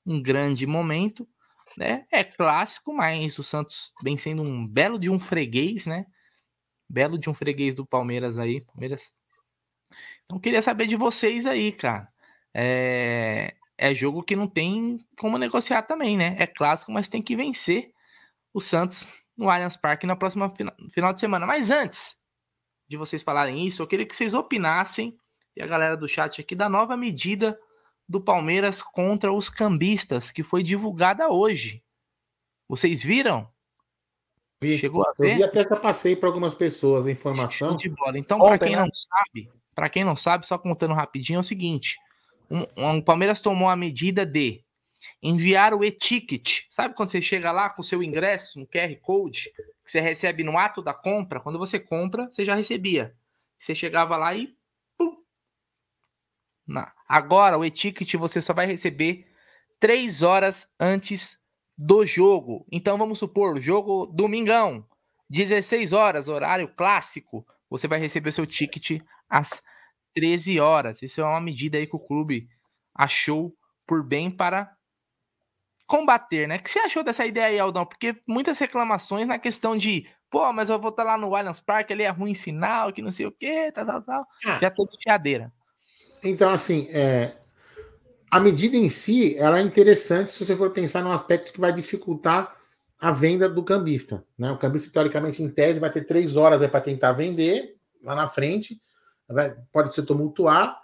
um 0.06 0.22
grande 0.22 0.66
momento 0.66 1.28
né? 1.78 2.06
É 2.12 2.24
clássico, 2.24 2.94
mas 2.94 3.38
o 3.38 3.44
Santos 3.44 3.94
vem 4.04 4.18
sendo 4.18 4.42
um 4.42 4.68
belo 4.68 5.00
de 5.00 5.10
um 5.10 5.20
freguês, 5.20 5.86
né? 5.86 6.06
Belo 6.90 7.18
de 7.18 7.30
um 7.30 7.34
freguês 7.34 7.76
do 7.76 7.86
Palmeiras 7.86 8.38
aí. 8.38 8.62
Palmeiras. 8.66 9.14
Então 10.26 10.40
queria 10.40 10.62
saber 10.62 10.88
de 10.88 10.96
vocês 10.96 11.46
aí, 11.46 11.72
cara. 11.72 12.08
É, 12.54 13.56
é 13.78 13.94
jogo 13.94 14.24
que 14.24 14.36
não 14.36 14.48
tem 14.48 14.98
como 15.18 15.38
negociar 15.38 15.84
também, 15.84 16.18
né? 16.18 16.36
É 16.40 16.48
clássico, 16.48 16.92
mas 16.92 17.08
tem 17.08 17.22
que 17.22 17.36
vencer 17.36 17.92
o 18.54 18.60
Santos 18.60 19.12
no 19.38 19.50
Allianz 19.50 19.78
Parque 19.78 20.06
na 20.06 20.16
próxima 20.16 20.52
final 20.92 21.14
de 21.14 21.20
semana. 21.20 21.46
Mas 21.46 21.72
antes 21.72 22.18
de 22.88 22.98
vocês 22.98 23.24
falarem 23.24 23.66
isso, 23.66 23.82
eu 23.82 23.88
queria 23.88 24.06
que 24.06 24.16
vocês 24.16 24.34
opinassem, 24.34 25.16
e 25.56 25.62
a 25.62 25.68
galera 25.68 25.96
do 25.96 26.08
chat 26.08 26.42
aqui, 26.42 26.56
da 26.56 26.68
nova 26.68 26.98
medida 26.98 27.58
do 28.10 28.20
Palmeiras 28.20 28.82
contra 28.82 29.32
os 29.32 29.50
cambistas, 29.50 30.32
que 30.32 30.42
foi 30.42 30.64
divulgada 30.64 31.30
hoje. 31.30 31.84
Vocês 32.68 33.04
viram? 33.04 33.48
Vi. 34.60 34.80
Chegou 34.80 35.08
a 35.08 35.14
ver? 35.18 35.34
Eu 35.34 35.38
vi 35.38 35.44
até 35.44 35.64
que 35.64 35.72
eu 35.72 35.80
passei 35.80 36.16
para 36.16 36.28
algumas 36.28 36.56
pessoas 36.56 37.06
a 37.06 37.12
informação. 37.12 37.78
De 37.78 37.88
bola. 37.88 38.18
Então, 38.18 38.40
para 38.40 38.58
quem 38.58 38.76
né? 38.76 38.82
não 38.82 38.90
sabe, 38.92 39.50
para 39.76 39.90
quem 39.90 40.04
não 40.04 40.16
sabe, 40.16 40.48
só 40.48 40.58
contando 40.58 40.96
rapidinho, 40.96 41.38
é 41.38 41.40
o 41.40 41.44
seguinte: 41.44 42.00
um, 42.50 42.66
um, 42.76 42.98
o 42.98 43.04
Palmeiras 43.04 43.40
tomou 43.42 43.70
a 43.70 43.76
medida 43.76 44.26
de 44.26 44.64
enviar 45.22 45.76
o 45.76 45.86
e-ticket. 45.86 46.64
Sabe 46.72 46.96
quando 46.96 47.10
você 47.10 47.22
chega 47.22 47.52
lá 47.52 47.70
com 47.70 47.82
o 47.82 47.86
seu 47.86 48.02
ingresso, 48.02 48.60
um 48.60 48.66
QR 48.66 48.94
Code, 49.02 49.52
que 49.86 49.92
você 49.92 50.02
recebe 50.02 50.44
no 50.44 50.58
ato 50.58 50.82
da 50.82 50.96
compra? 50.96 51.40
Quando 51.40 51.60
você 51.60 51.80
compra, 51.80 52.26
você 52.26 52.44
já 52.44 52.56
recebia. 52.56 53.14
Você 53.58 53.76
chegava 53.76 54.18
lá 54.18 54.34
e. 54.34 54.58
Agora, 57.08 57.58
o 57.58 57.66
e-ticket 57.66 58.14
você 58.16 58.42
só 58.42 58.54
vai 58.54 58.66
receber 58.66 59.26
três 59.80 60.22
horas 60.22 60.68
antes 60.80 61.40
do 61.78 62.06
jogo. 62.06 62.66
Então, 62.72 62.98
vamos 62.98 63.20
supor, 63.20 63.62
jogo 63.62 64.06
domingão, 64.08 64.86
16 65.30 65.94
horas, 65.94 66.28
horário 66.28 66.68
clássico. 66.76 67.46
Você 67.70 67.88
vai 67.88 68.00
receber 68.00 68.32
seu 68.32 68.46
ticket 68.46 69.02
às 69.30 69.62
13 70.16 70.60
horas. 70.60 71.02
Isso 71.02 71.22
é 71.22 71.24
uma 71.24 71.40
medida 71.40 71.78
aí 71.78 71.88
que 71.88 71.96
o 71.96 72.00
clube 72.00 72.48
achou 72.94 73.54
por 73.88 74.04
bem 74.04 74.30
para 74.30 74.70
combater, 75.88 76.48
né? 76.48 76.58
O 76.58 76.60
que 76.62 76.70
você 76.70 76.80
achou 76.80 77.04
dessa 77.04 77.26
ideia 77.26 77.48
aí, 77.48 77.60
Aldão? 77.60 77.86
Porque 77.86 78.16
muitas 78.28 78.60
reclamações 78.60 79.28
na 79.28 79.40
questão 79.40 79.76
de, 79.76 80.08
pô, 80.30 80.52
mas 80.54 80.70
eu 80.70 80.80
vou 80.80 80.90
estar 80.90 81.04
lá 81.04 81.18
no 81.18 81.36
Allianz 81.36 81.60
Parque, 81.60 81.94
ali 81.94 82.04
é 82.04 82.10
ruim 82.10 82.34
sinal, 82.34 82.94
que 82.94 83.02
não 83.02 83.12
sei 83.12 83.26
o 83.26 83.32
quê, 83.32 83.72
tal, 83.74 83.86
tal, 83.86 84.02
tal. 84.02 84.28
Ah. 84.46 84.60
Já 84.60 84.70
teve 84.70 84.98
teadeira. 85.00 85.52
Então, 86.24 86.50
assim, 86.50 86.88
é, 86.92 87.34
a 88.30 88.40
medida 88.40 88.78
em 88.78 88.90
si, 88.90 89.38
ela 89.38 89.60
é 89.60 89.62
interessante 89.62 90.32
se 90.32 90.46
você 90.46 90.56
for 90.56 90.72
pensar 90.72 91.04
num 91.04 91.12
aspecto 91.12 91.54
que 91.54 91.60
vai 91.60 91.74
dificultar 91.74 92.56
a 93.00 93.12
venda 93.12 93.48
do 93.48 93.64
cambista. 93.64 94.26
Né? 94.38 94.52
O 94.52 94.58
cambista, 94.58 94.92
teoricamente, 94.92 95.42
em 95.42 95.50
tese, 95.50 95.80
vai 95.80 95.90
ter 95.90 96.06
três 96.06 96.36
horas 96.36 96.66
para 96.70 96.82
tentar 96.82 97.14
vender 97.14 97.76
lá 98.04 98.16
na 98.16 98.28
frente, 98.28 98.80
vai, 99.28 99.56
pode 99.72 99.94
se 99.96 100.04
tumultuar. 100.04 100.78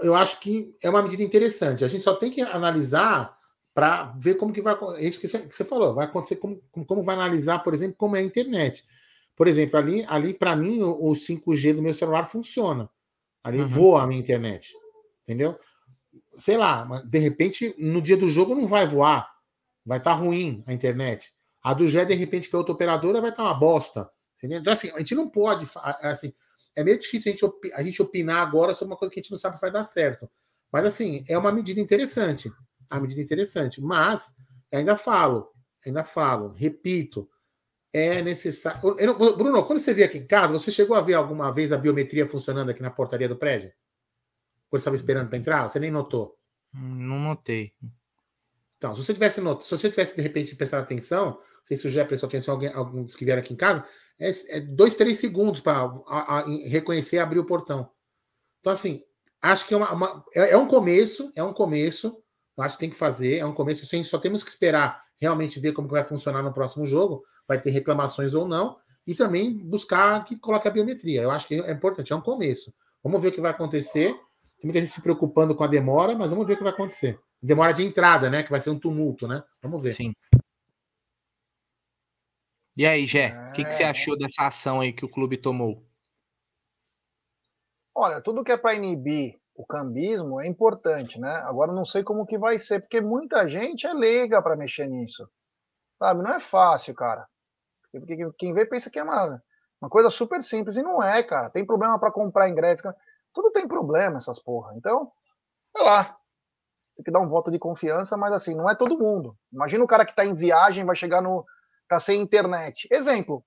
Eu 0.00 0.14
acho 0.14 0.38
que 0.40 0.74
é 0.82 0.88
uma 0.88 1.02
medida 1.02 1.22
interessante. 1.22 1.84
A 1.84 1.88
gente 1.88 2.04
só 2.04 2.14
tem 2.14 2.30
que 2.30 2.40
analisar 2.40 3.36
para 3.74 4.12
ver 4.18 4.34
como 4.34 4.52
que 4.52 4.60
vai 4.60 4.76
é 4.96 5.04
isso 5.04 5.20
que 5.20 5.26
você 5.26 5.64
falou, 5.64 5.94
vai 5.94 6.04
acontecer 6.04 6.36
como, 6.36 6.62
como 6.86 7.02
vai 7.02 7.14
analisar, 7.14 7.60
por 7.60 7.72
exemplo, 7.72 7.96
como 7.96 8.16
é 8.16 8.20
a 8.20 8.22
internet. 8.22 8.84
Por 9.34 9.48
exemplo, 9.48 9.78
ali, 9.78 10.04
ali 10.08 10.34
para 10.34 10.54
mim 10.54 10.82
o, 10.82 11.10
o, 11.10 11.12
5G 11.12 11.74
do 11.74 11.82
meu 11.82 11.94
celular 11.94 12.26
funciona. 12.26 12.88
Ali 13.42 13.60
uhum. 13.60 13.68
voa 13.68 14.02
a 14.02 14.06
minha 14.06 14.20
internet. 14.20 14.72
Entendeu? 15.22 15.58
Sei 16.34 16.56
lá, 16.56 16.84
de 17.04 17.18
repente 17.18 17.74
no 17.78 18.00
dia 18.00 18.16
do 18.16 18.28
jogo 18.28 18.54
não 18.54 18.66
vai 18.66 18.86
voar, 18.86 19.30
vai 19.84 19.98
estar 19.98 20.12
tá 20.12 20.16
ruim 20.16 20.62
a 20.66 20.72
internet. 20.72 21.32
A 21.62 21.74
do 21.74 21.86
G, 21.86 22.04
de 22.04 22.14
repente, 22.14 22.48
que 22.48 22.54
é 22.54 22.58
outra 22.58 22.74
operadora, 22.74 23.20
vai 23.20 23.30
estar 23.30 23.44
tá 23.44 23.48
uma 23.48 23.58
bosta. 23.58 24.10
Entendeu? 24.36 24.58
Então, 24.58 24.72
assim, 24.72 24.90
a 24.90 24.98
gente 24.98 25.14
não 25.14 25.28
pode. 25.28 25.68
Assim, 26.02 26.32
é 26.74 26.82
meio 26.82 26.98
difícil 26.98 27.30
a 27.30 27.36
gente, 27.36 27.74
a 27.74 27.82
gente 27.84 28.02
opinar 28.02 28.42
agora 28.44 28.74
sobre 28.74 28.92
uma 28.92 28.98
coisa 28.98 29.14
que 29.14 29.20
a 29.20 29.22
gente 29.22 29.30
não 29.30 29.38
sabe 29.38 29.56
se 29.56 29.60
vai 29.60 29.70
dar 29.70 29.84
certo. 29.84 30.28
Mas, 30.72 30.84
assim, 30.86 31.24
é 31.28 31.38
uma 31.38 31.52
medida 31.52 31.80
interessante 31.80 32.50
a 32.92 33.00
medida 33.00 33.22
interessante. 33.22 33.80
Mas, 33.80 34.36
ainda 34.70 34.96
falo, 34.96 35.50
ainda 35.84 36.04
falo, 36.04 36.50
repito, 36.50 37.28
é 37.92 38.22
necessário. 38.22 38.80
Bruno, 39.36 39.64
quando 39.64 39.78
você 39.78 39.92
veio 39.92 40.06
aqui 40.06 40.18
em 40.18 40.26
casa, 40.26 40.52
você 40.52 40.70
chegou 40.70 40.96
a 40.96 41.00
ver 41.00 41.14
alguma 41.14 41.52
vez 41.52 41.72
a 41.72 41.76
biometria 41.76 42.26
funcionando 42.26 42.70
aqui 42.70 42.82
na 42.82 42.90
portaria 42.90 43.28
do 43.28 43.36
prédio? 43.36 43.72
Quando 44.68 44.80
você 44.80 44.84
estava 44.84 44.96
esperando 44.96 45.28
para 45.28 45.38
entrar? 45.38 45.68
Você 45.68 45.78
nem 45.78 45.90
notou? 45.90 46.38
Não 46.72 47.18
notei. 47.18 47.74
Então, 48.78 48.94
se 48.94 49.04
você 49.04 49.12
tivesse 49.12 49.40
not... 49.40 49.62
se 49.62 49.70
você 49.70 49.90
tivesse 49.90 50.16
de 50.16 50.22
repente 50.22 50.56
prestado 50.56 50.82
atenção, 50.82 51.26
não 51.32 51.64
sei 51.64 51.76
se 51.76 51.90
já 51.90 52.04
prestou 52.04 52.26
atenção 52.26 52.54
alguém, 52.54 52.72
alguns 52.72 53.14
que 53.14 53.24
vieram 53.24 53.42
aqui 53.42 53.52
em 53.52 53.56
casa, 53.56 53.84
é, 54.18 54.30
é 54.48 54.60
dois, 54.60 54.96
três 54.96 55.18
segundos 55.18 55.60
para 55.60 55.88
reconhecer 56.66 57.16
e 57.16 57.18
abrir 57.18 57.38
o 57.38 57.44
portão. 57.44 57.90
Então, 58.60 58.72
assim, 58.72 59.04
acho 59.40 59.66
que 59.66 59.74
é, 59.74 59.76
uma, 59.76 59.92
uma, 59.92 60.24
é, 60.34 60.50
é 60.50 60.56
um 60.56 60.66
começo, 60.66 61.30
é 61.36 61.44
um 61.44 61.52
começo. 61.52 62.22
Eu 62.56 62.64
acho 62.64 62.76
que 62.76 62.80
tem 62.80 62.90
que 62.90 62.96
fazer, 62.96 63.38
é 63.38 63.46
um 63.46 63.54
começo. 63.54 63.82
A 63.84 63.96
gente 63.96 64.08
só 64.08 64.18
temos 64.18 64.42
que 64.42 64.50
esperar 64.50 65.02
realmente 65.22 65.60
ver 65.60 65.72
como 65.72 65.86
vai 65.86 66.02
funcionar 66.02 66.42
no 66.42 66.52
próximo 66.52 66.84
jogo, 66.84 67.24
vai 67.46 67.60
ter 67.60 67.70
reclamações 67.70 68.34
ou 68.34 68.46
não, 68.46 68.76
e 69.06 69.14
também 69.14 69.56
buscar 69.56 70.24
que 70.24 70.36
coloque 70.36 70.66
a 70.66 70.70
biometria. 70.70 71.22
Eu 71.22 71.30
acho 71.30 71.46
que 71.46 71.54
é 71.54 71.70
importante, 71.70 72.12
é 72.12 72.16
um 72.16 72.20
começo. 72.20 72.74
Vamos 73.04 73.22
ver 73.22 73.28
o 73.28 73.32
que 73.32 73.40
vai 73.40 73.52
acontecer. 73.52 74.12
Tem 74.58 74.64
muita 74.64 74.80
gente 74.80 74.90
se 74.90 75.00
preocupando 75.00 75.54
com 75.54 75.62
a 75.62 75.68
demora, 75.68 76.16
mas 76.16 76.30
vamos 76.30 76.44
ver 76.44 76.54
o 76.54 76.56
que 76.56 76.64
vai 76.64 76.72
acontecer. 76.72 77.20
Demora 77.40 77.72
de 77.72 77.84
entrada, 77.84 78.28
né? 78.28 78.42
Que 78.42 78.50
vai 78.50 78.60
ser 78.60 78.70
um 78.70 78.78
tumulto, 78.78 79.28
né? 79.28 79.44
Vamos 79.62 79.80
ver. 79.80 79.92
Sim. 79.92 80.12
E 82.76 82.84
aí, 82.84 83.06
Gé, 83.06 83.32
o 83.32 83.48
é... 83.48 83.52
que, 83.52 83.64
que 83.64 83.72
você 83.72 83.84
achou 83.84 84.18
dessa 84.18 84.46
ação 84.46 84.80
aí 84.80 84.92
que 84.92 85.04
o 85.04 85.08
clube 85.08 85.36
tomou? 85.36 85.84
Olha, 87.94 88.20
tudo 88.20 88.42
que 88.42 88.50
é 88.50 88.56
para 88.56 88.74
inibir 88.74 89.40
o 89.54 89.66
cambismo 89.66 90.40
é 90.40 90.46
importante, 90.46 91.20
né? 91.20 91.30
Agora 91.44 91.72
não 91.72 91.84
sei 91.84 92.02
como 92.02 92.26
que 92.26 92.38
vai 92.38 92.58
ser, 92.58 92.80
porque 92.80 93.00
muita 93.00 93.48
gente 93.48 93.86
é 93.86 93.92
leiga 93.92 94.40
para 94.42 94.56
mexer 94.56 94.86
nisso. 94.86 95.28
Sabe? 95.94 96.22
Não 96.22 96.32
é 96.32 96.40
fácil, 96.40 96.94
cara. 96.94 97.26
Porque 97.90 98.16
quem 98.38 98.54
vê 98.54 98.64
pensa 98.64 98.90
que 98.90 98.98
é 98.98 99.02
uma, 99.02 99.42
uma 99.80 99.90
coisa 99.90 100.08
super 100.08 100.42
simples 100.42 100.76
e 100.76 100.82
não 100.82 101.02
é, 101.02 101.22
cara. 101.22 101.50
Tem 101.50 101.66
problema 101.66 101.98
para 101.98 102.10
comprar 102.10 102.48
ingresso. 102.48 102.82
Tudo 103.34 103.50
tem 103.50 103.68
problema 103.68 104.16
essas 104.16 104.38
porra. 104.38 104.74
Então, 104.76 105.10
sei 105.76 105.84
lá. 105.84 106.16
Tem 106.96 107.04
que 107.04 107.10
dar 107.10 107.20
um 107.20 107.28
voto 107.28 107.50
de 107.50 107.58
confiança, 107.58 108.16
mas 108.16 108.32
assim, 108.32 108.54
não 108.54 108.68
é 108.68 108.74
todo 108.74 108.98
mundo. 108.98 109.36
Imagina 109.52 109.84
o 109.84 109.86
cara 109.86 110.04
que 110.04 110.14
tá 110.14 110.24
em 110.24 110.34
viagem, 110.34 110.84
vai 110.84 110.96
chegar 110.96 111.22
no 111.22 111.44
tá 111.88 112.00
sem 112.00 112.20
internet. 112.20 112.86
Exemplo, 112.90 113.44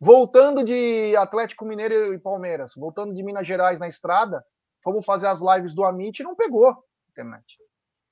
voltando 0.00 0.64
de 0.64 1.14
Atlético 1.16 1.64
Mineiro 1.64 2.14
e 2.14 2.18
Palmeiras, 2.18 2.72
voltando 2.76 3.14
de 3.14 3.22
Minas 3.22 3.46
Gerais 3.46 3.80
na 3.80 3.88
estrada, 3.88 4.44
fomos 4.82 5.04
fazer 5.04 5.26
as 5.26 5.40
lives 5.40 5.74
do 5.74 5.84
Amit 5.84 6.20
e 6.20 6.24
não 6.24 6.34
pegou 6.34 6.68
a 6.68 6.78
internet. 7.10 7.58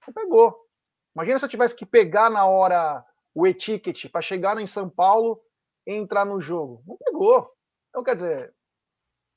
Não 0.07 0.15
pegou. 0.15 0.57
Imagina 1.15 1.39
se 1.39 1.45
eu 1.45 1.49
tivesse 1.49 1.74
que 1.74 1.86
pegar 1.86 2.31
na 2.31 2.47
hora 2.47 3.05
o 3.35 3.47
e-ticket 3.47 4.11
para 4.11 4.23
chegar 4.23 4.59
em 4.59 4.66
São 4.66 4.89
Paulo 4.89 5.40
e 5.86 5.95
entrar 5.95 6.24
no 6.24 6.40
jogo. 6.40 6.82
Não 6.86 6.97
pegou. 6.97 7.51
Então, 7.89 8.03
quer 8.03 8.15
dizer, 8.15 8.55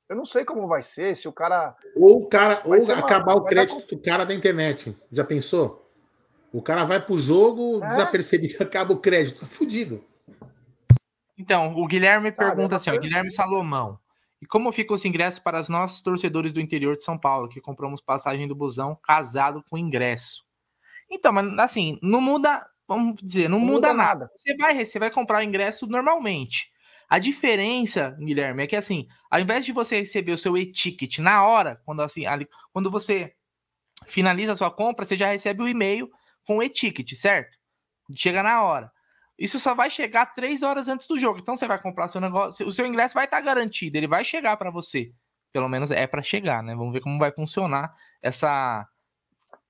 eu 0.10 0.16
não 0.16 0.26
sei 0.26 0.44
como 0.44 0.68
vai 0.68 0.84
ser, 0.84 1.16
se 1.16 1.28
o 1.28 1.32
cara. 1.32 1.74
Ou 1.96 2.24
o 2.24 2.28
cara, 2.28 2.62
ou 2.66 2.74
acabar 2.94 3.34
uma... 3.34 3.42
o 3.42 3.46
crédito 3.46 3.96
do 3.96 4.02
cara 4.02 4.26
da 4.26 4.34
internet. 4.34 4.94
Já 5.10 5.24
pensou? 5.24 5.90
O 6.52 6.62
cara 6.62 6.84
vai 6.84 7.00
pro 7.00 7.18
jogo, 7.18 7.82
é? 7.82 7.88
desapercebido, 7.88 8.56
acaba 8.62 8.92
o 8.92 9.00
crédito. 9.00 9.40
Tá 9.40 9.48
fudido. 9.48 10.04
Então, 11.38 11.74
o 11.76 11.88
Guilherme 11.88 12.36
Sabe, 12.36 12.50
pergunta 12.50 12.76
é 12.76 12.78
assim, 12.78 12.92
o 12.92 13.00
Guilherme 13.00 13.32
Salomão. 13.32 13.98
E 14.42 14.46
como 14.48 14.72
ficam 14.72 14.96
os 14.96 15.06
ingressos 15.06 15.40
para 15.40 15.60
os 15.60 15.70
nossos 15.70 16.02
torcedores 16.02 16.52
do 16.52 16.60
interior 16.60 16.96
de 16.96 17.04
São 17.04 17.18
Paulo, 17.18 17.48
que 17.48 17.62
compramos 17.62 18.02
passagem 18.02 18.48
do 18.48 18.56
busão 18.56 18.98
casado 19.04 19.64
com 19.70 19.78
ingresso? 19.78 20.44
Então, 21.10 21.32
mas 21.32 21.48
assim, 21.60 22.00
não 22.02 22.20
muda, 22.20 22.66
vamos 22.88 23.22
dizer, 23.22 23.48
não, 23.48 23.60
não 23.60 23.66
muda, 23.66 23.90
muda 23.90 23.94
nada. 23.94 24.20
nada. 24.22 24.32
Você 24.36 24.56
vai, 24.56 24.86
você 24.86 25.00
vai 25.00 25.12
comprar 25.12 25.40
o 25.40 25.44
ingresso 25.44 25.86
normalmente. 25.86 26.72
A 27.08 27.20
diferença, 27.20 28.18
Guilherme, 28.20 28.64
é 28.64 28.68
que 28.68 28.76
assim, 28.76 29.06
ao 29.30 29.40
invés 29.40 29.66
de 29.66 29.74
você 29.74 30.00
receber 30.00 30.32
o 30.32 30.38
seu 30.38 30.58
e-ticket 30.58 31.20
na 31.20 31.46
hora, 31.46 31.80
quando 31.86 32.02
assim, 32.02 32.26
ali, 32.26 32.48
quando 32.72 32.90
você 32.90 33.34
finaliza 34.08 34.54
a 34.54 34.56
sua 34.56 34.72
compra, 34.72 35.06
você 35.06 35.18
já 35.18 35.28
recebe 35.28 35.62
o 35.62 35.68
e-mail 35.68 36.10
com 36.46 36.58
o 36.58 36.64
e-ticket, 36.64 37.14
certo? 37.16 37.58
Chega 38.16 38.42
na 38.42 38.64
hora. 38.64 38.92
Isso 39.42 39.60
só 39.60 39.74
vai 39.74 39.90
chegar 39.90 40.28
três 40.28 40.62
horas 40.62 40.88
antes 40.88 41.08
do 41.08 41.20
jogo. 41.20 41.40
Então 41.40 41.56
você 41.56 41.68
vai 41.68 41.82
comprar 41.82 42.08
seu 42.08 42.22
negócio, 42.22 42.68
o 42.68 42.72
seu 42.72 42.86
ingresso 42.86 43.16
vai 43.16 43.26
estar 43.26 43.42
garantido, 43.42 43.98
ele 43.98 44.08
vai 44.08 44.24
chegar 44.24 44.56
para 44.56 44.70
você. 44.70 45.12
Pelo 45.52 45.68
menos 45.68 45.90
é 45.90 46.06
para 46.06 46.22
chegar, 46.22 46.62
né? 46.62 46.76
Vamos 46.76 46.94
ver 46.94 47.02
como 47.02 47.18
vai 47.18 47.32
funcionar 47.32 47.92
essa 48.22 48.86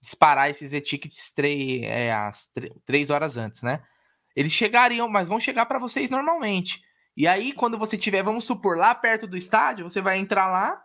disparar 0.02 0.50
esses 0.50 0.74
e-tickets 0.74 1.32
três, 1.34 1.84
é, 1.84 2.12
três 2.86 3.10
horas 3.10 3.38
antes, 3.38 3.64
né? 3.64 3.82
Eles 4.36 4.52
chegariam, 4.52 5.08
mas 5.08 5.30
vão 5.30 5.40
chegar 5.40 5.66
para 5.66 5.80
vocês 5.80 6.10
normalmente. 6.10 6.82
E 7.16 7.26
aí, 7.26 7.54
quando 7.54 7.78
você 7.78 7.98
tiver, 7.98 8.24
vamos 8.24 8.44
supor, 8.44 8.78
lá 8.78 8.94
perto 8.94 9.26
do 9.26 9.38
estádio, 9.38 9.88
você 9.88 10.02
vai 10.02 10.18
entrar 10.18 10.48
lá, 10.48 10.82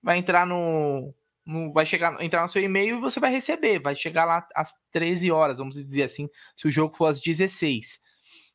vai 0.00 0.18
entrar 0.18 0.46
no, 0.46 1.12
no 1.44 1.72
vai 1.72 1.86
chegar, 1.86 2.22
entrar 2.22 2.42
no 2.42 2.48
seu 2.48 2.62
e-mail 2.62 2.98
e 2.98 3.00
você 3.00 3.18
vai 3.18 3.32
receber. 3.32 3.80
Vai 3.80 3.96
chegar 3.96 4.24
lá 4.26 4.46
às 4.54 4.72
13 4.92 5.32
horas, 5.32 5.58
vamos 5.58 5.74
dizer 5.74 6.04
assim, 6.04 6.28
se 6.56 6.68
o 6.68 6.70
jogo 6.70 6.94
for 6.94 7.06
às 7.06 7.20
16. 7.20 8.00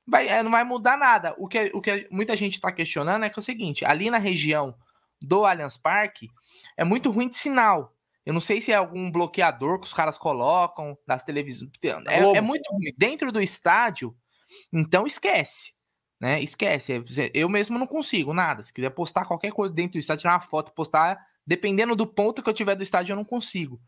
Vai, 0.08 0.28
é, 0.28 0.42
não 0.42 0.52
vai 0.52 0.64
mudar 0.64 0.98
nada. 0.98 1.36
O 1.38 1.48
que, 1.48 1.72
o 1.74 1.82
que 1.82 2.08
muita 2.10 2.36
gente 2.36 2.54
está 2.54 2.72
questionando 2.72 3.26
é 3.26 3.30
que 3.30 3.38
é 3.38 3.42
o 3.42 3.44
seguinte: 3.44 3.84
ali 3.84 4.10
na 4.10 4.18
região 4.18 4.74
do 5.22 5.46
Allianz 5.46 5.78
Parque 5.78 6.30
é 6.78 6.84
muito 6.84 7.12
ruim 7.12 7.28
de 7.28 7.36
sinal. 7.36 7.94
Eu 8.26 8.34
não 8.34 8.42
sei 8.42 8.60
se 8.60 8.72
é 8.72 8.76
algum 8.76 9.10
bloqueador 9.12 9.80
que 9.80 9.86
os 9.88 9.94
caras 9.94 10.18
colocam 10.18 10.98
das 11.08 11.24
televisões. 11.24 11.72
É, 12.08 12.38
é 12.38 12.42
muito 12.42 12.70
ruim. 12.72 12.94
Dentro 12.98 13.32
do 13.32 13.42
estádio, 13.42 14.16
então 14.72 15.08
esquece. 15.08 15.72
Né? 16.20 16.42
Esquece. 16.42 17.04
Eu 17.34 17.48
mesmo 17.48 17.78
não 17.78 17.88
consigo 17.88 18.34
nada. 18.34 18.64
Se 18.64 18.74
quiser 18.74 18.90
postar 18.90 19.26
qualquer 19.26 19.52
coisa 19.52 19.74
dentro 19.74 19.94
do 19.94 20.00
estádio, 20.00 20.22
tirar 20.22 20.34
uma 20.34 20.42
foto, 20.42 20.74
postar, 20.74 21.18
dependendo 21.46 21.96
do 21.96 22.06
ponto 22.06 22.44
que 22.44 22.50
eu 22.50 22.54
tiver 22.54 22.76
do 22.76 22.84
estádio, 22.84 23.14
eu 23.14 23.18
não 23.18 23.24
consigo. 23.24 23.80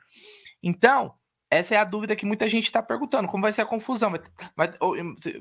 Então, 0.63 1.13
essa 1.49 1.75
é 1.75 1.77
a 1.77 1.83
dúvida 1.83 2.15
que 2.15 2.25
muita 2.25 2.47
gente 2.47 2.65
está 2.65 2.81
perguntando. 2.81 3.27
Como 3.27 3.41
vai 3.41 3.51
ser 3.51 3.61
a 3.61 3.65
confusão? 3.65 4.11
Vai, 4.11 4.21
vai, 4.55 4.73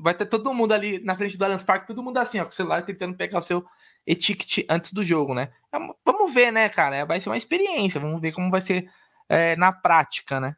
vai, 0.01 0.15
ter 0.15 0.27
todo 0.27 0.55
mundo 0.55 0.73
ali 0.73 0.99
na 1.05 1.17
frente 1.17 1.37
do 1.37 1.45
Allianz 1.45 1.63
Parque, 1.63 1.87
todo 1.87 2.03
mundo 2.03 2.17
assim, 2.17 2.41
ó, 2.41 2.45
com 2.45 2.51
o 2.51 2.55
celular 2.55 2.83
tentando 2.83 3.17
pegar 3.17 3.39
o 3.39 3.43
seu 3.43 3.65
etiquete 4.07 4.67
antes 4.71 4.93
do 4.93 5.05
jogo, 5.05 5.35
né? 5.35 5.51
É 5.71 5.79
vamos 6.05 6.33
ver, 6.33 6.51
né, 6.51 6.69
cara? 6.69 7.05
Vai 7.05 7.21
ser 7.21 7.29
uma 7.29 7.37
experiência, 7.37 8.01
vamos 8.01 8.21
ver 8.21 8.33
como 8.33 8.51
vai 8.51 8.61
ser 8.61 8.91
é, 9.29 9.55
na 9.57 9.71
prática, 9.71 10.41
né? 10.41 10.57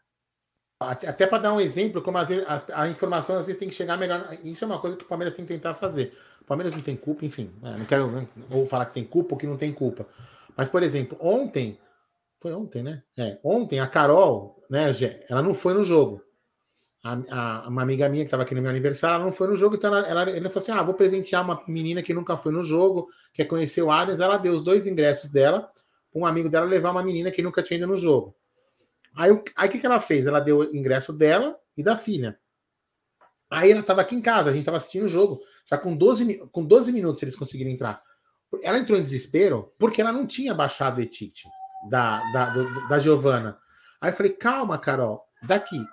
Até 0.79 1.27
para 1.27 1.43
dar 1.43 1.53
um 1.53 1.61
exemplo, 1.61 2.01
como 2.01 2.17
às 2.17 2.31
vezes 2.31 2.47
a, 2.73 2.89
informação 2.89 3.37
às 3.37 3.47
vezes 3.47 3.59
tem 3.59 3.69
que 3.69 3.75
chegar 3.75 3.99
melhor. 3.99 4.39
Isso 4.43 4.65
é 4.65 4.67
uma 4.67 4.79
coisa 4.79 4.97
que 4.97 5.05
o 5.05 5.07
Palmeiras 5.07 5.35
tem 5.35 5.45
que 5.45 5.53
tentar 5.53 5.75
fazer. 5.75 6.17
O 6.41 6.45
Palmeiras 6.45 6.75
não 6.75 6.81
tem 6.81 6.97
culpa, 6.97 7.27
enfim. 7.27 7.53
Né? 7.61 7.77
Não 7.79 7.85
quero 7.85 8.29
ou 8.51 8.65
falar 8.65 8.87
que 8.87 8.95
tem 8.95 9.05
culpa 9.05 9.35
ou 9.35 9.39
que 9.39 9.47
não 9.47 9.59
tem 9.59 9.75
culpa. 9.75 10.07
Mas, 10.57 10.71
por 10.71 10.83
exemplo, 10.83 11.19
ontem. 11.21 11.79
Foi 12.41 12.55
ontem, 12.55 12.83
né? 12.83 13.03
É, 13.19 13.39
ontem 13.45 13.79
a 13.79 13.87
Carol, 13.87 14.60
né, 14.71 14.91
ela 15.29 15.43
não 15.43 15.53
foi 15.53 15.75
no 15.75 15.83
jogo. 15.83 16.23
A, 17.03 17.19
a, 17.65 17.69
uma 17.69 17.83
amiga 17.83 18.09
minha 18.09 18.25
que 18.25 18.29
estava 18.29 18.43
aqui 18.43 18.55
no 18.55 18.61
meu 18.61 18.71
aniversário, 18.71 19.17
ela 19.17 19.25
não 19.25 19.33
foi 19.33 19.49
no 19.49 19.57
jogo, 19.57 19.75
então 19.75 19.95
ela, 19.95 20.07
ela, 20.07 20.23
ela 20.31 20.49
falou 20.51 20.63
assim: 20.63 20.73
ah, 20.73 20.83
vou 20.83 20.95
presentear 20.95 21.43
uma 21.43 21.63
menina 21.67 22.03
que 22.03 22.15
nunca 22.15 22.37
foi 22.37 22.53
no 22.53 22.63
jogo, 22.63 23.09
quer 23.33 23.47
conhecer 23.47 23.83
o 23.83 23.91
Allianz. 23.91 24.21
Ela 24.21 24.37
deu 24.37 24.53
os 24.53 24.63
dois 24.63 24.87
ingressos 24.87 25.31
dela 25.31 25.71
um 26.15 26.27
amigo 26.27 26.49
dela 26.49 26.67
levar 26.67 26.91
uma 26.91 27.03
menina 27.03 27.31
que 27.31 27.43
nunca 27.43 27.63
tinha 27.63 27.79
ido 27.79 27.87
no 27.87 27.97
jogo. 27.97 28.35
Aí 29.15 29.31
o 29.31 29.43
aí, 29.57 29.69
que, 29.69 29.79
que 29.79 29.87
ela 29.87 30.01
fez? 30.01 30.27
Ela 30.27 30.41
deu 30.41 30.59
o 30.59 30.77
ingresso 30.77 31.13
dela 31.13 31.57
e 31.77 31.83
da 31.83 31.97
filha. 31.97 32.39
Aí 33.51 33.71
ela 33.71 33.81
estava 33.81 34.01
aqui 34.01 34.15
em 34.15 34.21
casa, 34.21 34.51
a 34.51 34.53
gente 34.53 34.63
estava 34.63 34.77
assistindo 34.77 35.05
o 35.05 35.09
jogo. 35.09 35.41
Já 35.69 35.77
com 35.77 35.97
12, 35.97 36.39
com 36.53 36.65
12 36.65 36.93
minutos 36.93 37.23
eles 37.23 37.37
conseguiram 37.37 37.71
entrar. 37.71 38.03
Ela 38.63 38.79
entrou 38.79 38.99
em 38.99 39.03
desespero 39.03 39.73
porque 39.79 40.01
ela 40.01 40.13
não 40.13 40.27
tinha 40.27 40.55
baixado 40.55 40.99
o 40.99 41.01
etite 41.01 41.49
da, 41.89 42.21
da, 42.33 42.51
da 42.89 42.99
Giovana. 42.99 43.59
Aí 44.01 44.11
eu 44.11 44.15
falei, 44.15 44.33
calma, 44.33 44.79
Carol, 44.79 45.23
daqui 45.43 45.85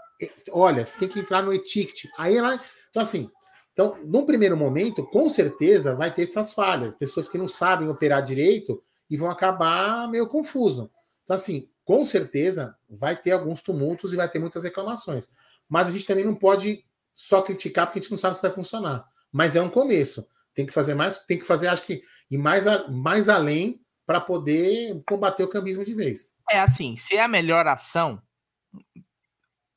olha, 0.52 0.86
você 0.86 0.98
tem 0.98 1.08
que 1.08 1.20
entrar 1.20 1.44
no 1.44 1.54
etiquete. 1.54 2.10
Aí 2.18 2.38
ela. 2.38 2.60
Então, 2.90 3.02
assim, 3.02 3.30
então, 3.74 3.98
num 4.04 4.26
primeiro 4.26 4.58
momento, 4.58 5.06
com 5.06 5.30
certeza 5.30 5.96
vai 5.96 6.12
ter 6.12 6.24
essas 6.24 6.54
falhas, 6.54 6.96
pessoas 6.96 7.30
que 7.30 7.38
não 7.38 7.48
sabem 7.48 7.88
operar 7.88 8.24
direito 8.24 8.82
e 9.10 9.16
vão 9.16 9.30
acabar 9.30 10.10
meio 10.10 10.28
confuso. 10.28 10.90
Então, 11.24 11.36
assim, 11.36 11.70
com 11.86 12.04
certeza 12.04 12.76
vai 12.90 13.16
ter 13.16 13.32
alguns 13.32 13.62
tumultos 13.62 14.14
e 14.14 14.16
vai 14.16 14.30
ter 14.30 14.40
muitas 14.40 14.64
reclamações. 14.64 15.30
Mas 15.70 15.88
a 15.88 15.92
gente 15.92 16.06
também 16.06 16.26
não 16.26 16.36
pode 16.36 16.84
só 17.14 17.42
criticar 17.42 17.86
porque 17.86 18.00
a 18.00 18.02
gente 18.02 18.12
não 18.12 18.18
sabe 18.18 18.36
se 18.36 18.42
vai 18.42 18.52
funcionar. 18.52 19.06
Mas 19.32 19.56
é 19.56 19.62
um 19.62 19.70
começo. 19.70 20.28
Tem 20.54 20.66
que 20.66 20.74
fazer 20.74 20.96
mais, 20.96 21.20
tem 21.20 21.38
que 21.38 21.46
fazer, 21.46 21.68
acho 21.68 21.84
que, 21.84 22.02
e 22.32 22.38
mais, 22.38 22.66
a, 22.66 22.88
mais 22.88 23.30
além 23.30 23.80
para 24.06 24.20
poder 24.20 25.04
combater 25.08 25.44
o 25.44 25.50
cambismo 25.50 25.86
de 25.86 25.94
vez. 25.94 26.37
É 26.50 26.60
assim, 26.60 26.96
se 26.96 27.16
é 27.16 27.22
a 27.22 27.28
melhor 27.28 27.68
ação, 27.68 28.22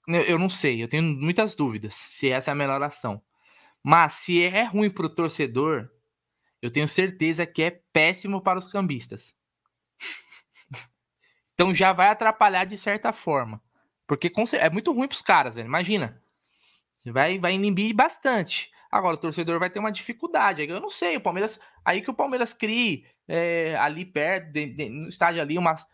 eu 0.06 0.38
não 0.38 0.48
sei, 0.48 0.82
eu 0.82 0.88
tenho 0.88 1.02
muitas 1.02 1.54
dúvidas 1.54 1.94
se 1.94 2.30
essa 2.30 2.50
é 2.50 2.52
a 2.52 2.56
melhor 2.56 2.82
ação. 2.82 3.22
Mas 3.82 4.14
se 4.14 4.42
é 4.42 4.64
ruim 4.64 4.90
para 4.90 5.06
o 5.06 5.14
torcedor, 5.14 5.88
eu 6.60 6.70
tenho 6.70 6.86
certeza 6.86 7.46
que 7.46 7.62
é 7.62 7.70
péssimo 7.92 8.42
para 8.42 8.58
os 8.58 8.66
cambistas. 8.66 9.34
então 11.54 11.74
já 11.74 11.92
vai 11.92 12.08
atrapalhar 12.08 12.64
de 12.64 12.76
certa 12.76 13.12
forma. 13.12 13.62
Porque 14.06 14.32
é 14.58 14.70
muito 14.70 14.92
ruim 14.92 15.08
para 15.08 15.14
os 15.14 15.22
caras, 15.22 15.54
velho. 15.54 15.66
Imagina. 15.66 16.20
Você 16.96 17.10
vai, 17.12 17.38
vai 17.38 17.54
inibir 17.54 17.94
bastante. 17.94 18.70
Agora, 18.90 19.14
o 19.14 19.18
torcedor 19.18 19.58
vai 19.58 19.70
ter 19.70 19.78
uma 19.78 19.92
dificuldade. 19.92 20.62
Eu 20.62 20.80
não 20.80 20.88
sei, 20.88 21.16
o 21.16 21.20
Palmeiras. 21.20 21.60
Aí 21.84 22.02
que 22.02 22.10
o 22.10 22.14
Palmeiras 22.14 22.52
crie 22.52 23.06
é, 23.28 23.76
ali 23.76 24.04
perto, 24.04 24.52
de, 24.52 24.66
de, 24.66 24.88
no 24.88 25.08
estádio 25.08 25.40
ali, 25.40 25.56
umas 25.56 25.86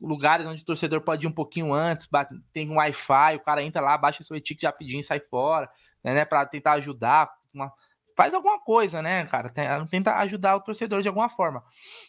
lugares 0.00 0.46
onde 0.46 0.62
o 0.62 0.64
torcedor 0.64 1.00
pode 1.00 1.26
ir 1.26 1.28
um 1.28 1.32
pouquinho 1.32 1.72
antes, 1.72 2.08
tem 2.52 2.70
um 2.70 2.76
Wi-Fi, 2.76 3.36
o 3.36 3.40
cara 3.40 3.62
entra 3.62 3.80
lá, 3.80 3.98
baixa 3.98 4.22
seu 4.22 4.36
etiquete 4.36 4.66
rapidinho 4.66 5.00
e 5.00 5.04
sai 5.04 5.20
fora, 5.20 5.68
né, 6.02 6.14
né 6.14 6.24
para 6.24 6.46
tentar 6.46 6.72
ajudar, 6.72 7.28
uma... 7.52 7.72
faz 8.16 8.34
alguma 8.34 8.60
coisa, 8.60 9.02
né, 9.02 9.26
cara, 9.26 9.52
tenta 9.90 10.14
ajudar 10.18 10.56
o 10.56 10.60
torcedor 10.60 11.02
de 11.02 11.08
alguma 11.08 11.28
forma, 11.28 11.62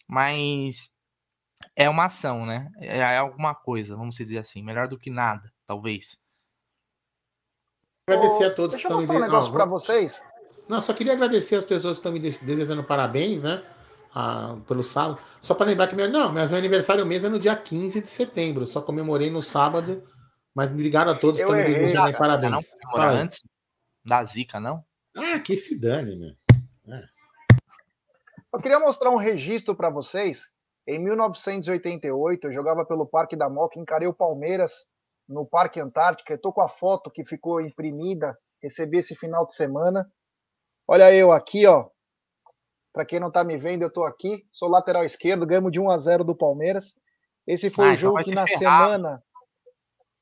mas 0.08 0.92
é 1.76 1.90
uma 1.90 2.06
ação, 2.06 2.46
né, 2.46 2.70
é, 2.80 3.00
é 3.00 3.18
alguma 3.18 3.56
coisa, 3.56 3.96
vamos 3.96 4.16
dizer 4.16 4.38
assim, 4.38 4.64
melhor 4.64 4.88
do 4.88 5.00
que 5.00 5.10
nada, 5.10 5.52
talvez. 5.66 6.18
Agradecer 8.08 8.46
a 8.46 8.54
todos 8.54 8.74
Deixa 8.74 8.88
que 8.88 8.94
estão 8.94 8.98
me 8.98 9.08
desejando. 9.08 9.26
um 9.26 9.28
negócio 9.28 9.54
para 9.54 9.66
vocês. 9.66 10.22
Não, 10.68 10.82
só 10.82 10.94
queria 10.94 11.14
agradecer 11.14 11.56
as 11.56 11.66
pessoas 11.66 11.98
que 11.98 12.08
estão 12.08 12.12
me 12.12 12.20
desejando 12.20 12.84
parabéns, 12.84 13.42
né? 13.42 13.64
A, 14.14 14.57
pelo 14.68 14.84
sábado. 14.84 15.19
Só 15.41 15.53
para 15.53 15.68
lembrar 15.68 15.88
que 15.88 15.95
meu, 15.95 16.10
não, 16.10 16.31
mas 16.31 16.49
meu 16.49 16.57
aniversário 16.57 17.06
mesmo 17.06 17.27
é 17.27 17.30
no 17.30 17.40
dia 17.40 17.56
15 17.56 18.02
de 18.02 18.10
setembro. 18.10 18.65
Só 18.65 18.81
comemorei 18.81 19.30
no 19.30 19.41
sábado, 19.41 20.03
mas 20.53 20.72
obrigado 20.72 21.10
a 21.10 21.15
todos 21.15 21.38
que 21.38 21.44
estão 21.44 21.57
me 21.57 21.64
desejando 21.64 22.18
parabéns. 22.18 22.76
Não, 22.84 22.99
antes 22.99 23.49
da 24.03 24.23
zica, 24.23 24.60
não? 24.60 24.84
Ah, 25.15 25.40
que 25.40 25.56
se 25.57 25.80
dane, 25.80 26.15
né? 26.15 26.36
É. 26.88 27.03
Eu 28.53 28.60
queria 28.60 28.80
mostrar 28.80 29.11
um 29.11 29.18
registro 29.18 29.76
para 29.76 29.90
vocês. 29.90 30.49
Em 30.88 30.98
1988, 30.98 32.48
eu 32.48 32.53
jogava 32.53 32.84
pelo 32.84 33.06
Parque 33.06 33.36
da 33.36 33.48
Moca, 33.48 33.80
encarei 33.80 34.07
o 34.07 34.14
Palmeiras 34.14 34.72
no 35.27 35.45
Parque 35.45 35.80
Antártica. 35.80 36.34
Eu 36.34 36.41
tô 36.41 36.52
com 36.52 36.61
a 36.61 36.68
foto 36.68 37.11
que 37.11 37.23
ficou 37.23 37.61
imprimida, 37.61 38.36
recebi 38.61 38.98
esse 38.98 39.15
final 39.15 39.45
de 39.45 39.53
semana. 39.53 40.11
Olha 40.88 41.14
eu 41.14 41.31
aqui, 41.31 41.68
ó, 41.68 41.88
para 42.94 43.06
quem 43.06 43.20
não 43.20 43.28
está 43.28 43.44
me 43.44 43.57
vendo, 43.57 43.84
eu 43.84 43.88
estou 43.88 44.06
aqui, 44.06 44.45
sou 44.52 44.70
lateral 44.70 45.03
esquerdo, 45.03 45.45
ganhamos 45.45 45.72
de 45.72 45.80
1 45.80 45.90
a 45.90 45.98
0 45.98 46.24
do 46.24 46.36
Palmeiras. 46.36 46.94
Esse 47.45 47.70
foi 47.70 47.86
ah, 47.86 47.90
o 47.90 47.91
então 47.94 48.02
jogo 48.02 48.20
então 48.20 48.30
que 48.30 48.36
na 48.36 48.48
ferrar. 48.48 48.88
semana 48.88 49.24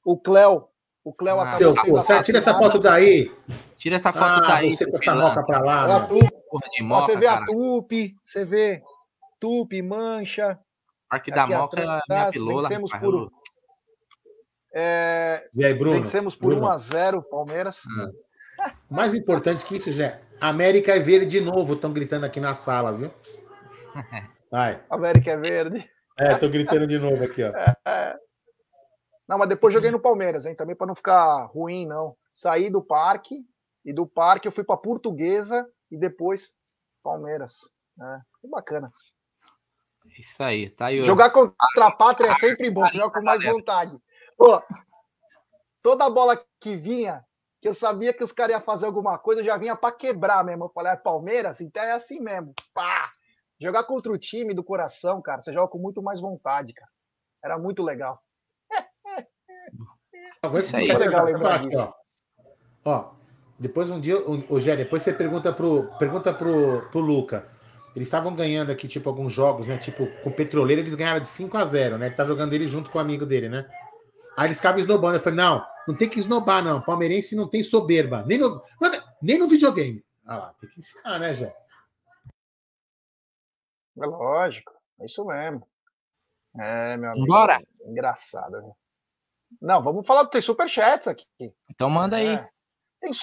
o 0.03 0.17
Cléo, 0.17 0.67
o 1.03 1.13
Cléo 1.13 1.39
ah, 1.39 1.47
seu, 1.47 1.73
você 1.73 2.21
tira 2.23 2.37
essa 2.37 2.57
foto 2.57 2.79
daí. 2.79 3.31
Tira 3.77 3.95
essa 3.95 4.13
foto 4.13 4.43
ah, 4.43 4.47
daí. 4.47 4.71
Você 4.71 4.89
com 4.89 4.95
essa 4.95 5.15
moca 5.15 5.43
para 5.43 5.59
lá. 5.59 6.07
Né? 6.07 6.19
Moca, 6.81 7.07
você 7.07 7.17
vê 7.17 7.25
cara. 7.25 7.43
a 7.43 7.45
Tupi, 7.45 8.15
você 8.23 8.45
vê 8.45 8.81
Tupi, 9.39 9.81
Mancha. 9.81 10.59
Parque 11.09 11.31
da 11.31 11.47
Moca 11.47 11.81
atrás, 11.81 12.01
é 12.09 12.13
minha 12.13 12.31
pilola. 12.31 12.69
Vencemos 12.69 12.91
por, 12.91 13.31
é, 14.73 15.49
e 15.53 15.65
aí, 15.65 15.73
Bruno? 15.73 15.95
Vencemos 15.95 16.35
por 16.35 16.51
Bruno. 16.51 16.67
1 16.67 16.69
a 16.69 16.77
0 16.77 17.23
Palmeiras. 17.23 17.81
Ah. 18.59 18.73
Mais 18.89 19.13
importante 19.13 19.65
que 19.65 19.77
isso, 19.77 19.91
já 19.91 20.19
América 20.39 20.95
é 20.95 20.99
verde 20.99 21.39
de 21.39 21.41
novo, 21.41 21.73
estão 21.73 21.91
gritando 21.91 22.25
aqui 22.25 22.39
na 22.39 22.53
sala, 22.53 22.93
viu? 22.93 23.11
Vai. 24.51 24.83
América 24.89 25.31
é 25.31 25.37
verde. 25.37 25.89
É, 26.17 26.35
tô 26.35 26.49
gritando 26.49 26.87
de 26.87 26.97
novo 26.97 27.23
aqui, 27.23 27.43
ó. 27.43 27.51
É. 27.85 28.15
Não, 29.27 29.37
mas 29.37 29.49
depois 29.49 29.73
joguei 29.73 29.91
no 29.91 29.99
Palmeiras, 29.99 30.45
hein? 30.45 30.55
Também 30.55 30.75
para 30.75 30.87
não 30.87 30.95
ficar 30.95 31.45
ruim, 31.47 31.85
não. 31.85 32.15
Saí 32.31 32.69
do 32.69 32.81
parque 32.81 33.45
e 33.83 33.91
do 33.91 34.07
parque 34.07 34.47
eu 34.47 34.51
fui 34.51 34.63
para 34.63 34.77
Portuguesa 34.77 35.67
e 35.91 35.97
depois 35.97 36.53
Palmeiras. 37.03 37.53
É, 37.99 38.19
que 38.39 38.47
bacana. 38.47 38.91
Isso 40.17 40.41
aí, 40.41 40.69
tá 40.69 40.85
aí. 40.85 41.03
Jogar 41.03 41.31
contra 41.31 41.55
a 41.81 41.91
pátria 41.91 42.31
é 42.31 42.35
sempre 42.35 42.69
bom, 42.69 42.87
você 42.87 42.97
joga 42.97 43.19
com 43.19 43.25
mais 43.25 43.43
vontade. 43.43 43.97
Pô, 44.37 44.61
toda 45.81 46.09
bola 46.09 46.41
que 46.59 46.77
vinha, 46.77 47.23
que 47.67 47.69
eu 47.69 47.73
sabia 47.73 48.13
que 48.13 48.23
os 48.23 48.31
caras 48.31 48.53
iam 48.53 48.61
fazer 48.61 48.85
alguma 48.85 49.17
coisa, 49.17 49.41
eu 49.41 49.45
já 49.45 49.57
vinha 49.57 49.75
para 49.75 49.93
quebrar 49.93 50.43
mesmo. 50.43 50.65
Eu 50.65 50.69
falei, 50.69 50.93
é 50.93 50.95
Palmeiras? 50.95 51.59
Então 51.59 51.83
é 51.83 51.91
assim 51.91 52.19
mesmo. 52.21 52.53
Pá! 52.73 53.11
Jogar 53.59 53.83
contra 53.83 54.11
o 54.11 54.17
time 54.17 54.53
do 54.53 54.63
coração, 54.63 55.21
cara, 55.21 55.41
você 55.41 55.51
joga 55.51 55.67
com 55.67 55.77
muito 55.77 56.01
mais 56.01 56.21
vontade, 56.21 56.73
cara. 56.73 56.89
Era 57.43 57.57
muito 57.57 57.83
legal. 57.83 58.21
Isso 60.59 60.75
aí. 60.75 60.89
É 60.89 60.97
legal 60.97 61.25
lembrar 61.25 61.55
aqui, 61.55 61.75
ó. 61.75 61.91
ó, 62.85 63.11
depois 63.59 63.89
um 63.89 63.99
dia, 63.99 64.17
o 64.17 64.59
Gé, 64.59 64.75
depois 64.75 65.01
você 65.01 65.11
pergunta 65.11 65.51
pro, 65.51 65.89
pergunta 65.97 66.33
pro, 66.33 66.87
pro 66.89 66.99
Luca. 66.99 67.47
Eles 67.95 68.07
estavam 68.07 68.35
ganhando 68.35 68.71
aqui, 68.71 68.87
tipo, 68.87 69.09
alguns 69.09 69.33
jogos, 69.33 69.65
né? 69.65 69.77
Tipo, 69.77 70.05
com 70.21 70.29
o 70.29 70.33
Petroleiro, 70.33 70.83
eles 70.83 70.93
ganharam 70.93 71.19
de 71.19 71.27
5 71.27 71.57
a 71.57 71.65
0 71.65 71.97
né? 71.97 72.05
Ele 72.05 72.15
tá 72.15 72.23
jogando 72.23 72.53
ele 72.53 72.67
junto 72.67 72.91
com 72.91 72.99
o 72.99 73.01
amigo 73.01 73.25
dele, 73.25 73.49
né? 73.49 73.67
Aí 74.37 74.45
eles 74.47 74.57
ficavam 74.57 74.79
esnobando. 74.79 75.17
Eu 75.17 75.19
falei, 75.19 75.37
não, 75.37 75.65
não 75.87 75.95
tem 75.95 76.09
que 76.09 76.19
esnobar, 76.19 76.63
não. 76.63 76.81
Palmeirense 76.81 77.35
não 77.35 77.47
tem 77.47 77.63
soberba. 77.63 78.23
Nem 78.23 78.37
no, 78.37 78.61
nem 79.21 79.39
no 79.39 79.47
videogame. 79.47 80.05
Ah 80.25 80.37
lá, 80.37 80.53
tem 80.59 80.69
que 80.69 80.79
ensinar, 80.79 81.17
né, 81.17 81.33
Jé? 81.33 81.55
É 83.97 84.05
lógico. 84.05 84.73
É 84.99 85.05
isso 85.05 85.23
mesmo. 85.25 85.65
É, 86.59 86.97
meu 86.97 87.11
amigo. 87.11 87.27
Bora! 87.27 87.61
Engraçado? 87.85 88.75
Não, 89.61 89.81
vamos 89.81 90.05
falar 90.05 90.23
do 90.23 90.29
tem 90.29 90.41
superchats 90.41 91.07
aqui. 91.07 91.25
Então 91.69 91.89
manda 91.89 92.17
aí. 92.17 92.35
É. 92.35 92.49
Tem 92.99 93.13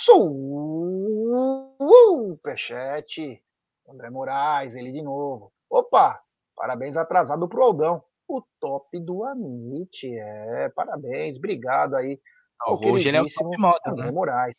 superchat. 2.31 3.43
André 3.87 4.09
Moraes, 4.09 4.75
ele 4.75 4.91
de 4.91 5.03
novo. 5.03 5.53
Opa, 5.69 6.19
parabéns 6.57 6.97
atrasado 6.97 7.47
pro 7.49 7.63
Aldão. 7.63 8.03
O 8.27 8.41
top 8.59 8.99
do 9.01 9.23
Amit, 9.23 10.09
é, 10.17 10.71
parabéns, 10.71 11.37
obrigado 11.37 11.95
aí. 11.95 12.19
Hoje 12.67 13.09
ele 13.09 13.17
é 13.17 13.23
o 13.23 13.27
top 13.27 13.57
moda, 13.59 13.93
né? 13.95 14.11
Moraes. 14.11 14.55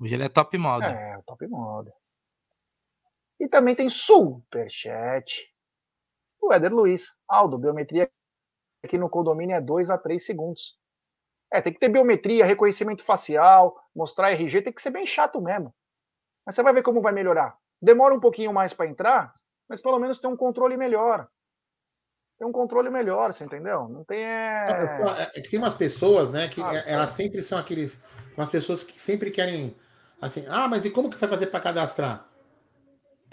Hoje 0.00 0.14
ele 0.14 0.24
é 0.24 0.28
top 0.28 0.56
moda. 0.58 0.86
É, 0.86 1.18
top 1.26 1.46
moda. 1.48 1.92
E 3.38 3.48
também 3.48 3.74
tem 3.74 3.90
superchat. 3.90 5.46
O 6.40 6.52
Éder 6.52 6.72
Luiz. 6.72 7.06
Aldo, 7.28 7.58
biometria 7.58 8.10
aqui 8.84 8.98
no 8.98 9.08
condomínio 9.08 9.56
é 9.56 9.60
2 9.60 9.90
a 9.90 9.98
3 9.98 10.24
segundos. 10.24 10.76
É, 11.52 11.62
tem 11.62 11.72
que 11.72 11.78
ter 11.78 11.88
biometria, 11.88 12.44
reconhecimento 12.44 13.04
facial, 13.04 13.76
mostrar 13.94 14.32
RG, 14.32 14.62
tem 14.62 14.72
que 14.72 14.82
ser 14.82 14.90
bem 14.90 15.06
chato 15.06 15.40
mesmo. 15.40 15.74
Mas 16.44 16.54
você 16.54 16.62
vai 16.62 16.74
ver 16.74 16.82
como 16.82 17.00
vai 17.00 17.12
melhorar. 17.12 17.56
Demora 17.80 18.14
um 18.14 18.20
pouquinho 18.20 18.52
mais 18.52 18.74
para 18.74 18.86
entrar, 18.86 19.32
mas 19.68 19.80
pelo 19.80 19.98
menos 19.98 20.20
tem 20.20 20.28
um 20.28 20.36
controle 20.36 20.76
melhor. 20.76 21.28
Tem 22.38 22.46
um 22.46 22.52
controle 22.52 22.90
melhor, 22.90 23.32
você 23.32 23.44
entendeu? 23.44 23.88
Não 23.88 24.04
tem. 24.04 24.24
É... 24.24 25.30
é 25.34 25.40
tem 25.40 25.58
umas 25.58 25.74
pessoas, 25.74 26.30
né, 26.30 26.48
que 26.48 26.60
ah, 26.60 26.82
elas 26.86 27.10
sempre 27.10 27.42
são 27.42 27.58
aqueles. 27.58 28.02
Umas 28.36 28.50
pessoas 28.50 28.82
que 28.82 29.00
sempre 29.00 29.30
querem. 29.30 29.76
Assim, 30.20 30.44
ah, 30.48 30.66
mas 30.66 30.84
e 30.84 30.90
como 30.90 31.10
que 31.10 31.16
vai 31.16 31.28
fazer 31.28 31.46
para 31.46 31.60
cadastrar? 31.60 32.28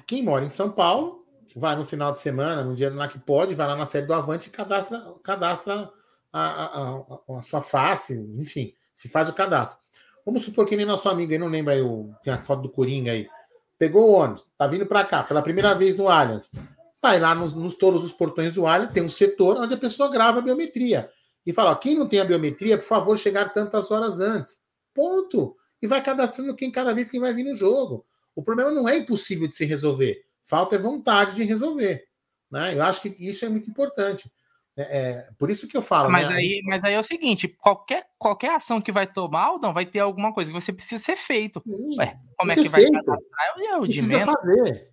Quem 0.06 0.24
mora 0.24 0.46
em 0.46 0.50
São 0.50 0.72
Paulo, 0.72 1.26
vai 1.56 1.76
no 1.76 1.86
final 1.86 2.12
de 2.12 2.20
semana, 2.20 2.64
no 2.64 2.76
dia 2.76 2.94
lá 2.94 3.08
que 3.08 3.20
pode, 3.20 3.56
vai 3.56 3.68
lá 3.68 3.76
na 3.76 3.86
sede 3.86 4.08
do 4.08 4.14
Avante 4.14 4.50
e 4.50 4.52
cadastra, 4.52 5.02
cadastra 5.24 5.90
a, 6.32 6.42
a, 6.42 6.66
a, 6.66 7.38
a, 7.38 7.42
sua 7.42 7.62
face, 7.62 8.14
enfim, 8.38 8.74
se 8.94 9.10
faz 9.10 9.30
o 9.30 9.34
cadastro. 9.34 9.80
Vamos 10.26 10.44
supor 10.44 10.66
que 10.66 10.76
nem 10.76 10.86
nosso 10.86 11.10
amigo 11.10 11.32
aí, 11.32 11.38
não 11.38 11.48
lembra 11.48 11.74
aí 11.74 11.82
o, 11.82 12.14
tem 12.24 12.34
a 12.34 12.42
foto 12.42 12.64
do 12.64 12.70
Coringa 12.70 13.12
aí, 13.12 13.28
pegou 13.78 14.10
o 14.10 14.14
ônibus, 14.14 14.48
tá 14.58 14.68
vindo 14.68 14.86
para 14.86 15.04
cá 15.04 15.24
pela 15.24 15.42
primeira 15.42 15.74
vez 15.74 15.98
no 15.98 16.08
Allianz, 16.08 16.52
vai 17.02 17.20
lá 17.20 17.34
nos, 17.34 17.54
nos 17.54 17.76
todos 17.76 18.04
os 18.04 18.12
portões 18.12 18.54
do 18.54 18.68
Allianz, 18.68 18.94
tem 18.94 19.04
um 19.04 19.10
setor 19.10 19.58
onde 19.58 19.74
a 19.74 19.78
pessoa 19.78 20.10
grava 20.10 20.40
a 20.40 20.42
biometria 20.42 21.10
e 21.46 21.52
fala, 21.52 21.72
ó, 21.72 21.76
quem 21.76 21.98
não 21.98 22.08
tem 22.08 22.20
a 22.20 22.26
biometria, 22.26 22.78
por 22.78 22.86
favor, 22.86 23.18
chegar 23.18 23.52
tantas 23.52 23.90
horas 23.90 24.20
antes. 24.20 24.62
Ponto. 24.94 25.56
E 25.82 25.88
vai 25.88 26.02
cadastrando 26.04 26.56
quem 26.56 26.72
cada 26.72 26.94
vez 26.94 27.10
que 27.10 27.20
vai 27.20 27.34
vir 27.34 27.44
no 27.44 27.56
jogo. 27.56 28.06
O 28.36 28.44
problema 28.44 28.70
não 28.72 28.88
é 28.88 28.98
impossível 28.98 29.48
de 29.48 29.56
se 29.56 29.66
resolver. 29.66 30.22
Falta 30.44 30.76
é 30.76 30.80
vontade 30.80 31.36
de 31.36 31.44
resolver. 31.44 32.04
Né? 32.52 32.76
Eu 32.76 32.84
acho 32.84 33.02
que 33.02 33.16
isso 33.20 33.44
é 33.44 33.50
muito 33.50 33.70
importante. 33.70 34.32
É, 34.78 34.82
é, 34.82 35.30
por 35.38 35.50
isso 35.50 35.68
que 35.68 35.76
eu 35.76 35.82
falo. 35.82 36.10
Mas, 36.10 36.30
né? 36.30 36.36
aí, 36.36 36.62
mas 36.66 36.84
aí 36.84 36.94
é 36.94 37.00
o 37.00 37.04
seguinte: 37.04 37.48
qualquer, 37.48 38.06
qualquer 38.18 38.56
ação 38.56 38.80
que 38.80 38.92
vai 38.92 39.06
tomar, 39.06 39.58
não 39.60 39.74
vai 39.74 39.86
ter 39.86 40.00
alguma 40.00 40.34
coisa 40.34 40.52
que 40.52 40.60
você 40.60 40.72
precisa 40.72 41.04
ser 41.04 41.18
feito. 41.18 41.62
Ué, 41.98 42.18
como 42.38 42.52
é 42.52 42.56
que 42.56 42.70
vai 42.70 42.90
cadastrar? 42.90 43.54
É 43.70 43.78
o 43.78 43.82
precisa 43.82 44.22
fazer. 44.22 44.91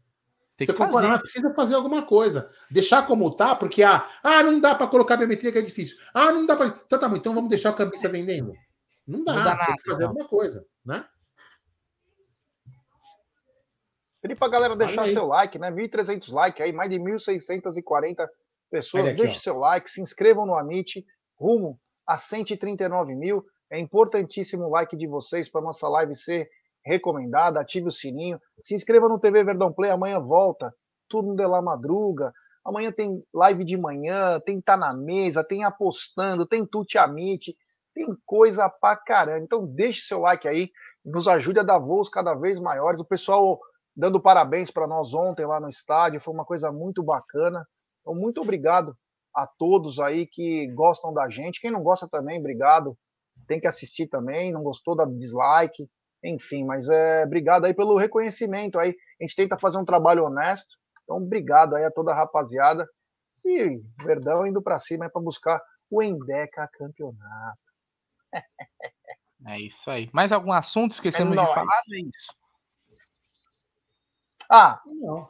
Tem 0.59 0.67
você 0.67 0.75
mas 0.75 1.21
precisa 1.21 1.55
fazer 1.55 1.77
alguma 1.77 2.03
coisa. 2.03 2.51
Deixar 2.69 3.07
como 3.07 3.33
tá, 3.33 3.55
porque 3.55 3.85
ah, 3.85 4.05
ah 4.25 4.43
não 4.43 4.59
dá 4.59 4.75
para 4.75 4.89
colocar 4.89 5.17
biometria 5.17 5.53
que 5.53 5.59
é 5.59 5.63
difícil. 5.63 5.97
Ah, 6.13 6.33
não 6.33 6.45
dá 6.45 6.57
para. 6.57 6.67
Então 6.85 6.99
tá 6.99 7.09
bom, 7.09 7.15
então 7.15 7.33
vamos 7.33 7.49
deixar 7.49 7.71
o 7.71 7.77
campista 7.77 8.09
vendendo. 8.09 8.53
Não 9.07 9.23
dá, 9.23 9.35
não 9.35 9.45
dá 9.45 9.55
nada, 9.55 9.67
tem 9.67 9.77
que 9.77 9.85
fazer 9.85 10.03
não. 10.03 10.09
alguma 10.09 10.27
coisa, 10.27 10.67
né? 10.85 11.07
Pedir 14.21 14.35
pra 14.35 14.49
galera 14.49 14.75
deixar 14.75 15.07
seu 15.07 15.27
like, 15.27 15.61
né? 15.61 15.71
1.300 15.71 16.33
likes 16.33 16.61
aí, 16.61 16.73
mais 16.73 16.91
de 16.91 16.99
1.640 16.99 18.29
pessoas. 18.69 19.07
Aqui, 19.07 19.23
Deixe 19.23 19.37
ó. 19.37 19.41
seu 19.41 19.57
like, 19.59 19.89
se 19.89 20.01
inscrevam 20.01 20.45
no 20.45 20.57
Amit, 20.57 21.07
rumo 21.37 21.79
a 22.05 22.19
139 22.19 23.15
mil. 23.15 23.47
É 23.71 23.79
importantíssimo 23.79 24.65
o 24.65 24.71
like 24.71 24.97
de 24.97 25.07
vocês 25.07 25.49
para 25.49 25.61
nossa 25.61 25.89
live 25.89 26.17
ser 26.17 26.51
recomendada. 26.85 27.61
Ative 27.61 27.89
o 27.89 27.93
sininho. 27.93 28.41
Se 28.61 28.75
inscreva 28.75 29.09
no 29.09 29.19
TV 29.19 29.45
Verdão 29.45 29.73
Play, 29.73 29.91
amanhã 29.91 30.19
volta. 30.21 30.73
Turno 31.09 31.35
de 31.35 31.47
la 31.47 31.63
madruga. 31.63 32.33
Amanhã 32.65 32.93
tem 32.93 33.23
live 33.33 33.65
de 33.65 33.77
manhã, 33.77 34.41
tem 34.45 34.61
Tá 34.61 34.77
na 34.77 34.93
Mesa, 34.93 35.43
tem 35.43 35.65
Apostando, 35.65 36.47
tem 36.47 36.67
Tuti 36.67 36.99
Amit, 36.99 37.57
tem 37.95 38.07
coisa 38.27 38.69
pra 38.69 38.95
caramba. 38.95 39.43
Então 39.43 39.67
deixe 39.67 40.03
seu 40.03 40.21
like 40.21 40.47
aí, 40.47 40.71
nos 41.05 41.27
ajude 41.27 41.61
a 41.61 41.63
dar 41.63 41.79
voos 41.79 42.11
cada 42.11 42.35
vez 42.35 42.61
maiores. 42.61 43.01
O 43.01 43.07
pessoal 43.07 43.59
dando 43.97 44.21
parabéns 44.21 44.71
para 44.71 44.87
nós 44.87 45.13
ontem 45.13 45.45
lá 45.45 45.59
no 45.59 45.69
estádio, 45.69 46.21
foi 46.21 46.33
uma 46.33 46.45
coisa 46.45 46.71
muito 46.71 47.03
bacana. 47.03 47.67
Então, 48.01 48.15
muito 48.15 48.41
obrigado 48.41 48.97
a 49.35 49.47
todos 49.47 49.99
aí 49.99 50.27
que 50.27 50.69
gostam 50.73 51.13
da 51.13 51.29
gente. 51.29 51.61
Quem 51.61 51.71
não 51.71 51.83
gosta 51.83 52.09
também, 52.09 52.39
obrigado. 52.39 52.97
Tem 53.47 53.61
que 53.61 53.67
assistir 53.67 54.07
também. 54.07 54.53
Não 54.53 54.63
gostou, 54.63 54.95
dá 54.95 55.05
dislike. 55.05 55.89
Enfim, 56.23 56.65
mas 56.65 56.89
é 56.89 57.25
obrigado 57.25 57.65
aí 57.65 57.75
pelo 57.75 57.97
reconhecimento 57.97 58.79
aí. 58.79 58.97
A 59.21 59.25
gente 59.25 59.37
tenta 59.37 59.59
fazer 59.59 59.79
um 59.79 59.85
trabalho 59.85 60.25
honesto. 60.25 60.77
Então, 61.05 61.17
obrigado 61.17 61.75
aí 61.75 61.85
a 61.85 61.91
toda 61.91 62.13
a 62.13 62.15
rapaziada. 62.15 62.89
E 63.45 63.81
Verdão 64.03 64.47
indo 64.47 64.61
para 64.61 64.79
cima 64.79 65.09
para 65.09 65.23
buscar 65.23 65.61
o 65.91 66.03
Endeca 66.03 66.69
campeonato. 66.73 67.59
É 69.47 69.59
isso 69.61 69.91
aí. 69.91 70.11
Mais 70.13 70.33
algum 70.33 70.53
assunto 70.53 70.93
esquecemos 70.93 71.37
é 71.39 71.41
de 71.41 71.55
falar? 71.55 71.83
É 71.93 72.01
isso. 72.01 72.33
Ah, 74.51 74.81
não. 74.87 75.29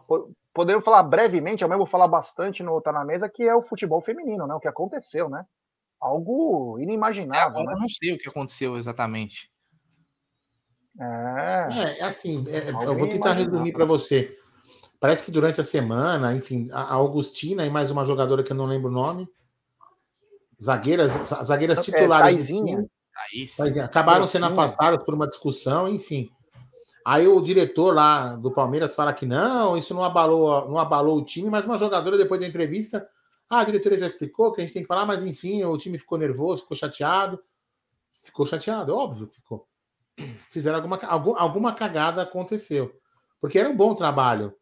podemos 0.54 0.84
falar 0.84 1.02
brevemente, 1.02 1.62
eu 1.62 1.68
mesmo 1.68 1.84
vou 1.84 1.86
falar 1.86 2.08
bastante 2.08 2.62
no 2.62 2.80
Tá 2.80 2.92
na 2.92 3.04
Mesa, 3.04 3.28
que 3.28 3.42
é 3.42 3.54
o 3.54 3.62
futebol 3.62 4.00
feminino, 4.00 4.46
né? 4.46 4.54
O 4.54 4.60
que 4.60 4.68
aconteceu, 4.68 5.28
né? 5.28 5.44
Algo 6.00 6.78
inimaginável. 6.78 7.60
É, 7.60 7.64
né? 7.64 7.72
Eu 7.72 7.78
não 7.78 7.88
sei 7.88 8.14
o 8.14 8.18
que 8.18 8.28
aconteceu 8.28 8.76
exatamente. 8.76 9.50
É, 11.00 12.00
é 12.00 12.04
assim, 12.04 12.44
é, 12.48 12.70
eu 12.70 12.96
vou 12.96 13.08
tentar 13.08 13.32
resumir 13.32 13.72
para 13.72 13.84
você. 13.84 14.36
Parece 15.00 15.22
que 15.22 15.30
durante 15.30 15.60
a 15.60 15.64
semana, 15.64 16.34
enfim, 16.34 16.68
a 16.72 16.94
Augustina 16.94 17.64
e 17.64 17.70
mais 17.70 17.90
uma 17.90 18.04
jogadora 18.04 18.42
que 18.42 18.50
eu 18.50 18.56
não 18.56 18.66
lembro 18.66 18.88
o 18.90 18.92
nome, 18.92 19.28
zagueiras, 20.60 21.12
zagueiras 21.44 21.78
é, 21.78 21.82
titulares. 21.82 22.34
É, 22.34 22.36
Taizinha. 22.36 22.86
Taizinha, 23.56 23.84
acabaram 23.84 24.26
sendo 24.26 24.46
afastadas 24.46 25.04
por 25.04 25.14
uma 25.14 25.28
discussão, 25.28 25.88
enfim. 25.88 26.28
Aí 27.04 27.28
o 27.28 27.40
diretor 27.40 27.94
lá 27.94 28.34
do 28.34 28.50
Palmeiras 28.50 28.94
fala 28.94 29.12
que 29.12 29.24
não, 29.24 29.76
isso 29.76 29.94
não 29.94 30.02
abalou, 30.02 30.68
não 30.68 30.78
abalou 30.78 31.16
o 31.16 31.24
time, 31.24 31.48
mas 31.48 31.64
uma 31.64 31.76
jogadora 31.76 32.18
depois 32.18 32.40
da 32.40 32.46
entrevista, 32.46 33.08
ah, 33.48 33.60
a 33.60 33.64
diretoria 33.64 33.98
já 33.98 34.06
explicou 34.06 34.52
que 34.52 34.60
a 34.60 34.64
gente 34.64 34.74
tem 34.74 34.82
que 34.82 34.88
falar, 34.88 35.06
mas 35.06 35.24
enfim, 35.24 35.62
o 35.64 35.78
time 35.78 35.96
ficou 35.96 36.18
nervoso, 36.18 36.62
ficou 36.62 36.76
chateado. 36.76 37.40
Ficou 38.22 38.44
chateado, 38.44 38.94
óbvio 38.94 39.28
que 39.28 39.36
ficou. 39.36 39.67
Fizeram 40.50 40.76
alguma, 40.76 40.98
alguma 41.36 41.74
cagada 41.74 42.22
aconteceu. 42.22 42.92
Porque 43.40 43.58
era 43.58 43.68
um 43.68 43.76
bom 43.76 43.94
trabalho. 43.94 44.54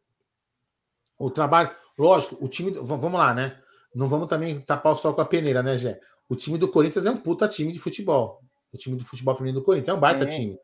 O 1.19 1.31
trabalho, 1.31 1.71
lógico, 1.99 2.37
o 2.45 2.49
time, 2.49 2.73
vamos 2.73 3.13
lá, 3.13 3.33
né? 3.33 3.59
Não 3.95 4.09
vamos 4.09 4.29
também 4.29 4.61
tapar 4.61 4.93
o 4.93 4.97
sol 4.97 5.15
com 5.15 5.23
a 5.23 5.25
peneira, 5.25 5.63
né, 5.63 5.79
Gé? 5.79 5.99
O 6.29 6.37
time 6.37 6.59
do 6.59 6.69
Corinthians 6.69 7.07
é 7.07 7.11
um 7.11 7.17
puta 7.17 7.49
time 7.49 7.73
de 7.73 7.79
futebol. 7.79 8.41
O 8.73 8.77
time 8.77 8.97
do 8.97 9.05
futebol 9.05 9.35
feminino 9.35 9.61
do 9.61 9.65
Corinthians 9.65 9.89
é 9.89 9.95
um 9.95 10.01
baita 10.01 10.25
é. 10.25 10.27
time. 10.27 10.59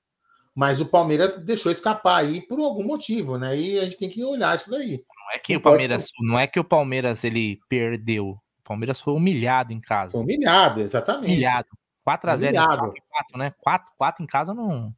Mas 0.55 0.81
o 0.81 0.87
Palmeiras 0.87 1.43
deixou 1.43 1.73
escapar 1.73 2.17
aí 2.17 2.47
por 2.47 2.61
algum 2.61 2.85
motivo, 2.85 3.39
né? 3.39 3.57
E 3.57 3.79
a 3.79 3.85
gente 3.85 3.97
tem 3.97 4.11
que 4.11 4.23
olhar 4.23 4.55
isso 4.55 4.71
daí. 4.71 5.03
Não 5.17 5.35
é 5.35 5.39
que 5.39 5.55
não 5.55 5.61
o 5.61 5.63
Palmeiras, 5.63 6.13
pode... 6.13 6.29
não 6.29 6.39
é 6.39 6.47
que 6.47 6.61
o 6.61 6.65
Palmeiras 6.65 7.25
ele 7.25 7.59
perdeu. 7.69 8.29
O 8.29 8.63
Palmeiras 8.63 9.01
foi 9.01 9.15
humilhado 9.15 9.73
em 9.73 9.81
casa. 9.81 10.19
Humilhado, 10.19 10.81
exatamente. 10.81 11.33
Humilhado. 11.33 11.69
4 12.05 12.31
a 12.31 12.37
0 12.37 12.51
humilhado. 12.51 12.95
4, 13.11 13.39
né? 13.39 13.55
4, 13.59 13.93
4 13.97 14.23
em 14.23 14.27
casa 14.27 14.55
não 14.55 14.95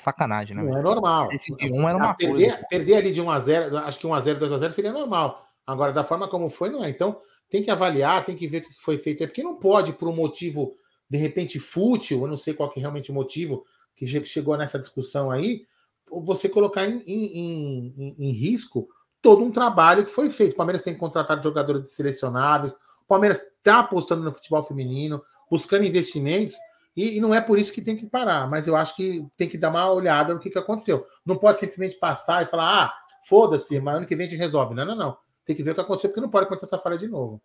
sacanagem, 0.00 0.56
né? 0.56 0.62
Não 0.62 0.78
é 0.78 0.82
normal. 0.82 1.32
Esse 1.32 1.54
de 1.54 1.72
1 1.72 1.88
era 1.88 1.98
uma 1.98 2.14
perder, 2.14 2.50
coisa. 2.50 2.66
Perder 2.68 2.94
ali 2.96 3.12
de 3.12 3.20
1 3.20 3.30
a 3.30 3.38
0, 3.38 3.78
acho 3.78 3.98
que 3.98 4.06
1 4.06 4.14
a 4.14 4.20
0, 4.20 4.38
2 4.38 4.52
a 4.52 4.58
0 4.58 4.72
seria 4.72 4.92
normal. 4.92 5.46
Agora 5.66 5.92
da 5.92 6.04
forma 6.04 6.28
como 6.28 6.50
foi, 6.50 6.70
não 6.70 6.84
é. 6.84 6.90
Então, 6.90 7.20
tem 7.48 7.62
que 7.62 7.70
avaliar, 7.70 8.24
tem 8.24 8.36
que 8.36 8.46
ver 8.46 8.58
o 8.58 8.62
que 8.62 8.74
foi 8.80 8.98
feito. 8.98 9.22
É 9.22 9.26
porque 9.26 9.42
não 9.42 9.56
pode 9.56 9.92
por 9.92 10.08
um 10.08 10.14
motivo 10.14 10.76
de 11.08 11.18
repente 11.18 11.58
fútil, 11.58 12.22
eu 12.22 12.28
não 12.28 12.36
sei 12.36 12.52
qual 12.52 12.68
que 12.68 12.80
é 12.80 12.82
realmente 12.82 13.10
o 13.10 13.14
motivo, 13.14 13.64
que 13.94 14.06
chegou 14.24 14.56
nessa 14.56 14.78
discussão 14.78 15.30
aí, 15.30 15.64
você 16.10 16.48
colocar 16.48 16.84
em, 16.84 17.02
em, 17.06 17.94
em, 17.96 18.16
em 18.18 18.30
risco 18.32 18.88
todo 19.22 19.44
um 19.44 19.50
trabalho 19.50 20.04
que 20.04 20.10
foi 20.10 20.30
feito. 20.30 20.52
O 20.52 20.56
Palmeiras 20.56 20.82
tem 20.82 20.96
contratado 20.96 21.42
jogadores 21.42 21.92
selecionáveis, 21.92 22.72
o 22.72 23.06
Palmeiras 23.08 23.40
está 23.40 23.80
apostando 23.80 24.22
no 24.22 24.32
futebol 24.32 24.62
feminino, 24.62 25.22
buscando 25.50 25.84
investimentos, 25.84 26.54
e, 26.96 27.18
e, 27.18 27.20
não 27.20 27.34
é 27.34 27.42
por 27.42 27.58
isso 27.58 27.72
que 27.74 27.82
tem 27.82 27.94
que 27.94 28.06
parar, 28.06 28.48
mas 28.48 28.66
eu 28.66 28.74
acho 28.74 28.96
que 28.96 29.28
tem 29.36 29.46
que 29.46 29.58
dar 29.58 29.68
uma 29.68 29.92
olhada 29.92 30.32
no 30.32 30.40
que, 30.40 30.48
que 30.48 30.58
aconteceu. 30.58 31.06
Não 31.26 31.36
pode 31.36 31.58
simplesmente 31.58 31.96
passar 31.96 32.42
e 32.42 32.46
falar, 32.46 32.84
ah, 32.84 32.94
foda-se, 33.28 33.78
mas 33.80 33.96
ano 33.96 34.06
que 34.06 34.16
vem 34.16 34.26
a 34.26 34.30
gente 34.30 34.38
resolve. 34.38 34.74
Não, 34.74 34.86
não, 34.86 34.96
não. 34.96 35.18
Tem 35.44 35.54
que 35.54 35.62
ver 35.62 35.72
o 35.72 35.74
que 35.74 35.80
aconteceu, 35.82 36.08
porque 36.08 36.22
não 36.22 36.30
pode 36.30 36.46
acontecer 36.46 36.64
essa 36.64 36.82
falha 36.82 36.96
de 36.96 37.06
novo. 37.06 37.40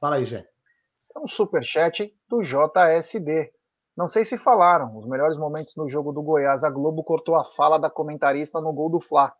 Fala 0.00 0.16
aí, 0.16 0.26
Jé. 0.26 0.44
É 1.14 1.18
um 1.20 1.28
superchat 1.28 2.12
do 2.28 2.42
JSD. 2.42 3.52
Não 3.96 4.08
sei 4.08 4.24
se 4.24 4.36
falaram, 4.36 4.98
os 4.98 5.06
melhores 5.06 5.38
momentos 5.38 5.76
no 5.76 5.88
jogo 5.88 6.12
do 6.12 6.20
Goiás, 6.20 6.64
a 6.64 6.70
Globo 6.70 7.04
cortou 7.04 7.36
a 7.36 7.44
fala 7.44 7.78
da 7.78 7.88
comentarista 7.88 8.60
no 8.60 8.72
gol 8.72 8.90
do 8.90 9.00
Fla. 9.00 9.32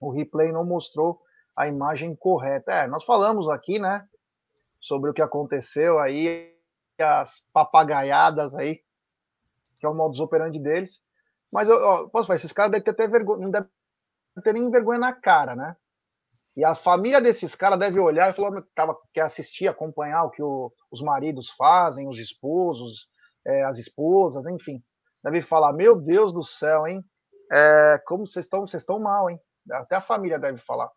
O 0.00 0.10
replay 0.10 0.50
não 0.50 0.64
mostrou 0.64 1.20
a 1.56 1.68
imagem 1.68 2.16
correta. 2.16 2.72
É, 2.72 2.86
nós 2.88 3.04
falamos 3.04 3.48
aqui, 3.48 3.78
né, 3.78 4.04
sobre 4.80 5.10
o 5.10 5.14
que 5.14 5.22
aconteceu 5.22 5.98
aí, 5.98 6.54
as 6.98 7.32
papagaiadas 7.52 8.54
aí, 8.54 8.80
que 9.78 9.86
é 9.86 9.88
o 9.88 9.94
modus 9.94 10.20
operandi 10.20 10.60
deles. 10.60 11.00
Mas 11.52 11.68
eu, 11.68 12.08
posso 12.10 12.26
falar, 12.26 12.36
esses 12.36 12.52
caras 12.52 12.72
devem 12.72 12.84
ter 12.84 12.90
até 12.92 13.08
vergonha, 13.08 13.42
não 13.42 13.50
devem 13.50 13.68
tem 14.42 14.52
nem 14.54 14.70
vergonha 14.70 14.98
na 14.98 15.12
cara, 15.12 15.54
né? 15.54 15.76
E 16.56 16.64
a 16.64 16.74
família 16.74 17.20
desses 17.20 17.54
caras 17.54 17.78
deve 17.78 17.98
olhar 18.00 18.30
e 18.30 18.32
falar 18.32 18.62
que 18.62 18.68
tava, 18.74 18.96
quer 19.12 19.22
assistir, 19.22 19.68
acompanhar 19.68 20.24
o 20.24 20.30
que 20.30 20.42
o, 20.42 20.72
os 20.90 21.00
maridos 21.00 21.50
fazem, 21.50 22.08
os 22.08 22.18
esposos, 22.18 23.08
é, 23.46 23.64
as 23.64 23.78
esposas, 23.78 24.46
enfim. 24.46 24.82
Deve 25.22 25.42
falar, 25.42 25.72
meu 25.72 26.00
Deus 26.00 26.32
do 26.32 26.42
céu, 26.42 26.86
hein? 26.86 27.04
É, 27.52 28.00
como 28.06 28.26
vocês 28.26 28.44
estão, 28.44 28.66
vocês 28.66 28.82
estão 28.82 28.98
mal, 28.98 29.30
hein? 29.30 29.38
Até 29.72 29.96
a 29.96 30.00
família 30.00 30.38
deve 30.38 30.58
falar. 30.58 30.90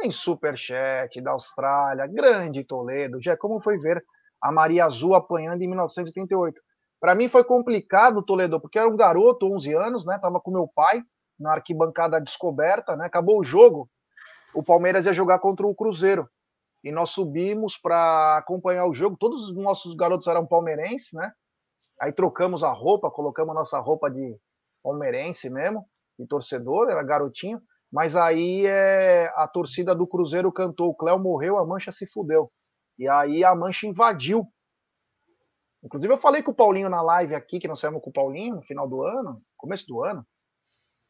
Tem 0.00 0.10
superchat 0.10 1.20
da 1.20 1.32
Austrália, 1.32 2.06
grande 2.06 2.64
Toledo. 2.64 3.20
Já 3.20 3.36
como 3.36 3.60
foi 3.60 3.76
ver 3.78 4.02
a 4.40 4.50
Maria 4.50 4.86
Azul 4.86 5.14
apanhando 5.14 5.60
em 5.60 5.68
1938? 5.68 6.58
Para 6.98 7.14
mim 7.14 7.28
foi 7.28 7.44
complicado, 7.44 8.22
Toledo, 8.22 8.58
porque 8.58 8.78
era 8.78 8.88
um 8.88 8.96
garoto, 8.96 9.46
11 9.54 9.74
anos, 9.74 10.06
né? 10.06 10.18
Tava 10.18 10.40
com 10.40 10.50
meu 10.50 10.66
pai 10.74 11.02
na 11.38 11.52
arquibancada 11.52 12.18
descoberta, 12.18 12.96
né? 12.96 13.04
Acabou 13.04 13.40
o 13.40 13.44
jogo, 13.44 13.90
o 14.54 14.62
Palmeiras 14.62 15.04
ia 15.04 15.12
jogar 15.12 15.38
contra 15.38 15.66
o 15.66 15.74
Cruzeiro. 15.74 16.26
E 16.82 16.90
nós 16.90 17.10
subimos 17.10 17.76
para 17.76 18.38
acompanhar 18.38 18.86
o 18.86 18.94
jogo. 18.94 19.18
Todos 19.18 19.50
os 19.50 19.56
nossos 19.56 19.94
garotos 19.94 20.26
eram 20.26 20.46
palmeirenses, 20.46 21.12
né? 21.12 21.30
Aí 22.00 22.10
trocamos 22.10 22.64
a 22.64 22.70
roupa, 22.70 23.10
colocamos 23.10 23.50
a 23.50 23.58
nossa 23.58 23.78
roupa 23.78 24.10
de 24.10 24.34
palmeirense 24.82 25.50
mesmo, 25.50 25.84
de 26.18 26.26
torcedor, 26.26 26.88
era 26.88 27.02
garotinho. 27.02 27.60
Mas 27.92 28.14
aí 28.14 28.66
é, 28.66 29.26
a 29.36 29.48
torcida 29.48 29.94
do 29.94 30.06
Cruzeiro 30.06 30.52
cantou: 30.52 30.90
o 30.90 30.94
Cléo 30.94 31.18
morreu, 31.18 31.58
a 31.58 31.66
mancha 31.66 31.90
se 31.92 32.06
fudeu. 32.06 32.50
E 32.98 33.08
aí 33.08 33.44
a 33.44 33.54
mancha 33.54 33.86
invadiu 33.86 34.46
Inclusive, 35.82 36.12
eu 36.12 36.18
falei 36.18 36.42
com 36.42 36.50
o 36.50 36.54
Paulinho 36.54 36.90
na 36.90 37.00
live 37.00 37.34
aqui, 37.34 37.58
que 37.58 37.68
nós 37.68 37.80
saímos 37.80 38.02
com 38.02 38.10
o 38.10 38.12
Paulinho 38.12 38.56
no 38.56 38.62
final 38.62 38.86
do 38.86 39.02
ano, 39.02 39.40
começo 39.56 39.86
do 39.86 40.02
ano, 40.02 40.24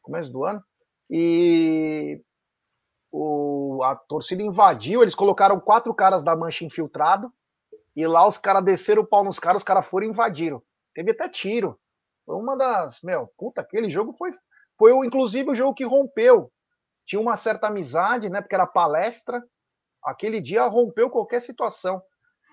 começo 0.01 0.31
do 0.31 0.45
ano, 0.45 0.63
e 1.09 2.21
o, 3.11 3.81
a 3.83 3.95
torcida 3.95 4.41
invadiu, 4.41 5.01
eles 5.01 5.15
colocaram 5.15 5.59
quatro 5.59 5.93
caras 5.93 6.23
da 6.23 6.35
mancha 6.35 6.63
infiltrado, 6.63 7.29
e 7.93 8.07
lá 8.07 8.25
os 8.25 8.37
caras 8.37 8.63
desceram 8.63 9.01
o 9.01 9.07
pau 9.07 9.25
nos 9.25 9.37
caras, 9.37 9.61
os 9.61 9.65
caras 9.65 9.85
foram 9.85 10.07
e 10.07 10.09
invadiram. 10.09 10.63
Teve 10.95 11.11
até 11.11 11.27
tiro. 11.27 11.77
Foi 12.25 12.37
uma 12.37 12.55
das. 12.55 13.01
Meu, 13.03 13.29
puta, 13.37 13.59
aquele 13.59 13.89
jogo 13.89 14.13
foi. 14.17 14.31
Foi 14.77 14.93
inclusive 15.05 15.49
o 15.49 15.55
jogo 15.55 15.75
que 15.75 15.83
rompeu. 15.83 16.49
Tinha 17.05 17.19
uma 17.19 17.37
certa 17.37 17.67
amizade, 17.67 18.29
né? 18.29 18.41
Porque 18.41 18.55
era 18.55 18.65
palestra. 18.65 19.43
Aquele 20.03 20.41
dia 20.41 20.65
rompeu 20.65 21.09
qualquer 21.09 21.41
situação 21.41 22.01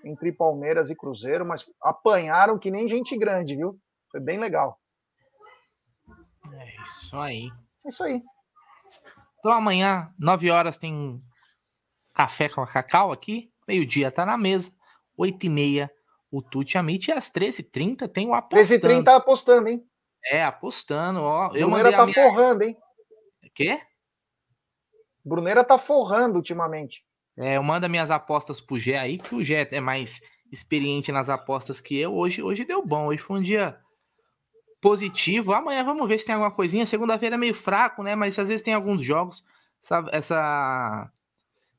entre 0.05 0.33
Palmeiras 0.33 0.91
e 0.91 0.97
Cruzeiro, 0.97 1.45
mas 1.45 1.65
apanharam 1.83 2.59
que 2.59 2.71
nem 2.71 2.89
gente 2.89 3.17
grande, 3.17 3.57
viu? 3.57 3.79
Foi 4.11 4.21
bem 4.21 4.39
legal. 4.39 4.79
É 6.53 6.83
isso 6.83 7.19
aí. 7.19 7.51
É 7.85 7.89
isso 7.89 8.03
aí. 8.03 8.23
Então 9.39 9.53
amanhã, 9.53 10.13
9 10.19 10.51
horas, 10.51 10.79
tem 10.79 11.23
café 12.15 12.49
com 12.49 12.61
a 12.61 12.67
Cacau 12.67 13.13
aqui. 13.13 13.53
Meio-dia 13.67 14.11
tá 14.11 14.25
na 14.27 14.37
mesa. 14.37 14.71
8 15.17 15.47
e 15.47 15.49
meia 15.49 15.91
o 16.31 16.43
Tuti 16.43 16.77
Amit. 16.79 17.09
E 17.09 17.13
às 17.13 17.31
13h30 17.31 18.09
tem 18.09 18.29
o 18.29 18.35
apostando. 18.35 18.81
13h30 18.81 19.05
tá 19.05 19.17
apostando, 19.17 19.69
hein? 19.69 19.85
É, 20.25 20.45
apostando. 20.45 21.21
Ó, 21.21 21.47
eu 21.55 21.69
Bruneira 21.69 21.97
tá 21.97 22.07
minha... 22.07 22.15
forrando, 22.15 22.63
hein? 22.63 22.77
Quê? 23.55 23.81
Bruneira 25.29 25.63
tá 25.63 25.79
forrando 25.79 26.37
ultimamente. 26.37 27.05
É, 27.37 27.57
eu 27.57 27.63
mando 27.63 27.89
minhas 27.89 28.11
apostas 28.11 28.61
pro 28.61 28.79
Gé 28.79 28.99
aí, 28.99 29.19
que 29.19 29.35
o 29.35 29.45
Gé 29.45 29.69
é 29.71 29.81
mais 29.81 30.21
experiente 30.51 31.13
nas 31.13 31.29
apostas 31.29 31.81
que 31.81 31.97
eu. 31.97 32.15
Hoje, 32.15 32.43
hoje 32.43 32.65
deu 32.65 32.85
bom, 32.85 33.07
hoje 33.07 33.23
foi 33.23 33.39
um 33.39 33.43
dia 33.43 33.79
positivo. 34.81 35.53
Amanhã 35.53 35.85
vamos 35.85 36.09
ver 36.09 36.19
se 36.19 36.27
tem 36.27 36.35
alguma 36.35 36.51
coisinha. 36.51 36.87
Segunda-feira 36.87 37.37
é 37.37 37.39
meio 37.39 37.55
fraco, 37.55 38.03
né? 38.03 38.15
Mas 38.15 38.39
às 38.39 38.49
vezes 38.49 38.65
tem 38.65 38.75
alguns 38.75 39.05
jogos. 39.05 39.45
Essa, 39.83 40.05
essa 40.11 41.11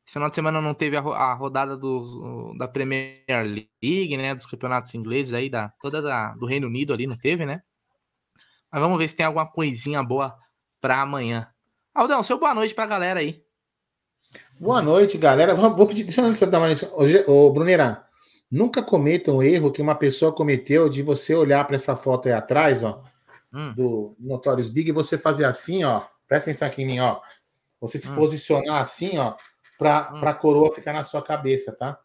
esse 0.09 0.13
final 0.13 0.29
de 0.29 0.33
semana 0.33 0.59
não 0.59 0.73
teve 0.73 0.97
a, 0.97 1.33
rodada 1.33 1.77
do, 1.77 2.55
da 2.57 2.67
Premier 2.67 3.23
League, 3.27 4.17
né? 4.17 4.33
Dos 4.33 4.47
campeonatos 4.47 4.95
ingleses 4.95 5.35
aí, 5.35 5.51
da, 5.51 5.69
toda 5.79 6.01
da, 6.01 6.33
do 6.33 6.47
Reino 6.47 6.65
Unido 6.65 6.91
ali, 6.91 7.05
não 7.05 7.15
teve, 7.15 7.45
né? 7.45 7.61
Mas 8.71 8.81
vamos 8.81 8.97
ver 8.97 9.07
se 9.07 9.15
tem 9.15 9.25
alguma 9.25 9.45
coisinha 9.45 10.01
boa 10.01 10.35
para 10.81 10.99
amanhã. 10.99 11.47
Aldão, 11.93 12.21
seu 12.23 12.39
boa 12.39 12.53
noite 12.53 12.73
pra 12.73 12.85
galera 12.85 13.19
aí. 13.19 13.43
Boa 14.59 14.81
noite, 14.81 15.17
galera. 15.17 15.53
Vou 15.55 15.87
pedir, 15.87 16.03
deixa 16.03 16.21
eu 16.21 16.51
dar 16.51 16.59
uma 16.59 16.67
Ô, 17.27 17.49
Brunera, 17.51 18.05
nunca 18.51 18.83
cometa 18.83 19.31
um 19.31 19.41
erro 19.41 19.71
que 19.71 19.81
uma 19.81 19.95
pessoa 19.95 20.33
cometeu 20.33 20.89
de 20.89 21.01
você 21.01 21.33
olhar 21.33 21.65
para 21.65 21.75
essa 21.75 21.95
foto 21.95 22.27
aí 22.27 22.33
atrás, 22.33 22.83
ó, 22.83 23.03
hum. 23.53 23.73
do 23.73 24.15
Notorious 24.19 24.69
Big, 24.69 24.89
e 24.89 24.93
você 24.93 25.17
fazer 25.17 25.45
assim, 25.45 25.83
ó. 25.83 26.03
Presta 26.27 26.49
atenção 26.49 26.67
aqui 26.67 26.83
em 26.83 26.85
mim, 26.85 26.99
ó. 26.99 27.19
Você 27.81 27.97
se 27.97 28.09
hum. 28.09 28.15
posicionar 28.15 28.81
assim, 28.81 29.17
ó, 29.17 29.35
para 29.77 30.11
hum. 30.13 30.27
a 30.27 30.33
coroa 30.33 30.71
ficar 30.73 30.93
na 30.93 31.03
sua 31.03 31.21
cabeça, 31.21 31.75
tá? 31.75 31.99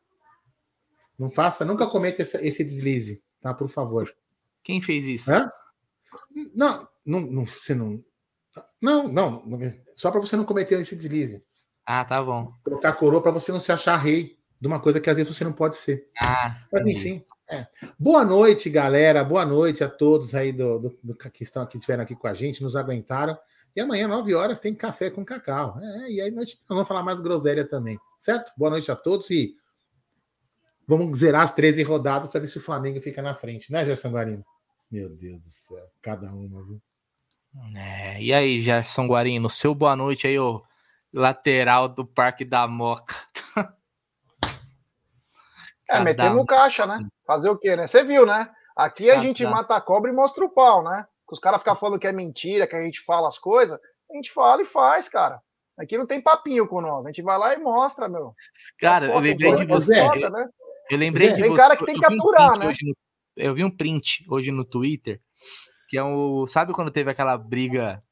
Não 1.18 1.28
faça, 1.28 1.64
nunca 1.64 1.86
cometa 1.86 2.22
esse, 2.22 2.36
esse 2.38 2.64
deslize, 2.64 3.22
tá? 3.40 3.52
Por 3.52 3.68
favor. 3.68 4.14
Quem 4.62 4.80
fez 4.80 5.04
isso? 5.04 5.30
Hã? 5.30 5.50
Não, 6.54 6.88
não, 7.04 7.20
não, 7.20 7.44
você 7.44 7.74
não. 7.74 8.02
Não, 8.84 9.08
não, 9.08 9.42
só 9.94 10.10
para 10.10 10.20
você 10.20 10.36
não 10.36 10.44
cometer 10.44 10.78
esse 10.78 10.94
deslize. 10.94 11.42
Ah, 11.86 12.04
tá 12.04 12.22
bom. 12.22 12.52
Colocar 12.62 12.90
a 12.90 12.92
coroa 12.92 13.22
para 13.22 13.30
você 13.30 13.50
não 13.50 13.58
se 13.58 13.72
achar 13.72 13.96
rei 13.96 14.38
de 14.60 14.68
uma 14.68 14.78
coisa 14.78 15.00
que 15.00 15.08
às 15.08 15.16
vezes 15.16 15.34
você 15.34 15.42
não 15.42 15.54
pode 15.54 15.78
ser. 15.78 16.06
Ah, 16.20 16.54
Mas 16.70 16.86
enfim. 16.86 17.24
É. 17.48 17.66
Boa 17.98 18.22
noite, 18.26 18.68
galera. 18.68 19.24
Boa 19.24 19.46
noite 19.46 19.82
a 19.82 19.88
todos 19.88 20.34
aí 20.34 20.52
do, 20.52 20.78
do, 20.78 20.98
do, 21.02 21.14
que 21.16 21.42
estão 21.42 21.62
aqui, 21.62 21.78
estiveram 21.78 22.02
aqui 22.02 22.14
com 22.14 22.26
a 22.26 22.34
gente, 22.34 22.62
nos 22.62 22.76
aguentaram. 22.76 23.38
E 23.74 23.80
amanhã, 23.80 24.06
9 24.06 24.34
horas, 24.34 24.60
tem 24.60 24.74
café 24.74 25.08
com 25.08 25.24
cacau. 25.24 25.78
É, 25.80 26.10
e 26.10 26.20
aí 26.20 26.30
nós 26.30 26.54
vamos 26.68 26.86
falar 26.86 27.02
mais 27.02 27.22
groselha 27.22 27.66
também. 27.66 27.98
Certo? 28.18 28.52
Boa 28.54 28.70
noite 28.70 28.92
a 28.92 28.96
todos 28.96 29.30
e 29.30 29.56
vamos 30.86 31.16
zerar 31.16 31.40
as 31.40 31.54
13 31.54 31.82
rodadas 31.84 32.28
para 32.28 32.40
ver 32.40 32.48
se 32.48 32.58
o 32.58 32.62
Flamengo 32.62 33.00
fica 33.00 33.22
na 33.22 33.34
frente, 33.34 33.72
né, 33.72 33.82
Gerson 33.82 34.10
Guarino? 34.10 34.44
Meu 34.90 35.08
Deus 35.08 35.40
do 35.40 35.48
céu, 35.48 35.86
cada 36.02 36.30
uma, 36.34 36.62
viu? 36.62 36.82
É, 37.76 38.20
e 38.20 38.32
aí, 38.32 38.60
Gerson 38.60 39.06
Guarino, 39.06 39.48
seu 39.48 39.74
boa 39.74 39.94
noite 39.94 40.26
aí, 40.26 40.38
ô 40.38 40.62
lateral 41.12 41.88
do 41.88 42.04
Parque 42.04 42.44
da 42.44 42.66
Moca. 42.66 43.14
é, 45.88 46.00
meter 46.00 46.32
no 46.34 46.44
caixa, 46.44 46.84
né? 46.86 46.98
Fazer 47.24 47.48
o 47.48 47.56
quê, 47.56 47.76
né? 47.76 47.86
Você 47.86 48.02
viu, 48.02 48.26
né? 48.26 48.50
Aqui 48.76 49.08
a 49.08 49.22
gente 49.22 49.44
mata 49.46 49.76
a 49.76 49.80
cobra 49.80 50.10
e 50.10 50.14
mostra 50.14 50.44
o 50.44 50.50
pau, 50.50 50.82
né? 50.82 51.06
Os 51.30 51.38
caras 51.38 51.60
ficam 51.60 51.76
falando 51.76 51.98
que 51.98 52.06
é 52.06 52.12
mentira, 52.12 52.66
que 52.66 52.76
a 52.76 52.82
gente 52.82 53.00
fala 53.04 53.28
as 53.28 53.38
coisas. 53.38 53.78
A 54.10 54.14
gente 54.14 54.32
fala 54.32 54.62
e 54.62 54.66
faz, 54.66 55.08
cara. 55.08 55.40
Aqui 55.78 55.96
não 55.96 56.06
tem 56.06 56.20
papinho 56.20 56.66
com 56.68 56.80
nós. 56.80 57.04
A 57.04 57.08
gente 57.08 57.22
vai 57.22 57.38
lá 57.38 57.54
e 57.54 57.58
mostra, 57.58 58.08
meu. 58.08 58.34
Cara, 58.78 59.06
eu 59.06 59.18
lembrei 59.18 59.52
de 59.54 59.64
você. 59.64 60.00
Foda, 60.00 60.30
né? 60.30 60.48
Eu 60.90 60.98
lembrei 60.98 61.28
Zé, 61.28 61.34
de 61.34 61.42
tem 61.42 61.50
você. 61.50 61.56
Tem 61.56 61.68
cara 61.68 61.76
que 61.76 61.86
tem 61.86 61.98
que 61.98 62.04
aturar, 62.04 62.58
né? 62.58 62.66
No, 62.66 62.94
eu 63.36 63.54
vi 63.54 63.64
um 63.64 63.70
print 63.70 64.24
hoje 64.28 64.52
no 64.52 64.64
Twitter, 64.64 65.20
que 65.94 65.98
é 65.98 66.02
o. 66.02 66.44
Sabe 66.48 66.72
quando 66.72 66.90
teve 66.90 67.08
aquela 67.08 67.38
briga 67.38 68.02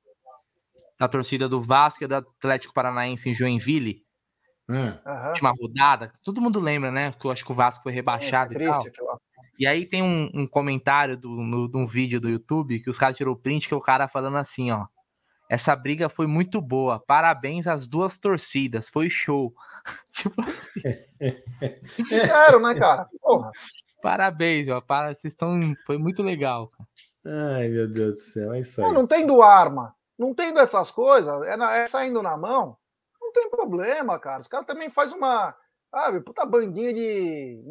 da 1.01 1.09
torcida 1.09 1.49
do 1.49 1.61
Vasco 1.61 2.05
e 2.05 2.07
do 2.07 2.15
Atlético 2.15 2.73
Paranaense 2.73 3.29
em 3.29 3.35
Joinville. 3.35 4.05
Hum. 4.71 4.97
Última 5.31 5.51
rodada. 5.51 6.13
Todo 6.23 6.41
mundo 6.41 6.61
lembra, 6.61 6.93
né? 6.93 7.11
Que 7.11 7.27
eu 7.27 7.33
acho 7.33 7.45
que 7.45 7.51
o 7.51 7.57
Vasco 7.57 7.83
foi 7.83 7.91
rebaixado 7.91 8.55
é, 8.55 8.63
e 8.63 8.69
tal. 8.69 9.21
E 9.59 9.67
aí 9.67 9.85
tem 9.85 10.01
um, 10.01 10.31
um 10.33 10.47
comentário 10.47 11.17
do, 11.17 11.29
no, 11.29 11.69
de 11.69 11.77
um 11.77 11.85
vídeo 11.85 12.21
do 12.21 12.31
YouTube 12.31 12.79
que 12.79 12.89
os 12.89 12.99
caras 12.99 13.17
tirou 13.17 13.35
o 13.35 13.37
print, 13.39 13.67
que 13.67 13.75
é 13.75 13.77
o 13.77 13.81
cara 13.81 14.07
falando 14.07 14.37
assim, 14.37 14.71
ó. 14.71 14.87
Essa 15.51 15.75
briga 15.75 16.09
foi 16.09 16.29
muito 16.29 16.61
boa. 16.61 17.01
Parabéns 17.01 17.67
às 17.67 17.89
duas 17.89 18.17
torcidas. 18.17 18.89
Foi 18.89 19.11
show. 19.11 19.53
tipo 20.09 20.41
assim. 20.41 22.07
Sério, 22.07 22.61
né, 22.61 22.75
cara? 22.77 23.09
Porra. 23.21 23.51
Parabéns, 24.01 24.69
ó. 24.69 24.81
Para, 24.81 25.15
vocês 25.15 25.33
estão. 25.33 25.59
Foi 25.85 25.97
muito 25.97 26.23
legal. 26.23 26.71
Ai, 27.25 27.69
meu 27.69 27.89
Deus 27.89 28.13
do 28.13 28.17
céu. 28.17 28.53
É 28.53 28.61
isso 28.61 28.81
aí. 28.81 28.87
Não, 28.87 28.95
não 28.95 29.07
tem 29.07 29.27
do 29.27 29.43
arma. 29.43 29.95
Não 30.19 30.35
tendo 30.35 30.59
essas 30.61 30.91
coisas, 30.91 31.43
é, 31.47 31.57
na, 31.57 31.75
é 31.75 31.87
saindo 31.87 32.23
na 32.23 32.37
mão, 32.37 32.77
não 33.21 33.33
tem 33.33 33.49
problema, 33.49 34.19
cara. 34.19 34.41
Os 34.41 34.49
caras 34.49 34.67
também 34.67 34.91
faz 34.91 35.13
uma. 35.13 35.57
Sabe, 35.91 36.21
puta 36.21 36.45
bandinha 36.45 36.93
de. 36.93 37.63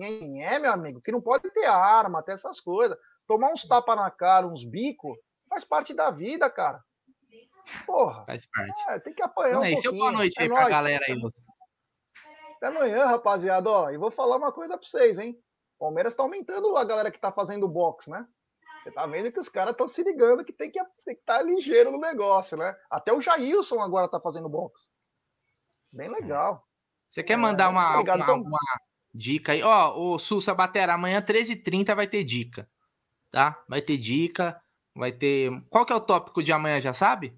É, 0.41 0.59
meu 0.59 0.71
amigo, 0.71 1.01
que 1.01 1.11
não 1.11 1.21
pode 1.21 1.49
ter 1.51 1.65
arma, 1.65 2.19
até 2.19 2.33
essas 2.33 2.59
coisas. 2.59 2.97
Tomar 3.27 3.51
uns 3.51 3.65
tapas 3.65 3.95
na 3.95 4.09
cara, 4.11 4.47
uns 4.47 4.63
bicos, 4.65 5.17
faz 5.47 5.63
parte 5.63 5.93
da 5.93 6.11
vida, 6.11 6.49
cara. 6.49 6.81
Porra. 7.85 8.25
Faz 8.25 8.47
parte. 8.47 8.81
É, 8.89 8.99
tem 8.99 9.13
que 9.13 9.21
apanhar 9.21 9.53
não, 9.53 9.61
um 9.61 9.73
pouquinho. 9.73 9.93
boa 9.93 10.11
noite 10.11 10.39
é 10.39 10.43
aí 10.43 10.49
nóis. 10.49 10.61
pra 10.61 10.69
galera 10.69 11.05
aí, 11.07 11.15
Lúcio. 11.15 11.43
Até 12.57 12.67
amanhã, 12.67 13.05
rapaziada. 13.05 13.69
Ó, 13.69 13.89
e 13.89 13.97
vou 13.97 14.11
falar 14.11 14.37
uma 14.37 14.51
coisa 14.51 14.77
pra 14.77 14.87
vocês, 14.87 15.17
hein? 15.17 15.35
O 15.77 15.85
Palmeiras 15.85 16.13
tá 16.13 16.23
aumentando 16.23 16.75
a 16.77 16.83
galera 16.83 17.11
que 17.11 17.19
tá 17.19 17.31
fazendo 17.31 17.67
box, 17.67 18.09
né? 18.09 18.27
Você 18.81 18.91
tá 18.91 19.05
vendo 19.05 19.31
que 19.31 19.39
os 19.39 19.49
caras 19.49 19.71
estão 19.71 19.87
se 19.87 20.03
ligando 20.03 20.43
que 20.43 20.51
tem 20.51 20.71
que 20.71 20.79
estar 20.79 21.37
tá 21.37 21.41
ligeiro 21.41 21.91
no 21.91 21.99
negócio, 21.99 22.57
né? 22.57 22.75
Até 22.89 23.13
o 23.13 23.21
Jailson 23.21 23.79
agora 23.79 24.07
tá 24.07 24.19
fazendo 24.19 24.49
boxe. 24.49 24.89
Bem 25.91 26.07
é. 26.07 26.11
legal. 26.11 26.67
Você 27.09 27.21
quer 27.21 27.35
mandar 27.35 27.69
uma, 27.69 27.99
uma, 27.99 28.01
então... 28.01 28.41
uma, 28.41 28.59
dica 29.13 29.51
aí? 29.51 29.61
Ó, 29.61 29.99
o 29.99 30.17
Sussa 30.17 30.53
Batera, 30.53 30.93
amanhã 30.93 31.21
13h30 31.21 31.93
vai 31.93 32.07
ter 32.07 32.23
dica, 32.23 32.67
tá? 33.29 33.61
Vai 33.67 33.81
ter 33.81 33.97
dica, 33.97 34.59
vai 34.95 35.11
ter... 35.11 35.51
Qual 35.69 35.85
que 35.85 35.93
é 35.93 35.95
o 35.95 36.01
tópico 36.01 36.41
de 36.41 36.51
amanhã, 36.51 36.79
já 36.79 36.93
sabe? 36.93 37.37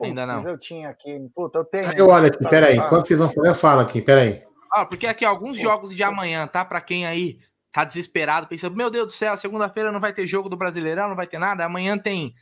Ainda 0.00 0.26
não. 0.26 0.46
Eu 0.46 0.58
tinha 0.58 0.90
aqui. 0.90 1.28
Puta, 1.34 1.58
eu 1.58 1.64
tenho. 1.64 1.92
Eu 1.94 2.08
olho 2.08 2.26
aqui, 2.26 2.46
peraí. 2.48 2.76
Enquanto 2.76 3.06
vocês 3.06 3.18
vão 3.18 3.30
falar, 3.30 3.48
eu 3.48 3.54
falo 3.54 3.80
aqui, 3.80 4.02
peraí. 4.02 4.44
Ah, 4.70 4.84
porque 4.84 5.06
aqui 5.06 5.24
alguns 5.24 5.58
jogos 5.58 5.88
de 5.88 6.02
amanhã, 6.02 6.46
tá? 6.46 6.64
Para 6.64 6.82
quem 6.82 7.06
aí 7.06 7.40
tá 7.76 7.84
desesperado, 7.84 8.46
pensando, 8.46 8.74
meu 8.74 8.88
Deus 8.88 9.08
do 9.08 9.12
céu, 9.12 9.36
segunda-feira 9.36 9.92
não 9.92 10.00
vai 10.00 10.10
ter 10.10 10.26
jogo 10.26 10.48
do 10.48 10.56
Brasileirão, 10.56 11.10
não 11.10 11.14
vai 11.14 11.26
ter 11.26 11.38
nada. 11.38 11.62
Amanhã 11.62 11.98
tem 11.98 12.34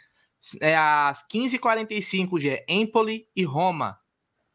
é, 0.61 0.77
às 0.77 1.27
15h45, 1.29 2.39
Gê, 2.39 2.65
Empoli 2.69 3.25
e 3.35 3.43
Roma. 3.43 3.99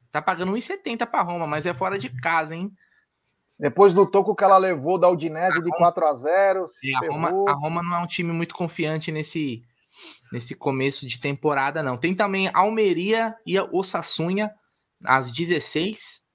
Tá 0.10 0.22
pagando 0.22 0.53
1,70 0.53 1.06
para 1.06 1.22
Roma, 1.22 1.45
mas 1.45 1.65
é 1.65 1.73
fora 1.73 1.99
de 1.99 2.10
casa, 2.22 2.56
hein? 2.56 2.72
Depois 3.60 3.93
do 3.93 4.06
toco 4.06 4.34
que 4.34 4.41
ela 4.41 4.57
levou 4.57 4.97
da 4.97 5.10
Udinese 5.10 5.61
de 5.61 5.69
4 5.69 6.06
a 6.06 6.14
0 6.14 6.65
é, 6.85 6.95
a, 6.95 7.11
Roma, 7.11 7.51
a 7.51 7.53
Roma 7.53 7.84
não 7.84 7.97
é 7.97 7.99
um 7.99 8.07
time 8.07 8.31
muito 8.31 8.56
confiante 8.56 9.11
nesse, 9.11 9.61
nesse 10.31 10.57
começo 10.57 11.06
de 11.06 11.19
temporada, 11.19 11.84
não. 11.84 11.97
Tem 11.97 12.15
também 12.15 12.49
Almeria 12.53 13.35
e 13.45 13.60
o 13.60 13.84
Sassunha 13.84 14.49
às 15.03 15.30
16 15.30 16.30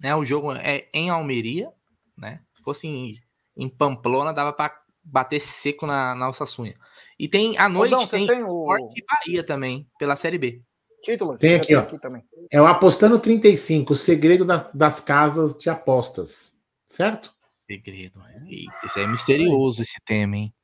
né? 0.00 0.14
O 0.14 0.24
jogo 0.24 0.52
é 0.52 0.88
em 0.92 1.10
Almeria, 1.10 1.70
né? 2.16 2.40
Se 2.54 2.62
fosse 2.62 2.86
em, 2.86 3.14
em 3.56 3.68
Pamplona, 3.68 4.32
dava 4.32 4.52
para 4.52 4.72
bater 5.04 5.40
seco 5.40 5.86
na, 5.86 6.14
na 6.14 6.28
Osassunha. 6.28 6.76
E 7.18 7.28
tem 7.28 7.56
à 7.58 7.68
noite 7.68 7.94
Ô, 7.94 8.06
tem, 8.06 8.26
tem 8.26 8.44
o... 8.44 8.76
e 8.94 9.04
Bahia 9.04 9.44
também, 9.44 9.86
pela 9.98 10.16
Série 10.16 10.38
B. 10.38 10.60
Título? 11.02 11.38
Tem 11.38 11.54
aqui, 11.54 11.74
ó. 11.74 11.80
Aqui 11.80 11.98
também. 11.98 12.22
É 12.50 12.60
o 12.60 12.66
Apostando 12.66 13.18
35, 13.18 13.92
o 13.92 13.96
segredo 13.96 14.44
da, 14.44 14.68
das 14.74 15.00
casas 15.00 15.56
de 15.58 15.70
apostas. 15.70 16.54
Certo? 16.88 17.32
Segredo. 17.54 18.20
Eita, 18.46 18.74
isso 18.84 18.98
é 18.98 19.06
misterioso 19.06 19.82
esse 19.82 19.98
tema, 20.04 20.36
hein? 20.36 20.54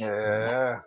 É. 0.00 0.80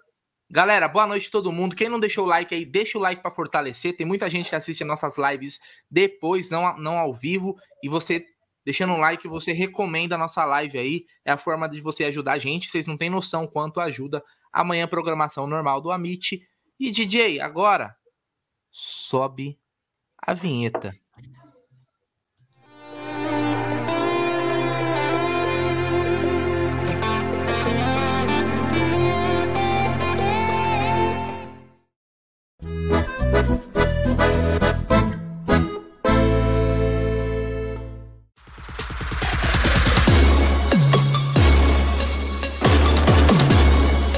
Galera, 0.50 0.88
boa 0.88 1.08
noite 1.08 1.28
a 1.28 1.32
todo 1.32 1.52
mundo. 1.52 1.76
Quem 1.76 1.90
não 1.90 2.00
deixou 2.00 2.24
o 2.24 2.28
like 2.28 2.54
aí, 2.54 2.66
deixa 2.66 2.98
o 2.98 3.02
like 3.02 3.22
para 3.22 3.32
fortalecer. 3.32 3.96
Tem 3.96 4.06
muita 4.06 4.30
gente 4.30 4.50
que 4.50 4.56
assiste 4.56 4.84
nossas 4.84 5.18
lives 5.18 5.60
depois, 5.90 6.50
não, 6.50 6.78
não 6.78 6.98
ao 6.98 7.14
vivo. 7.14 7.58
E 7.82 7.90
você, 7.90 8.26
deixando 8.66 8.94
um 8.94 8.98
like, 8.98 9.28
você 9.28 9.54
recomenda 9.54 10.16
a 10.16 10.18
nossa 10.18 10.44
live 10.44 10.78
aí. 10.78 11.06
É 11.24 11.32
a 11.32 11.38
forma 11.38 11.70
de 11.70 11.80
você 11.80 12.06
ajudar 12.06 12.34
a 12.34 12.38
gente. 12.38 12.68
Vocês 12.70 12.88
não 12.88 12.98
têm 12.98 13.10
noção 13.10 13.46
quanto 13.46 13.80
ajuda. 13.80 14.24
Amanhã, 14.52 14.88
programação 14.88 15.46
normal 15.46 15.80
do 15.80 15.92
Amit. 15.92 16.42
E 16.80 16.92
DJ, 16.92 17.40
agora, 17.40 17.96
sobe 18.72 19.58
a 20.18 20.34
vinheta. 20.34 20.98